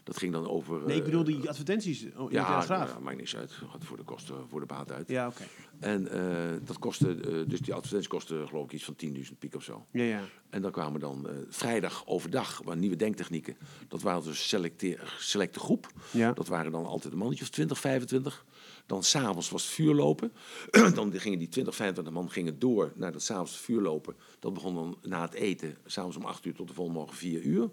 [0.09, 0.81] Dat ging dan over...
[0.87, 2.93] Nee, ik eh, bedoel die advertenties oh, in de ja, Telegraaf.
[2.93, 3.53] ja, maakt niks uit.
[3.53, 5.09] Gaat voor de kosten, voor de baat uit.
[5.09, 5.45] Ja, oké.
[5.79, 9.55] En eh, dat kostte, eh, dus die advertentie kostte geloof ik iets van 10.000 piek
[9.55, 9.87] of zo.
[9.91, 10.23] Ja, ja.
[10.51, 13.57] En dan kwamen dan eh, vrijdag overdag waren nieuwe denktechnieken.
[13.89, 15.93] Dat waren dus selecte, selecte groep.
[16.11, 16.33] Ja.
[16.33, 18.45] Dat waren dan altijd een mannetje of 20, 25.
[18.87, 20.33] Dan s'avonds was het vuurlopen.
[20.95, 24.17] dan gingen die 20, 25 man gingen door naar dat s'avonds vuurlopen.
[24.39, 27.43] Dat begon dan na het eten, s'avonds om 8 uur tot de volgende morgen 4
[27.43, 27.71] uur.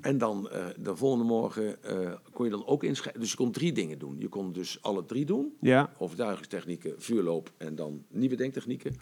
[0.00, 3.20] En dan eh, de volgende morgen eh, kon je dan ook inschrijven.
[3.20, 4.18] Dus je kon drie dingen doen.
[4.18, 5.56] Je kon dus alle drie doen.
[5.60, 5.92] Ja.
[5.98, 8.96] Overtuigingstechnieken, vuurloop en dan nieuwe denktechnieken.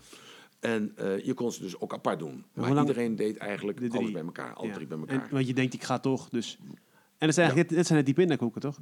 [0.60, 2.44] En eh, je kon ze dus ook apart doen.
[2.54, 4.54] Maar iedereen deed eigenlijk De alles bij elkaar.
[4.54, 4.74] Alle Ja.
[4.74, 5.28] drie bij En, elkaar.
[5.30, 6.58] want je denkt, ik ga toch, dus...
[7.18, 8.78] En dat zijn, eigenlijk, dit, dit zijn net die pindakakoeken, toch?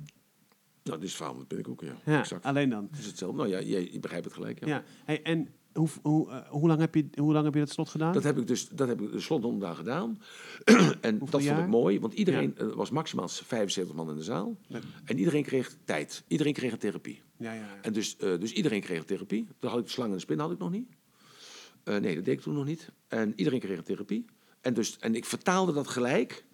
[0.82, 2.12] nou, dit is het verhaal met pindakakoeken, ja.
[2.12, 2.44] Ja, Exact.
[2.44, 2.88] alleen dan.
[2.90, 3.36] Het is hetzelfde.
[3.38, 4.60] Nou ja, je, je begrijpt het gelijk.
[4.60, 4.66] Ja.
[4.66, 4.82] Ja.
[5.04, 7.88] Hey, en hoe, hoe, eh, hoe, lang heb je, hoe lang heb je dat slot
[7.88, 8.12] gedaan?
[8.12, 10.20] Dat heb ik dus dat heb ik de slotdonderdag gedaan.
[11.00, 14.56] en dat vond ik mooi, want iedereen er was maximaal 75 man in de zaal.
[14.66, 14.80] Ja.
[15.04, 16.24] En iedereen kreeg tijd.
[16.28, 17.22] Iedereen kreeg een therapie.
[17.36, 17.78] ja, ja.
[17.82, 19.48] En dus, eh, dus iedereen kreeg een therapie.
[19.58, 20.88] Dan had ik de slang en de spin had ik nog niet.
[21.84, 22.90] Eh, nee, dat deed ik toen nog niet.
[23.08, 24.24] En iedereen kreeg een therapie.
[24.60, 26.44] En, dus, en ik vertaalde dat gelijk.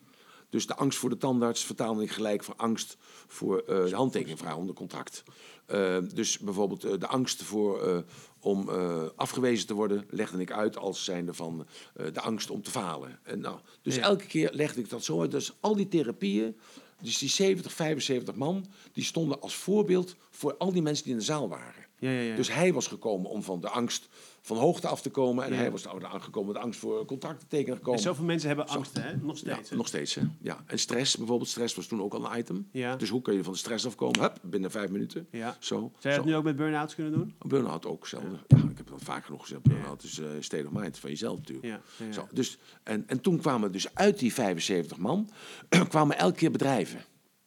[0.51, 2.97] Dus de angst voor de tandarts vertaalde ik gelijk voor angst
[3.27, 5.23] voor eh de handtekening vragen onder contract.
[5.67, 8.05] Eh, dus bijvoorbeeld eh, de angst voor,
[8.41, 8.69] om
[9.17, 11.67] afgewezen te worden legde ik uit als zijnde van
[12.13, 13.19] de angst om te falen.
[13.23, 14.03] En nou, dus Ja.
[14.03, 15.31] elke keer legde ik dat zo uit.
[15.31, 16.57] Dus al die therapieën,
[17.03, 21.19] dus die 70, 75 man, die stonden als voorbeeld voor al die mensen die in
[21.19, 21.89] de zaal waren.
[22.01, 22.37] Ja, ja, ja.
[22.37, 24.09] Dus hij was gekomen om van de angst
[24.41, 25.45] van hoogte af te komen.
[25.45, 27.99] En hij was gekomen met de angst voor contract te tekenen gekomen.
[27.99, 29.17] En zoveel mensen hebben angst, hè?
[29.17, 29.71] Nog steeds.
[29.71, 29.77] hè?
[29.77, 30.23] nog steeds, hè?
[30.41, 30.65] Ja.
[30.67, 31.49] En stress bijvoorbeeld.
[31.49, 32.69] Stress was toen ook al een item.
[32.73, 32.97] Ja.
[32.97, 34.21] Dus hoe kun je van de stress afkomen?
[34.21, 35.27] Hup, binnen vijf minuten.
[35.31, 35.57] Ja.
[35.59, 35.77] Zo.
[35.77, 36.17] Zou je zo.
[36.17, 37.35] dat nu ook met burn-outs kunnen doen?
[37.47, 38.39] Burn-out ook hetzelfde.
[38.49, 38.57] Ja.
[38.57, 39.63] ik heb dat vaak genoeg gezegd.
[39.63, 41.81] Burn-out is eh, state of mind van jezelf natuurlijk.
[42.11, 45.31] Zo, dus, en, en toen kwamen dus uit die 75 man,
[45.89, 47.01] kwamen elke keer bedrijven.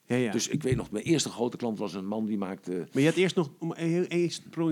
[0.05, 0.31] Ja, ja.
[0.31, 2.71] Dus ik weet nog, mijn eerste grote klant was een man die maakte...
[2.71, 4.07] Maar je had eerst nog, om een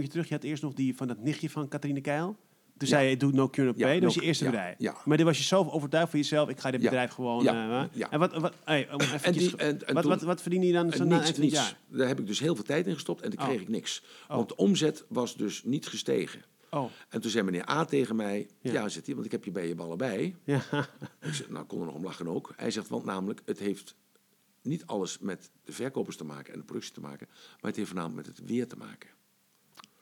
[0.10, 2.38] terug, je had eerst nog die van dat nichtje van Catharine Keil.
[2.78, 3.94] Toen zei je, doe no cure no Ja, pay.
[3.94, 4.76] dat was je eerste ja, bedrijf.
[4.78, 4.96] ja.
[5.06, 6.90] Maar dit was je zelf overtuigd van jezelf, ik ga dit Ja.
[6.90, 7.44] bedrijf gewoon...
[7.44, 8.12] Ja, eh, ja.
[8.12, 10.92] En wat, wat, hey, om eventjes- die- en- en wat, wat, wat verdien je dan
[10.92, 11.78] zo En na niets, eind van het jaar?
[11.88, 13.46] Daar heb ik dus heel veel tijd in gestopt en toen Oh.
[13.48, 14.04] kreeg ik niks.
[14.30, 14.36] Oh.
[14.36, 16.42] Want de omzet was dus niet gestegen.
[16.70, 18.72] Oh, En toen zei meneer A tegen mij, Ja.
[18.74, 20.36] ja, zegt hij, want ik heb je bij je ballen bij.
[20.44, 20.62] ja.
[21.22, 22.54] Ik zeg, nou, ik kon er nog om lachen ook.
[22.56, 23.96] Hij zegt, want namelijk, het heeft
[24.62, 27.88] niet alles met de verkopers te maken en de productie te maken, maar het heeft
[27.90, 29.10] voornamelijk met het weer te maken.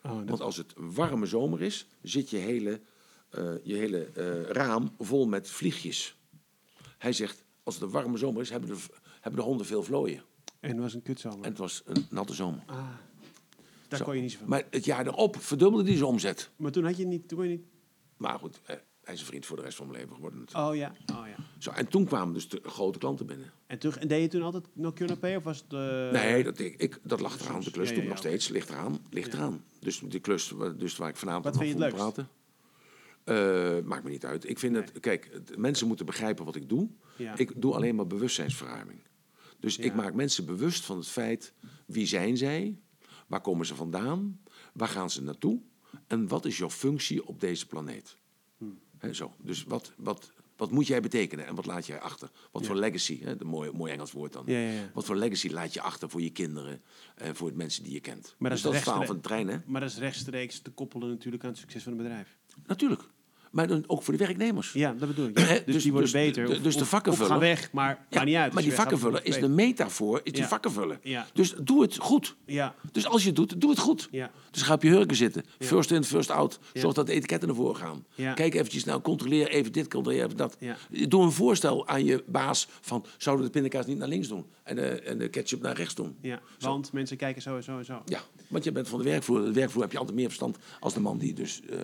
[0.03, 2.81] Oh, dat- Want als het warme zomer is, zit je hele,
[3.29, 6.17] eh, je hele eh, raam vol met vliegjes.
[6.97, 8.77] Hij zegt, als het een warme zomer is, hebben de,
[9.21, 10.23] hebben de honden veel vlooien.
[10.59, 11.37] En het was een kutzomer.
[11.43, 12.63] En het was een natte zomer.
[12.65, 12.87] Ah,
[13.87, 14.49] daar kon je niet zo van.
[14.49, 16.49] Maar het jaar erop verdubbelde hij zijn omzet.
[16.55, 17.27] Maar toen had je niet...
[17.27, 17.65] Toen je niet...
[18.17, 18.75] Maar goed, eh,
[19.09, 20.39] hij is een vriend voor de rest van mijn leven geworden.
[20.39, 20.69] natuurlijk.
[20.69, 21.35] Oh ja, oh ja.
[21.57, 23.51] Zo, en toen kwamen dus de grote klanten binnen.
[23.67, 25.73] En, toen, en deed je toen altijd no Cure, no pay of was het...
[25.73, 27.61] eh, nee, dat, ik, ik, dat lag eraan.
[27.61, 28.07] De klus Ja, ja.
[28.07, 28.47] nog steeds.
[28.47, 28.99] Ligt eraan.
[29.09, 29.63] Ligt eraan.
[29.79, 32.27] Dus die klus dus waar ik vanavond Wat nog moet praten.
[33.23, 34.49] eh, maakt me niet uit.
[34.49, 34.81] Ik vind Nee.
[34.81, 34.99] het...
[34.99, 36.89] Kijk, mensen moeten begrijpen wat ik doe.
[37.35, 38.99] Ik doe alleen maar bewustzijnsverruiming.
[39.59, 41.53] Dus ik maak mensen bewust van het feit...
[41.85, 42.77] Wie zijn zij?
[43.27, 44.39] Waar komen ze vandaan?
[44.73, 45.59] Waar gaan ze naartoe?
[46.07, 48.17] En wat is jouw functie op deze planeet?
[49.11, 49.33] Zo.
[49.37, 52.29] Dus wat, wat, wat moet jij betekenen en wat laat jij achter?
[52.51, 52.67] Wat Ja.
[52.67, 54.43] voor legacy, hè, de mooi, mooi Engels woord dan.
[54.45, 54.89] Ja, ja, ja.
[54.93, 56.81] Wat voor legacy laat je achter voor je kinderen
[57.15, 58.35] en voor de mensen die je kent?
[58.37, 59.57] Maar dat dus is dat verhaal van de trein, hè?
[59.65, 62.37] Maar dat is rechtstreeks te koppelen natuurlijk aan het succes van het bedrijf.
[62.67, 63.01] Natuurlijk.
[63.51, 64.71] Maar dan ook voor de werknemers.
[64.73, 65.35] Ja, dat bedoel ik.
[65.35, 66.49] Dus, dus- die worden dus- beter.
[66.49, 68.53] of- dus de of- vakkenvuller- gaan weg, maar Ja, niet uit.
[68.53, 70.99] maar die vakkenvuller is de metafoor, is die vakkenvuller.
[71.03, 71.27] Ja.
[71.33, 72.35] Dus doe het goed.
[72.45, 74.07] Ja, Dus als je het doet, doe het goed.
[74.11, 74.31] ja.
[74.51, 75.43] Dus ga op je hurken zitten.
[75.59, 76.59] First in, first out.
[76.73, 78.05] Zorg dat de etiketten ervoor gaan.
[78.15, 78.33] Ja.
[78.33, 80.55] Kijk eventjes, nou controleer even dit, controleer even dat.
[80.59, 80.75] Ja.
[81.07, 83.05] Doe een voorstel aan je baas van...
[83.17, 86.15] zouden de pindakaas niet naar links doen en de, en de ketchup naar rechts doen?
[86.21, 86.39] ja.
[86.57, 86.67] Zo.
[86.69, 88.01] Want mensen kijken zo en zo en zo.
[88.05, 89.41] Ja, want je bent van de werkvloer.
[89.45, 91.77] De werkvloer heb je altijd meer verstand als de man die dus eh,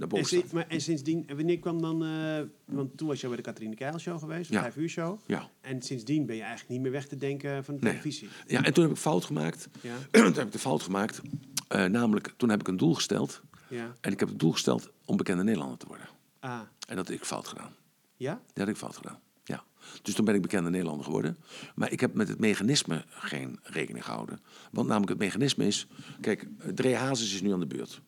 [0.00, 2.04] naar En, boven maar, en sindsdien, en wanneer kwam dan...
[2.04, 4.60] eh, want toen was je bij de Catharine Keil show geweest, de Ja.
[4.62, 5.18] vijf uur show.
[5.26, 5.50] Ja.
[5.60, 7.90] En sindsdien ben je eigenlijk niet meer weg te denken van de Nee.
[7.92, 8.28] televisie.
[8.46, 9.68] ja, en toen heb ik fout gemaakt.
[9.80, 11.20] Ja, toen heb ik de fout gemaakt.
[11.68, 13.40] Eh, namelijk, toen heb ik een doel gesteld.
[13.68, 13.94] ja.
[14.00, 16.06] En ik heb het doel gesteld om bekende Nederlander te worden.
[16.40, 17.74] Ah, En dat heb ik fout gedaan.
[18.16, 18.32] ja?
[18.32, 19.18] Dat heb ik fout gedaan.
[19.44, 19.64] Ja.
[20.02, 21.36] Dus toen ben ik bekende Nederlander geworden.
[21.74, 24.40] Maar ik heb met het mechanisme geen rekening gehouden.
[24.72, 25.86] Want namelijk het mechanisme is...
[26.20, 28.00] Kijk, Dre Hazes is nu aan de beurt.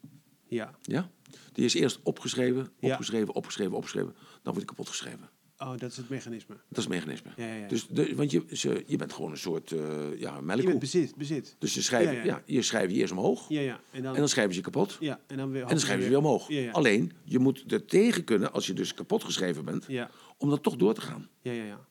[0.49, 0.71] Ja.
[0.83, 1.11] Ja?
[1.53, 2.91] Die is eerst opgeschreven, Ja.
[2.93, 4.13] opgeschreven, opgeschreven, opgeschreven.
[4.15, 5.31] Dan wordt hij kapot geschreven.
[5.59, 6.55] Oh, dat is het mechanisme.
[6.69, 7.31] Dat is het mechanisme.
[7.37, 7.69] Ja, ja, ja.
[7.69, 9.79] Dus de, want je, ze, je bent gewoon een soort eh
[10.19, 10.67] ja, Je melkkoe.
[10.69, 11.57] bent bezit, bezit.
[11.59, 13.49] Dus ze schrijven, Ja, je schrijft je eerst omhoog.
[13.49, 13.81] Ja, ja.
[13.91, 14.97] En dan, En dan schrijven ze je kapot.
[15.01, 15.63] ja, en dan weer...
[15.63, 16.49] En dan schrijven ze weer omhoog.
[16.49, 16.71] Ja, ja.
[16.71, 20.63] Alleen, je moet er tegen kunnen, als je dus kapot geschreven bent, Ja, om dat
[20.63, 21.29] toch door te gaan.
[21.43, 21.65] ja, ja.
[21.65, 21.87] ja.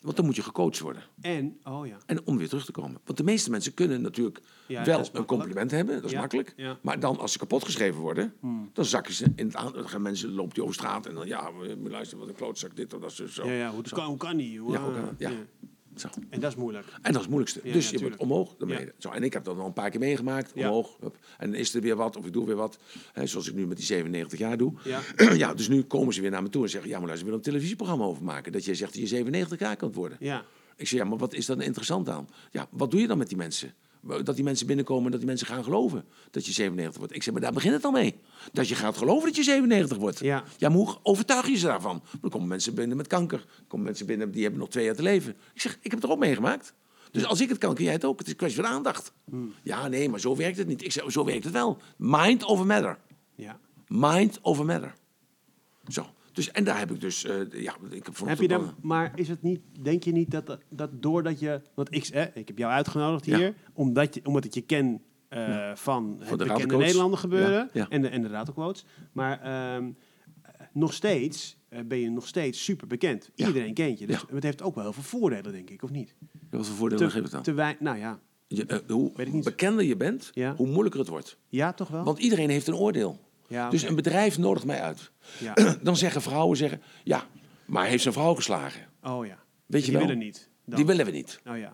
[0.00, 1.02] Want dan moet je gecoacht worden.
[1.20, 1.96] En, oh ja.
[2.06, 3.00] En om weer terug te komen.
[3.04, 5.94] Want de meeste mensen kunnen natuurlijk Ja, wel een compliment hebben.
[5.94, 6.54] Dat is Ja, makkelijk.
[6.82, 8.70] Maar dan, als ze kapot geschreven worden, Hmm.
[8.72, 9.72] dan zakken ze in het aan.
[9.72, 11.50] Dan gaan mensen, loopt die over straat en dan, ja,
[11.84, 13.46] luister, wat een klootzak, dit of dat, zo.
[13.46, 13.70] Ja, ja.
[13.70, 14.58] Hoe, kan, hoe kan die?
[14.60, 15.14] Hoe, Ja, hoe kan?
[15.18, 15.30] Ja.
[16.00, 16.08] Zo.
[16.30, 16.86] En dat is moeilijk.
[16.86, 17.60] En dat is het moeilijkste.
[17.64, 18.20] Ja, dus ja, je tuurlijk.
[18.20, 18.94] omhoog, dan beneden.
[18.98, 20.52] Zo, en ik heb dat al een paar keer meegemaakt.
[20.52, 20.96] Omhoog.
[21.00, 21.16] hup.
[21.38, 22.78] En dan is er weer wat, of ik doe weer wat.
[23.12, 24.72] Hè, zoals ik nu met die 97 jaar doe.
[24.84, 25.00] Ja.
[25.34, 26.90] ja, dus nu komen ze weer naar me toe en zeggen...
[26.90, 28.52] ja, maar luister, we willen een televisieprogramma over maken.
[28.52, 30.18] Dat jij zegt dat je 97 jaar kunt worden.
[30.20, 30.44] Ja.
[30.76, 32.28] Ik zeg, ja, maar wat is daar interessant aan?
[32.50, 33.74] Ja, wat doe je dan met die mensen?
[34.00, 37.14] Dat die mensen binnenkomen en dat die mensen gaan geloven dat je 97 wordt.
[37.14, 38.14] Ik zeg, maar daar begint het al mee.
[38.52, 40.18] Dat je gaat geloven dat je 97 wordt.
[40.18, 40.44] Ja.
[40.56, 42.02] ja maar hoe overtuig je ze daarvan?
[42.20, 43.38] Dan komen mensen binnen met kanker.
[43.38, 45.36] Dan komen mensen binnen die hebben nog twee jaar te leven.
[45.54, 46.74] Ik zeg, ik heb het er ook meegemaakt.
[47.10, 48.18] Dus als ik het kan, kun jij het ook.
[48.18, 49.12] Het is een kwestie van aandacht.
[49.24, 49.52] Hmm.
[49.62, 50.84] Ja, nee, maar zo werkt het niet.
[50.84, 51.78] Ik zeg, zo werkt het wel.
[51.96, 52.98] Mind over matter.
[53.34, 53.58] Ja.
[53.86, 54.94] Mind over matter.
[55.88, 56.06] Zo.
[56.32, 59.28] Dus, en daar heb ik dus, eh, ja, ik heb Heb je dan, maar is
[59.28, 62.58] het niet, denk je niet dat, dat, dat doordat je, want ik, eh, ik heb
[62.58, 63.36] jou uitgenodigd Ja.
[63.36, 66.76] hier, omdat, je, omdat ik je ken eh, van het de bekende.
[66.76, 67.88] Nederlander gebeuren Ja.
[67.88, 68.78] En, de, en de
[69.12, 69.90] maar ehm,
[70.42, 73.30] eh, nog steeds ben je nog steeds super bekend.
[73.34, 76.14] Iedereen kent je, dus het heeft ook wel heel veel voordelen, denk ik, of niet?
[76.50, 77.42] Wat voor voordelen geeft het dan?
[77.42, 81.38] te wij, nou ja, Je, hoe bekender je bent, hoe moeilijker het wordt.
[81.48, 82.04] ja toch wel?
[82.04, 83.29] Want iedereen heeft een oordeel.
[83.50, 85.10] Ja, Dus een bedrijf nodigt mij uit.
[85.38, 85.54] ja.
[85.82, 87.26] Dan zeggen vrouwen, zeggen, ja,
[87.66, 88.86] maar hij heeft zijn vrouw geslagen.
[89.02, 90.06] Oh ja, Weet je die wel?
[90.06, 90.48] willen niet.
[90.64, 90.76] Dan.
[90.76, 91.40] Die willen we niet.
[91.46, 91.72] Oh ja,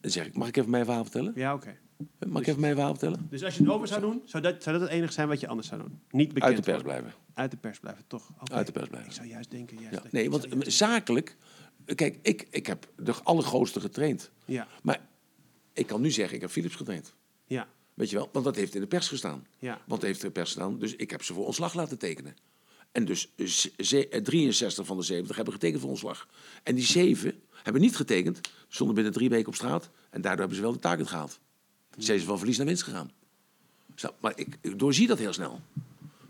[0.00, 1.32] Dan zeg ik, mag ik even mijn verhaal vertellen?
[1.36, 1.76] ja oké.
[2.28, 3.26] Mag ik even mijn verhaal vertellen?
[3.30, 5.40] Dus als je het over zou doen, zou dat, zou dat het enige zijn wat
[5.40, 6.00] je anders zou doen?
[6.10, 7.00] Niet bekend Uit de pers worden.
[7.02, 7.20] blijven.
[7.34, 8.30] Uit de pers blijven, toch?
[8.52, 9.08] Uit de pers blijven.
[9.10, 9.76] Ik zou juist denken...
[9.80, 10.08] Juist Ja.
[10.10, 11.36] Nee, want juist- zakelijk,
[11.94, 14.30] kijk, ik, ik heb de allergrootste getraind.
[14.44, 14.98] Ja, Maar
[15.72, 17.14] ik kan nu zeggen, ik heb Philips getraind.
[17.46, 17.66] ja,
[18.00, 18.28] Weet je wel?
[18.32, 19.46] Want dat heeft in de pers gestaan.
[19.58, 19.80] ja.
[19.86, 20.78] Want heeft de pers gestaan.
[20.78, 22.36] Dus ik heb ze voor ontslag laten tekenen.
[22.92, 26.28] En dus z- ze- eh, 63 van de 70 hebben getekend voor ontslag.
[26.62, 29.90] En die 7 hebben niet getekend, stonden binnen drie weken op straat.
[30.10, 31.40] En daardoor hebben ze wel de target gehaald.
[31.98, 33.10] Ze is van verlies naar winst gegaan.
[33.94, 35.60] Zo, maar ik, ik doorzie dat heel snel.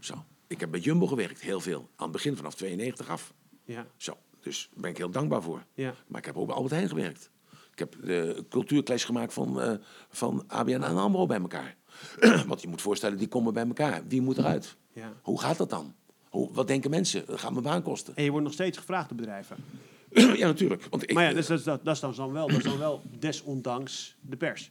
[0.00, 0.24] Zo.
[0.47, 1.89] Ik heb bij Jumbo gewerkt, heel veel.
[1.97, 3.32] Aan het begin vanaf 92 af.
[3.65, 4.16] Ja, Zo.
[4.40, 5.65] Dus daar ben ik heel dankbaar voor.
[5.74, 7.31] ja, Maar ik heb ook bij Albert Heijn gewerkt.
[7.81, 9.73] Ik heb de cultuurclash gemaakt van, eh,
[10.09, 11.76] van ABN en AMRO bij elkaar.
[12.47, 14.02] Want je moet voorstellen, die komen bij elkaar.
[14.09, 14.76] Wie moet eruit?
[14.92, 15.12] ja.
[15.23, 15.94] Hoe gaat dat dan?
[16.28, 17.26] Hoe, wat denken mensen?
[17.26, 18.17] Dat gaat mijn baan kosten.
[18.17, 19.57] En je wordt nog steeds gevraagd door bedrijven.
[20.41, 20.86] ja, natuurlijk.
[20.91, 23.02] Want ik, maar ja, dus dat, dat, dat, is dan wel, dat is dan wel
[23.18, 24.70] desondanks de pers.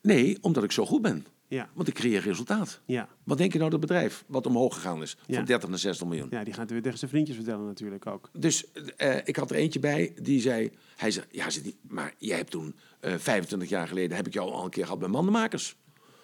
[0.00, 1.26] Nee, omdat ik zo goed ben.
[1.48, 1.68] Ja.
[1.74, 2.80] Want ik creëer resultaat.
[2.84, 3.08] Ja.
[3.24, 5.16] Wat denk je nou dat bedrijf wat omhoog gegaan is?
[5.26, 5.34] Ja.
[5.36, 6.28] Van 30 naar 60 miljoen.
[6.30, 8.30] ja, die gaat het weer tegen zijn vriendjes vertellen natuurlijk ook.
[8.32, 8.64] Dus
[8.96, 10.70] eh, ik had er eentje bij die zei...
[10.96, 14.16] Hij zei, ja, zei die, maar jij hebt toen eh 25 jaar geleden...
[14.16, 15.76] heb ik jou al een keer gehad bij mandenmakers.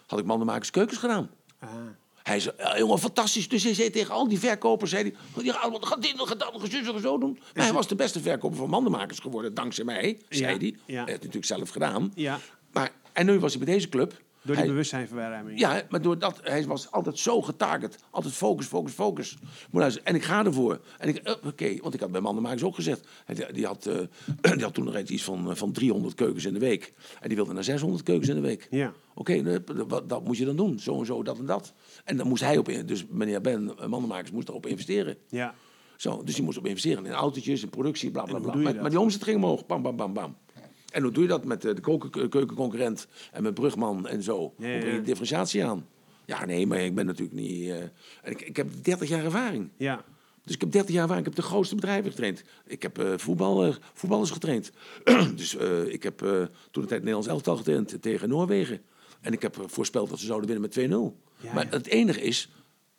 [0.07, 1.31] Had ik mandenmakers keukens gedaan.
[1.59, 1.69] Ah.
[2.23, 3.49] Hij zei, ja, jongen, fantastisch.
[3.49, 4.91] Dus hij zei tegen al die verkopers...
[4.91, 5.03] Zei
[5.35, 7.39] hij, ja, wat gaat dit nog, gaat dat nog, zus en zo doen?
[7.55, 9.55] Maar hij was de beste verkoper van mandenmakers geworden...
[9.55, 10.67] dankzij mij, zei Ja, hij.
[10.69, 10.75] ja.
[10.87, 12.13] Hij heeft het natuurlijk zelf gedaan.
[12.15, 12.39] Ja,
[12.73, 14.21] Maar, en nu was hij bij deze club...
[14.43, 15.59] door die Hij- bewustzijnverruiming.
[15.59, 17.99] ja, maar doordat hij was altijd zo getarget.
[18.11, 19.37] Altijd focus, focus, focus.
[20.03, 20.81] En ik ga ervoor.
[20.99, 23.09] En ik, eh, oké, want ik had bij Mandenmakers ook gezegd.
[23.35, 23.99] Die- die, had, eh,
[24.55, 26.93] die had toen nog eens iets van, eh, van 300 keukens in de week.
[27.21, 28.67] En die wilde naar 600 keukens in de week.
[28.71, 28.93] Ja.
[29.15, 30.79] Oké, wat dat moet je dan doen.
[30.79, 31.73] Zo en zo, dat en dat.
[32.05, 35.17] En dan moest hij op, in- dus meneer Ben, Mandenmakers, moest erop investeren.
[35.29, 35.55] Ja.
[35.97, 38.55] Zo, dus die moest op investeren in autootjes, in productie, bla bla bla.
[38.73, 39.67] maar die omzet ging omhoog.
[39.67, 40.37] Bam, bam, bam, bam.
[40.93, 44.39] En hoe doe je dat met eh, de keuken- keukenconcurrent en met Brugman en zo?
[44.39, 45.87] Hoe breng je differentiatie aan?
[46.25, 47.69] Ja, nee, maar ik ben natuurlijk niet...
[47.69, 47.77] eh,
[48.23, 49.69] en ik, ik heb 30 jaar ervaring.
[49.77, 50.05] Ja.
[50.45, 51.27] Dus ik heb 30 jaar ervaring.
[51.27, 52.43] Ik heb de grootste bedrijven getraind.
[52.67, 54.73] Ik heb eh, voetbal, eh, voetballers getraind.
[55.37, 56.31] dus eh, ik heb eh,
[56.71, 58.81] toen de tijd Nederlands elftal getraind tegen Noorwegen.
[59.21, 61.19] En ik heb eh, voorspeld dat ze zouden winnen met 2-0.
[61.47, 61.71] Ja, maar ja.
[61.71, 62.51] het enige is,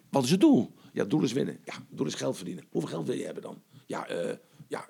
[0.09, 0.71] wat is het doel?
[0.93, 1.57] Ja, het doel is winnen.
[1.65, 2.63] Ja, het doel is geld verdienen.
[2.71, 3.61] Hoeveel geld wil je hebben dan?
[3.85, 4.35] Ja, eh
[4.73, 4.87] ja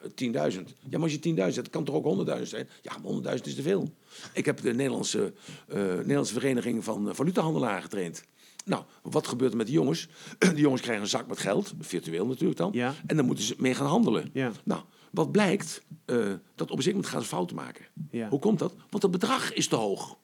[0.52, 0.60] 10.000.
[0.90, 2.70] Ja, maar als je 10.000 hebt, het kan toch ook 100.000 zijn?
[2.82, 3.94] Ja, maar 100.000 is te veel.
[4.34, 5.34] Ik heb de Nederlandse,
[5.68, 8.24] eh, Nederlandse Vereniging van eh, Valutahandelaren getraind.
[8.66, 10.08] Nou, wat gebeurt er met die jongens?
[10.40, 12.70] Die jongens krijgen een zak met geld, virtueel natuurlijk dan.
[12.74, 12.94] Ja.
[13.06, 14.30] En dan moeten ze mee gaan handelen.
[14.34, 14.52] Ja.
[14.64, 14.82] Nou,
[15.12, 16.18] wat blijkt, eh,
[16.56, 17.86] dat op een gegeven gaan ze fouten maken.
[18.12, 18.30] Ja.
[18.30, 18.74] Hoe komt dat?
[18.90, 20.18] Want het bedrag is te hoog.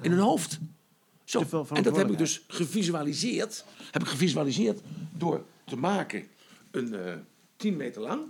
[0.00, 0.58] In hun hoofd.
[1.24, 1.44] Zo.
[1.72, 3.64] En dat heb ik dus gevisualiseerd.
[3.90, 4.80] Heb ik gevisualiseerd
[5.16, 6.26] door te maken
[6.70, 7.14] een eh
[7.58, 8.20] 10 meter lang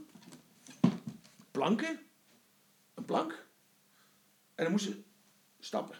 [1.59, 1.99] planken,
[2.95, 3.47] een plank,
[4.55, 5.03] en dan moesten ze
[5.59, 5.97] stappen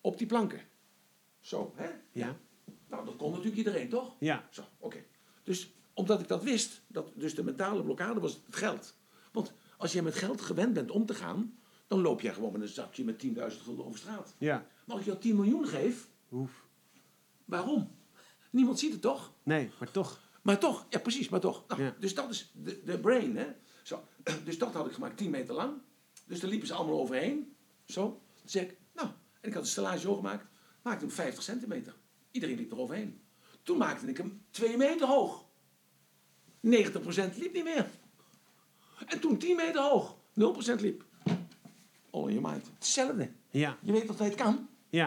[0.00, 0.60] op die planken.
[1.40, 1.90] Zo, hè?
[2.12, 2.36] Ja.
[2.88, 4.16] Nou, dat kon natuurlijk iedereen, toch?
[4.18, 4.46] Ja.
[4.50, 5.04] Zo, oké.
[5.42, 8.94] Dus omdat ik dat wist, dat dus de mentale blokkade was het geld.
[9.32, 12.60] Want als je met geld gewend bent om te gaan, dan loop jij gewoon met
[12.60, 14.34] een zakje met 10.000 gulden over straat.
[14.38, 14.56] Ja.
[14.84, 16.64] Maar als ik jou 10 miljoen geef, Oef.
[17.44, 17.96] waarom?
[18.50, 19.32] Niemand ziet het toch?
[19.42, 20.20] Nee, maar toch.
[20.42, 21.64] Maar toch, ja precies, maar toch.
[21.68, 21.94] Nou, Ja.
[21.98, 23.46] Dus dat is de, de brain, hè.
[24.26, 24.32] Zo.
[24.44, 25.72] Dus dat had ik gemaakt, 10 meter lang.
[26.26, 27.56] Dus daar liepen ze allemaal overheen.
[27.84, 28.02] Zo.
[28.02, 29.08] Dan zeg ik, nou,
[29.40, 30.46] en ik had een stellage hoog gemaakt.
[30.82, 31.94] Maakte hem 50 centimeter.
[32.30, 33.20] Iedereen liep er overheen.
[33.62, 35.44] Toen maakte ik hem 2 meter hoog.
[36.66, 36.68] 90%
[37.36, 37.88] liep niet meer.
[39.06, 40.16] En toen 10 meter hoog.
[40.76, 41.04] 0% liep.
[42.10, 42.70] All in your mind.
[42.74, 43.30] Hetzelfde.
[43.50, 43.78] Ja.
[43.82, 44.68] Je weet dat hij het kan.
[44.88, 45.04] Ja.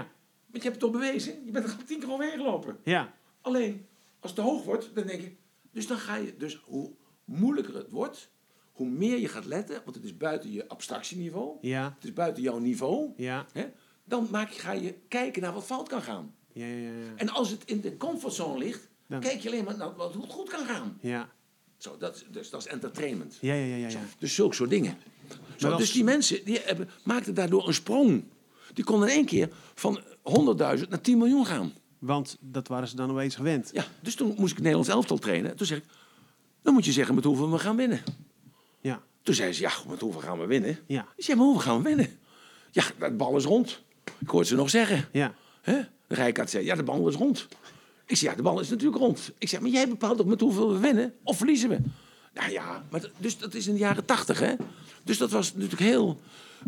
[0.51, 1.45] Want je hebt het toch bewezen.
[1.45, 2.79] Je bent er al tien keer overheen gelopen.
[2.83, 3.13] Ja.
[3.41, 3.87] Alleen,
[4.19, 5.35] als het te hoog wordt, dan denk je...
[5.71, 6.37] Dus dan ga je...
[6.37, 6.93] Dus hoe
[7.25, 8.29] moeilijker het wordt,
[8.79, 9.81] hoe meer je gaat letten...
[9.83, 11.57] Want het is buiten je abstractieniveau.
[11.61, 11.93] Ja.
[11.95, 13.09] Het is buiten jouw niveau.
[13.17, 13.45] Ja.
[13.53, 13.65] Hè,
[14.05, 16.33] dan maak je, ga je kijken naar wat fout kan gaan.
[16.53, 16.65] Ja.
[16.65, 16.75] Ja.
[16.89, 16.89] Ja.
[17.15, 18.87] En als het in de comfortzone ligt...
[19.07, 20.97] Dan- kijk je alleen maar naar wat goed kan gaan.
[21.01, 21.29] Ja.
[21.77, 23.37] Zo, dat, dus, dat is entertainment.
[23.41, 23.53] Ja.
[23.53, 23.63] Ja.
[23.65, 23.75] Ja.
[23.75, 23.87] Ja.
[23.89, 23.99] ja.
[24.19, 24.97] Dus zulke soort dingen.
[25.57, 28.23] Zo, als- Dus die mensen die hebben, maakten daardoor een sprong.
[28.73, 29.99] Die konden in één keer van
[30.79, 31.73] 100.000 naar 10 miljoen gaan.
[31.99, 33.69] Want dat waren ze dan opeens gewend.
[33.73, 35.55] Ja, dus toen moest ik Nederlands elftal trainen.
[35.55, 35.83] Toen zeg ik,
[36.61, 38.01] dan moet je zeggen met hoeveel we gaan winnen.
[38.81, 39.01] Ja.
[39.23, 40.79] Toen zei ze, ja, met hoeveel gaan we winnen?
[40.87, 41.07] Ja.
[41.15, 42.19] Ik zei, maar hoeveel gaan we winnen?
[42.71, 43.81] Ja, de bal is rond.
[44.19, 45.07] Ik hoorde ze nog zeggen.
[45.11, 45.33] Ja.
[45.61, 45.79] Hè?
[46.07, 47.47] Rijkaard zei, ja, de bal is rond.
[48.05, 49.31] Ik zei, ja, de bal is natuurlijk rond.
[49.37, 51.13] Ik zeg, maar jij bepaalt toch met hoeveel we winnen?
[51.23, 51.77] Of verliezen we?
[52.33, 54.53] Nou ja, maar dat- dus dat is in de jaren tachtig, hè?
[55.03, 56.19] Dus dat was natuurlijk heel...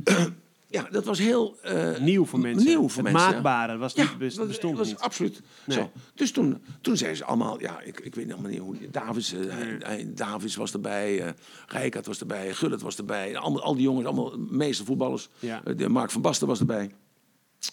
[0.72, 1.58] ja, dat was heel...
[1.61, 2.67] eh, Nieuw voor mensen.
[2.67, 3.33] Nieuw voor Het mensen, ja.
[3.35, 4.98] maakbare was Ja, niet, best- dat bestond was niet.
[4.98, 5.77] absoluut Nee.
[5.77, 5.91] zo.
[6.16, 8.75] Dus toen, toen zeiden ze allemaal, ja, ik, ik weet nog niet hoe...
[8.91, 11.32] Davids, hij- hij- Davids was erbij, eh
[11.67, 13.38] Rijkaard was erbij, Gullit was erbij.
[13.38, 15.30] Allemaal, al die jongens, allemaal meeste voetballers.
[15.40, 15.61] Ja.
[15.75, 16.91] De Mark van Basten was erbij.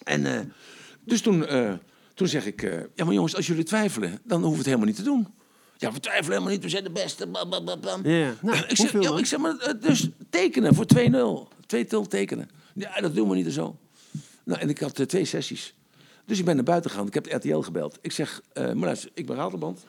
[0.04, 0.52] En
[1.04, 1.46] dus toen,
[2.14, 2.62] toen zeg ik,
[2.94, 5.26] ja maar jongens, als jullie twijfelen, dan hoeven we het helemaal niet te doen.
[5.76, 7.26] Ja, we twijfelen helemaal niet, we zijn de beste.
[7.26, 8.06] bam, bam, bam.
[8.06, 10.86] Ja, nou, ik, zeg, ja, ik zeg maar, dus tekenen voor
[11.50, 11.56] 2-0.
[11.66, 12.48] Twee til tekenen.
[12.78, 13.76] Ja, dat doen we niet zo.
[14.44, 15.74] Nou, en ik had eh, twee sessies.
[16.24, 17.06] Dus ik ben naar buiten gegaan.
[17.06, 17.98] Ik heb de RTL gebeld.
[18.00, 19.84] Ik zeg, eh maar luister, ik ben Ratelband.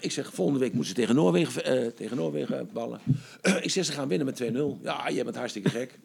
[0.00, 3.00] Ik zeg, volgende week moeten ze tegen Noorwegen, eh, tegen Noorwegen ballen.
[3.62, 4.82] ik zeg, ze gaan winnen met 2-0.
[4.82, 5.98] Ja, jij bent hartstikke gek.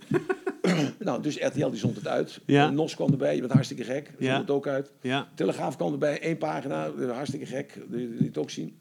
[1.00, 2.40] nou, dus RTL die zond het uit.
[2.46, 2.70] Ja.
[2.70, 4.06] Nos kwam erbij, je bent hartstikke gek.
[4.08, 4.40] Zond Ja.
[4.40, 4.92] het ook uit.
[5.02, 5.28] Ja.
[5.36, 7.74] Telegraaf kwam erbij, één pagina, hartstikke gek.
[7.88, 8.76] Die, die het ook zien.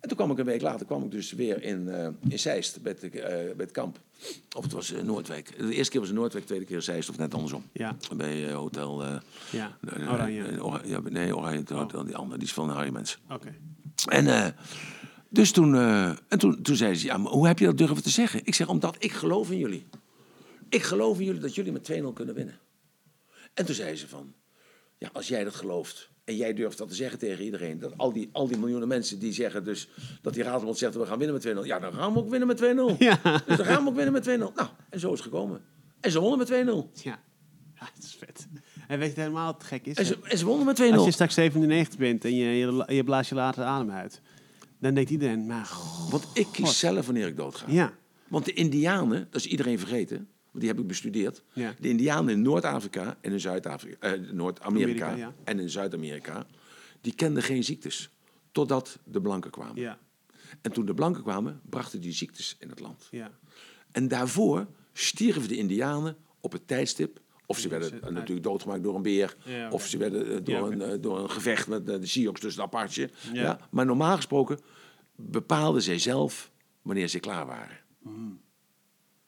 [0.00, 2.82] En toen kwam ik een week later kwam ik dus weer in, eh in Zeist
[2.82, 3.98] bij het, eh, bij het kamp.
[4.56, 5.58] Of het was eh, Noordwijk.
[5.58, 7.64] De eerste keer was in Noordwijk, de tweede keer Zeist of net andersom.
[7.72, 7.96] Ja.
[8.16, 9.04] Bij hotel...
[9.50, 9.76] Ja.
[10.08, 10.64] Oranje.
[10.64, 13.18] Ora- ja, nee, Oranje, het hotel, die andere, die is van Harry Mens.
[13.30, 13.54] Oké.
[14.08, 14.54] En
[15.28, 18.10] dus toen, en toen, toen zei ze, ja, maar hoe heb je dat durven te
[18.10, 18.40] zeggen?
[18.44, 19.86] Ik zeg, omdat ik geloof in jullie.
[20.68, 22.58] Ik geloof in jullie dat jullie met 2-0 kunnen winnen.
[23.54, 24.34] En toen zei ze van,
[24.98, 28.12] Ja, als jij dat gelooft en jij durft dat te zeggen tegen iedereen, dat al
[28.12, 29.88] die, al die miljoenen mensen die zeggen dus
[30.22, 31.66] dat die Raadmond zegt we gaan winnen met 2-0.
[31.66, 32.98] Ja, dan gaan we ook winnen met 2-0.
[33.08, 33.42] Ja.
[33.46, 34.28] Dus dan gaan we ook winnen met 2-0.
[34.28, 35.60] Nou, en zo is het gekomen.
[36.00, 37.02] En ze wonnen met 2-0.
[37.02, 37.20] Ja.
[37.74, 38.48] ja, dat is vet.
[38.88, 39.96] En weet je wat helemaal te gek is?
[39.96, 40.92] En ze, en ze wonnen met 2-0.
[40.92, 44.20] Als je straks 97 bent en je, je, je blaast je later adem uit,
[44.80, 46.10] dan denkt iedereen, maar god.
[46.10, 47.64] Want ik kies zelf wanneer ik doodga.
[47.68, 47.92] Ja,
[48.28, 51.42] Want de Indianen, dat is iedereen vergeten, want die heb ik bestudeerd.
[51.52, 51.74] Ja.
[51.80, 55.34] De Indianen in Noord-Afrika en in Zuid-Afrika, eh, Noord-Amerika ja.
[55.44, 56.46] en in Zuid-Amerika,
[57.00, 58.10] die kenden geen ziektes.
[58.52, 59.76] Totdat de blanken kwamen.
[59.76, 59.98] ja,
[60.62, 63.08] En toen de blanken kwamen, brachten die ziektes in het land.
[63.10, 63.30] ja.
[63.90, 67.20] En daarvoor stierven de Indianen op het tijdstip.
[67.46, 69.36] Of ze werden eh, natuurlijk doodgemaakt door een beer.
[69.70, 72.66] Of ze werden eh, door, een, eh, door een gevecht met de Sioux tussen de
[72.66, 73.10] Apache.
[73.32, 73.58] Ja.
[73.70, 74.58] Maar normaal gesproken
[75.16, 76.50] bepaalden zij zelf
[76.82, 77.78] wanneer ze klaar waren.
[78.04, 78.10] Zo.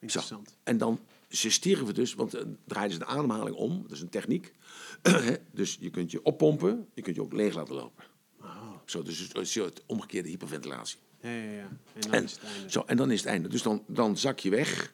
[0.01, 0.57] Interessant.
[0.63, 1.01] En dan,
[1.31, 3.83] ze stierven dus, want dan draaiden ze de ademhaling om.
[3.83, 4.53] Dat is een techniek.
[5.53, 8.05] Dus je kunt je oppompen, je kunt je ook leeg laten lopen.
[8.85, 10.99] Zo, dus het een soort omgekeerde hyperventilatie.
[11.21, 11.69] Ja, ja, ja.
[11.95, 12.71] En dan En, is het einde.
[12.71, 13.49] zo, en dan is het einde.
[13.49, 14.93] Dus dan, dan zak je weg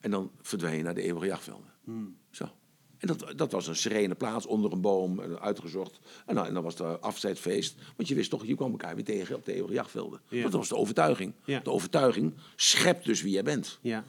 [0.00, 1.72] en dan verdwijn je naar de eeuwige jachtvelden.
[1.84, 2.16] Hmm.
[2.30, 2.50] Zo.
[2.98, 5.98] En dat, dat was een serene plaats onder een boom, eh, uitgezocht.
[6.26, 7.76] En dan, en dan was het afzetfeest.
[7.96, 10.20] Want je wist toch, je kwam elkaar weer tegen op de eeuwige jachtvelden.
[10.28, 10.42] Ja.
[10.42, 11.34] Dat was de overtuiging.
[11.44, 11.60] Ja.
[11.60, 13.78] De overtuiging schept dus wie jij bent.
[13.82, 14.04] Ja,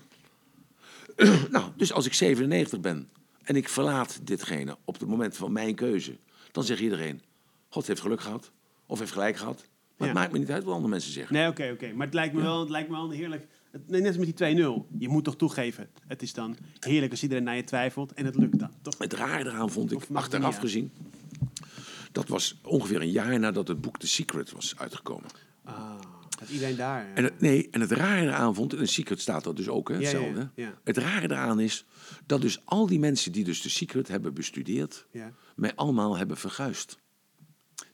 [1.51, 3.09] Nou, dus als ik 97 ben
[3.43, 6.17] en ik verlaat ditgene op het moment van mijn keuze,
[6.51, 7.21] dan zegt iedereen:
[7.69, 8.51] God heeft geluk gehad
[8.85, 9.55] of heeft gelijk gehad.
[9.97, 10.13] Maar Ja.
[10.13, 11.35] het maakt me niet uit wat andere mensen zeggen.
[11.35, 11.93] nee, oké, oké.
[11.93, 13.47] Maar het lijkt me wel, het lijkt me wel heerlijk.
[13.87, 14.87] Net als met die 2-0.
[14.97, 15.89] Je moet toch toegeven.
[16.07, 18.69] Het is dan heerlijk als iedereen naar je twijfelt en het lukt dan.
[18.81, 18.97] Toch?
[18.97, 20.91] Het rare eraan vond ik, achteraf gezien,
[22.11, 25.29] dat was ongeveer een jaar nadat het boek The Secret was uitgekomen.
[25.63, 25.99] Ah,
[26.39, 27.05] dat iedereen daar.
[27.05, 29.67] eh, En het, nee, en het rare eraan vond, in The Secret staat dat dus
[29.67, 30.49] ook, hè, hetzelfde.
[30.55, 30.79] ja.
[30.83, 31.85] Het rare eraan is
[32.25, 35.05] dat dus al die mensen die dus The Secret hebben bestudeerd,
[35.55, 36.97] mij allemaal hebben verguisd.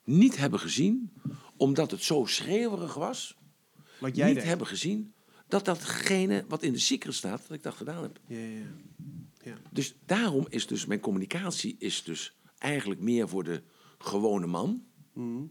[0.04, 1.12] Niet hebben gezien,
[1.58, 3.36] omdat het zo schreeuwerig was,
[4.00, 5.14] Wat jij niet hebben gezien
[5.48, 8.20] dat datgene wat in de secret staat, dat ik dat gedaan heb.
[8.28, 8.66] Ja, ja, ja.
[9.44, 9.58] ja.
[9.72, 13.64] Dus daarom is dus mijn communicatie is dus eigenlijk meer voor de
[13.98, 14.84] gewone man.
[15.14, 15.44] Mhm.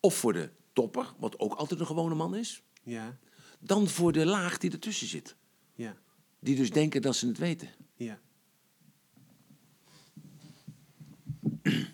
[0.00, 2.62] Of voor de topper, wat ook altijd een gewone man is.
[2.82, 3.16] Ja,
[3.58, 5.36] Dan voor de laag die ertussen zit.
[5.74, 5.96] ja,
[6.40, 7.68] Die dus denken dat ze het weten.
[7.96, 8.18] ja.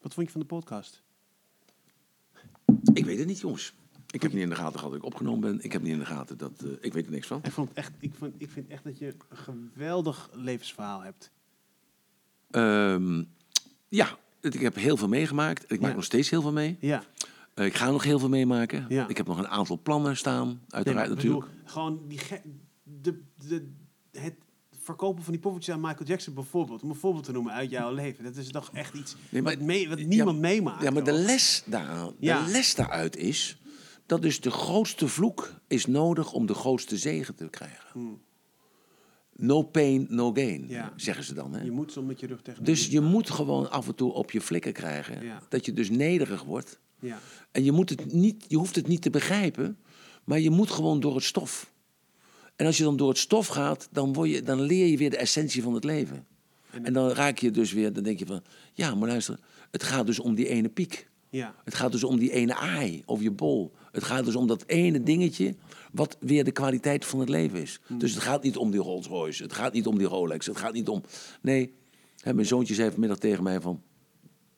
[0.00, 1.02] Wat vond je van de podcast?
[2.94, 3.74] Ik weet het niet, jongens.
[4.10, 5.64] Ik heb niet in de gaten gehad dat ik opgenomen ben.
[5.64, 6.62] Ik heb niet in de gaten dat...
[6.62, 7.40] eh, ik weet er niks van.
[7.44, 9.36] Ik, vond echt, ik, vond, ik vind echt dat je een
[9.72, 11.30] geweldig levensverhaal hebt.
[12.50, 13.24] Ehm,
[13.88, 15.72] ja, ik heb heel veel meegemaakt.
[15.72, 16.76] Ik maak nog steeds heel veel mee.
[16.80, 17.04] Ja.
[17.54, 18.86] Eh, ik ga nog heel veel meemaken.
[18.88, 19.08] Ja.
[19.08, 20.60] Ik heb nog een aantal plannen staan.
[20.68, 21.70] Uiteraard bedoel, natuurlijk.
[21.70, 22.20] gewoon die
[22.82, 23.68] de, de,
[24.12, 24.34] het
[24.82, 26.82] verkopen van die poffertjes aan Michael Jackson bijvoorbeeld.
[26.82, 28.24] Om een voorbeeld te noemen uit jouw leven.
[28.24, 30.82] Dat is toch echt iets Nee, maar- wat, mee, wat Ja, niemand meemaakt.
[30.82, 31.64] Ja, maar de les,
[32.18, 32.44] Ja.
[32.44, 33.58] de les daaruit is...
[34.06, 38.20] dat dus de grootste vloek is nodig om de grootste zegen te krijgen.
[39.36, 40.70] No pain, no gain, Hmm.
[40.70, 40.92] Ja.
[40.96, 41.52] zeggen ze dan.
[41.54, 41.62] Hè?
[41.62, 44.30] Je moet zo met je rug tegen Dus je moet gewoon af en toe op
[44.30, 45.24] je flikken krijgen.
[45.24, 45.42] Ja.
[45.48, 46.80] Dat je dus nederig wordt.
[47.02, 47.18] Ja.
[47.50, 49.78] En je, moet het niet, je hoeft het niet te begrijpen,
[50.24, 51.72] maar je moet gewoon door het stof.
[52.56, 55.10] En als je dan door het stof gaat, dan, word je, dan leer je weer
[55.10, 56.26] de essentie van het leven.
[56.82, 59.38] En dan raak je dus weer, dan denk je van, ja, maar luister,
[59.70, 61.08] het gaat dus om die ene piek.
[61.28, 61.54] Ja.
[61.64, 63.72] Het gaat dus om die ene aai of je bol.
[63.92, 65.54] Het gaat dus om dat ene dingetje
[65.92, 67.80] wat weer de kwaliteit van het leven is.
[67.88, 70.56] Dus het gaat niet om die Rolls Royce, het gaat niet om die Rolex, het
[70.56, 71.02] gaat niet om...
[71.40, 71.74] Nee,
[72.20, 73.82] hè, mijn zoontje zei vanmiddag tegen mij van...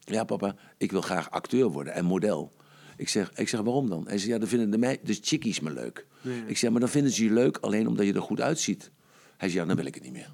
[0.05, 2.53] Ja papa, ik wil graag acteur worden en model.
[2.97, 4.07] Ik zeg, ik zeg waarom dan?
[4.07, 6.07] Hij zegt, ja dan vinden de, mei- de chickies me leuk.
[6.23, 6.45] Nee.
[6.47, 8.91] Ik zeg, maar dan vinden ze je leuk alleen omdat je er goed uitziet.
[9.37, 10.33] Hij zegt, ja dan wil ik het niet meer.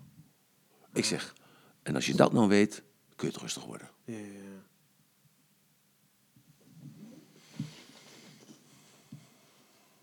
[0.92, 1.34] Ik zeg,
[1.82, 2.82] en als je dat nou weet,
[3.16, 3.88] kun je het rustig worden.
[4.04, 4.62] Ja, ja, ja.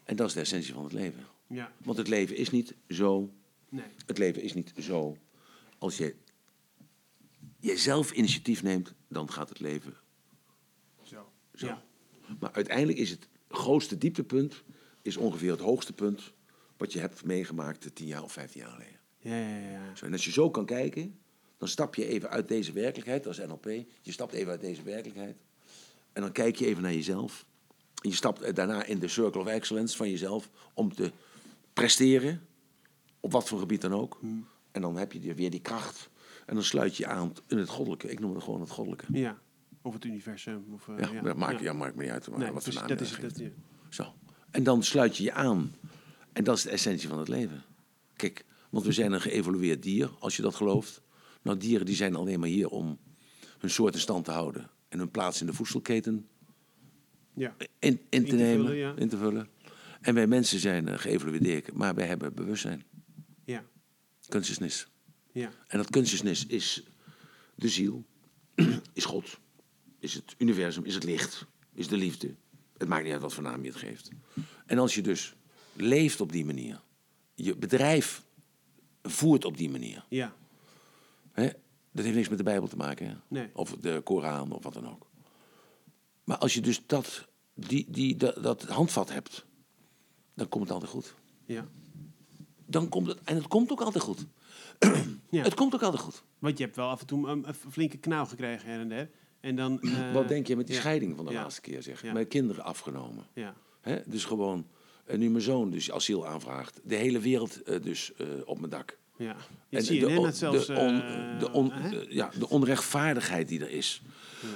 [0.03, 1.25] En dat is de essentie van het leven.
[1.47, 1.71] Ja.
[1.77, 3.33] Want het leven is niet zo.
[3.69, 3.85] Nee.
[4.05, 5.17] Het leven is niet zo.
[5.77, 6.15] Als je
[7.59, 9.93] jezelf initiatief neemt, dan gaat het leven
[11.01, 11.31] Zo.
[11.55, 11.65] zo.
[11.65, 11.83] Ja.
[12.39, 14.63] Maar uiteindelijk is het grootste dieptepunt
[15.01, 16.33] is ongeveer het hoogste punt
[16.77, 18.99] wat je hebt meegemaakt tien jaar of vijftien jaar geleden.
[19.17, 19.95] Ja, ja, ja.
[19.95, 21.19] Zo, en als je zo kan kijken,
[21.57, 23.65] dan stap je even uit deze werkelijkheid als NLP.
[24.01, 25.37] Je stapt even uit deze werkelijkheid.
[26.13, 27.45] En dan kijk je even naar jezelf.
[28.01, 31.11] En je stapt eh, daarna in de circle of excellence van jezelf om te
[31.73, 32.47] presteren.
[33.19, 34.19] Op wat voor gebied dan ook.
[34.71, 36.09] En dan heb je weer die kracht.
[36.47, 38.09] En dan sluit je aan in het goddelijke.
[38.11, 39.05] Ik noem het gewoon het goddelijke.
[39.11, 39.37] Ja.
[39.81, 40.65] Of het universum.
[40.73, 41.73] Of, uh, Ja, dat maakt, ja.
[41.73, 42.29] maakt me niet uit.
[42.29, 43.19] maar Nee, wat voor precies, naam dat is.
[43.19, 43.49] Dat, ja.
[43.89, 44.13] Zo.
[44.51, 45.75] En dan sluit je je aan.
[46.33, 47.63] En dat is de essentie van het leven.
[48.15, 51.01] Kijk, want we zijn een geëvolueerd dier, als je dat gelooft.
[51.41, 52.97] Nou, dieren die zijn alleen maar hier om
[53.57, 56.27] hun soort in stand te houden en hun plaats in de voedselketen
[57.33, 57.55] Ja.
[57.79, 58.93] in, in, te, te nemen, vullen, ja.
[58.95, 59.47] in te vullen.
[60.01, 62.83] En wij mensen zijn uh, geëvolueerd, maar wij hebben bewustzijn,
[63.45, 63.63] Ja.
[64.29, 64.87] consciousness.
[65.37, 65.51] Ja.
[65.67, 66.83] En dat consciousness is
[67.55, 68.03] de ziel,
[68.93, 69.39] is God,
[69.99, 72.35] is het universum, is het licht, is de liefde.
[72.77, 74.09] Het maakt niet uit wat voor naam je het geeft.
[74.65, 75.35] En als je dus
[75.73, 76.81] leeft op die manier,
[77.35, 78.23] je bedrijf
[79.01, 80.35] voert op die manier, Ja.
[81.31, 81.49] hè,
[81.91, 83.15] dat heeft niks met de Bijbel te maken, hè?
[83.27, 83.49] Nee.
[83.53, 85.07] of de Koran of wat dan ook.
[86.23, 89.45] Maar als je dus dat, die, die, dat, dat handvat hebt,
[90.33, 91.15] dan komt het altijd goed.
[91.45, 91.67] Ja.
[92.65, 94.25] Dan komt het, en het komt ook altijd goed.
[95.29, 95.43] Ja.
[95.43, 96.23] Het komt ook altijd goed.
[96.39, 99.09] Want je hebt wel af en toe een, een flinke knauw gekregen her en der.
[99.39, 99.81] En dan...
[99.81, 100.81] eh, Wat denk je met die ja.
[100.81, 101.41] scheiding van de Ja.
[101.41, 102.03] laatste keer, zeg?
[102.03, 103.25] Mijn kinderen afgenomen.
[103.33, 103.53] Ja.
[103.81, 103.97] Hè?
[104.05, 104.67] Dus gewoon,
[105.05, 106.79] en nu mijn zoon dus asiel aanvraagt.
[106.83, 108.97] De hele wereld eh, dus eh, op mijn dak.
[109.17, 109.35] Ja.
[109.69, 110.65] Je En ziet de, on- zelfs...
[110.67, 111.03] de, on-
[111.39, 111.89] de, on- hè?
[111.89, 114.01] de- ja, de onrechtvaardigheid die er is.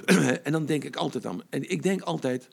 [0.42, 1.40] en dan denk ik altijd aan...
[1.50, 2.48] En ik denk altijd,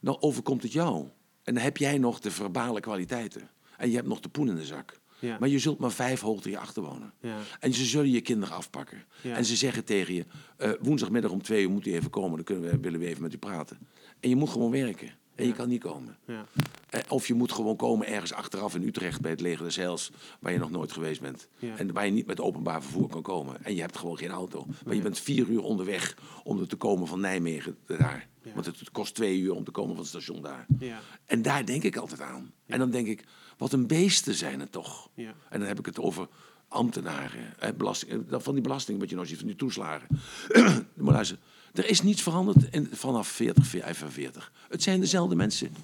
[0.00, 1.08] dan overkomt het jou.
[1.42, 3.50] En dan heb jij nog de verbale kwaliteiten.
[3.76, 5.00] En je hebt nog de poen in de zak.
[5.22, 5.36] Ja.
[5.40, 7.12] Maar je zult maar vijf hoogte je achter wonen.
[7.20, 7.36] Ja.
[7.60, 9.04] En ze zullen je kinderen afpakken.
[9.22, 9.36] Ja.
[9.36, 10.24] En ze zeggen tegen je...
[10.56, 12.36] eh, woensdagmiddag om twee uur moet u even komen.
[12.36, 13.78] Dan kunnen we, willen we even met u praten.
[14.20, 15.10] En je moet gewoon werken.
[15.34, 16.16] En je kan niet komen.
[16.26, 16.46] Ja.
[16.90, 20.10] Eh, Of je moet gewoon komen ergens achteraf in Utrecht bij het leger des Heils,
[20.40, 21.48] waar je nog nooit geweest bent.
[21.76, 23.64] En waar je niet met openbaar vervoer kan komen.
[23.64, 24.66] En je hebt gewoon geen auto.
[24.84, 28.28] Maar je bent vier uur onderweg om er te komen van Nijmegen daar.
[28.54, 30.66] Want het kost twee uur om te komen van het station daar.
[30.78, 31.00] Ja.
[31.26, 32.52] En daar denk ik altijd aan.
[32.66, 33.24] En dan denk ik,
[33.62, 35.08] wat een beesten zijn het toch.
[35.14, 35.34] Ja.
[35.48, 36.28] En dan heb ik het over
[36.68, 40.08] ambtenaren, eh, belasting, eh, van die belasting wat je nou ziet, van die toeslagen.
[40.94, 41.38] maar luister,
[41.72, 44.52] er is niets veranderd in, vanaf 40, 45.
[44.68, 45.74] Het zijn dezelfde mensen.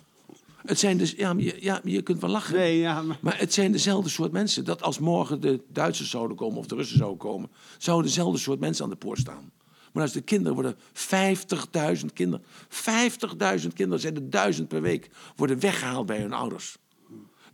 [0.57, 2.55] Het zijn dus, ja, je, ja, je kunt wel lachen.
[2.55, 3.19] Nee, ja, maar...
[3.21, 4.65] Maar het zijn dezelfde soort mensen.
[4.65, 8.61] Dat als morgen de Duitsers zouden komen of de Russen zouden komen, zouden dezelfde soort
[8.61, 9.51] mensen aan de poort staan.
[9.93, 10.77] Maar als de kinderen worden
[12.01, 12.45] 50.000 kinderen,
[13.61, 16.79] 50.000 kinderen zijn er duizend per week, worden weggehaald bij hun ouders.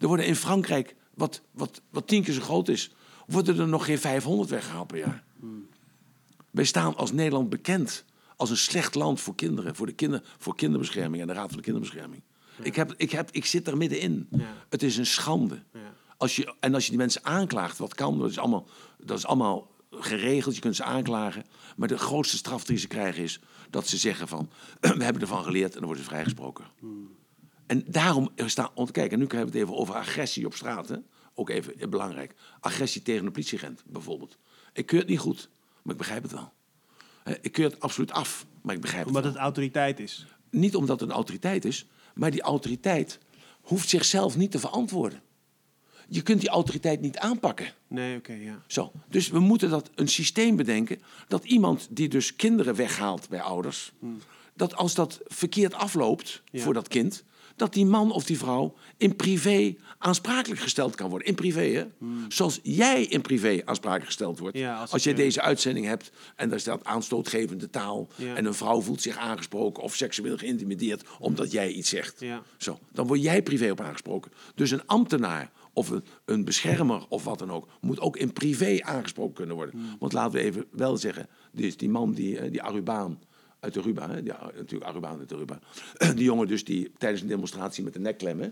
[0.04, 2.90] Er worden in Frankrijk, wat, wat, wat tien keer zo groot is,
[3.26, 5.24] worden er nog geen 500 weggehaald per jaar.
[6.50, 8.04] Wij staan als Nederland bekend
[8.36, 11.56] als een slecht land voor kinderen, voor, de kinder, voor kinderbescherming en de Raad van
[11.56, 12.22] de Kinderbescherming.
[12.62, 14.26] Ik, heb, ik, heb, ik zit er middenin.
[14.30, 14.52] Ja.
[14.68, 15.62] Het is een schande.
[15.72, 15.80] Ja.
[16.16, 18.66] Als je, en als je die mensen aanklaagt, wat kan, dat is allemaal,
[18.98, 20.54] dat is allemaal geregeld.
[20.54, 21.44] Je kunt ze aanklagen.
[21.76, 24.50] Maar de grootste straf die ze krijgen is dat ze zeggen van...
[24.80, 26.64] we hebben ervan geleerd en dan worden ze vrijgesproken.
[27.66, 28.70] En daarom staan...
[28.74, 30.88] Want kijk, en nu hebben we het even over agressie op straat.
[30.88, 30.96] Hè?
[31.34, 32.34] Ook even eh, belangrijk.
[32.60, 34.38] Agressie tegen een politieagent, bijvoorbeeld.
[34.72, 35.48] Ik keur het niet goed,
[35.82, 36.52] maar ik begrijp het wel.
[37.40, 39.42] Ik keur het absoluut af, maar ik begrijp Omdat het het wel.
[39.44, 40.26] autoriteit is.
[40.50, 43.18] Niet omdat het een autoriteit is, maar die autoriteit
[43.60, 45.22] hoeft zichzelf niet te verantwoorden.
[46.08, 47.66] Je kunt die autoriteit niet aanpakken.
[47.88, 48.62] Nee, oké, ja.
[48.66, 48.92] Zo.
[49.08, 53.92] Dus we moeten dat een systeem bedenken dat iemand die dus kinderen weghaalt bij ouders,
[54.54, 56.60] dat als dat verkeerd afloopt Ja.
[56.62, 57.24] voor dat kind,
[57.56, 61.28] dat die man of die vrouw in privé aansprakelijk gesteld kan worden.
[61.28, 61.84] In privé, hè?
[62.28, 64.58] Zoals jij in privé aansprakelijk gesteld wordt.
[64.58, 68.34] Ja, als jij eh, deze uitzending hebt en daar staat aanstootgevende taal Ja.
[68.34, 72.20] en een vrouw voelt zich aangesproken of seksueel geïntimideerd omdat jij iets zegt.
[72.20, 72.42] Ja.
[72.56, 74.32] Zo, dan word jij privé op aangesproken.
[74.54, 78.78] Dus een ambtenaar of een, een beschermer of wat dan ook, moet ook in privé
[78.82, 79.74] aangesproken kunnen worden.
[79.74, 79.96] Hmm.
[79.98, 83.18] Want laten we even wel zeggen, die, die man, die, eh, die Arubaan
[83.64, 85.58] uit de Ruba, hè, die, natuurlijk Arubaan uit de Ruba,
[86.14, 88.50] die jongen dus die tijdens een demonstratie met de nekklem, hè,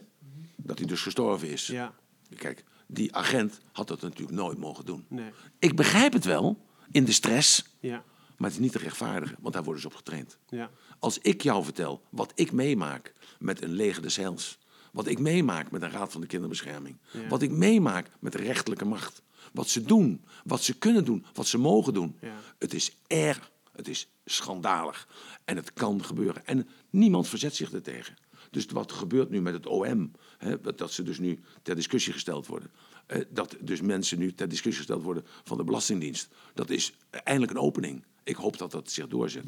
[0.56, 1.66] dat hij dus gestorven is.
[1.66, 1.94] Ja.
[2.36, 5.04] Kijk, die agent had dat natuurlijk nooit mogen doen.
[5.08, 5.30] Nee.
[5.58, 8.04] Ik begrijp het wel, in de stress, Ja.
[8.36, 10.38] maar het is niet te rechtvaardigen, want daar worden ze op getraind.
[10.48, 10.70] Ja.
[10.98, 14.58] Als ik jou vertel wat ik meemaak met een leger des Heils,
[14.92, 17.28] wat ik meemaak met een Raad van de Kinderbescherming, Ja.
[17.28, 21.46] wat ik meemaak met de rechterlijke macht, wat ze doen, wat ze kunnen doen, wat
[21.46, 22.34] ze mogen doen, Ja.
[22.58, 25.08] het is erg, het is schandalig
[25.44, 26.46] en het kan gebeuren.
[26.46, 28.16] En niemand verzet zich ertegen.
[28.50, 32.46] Dus wat gebeurt nu met het OM, hè, dat- ze dus nu ter discussie gesteld
[32.46, 32.70] worden,
[33.06, 37.52] eh, dat dus mensen nu ter discussie gesteld worden van de Belastingdienst, dat is eindelijk
[37.52, 38.04] een opening.
[38.24, 39.44] Ik hoop dat dat zich doorzet.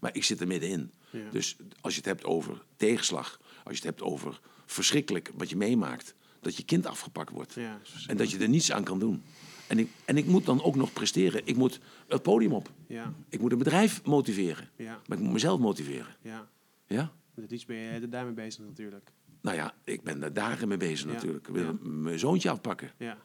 [0.00, 0.90] Maar ik zit er middenin.
[1.10, 1.30] Ja.
[1.30, 5.56] Dus als je het hebt over tegenslag, als je het hebt over verschrikkelijk wat je
[5.56, 9.22] meemaakt, dat je kind afgepakt wordt Ja, en dat je er niets aan kan doen.
[9.70, 11.40] En ik, en ik moet dan ook nog presteren.
[11.44, 12.70] Ik moet het podium op.
[12.86, 13.12] Ja.
[13.28, 14.68] Ik moet een bedrijf motiveren.
[14.76, 15.00] Ja.
[15.06, 16.16] Maar ik moet mezelf motiveren.
[16.22, 16.48] Ja.
[16.86, 17.12] Ja?
[17.34, 19.12] Met iets ben je er daarmee bezig natuurlijk.
[19.42, 21.12] Nou ja, ik ben daar dagen mee bezig Ja.
[21.12, 21.48] natuurlijk.
[21.48, 21.74] Ik wil Ja.
[21.82, 22.92] mijn zoontje afpakken.
[22.98, 23.18] Ja.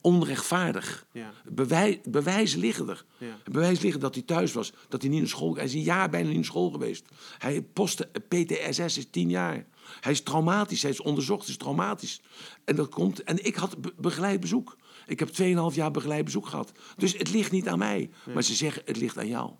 [0.00, 1.06] Onrechtvaardig.
[1.12, 1.32] Ja.
[1.44, 3.04] Bewij, bewijzen liggen er.
[3.18, 3.36] Ja.
[3.44, 4.72] Bewijs liggen dat hij thuis was.
[4.88, 5.54] Dat hij niet naar school...
[5.54, 7.04] Hij is een jaar bijna niet naar school geweest.
[7.38, 8.08] Hij postte...
[8.28, 9.66] PTSS is tien jaar.
[10.00, 10.82] Hij is traumatisch.
[10.82, 11.40] Hij is onderzocht.
[11.42, 12.20] Hij is traumatisch.
[12.64, 14.76] En, dat komt, en ik had be- begeleid bezoek.
[15.08, 16.72] Ik heb 2,5 jaar begeleid bezoek gehad.
[16.96, 18.10] Dus het ligt niet aan mij.
[18.34, 19.50] Maar ze zeggen, het ligt aan jou.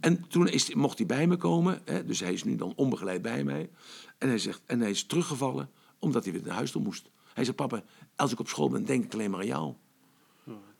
[0.00, 1.80] En toen is, mocht hij bij me komen.
[1.84, 3.70] Hè, dus hij is nu dan onbegeleid bij mij.
[4.18, 7.10] En hij, zegt, en hij is teruggevallen omdat hij weer naar huis toe moest.
[7.34, 7.82] Hij zegt, papa,
[8.16, 9.74] als ik op school ben, denk ik alleen maar aan jou.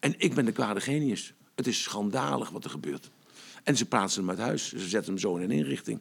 [0.01, 1.35] En ik ben de kwade genius.
[1.55, 3.11] Het is schandalig wat er gebeurt.
[3.63, 4.69] En ze plaatsen hem uit huis.
[4.69, 6.01] Ze zetten hem zo in een inrichting.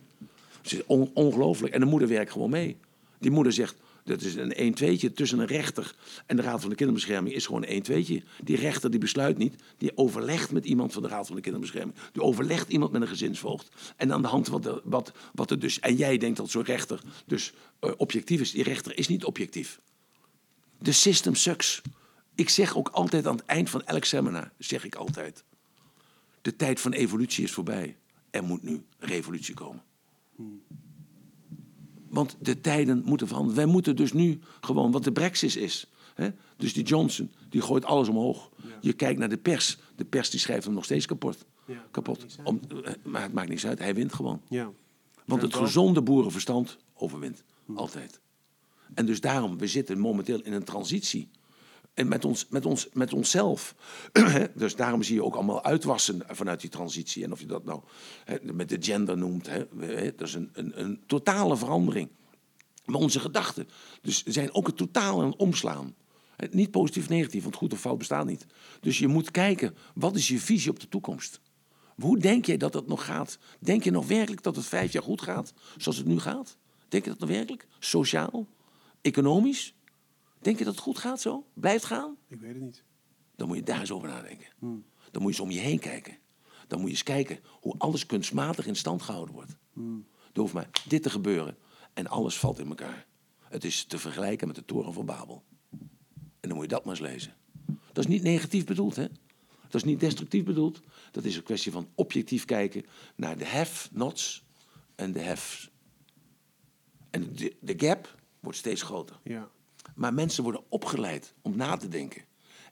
[0.62, 1.74] Het is on- ongelooflijk.
[1.74, 2.78] En de moeder werkt gewoon mee.
[3.20, 6.76] Die moeder zegt, dat is een 1-2'tje tussen een rechter en de Raad van de
[6.76, 8.44] Kinderbescherming is gewoon een 1-2'tje.
[8.44, 11.98] Die rechter die besluit niet, die overlegt met iemand van de Raad van de Kinderbescherming.
[12.12, 13.70] Die overlegt iemand met een gezinsvoogd.
[13.98, 15.80] En aan de hand wat, wat, wat er dus...
[15.80, 18.52] En jij denkt dat zo'n rechter dus eh, objectief is.
[18.52, 19.80] Die rechter is niet objectief.
[20.80, 21.82] De system sucks.
[22.36, 25.44] Ik zeg ook altijd aan het eind van elk seminar, zeg ik altijd...
[26.42, 27.98] De tijd van evolutie is voorbij.
[28.30, 29.84] Er moet nu revolutie komen.
[32.14, 33.58] Want de tijden moeten veranderen.
[33.58, 35.88] Wij moeten dus nu gewoon, wat de brexit is.
[36.14, 36.30] Hè?
[36.58, 38.50] Dus die Johnson, die gooit alles omhoog.
[38.82, 39.78] Je kijkt naar de pers.
[39.96, 41.46] De pers die schrijft hem nog steeds kapot.
[41.66, 42.26] Ja, kapot.
[42.44, 44.42] Om, eh, maar het maakt niks uit, hij wint gewoon.
[44.50, 44.72] Ja.
[45.26, 47.44] Want het gezonde boerenverstand overwint.
[47.76, 48.20] Altijd.
[48.94, 51.30] En dus daarom, we zitten momenteel in een transitie.
[51.94, 53.76] En met, ons, met, ons, met onszelf.
[54.56, 57.24] dus daarom zie je ook allemaal uitwassen vanuit die transitie.
[57.24, 57.82] En of je dat nou
[58.42, 59.50] met de gender noemt.
[60.16, 62.10] Dat is een, een, een totale verandering.
[62.86, 63.68] Maar onze gedachten
[64.02, 65.96] dus zijn ook een totaal aan het omslaan.
[66.52, 68.46] Niet positief, negatief, want goed of fout bestaat niet.
[68.80, 71.42] Dus je moet kijken, wat is je visie op de toekomst?
[71.96, 73.38] Hoe denk jij dat het nog gaat?
[73.60, 76.58] Denk je nog werkelijk dat het vijf jaar goed gaat, zoals het nu gaat?
[76.88, 77.68] Denk je dat nog werkelijk?
[77.80, 78.48] Sociaal?
[79.02, 79.74] Economisch?
[80.44, 81.46] Denk je dat het goed gaat zo?
[81.54, 82.18] Blijft gaan?
[82.28, 82.84] Ik weet het niet.
[83.36, 84.48] Dan moet je daar eens over nadenken.
[85.12, 86.18] Dan moet je eens om je heen kijken.
[86.68, 89.56] Dan moet je eens kijken hoe alles kunstmatig in stand gehouden wordt.
[90.34, 91.58] Er hoeft maar dit te gebeuren
[91.94, 93.06] en alles valt in elkaar.
[93.40, 95.44] Het is te vergelijken met de toren van Babel.
[96.40, 97.34] En dan moet je dat maar eens lezen.
[97.66, 99.08] Dat is niet negatief bedoeld, hè?
[99.62, 100.82] Dat is niet destructief bedoeld.
[101.12, 104.44] Dat is een kwestie van objectief kijken naar de have-nots
[104.96, 105.72] en de haves.
[107.10, 109.20] En de, de gap wordt steeds groter.
[109.24, 109.50] Ja.
[109.96, 112.22] Maar mensen worden opgeleid om na te denken.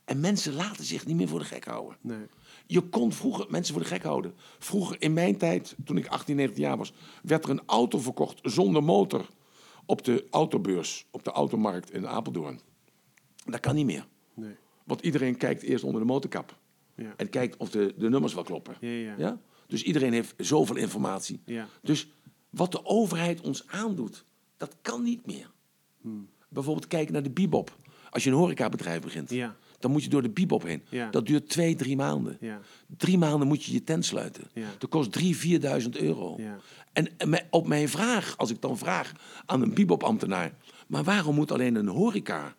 [0.05, 1.97] En mensen laten zich niet meer voor de gek houden.
[2.01, 2.27] Nee.
[2.67, 4.33] Je kon vroeger mensen voor de gek houden.
[4.59, 6.93] Vroeger in mijn tijd, toen ik 18, 19 jaar was,
[7.23, 9.29] werd er een auto verkocht zonder motor
[9.85, 12.59] op de autobeurs, op de automarkt in Apeldoorn.
[13.45, 14.07] Dat kan niet meer.
[14.33, 14.55] Nee.
[14.83, 16.59] Want iedereen kijkt eerst onder de motorkap.
[16.95, 17.13] Ja.
[17.17, 18.75] En kijkt of de, de nummers wel kloppen.
[18.79, 19.41] Ja, ja.
[19.67, 21.41] Dus iedereen heeft zoveel informatie.
[21.45, 21.67] Ja.
[21.81, 22.11] Dus
[22.49, 24.25] wat de overheid ons aandoet,
[24.57, 25.51] dat kan niet meer.
[26.01, 26.29] Hmm.
[26.51, 27.77] Bijvoorbeeld kijken naar de bibop.
[28.09, 29.55] Als je een horecabedrijf begint, Ja.
[29.79, 30.83] dan moet je door de bibop heen.
[30.89, 31.09] Ja.
[31.09, 32.37] Dat duurt twee, drie maanden.
[32.39, 32.59] Ja.
[32.97, 34.43] Drie maanden moet je je tent sluiten.
[34.77, 36.35] Dat kost drie, vierduizend euro.
[36.37, 36.57] Ja.
[36.93, 39.11] En en op mijn vraag, als ik dan vraag
[39.45, 40.53] aan een bibop-ambtenaar...
[40.87, 42.55] maar waarom moet alleen een horeca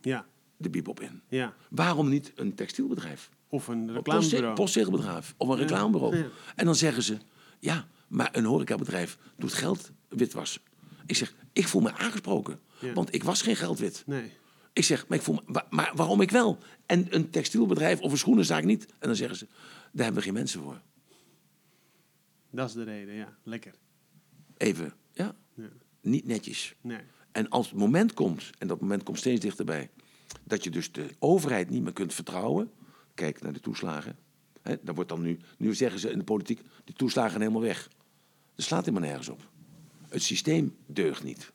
[0.00, 0.26] Ja.
[0.56, 1.20] de bibop in?
[1.28, 1.54] Ja.
[1.70, 3.30] Waarom niet een textielbedrijf?
[3.48, 4.54] Of een reclamebureau.
[4.54, 6.24] postzegelbedrijf of een reclamebureau.
[6.56, 7.18] En dan zeggen ze,
[7.58, 10.60] ja, maar een horecabedrijf doet geld witwassen.
[11.06, 12.92] Ik zeg, ik voel me aangesproken, Ja.
[12.92, 14.02] want ik was geen geldwit.
[14.06, 14.32] Nee.
[14.72, 16.58] Ik zeg, maar, ik voel me, maar waarom ik wel?
[16.86, 18.86] En een textielbedrijf of een schoenenzaak niet?
[18.86, 19.46] En dan zeggen ze,
[19.92, 20.80] daar hebben we geen mensen voor.
[22.50, 23.36] Dat is de reden, ja.
[23.42, 23.74] Lekker.
[24.56, 25.68] Even, ja, Ja.
[26.00, 26.74] niet netjes.
[26.80, 27.00] Nee.
[27.32, 29.90] En als het moment komt, en dat moment komt steeds dichterbij,
[30.44, 32.70] dat je dus de overheid niet meer kunt vertrouwen.
[33.14, 34.16] Kijk naar de toeslagen.
[34.62, 37.88] Daar wordt dan nu, nu zeggen ze in de politiek, die toeslagen helemaal weg.
[38.54, 39.48] Dat slaat helemaal nergens op.
[40.08, 41.52] Het systeem deugt niet.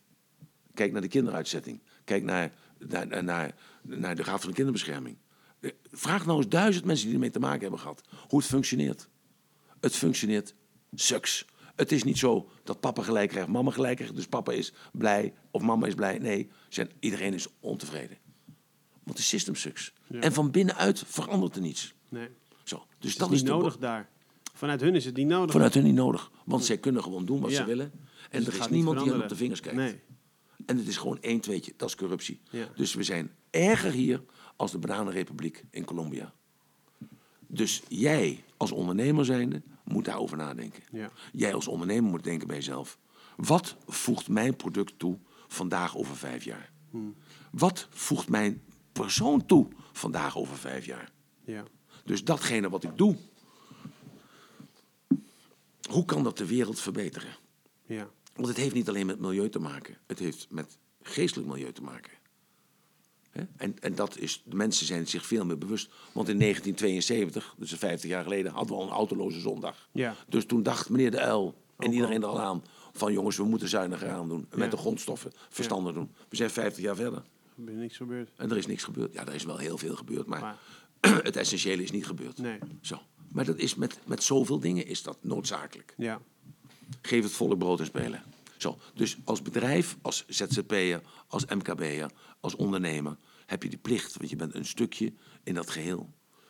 [0.80, 1.82] Kijk naar de kinderuitzetting.
[2.03, 2.51] Kijk naar,
[3.24, 5.17] naar, naar- de Raad van de Kinderbescherming.
[5.59, 8.01] Eh, Vraag nou eens duizend mensen die ermee te maken hebben gehad.
[8.27, 9.08] Hoe het functioneert.
[9.80, 10.53] Het functioneert
[10.95, 11.45] sucks.
[11.75, 14.16] Het is niet zo dat papa gelijk krijgt, mama gelijk krijgt.
[14.16, 16.17] Dus papa is blij of mama is blij.
[16.17, 18.17] Nee, zijn, iedereen is ontevreden.
[19.03, 19.93] Want de system sucks.
[20.08, 20.19] Ja.
[20.19, 21.93] En van binnenuit verandert er niets.
[22.09, 22.27] Nee.
[22.64, 24.09] Zo, dus Het dat is is niet de nodig daar.
[24.53, 25.51] Vanuit hun is het niet nodig.
[25.51, 26.32] Vanuit hun niet nodig.
[26.45, 27.56] Want zij kunnen gewoon doen wat Ja.
[27.58, 27.91] ze willen.
[28.30, 29.77] En het er is niemand die hen op de vingers kijkt.
[29.77, 29.99] Nee.
[30.69, 32.41] En het is gewoon één tweetje, dat is corruptie.
[32.49, 32.67] Ja.
[32.75, 34.23] Dus we zijn erger hier
[34.56, 36.33] als de Bananenrepubliek in Colombia.
[37.48, 40.83] Dus jij als ondernemer zijnde moet daarover nadenken.
[40.91, 41.11] Ja.
[41.31, 42.98] Jij als ondernemer moet denken bij jezelf.
[43.35, 45.17] Wat voegt mijn product toe
[45.48, 46.72] vandaag over vijf jaar?
[46.89, 47.15] Hmm.
[47.51, 51.11] Wat voegt mijn persoon toe vandaag over vijf jaar?
[51.43, 51.64] Ja.
[52.06, 53.15] Dus datgene wat ik doe,
[55.89, 57.35] hoe kan dat de wereld verbeteren?
[57.85, 58.09] Ja.
[58.40, 59.98] Want het heeft niet alleen met milieu te maken.
[60.08, 62.11] Het heeft met geestelijk milieu te maken.
[63.58, 65.90] En, en dat is, de mensen zijn zich veel meer bewust.
[66.11, 69.90] Want in 1972, dus 50 jaar geleden, hadden we al een autoloze zondag.
[69.92, 70.16] Ja.
[70.27, 72.64] Dus toen dacht meneer de Uil en iedereen er al aan...
[72.93, 74.40] van jongens, we moeten zuiniger aan doen.
[74.50, 74.76] En met Ja.
[74.76, 76.11] de grondstoffen verstandig doen.
[76.30, 77.24] We zijn 50 jaar verder.
[77.66, 78.30] Er is niks gebeurd.
[78.35, 79.14] En er is niks gebeurd.
[79.14, 80.58] Ja, er is wel heel veel gebeurd, maar, Maar-
[81.24, 82.38] het essentiële is niet gebeurd.
[82.38, 82.59] Nee.
[82.82, 83.00] Zo.
[83.32, 85.93] Maar dat is met, met zoveel dingen is dat noodzakelijk.
[85.98, 86.22] Ja.
[87.01, 88.24] Geef het volk brood en spelen.
[88.58, 94.30] Zo, dus als bedrijf, als ZZP'er, als MKB'er, als ondernemer heb je die plicht, want
[94.30, 96.09] je bent een stukje in dat geheel.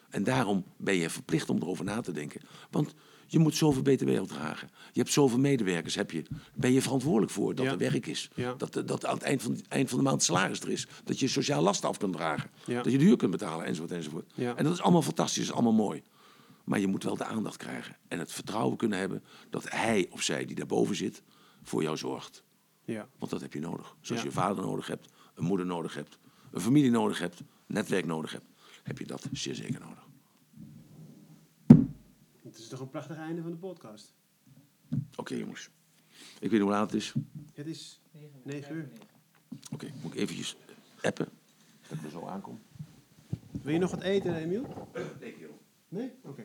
[0.09, 2.41] En daarom ben je verplicht om erover na te denken.
[2.71, 2.93] Want
[3.27, 4.69] je moet zoveel BTW opdragen.
[4.91, 6.23] Je hebt zoveel medewerkers, heb je.
[6.53, 7.71] Ben je verantwoordelijk voor dat Ja.
[7.71, 8.29] er werk is.
[8.35, 8.53] Ja.
[8.53, 10.87] Dat, dat aan het eind van, eind van de maand salaris er is.
[11.03, 12.49] Dat je sociaal last af kunt dragen.
[12.65, 12.81] Ja.
[12.81, 14.31] Dat je de huur kunt betalen, enzovoort, enzovoort.
[14.35, 16.01] En dat is allemaal fantastisch, dat is allemaal mooi.
[16.69, 17.97] Maar je moet wel de aandacht krijgen.
[18.07, 21.23] En het vertrouwen kunnen hebben dat hij of zij die daarboven zit,
[21.63, 22.43] voor jou zorgt.
[22.83, 23.07] Ja.
[23.17, 23.95] Want dat heb je nodig.
[24.01, 24.27] Zoals Ja.
[24.27, 26.19] je vader nodig hebt, een moeder nodig hebt,
[26.51, 28.45] een familie nodig hebt, een netwerk nodig hebt,
[28.83, 30.07] heb je dat zeer zeker nodig.
[32.43, 34.13] Het is toch een prachtig einde van de podcast.
[35.15, 35.69] Oké jongens.
[36.17, 37.13] Ik weet niet hoe laat het is.
[37.53, 37.99] Het is
[38.43, 38.89] 9 uur.
[39.71, 40.55] Oké, moet ik eventjes
[41.01, 41.27] appen.
[41.87, 42.59] Dat ik er zo aankom.
[43.61, 44.89] Wil je nog wat eten, Emiel?
[45.19, 45.35] Nee,
[45.89, 46.01] kerel.
[46.05, 46.19] Nee?
[46.23, 46.43] Oké.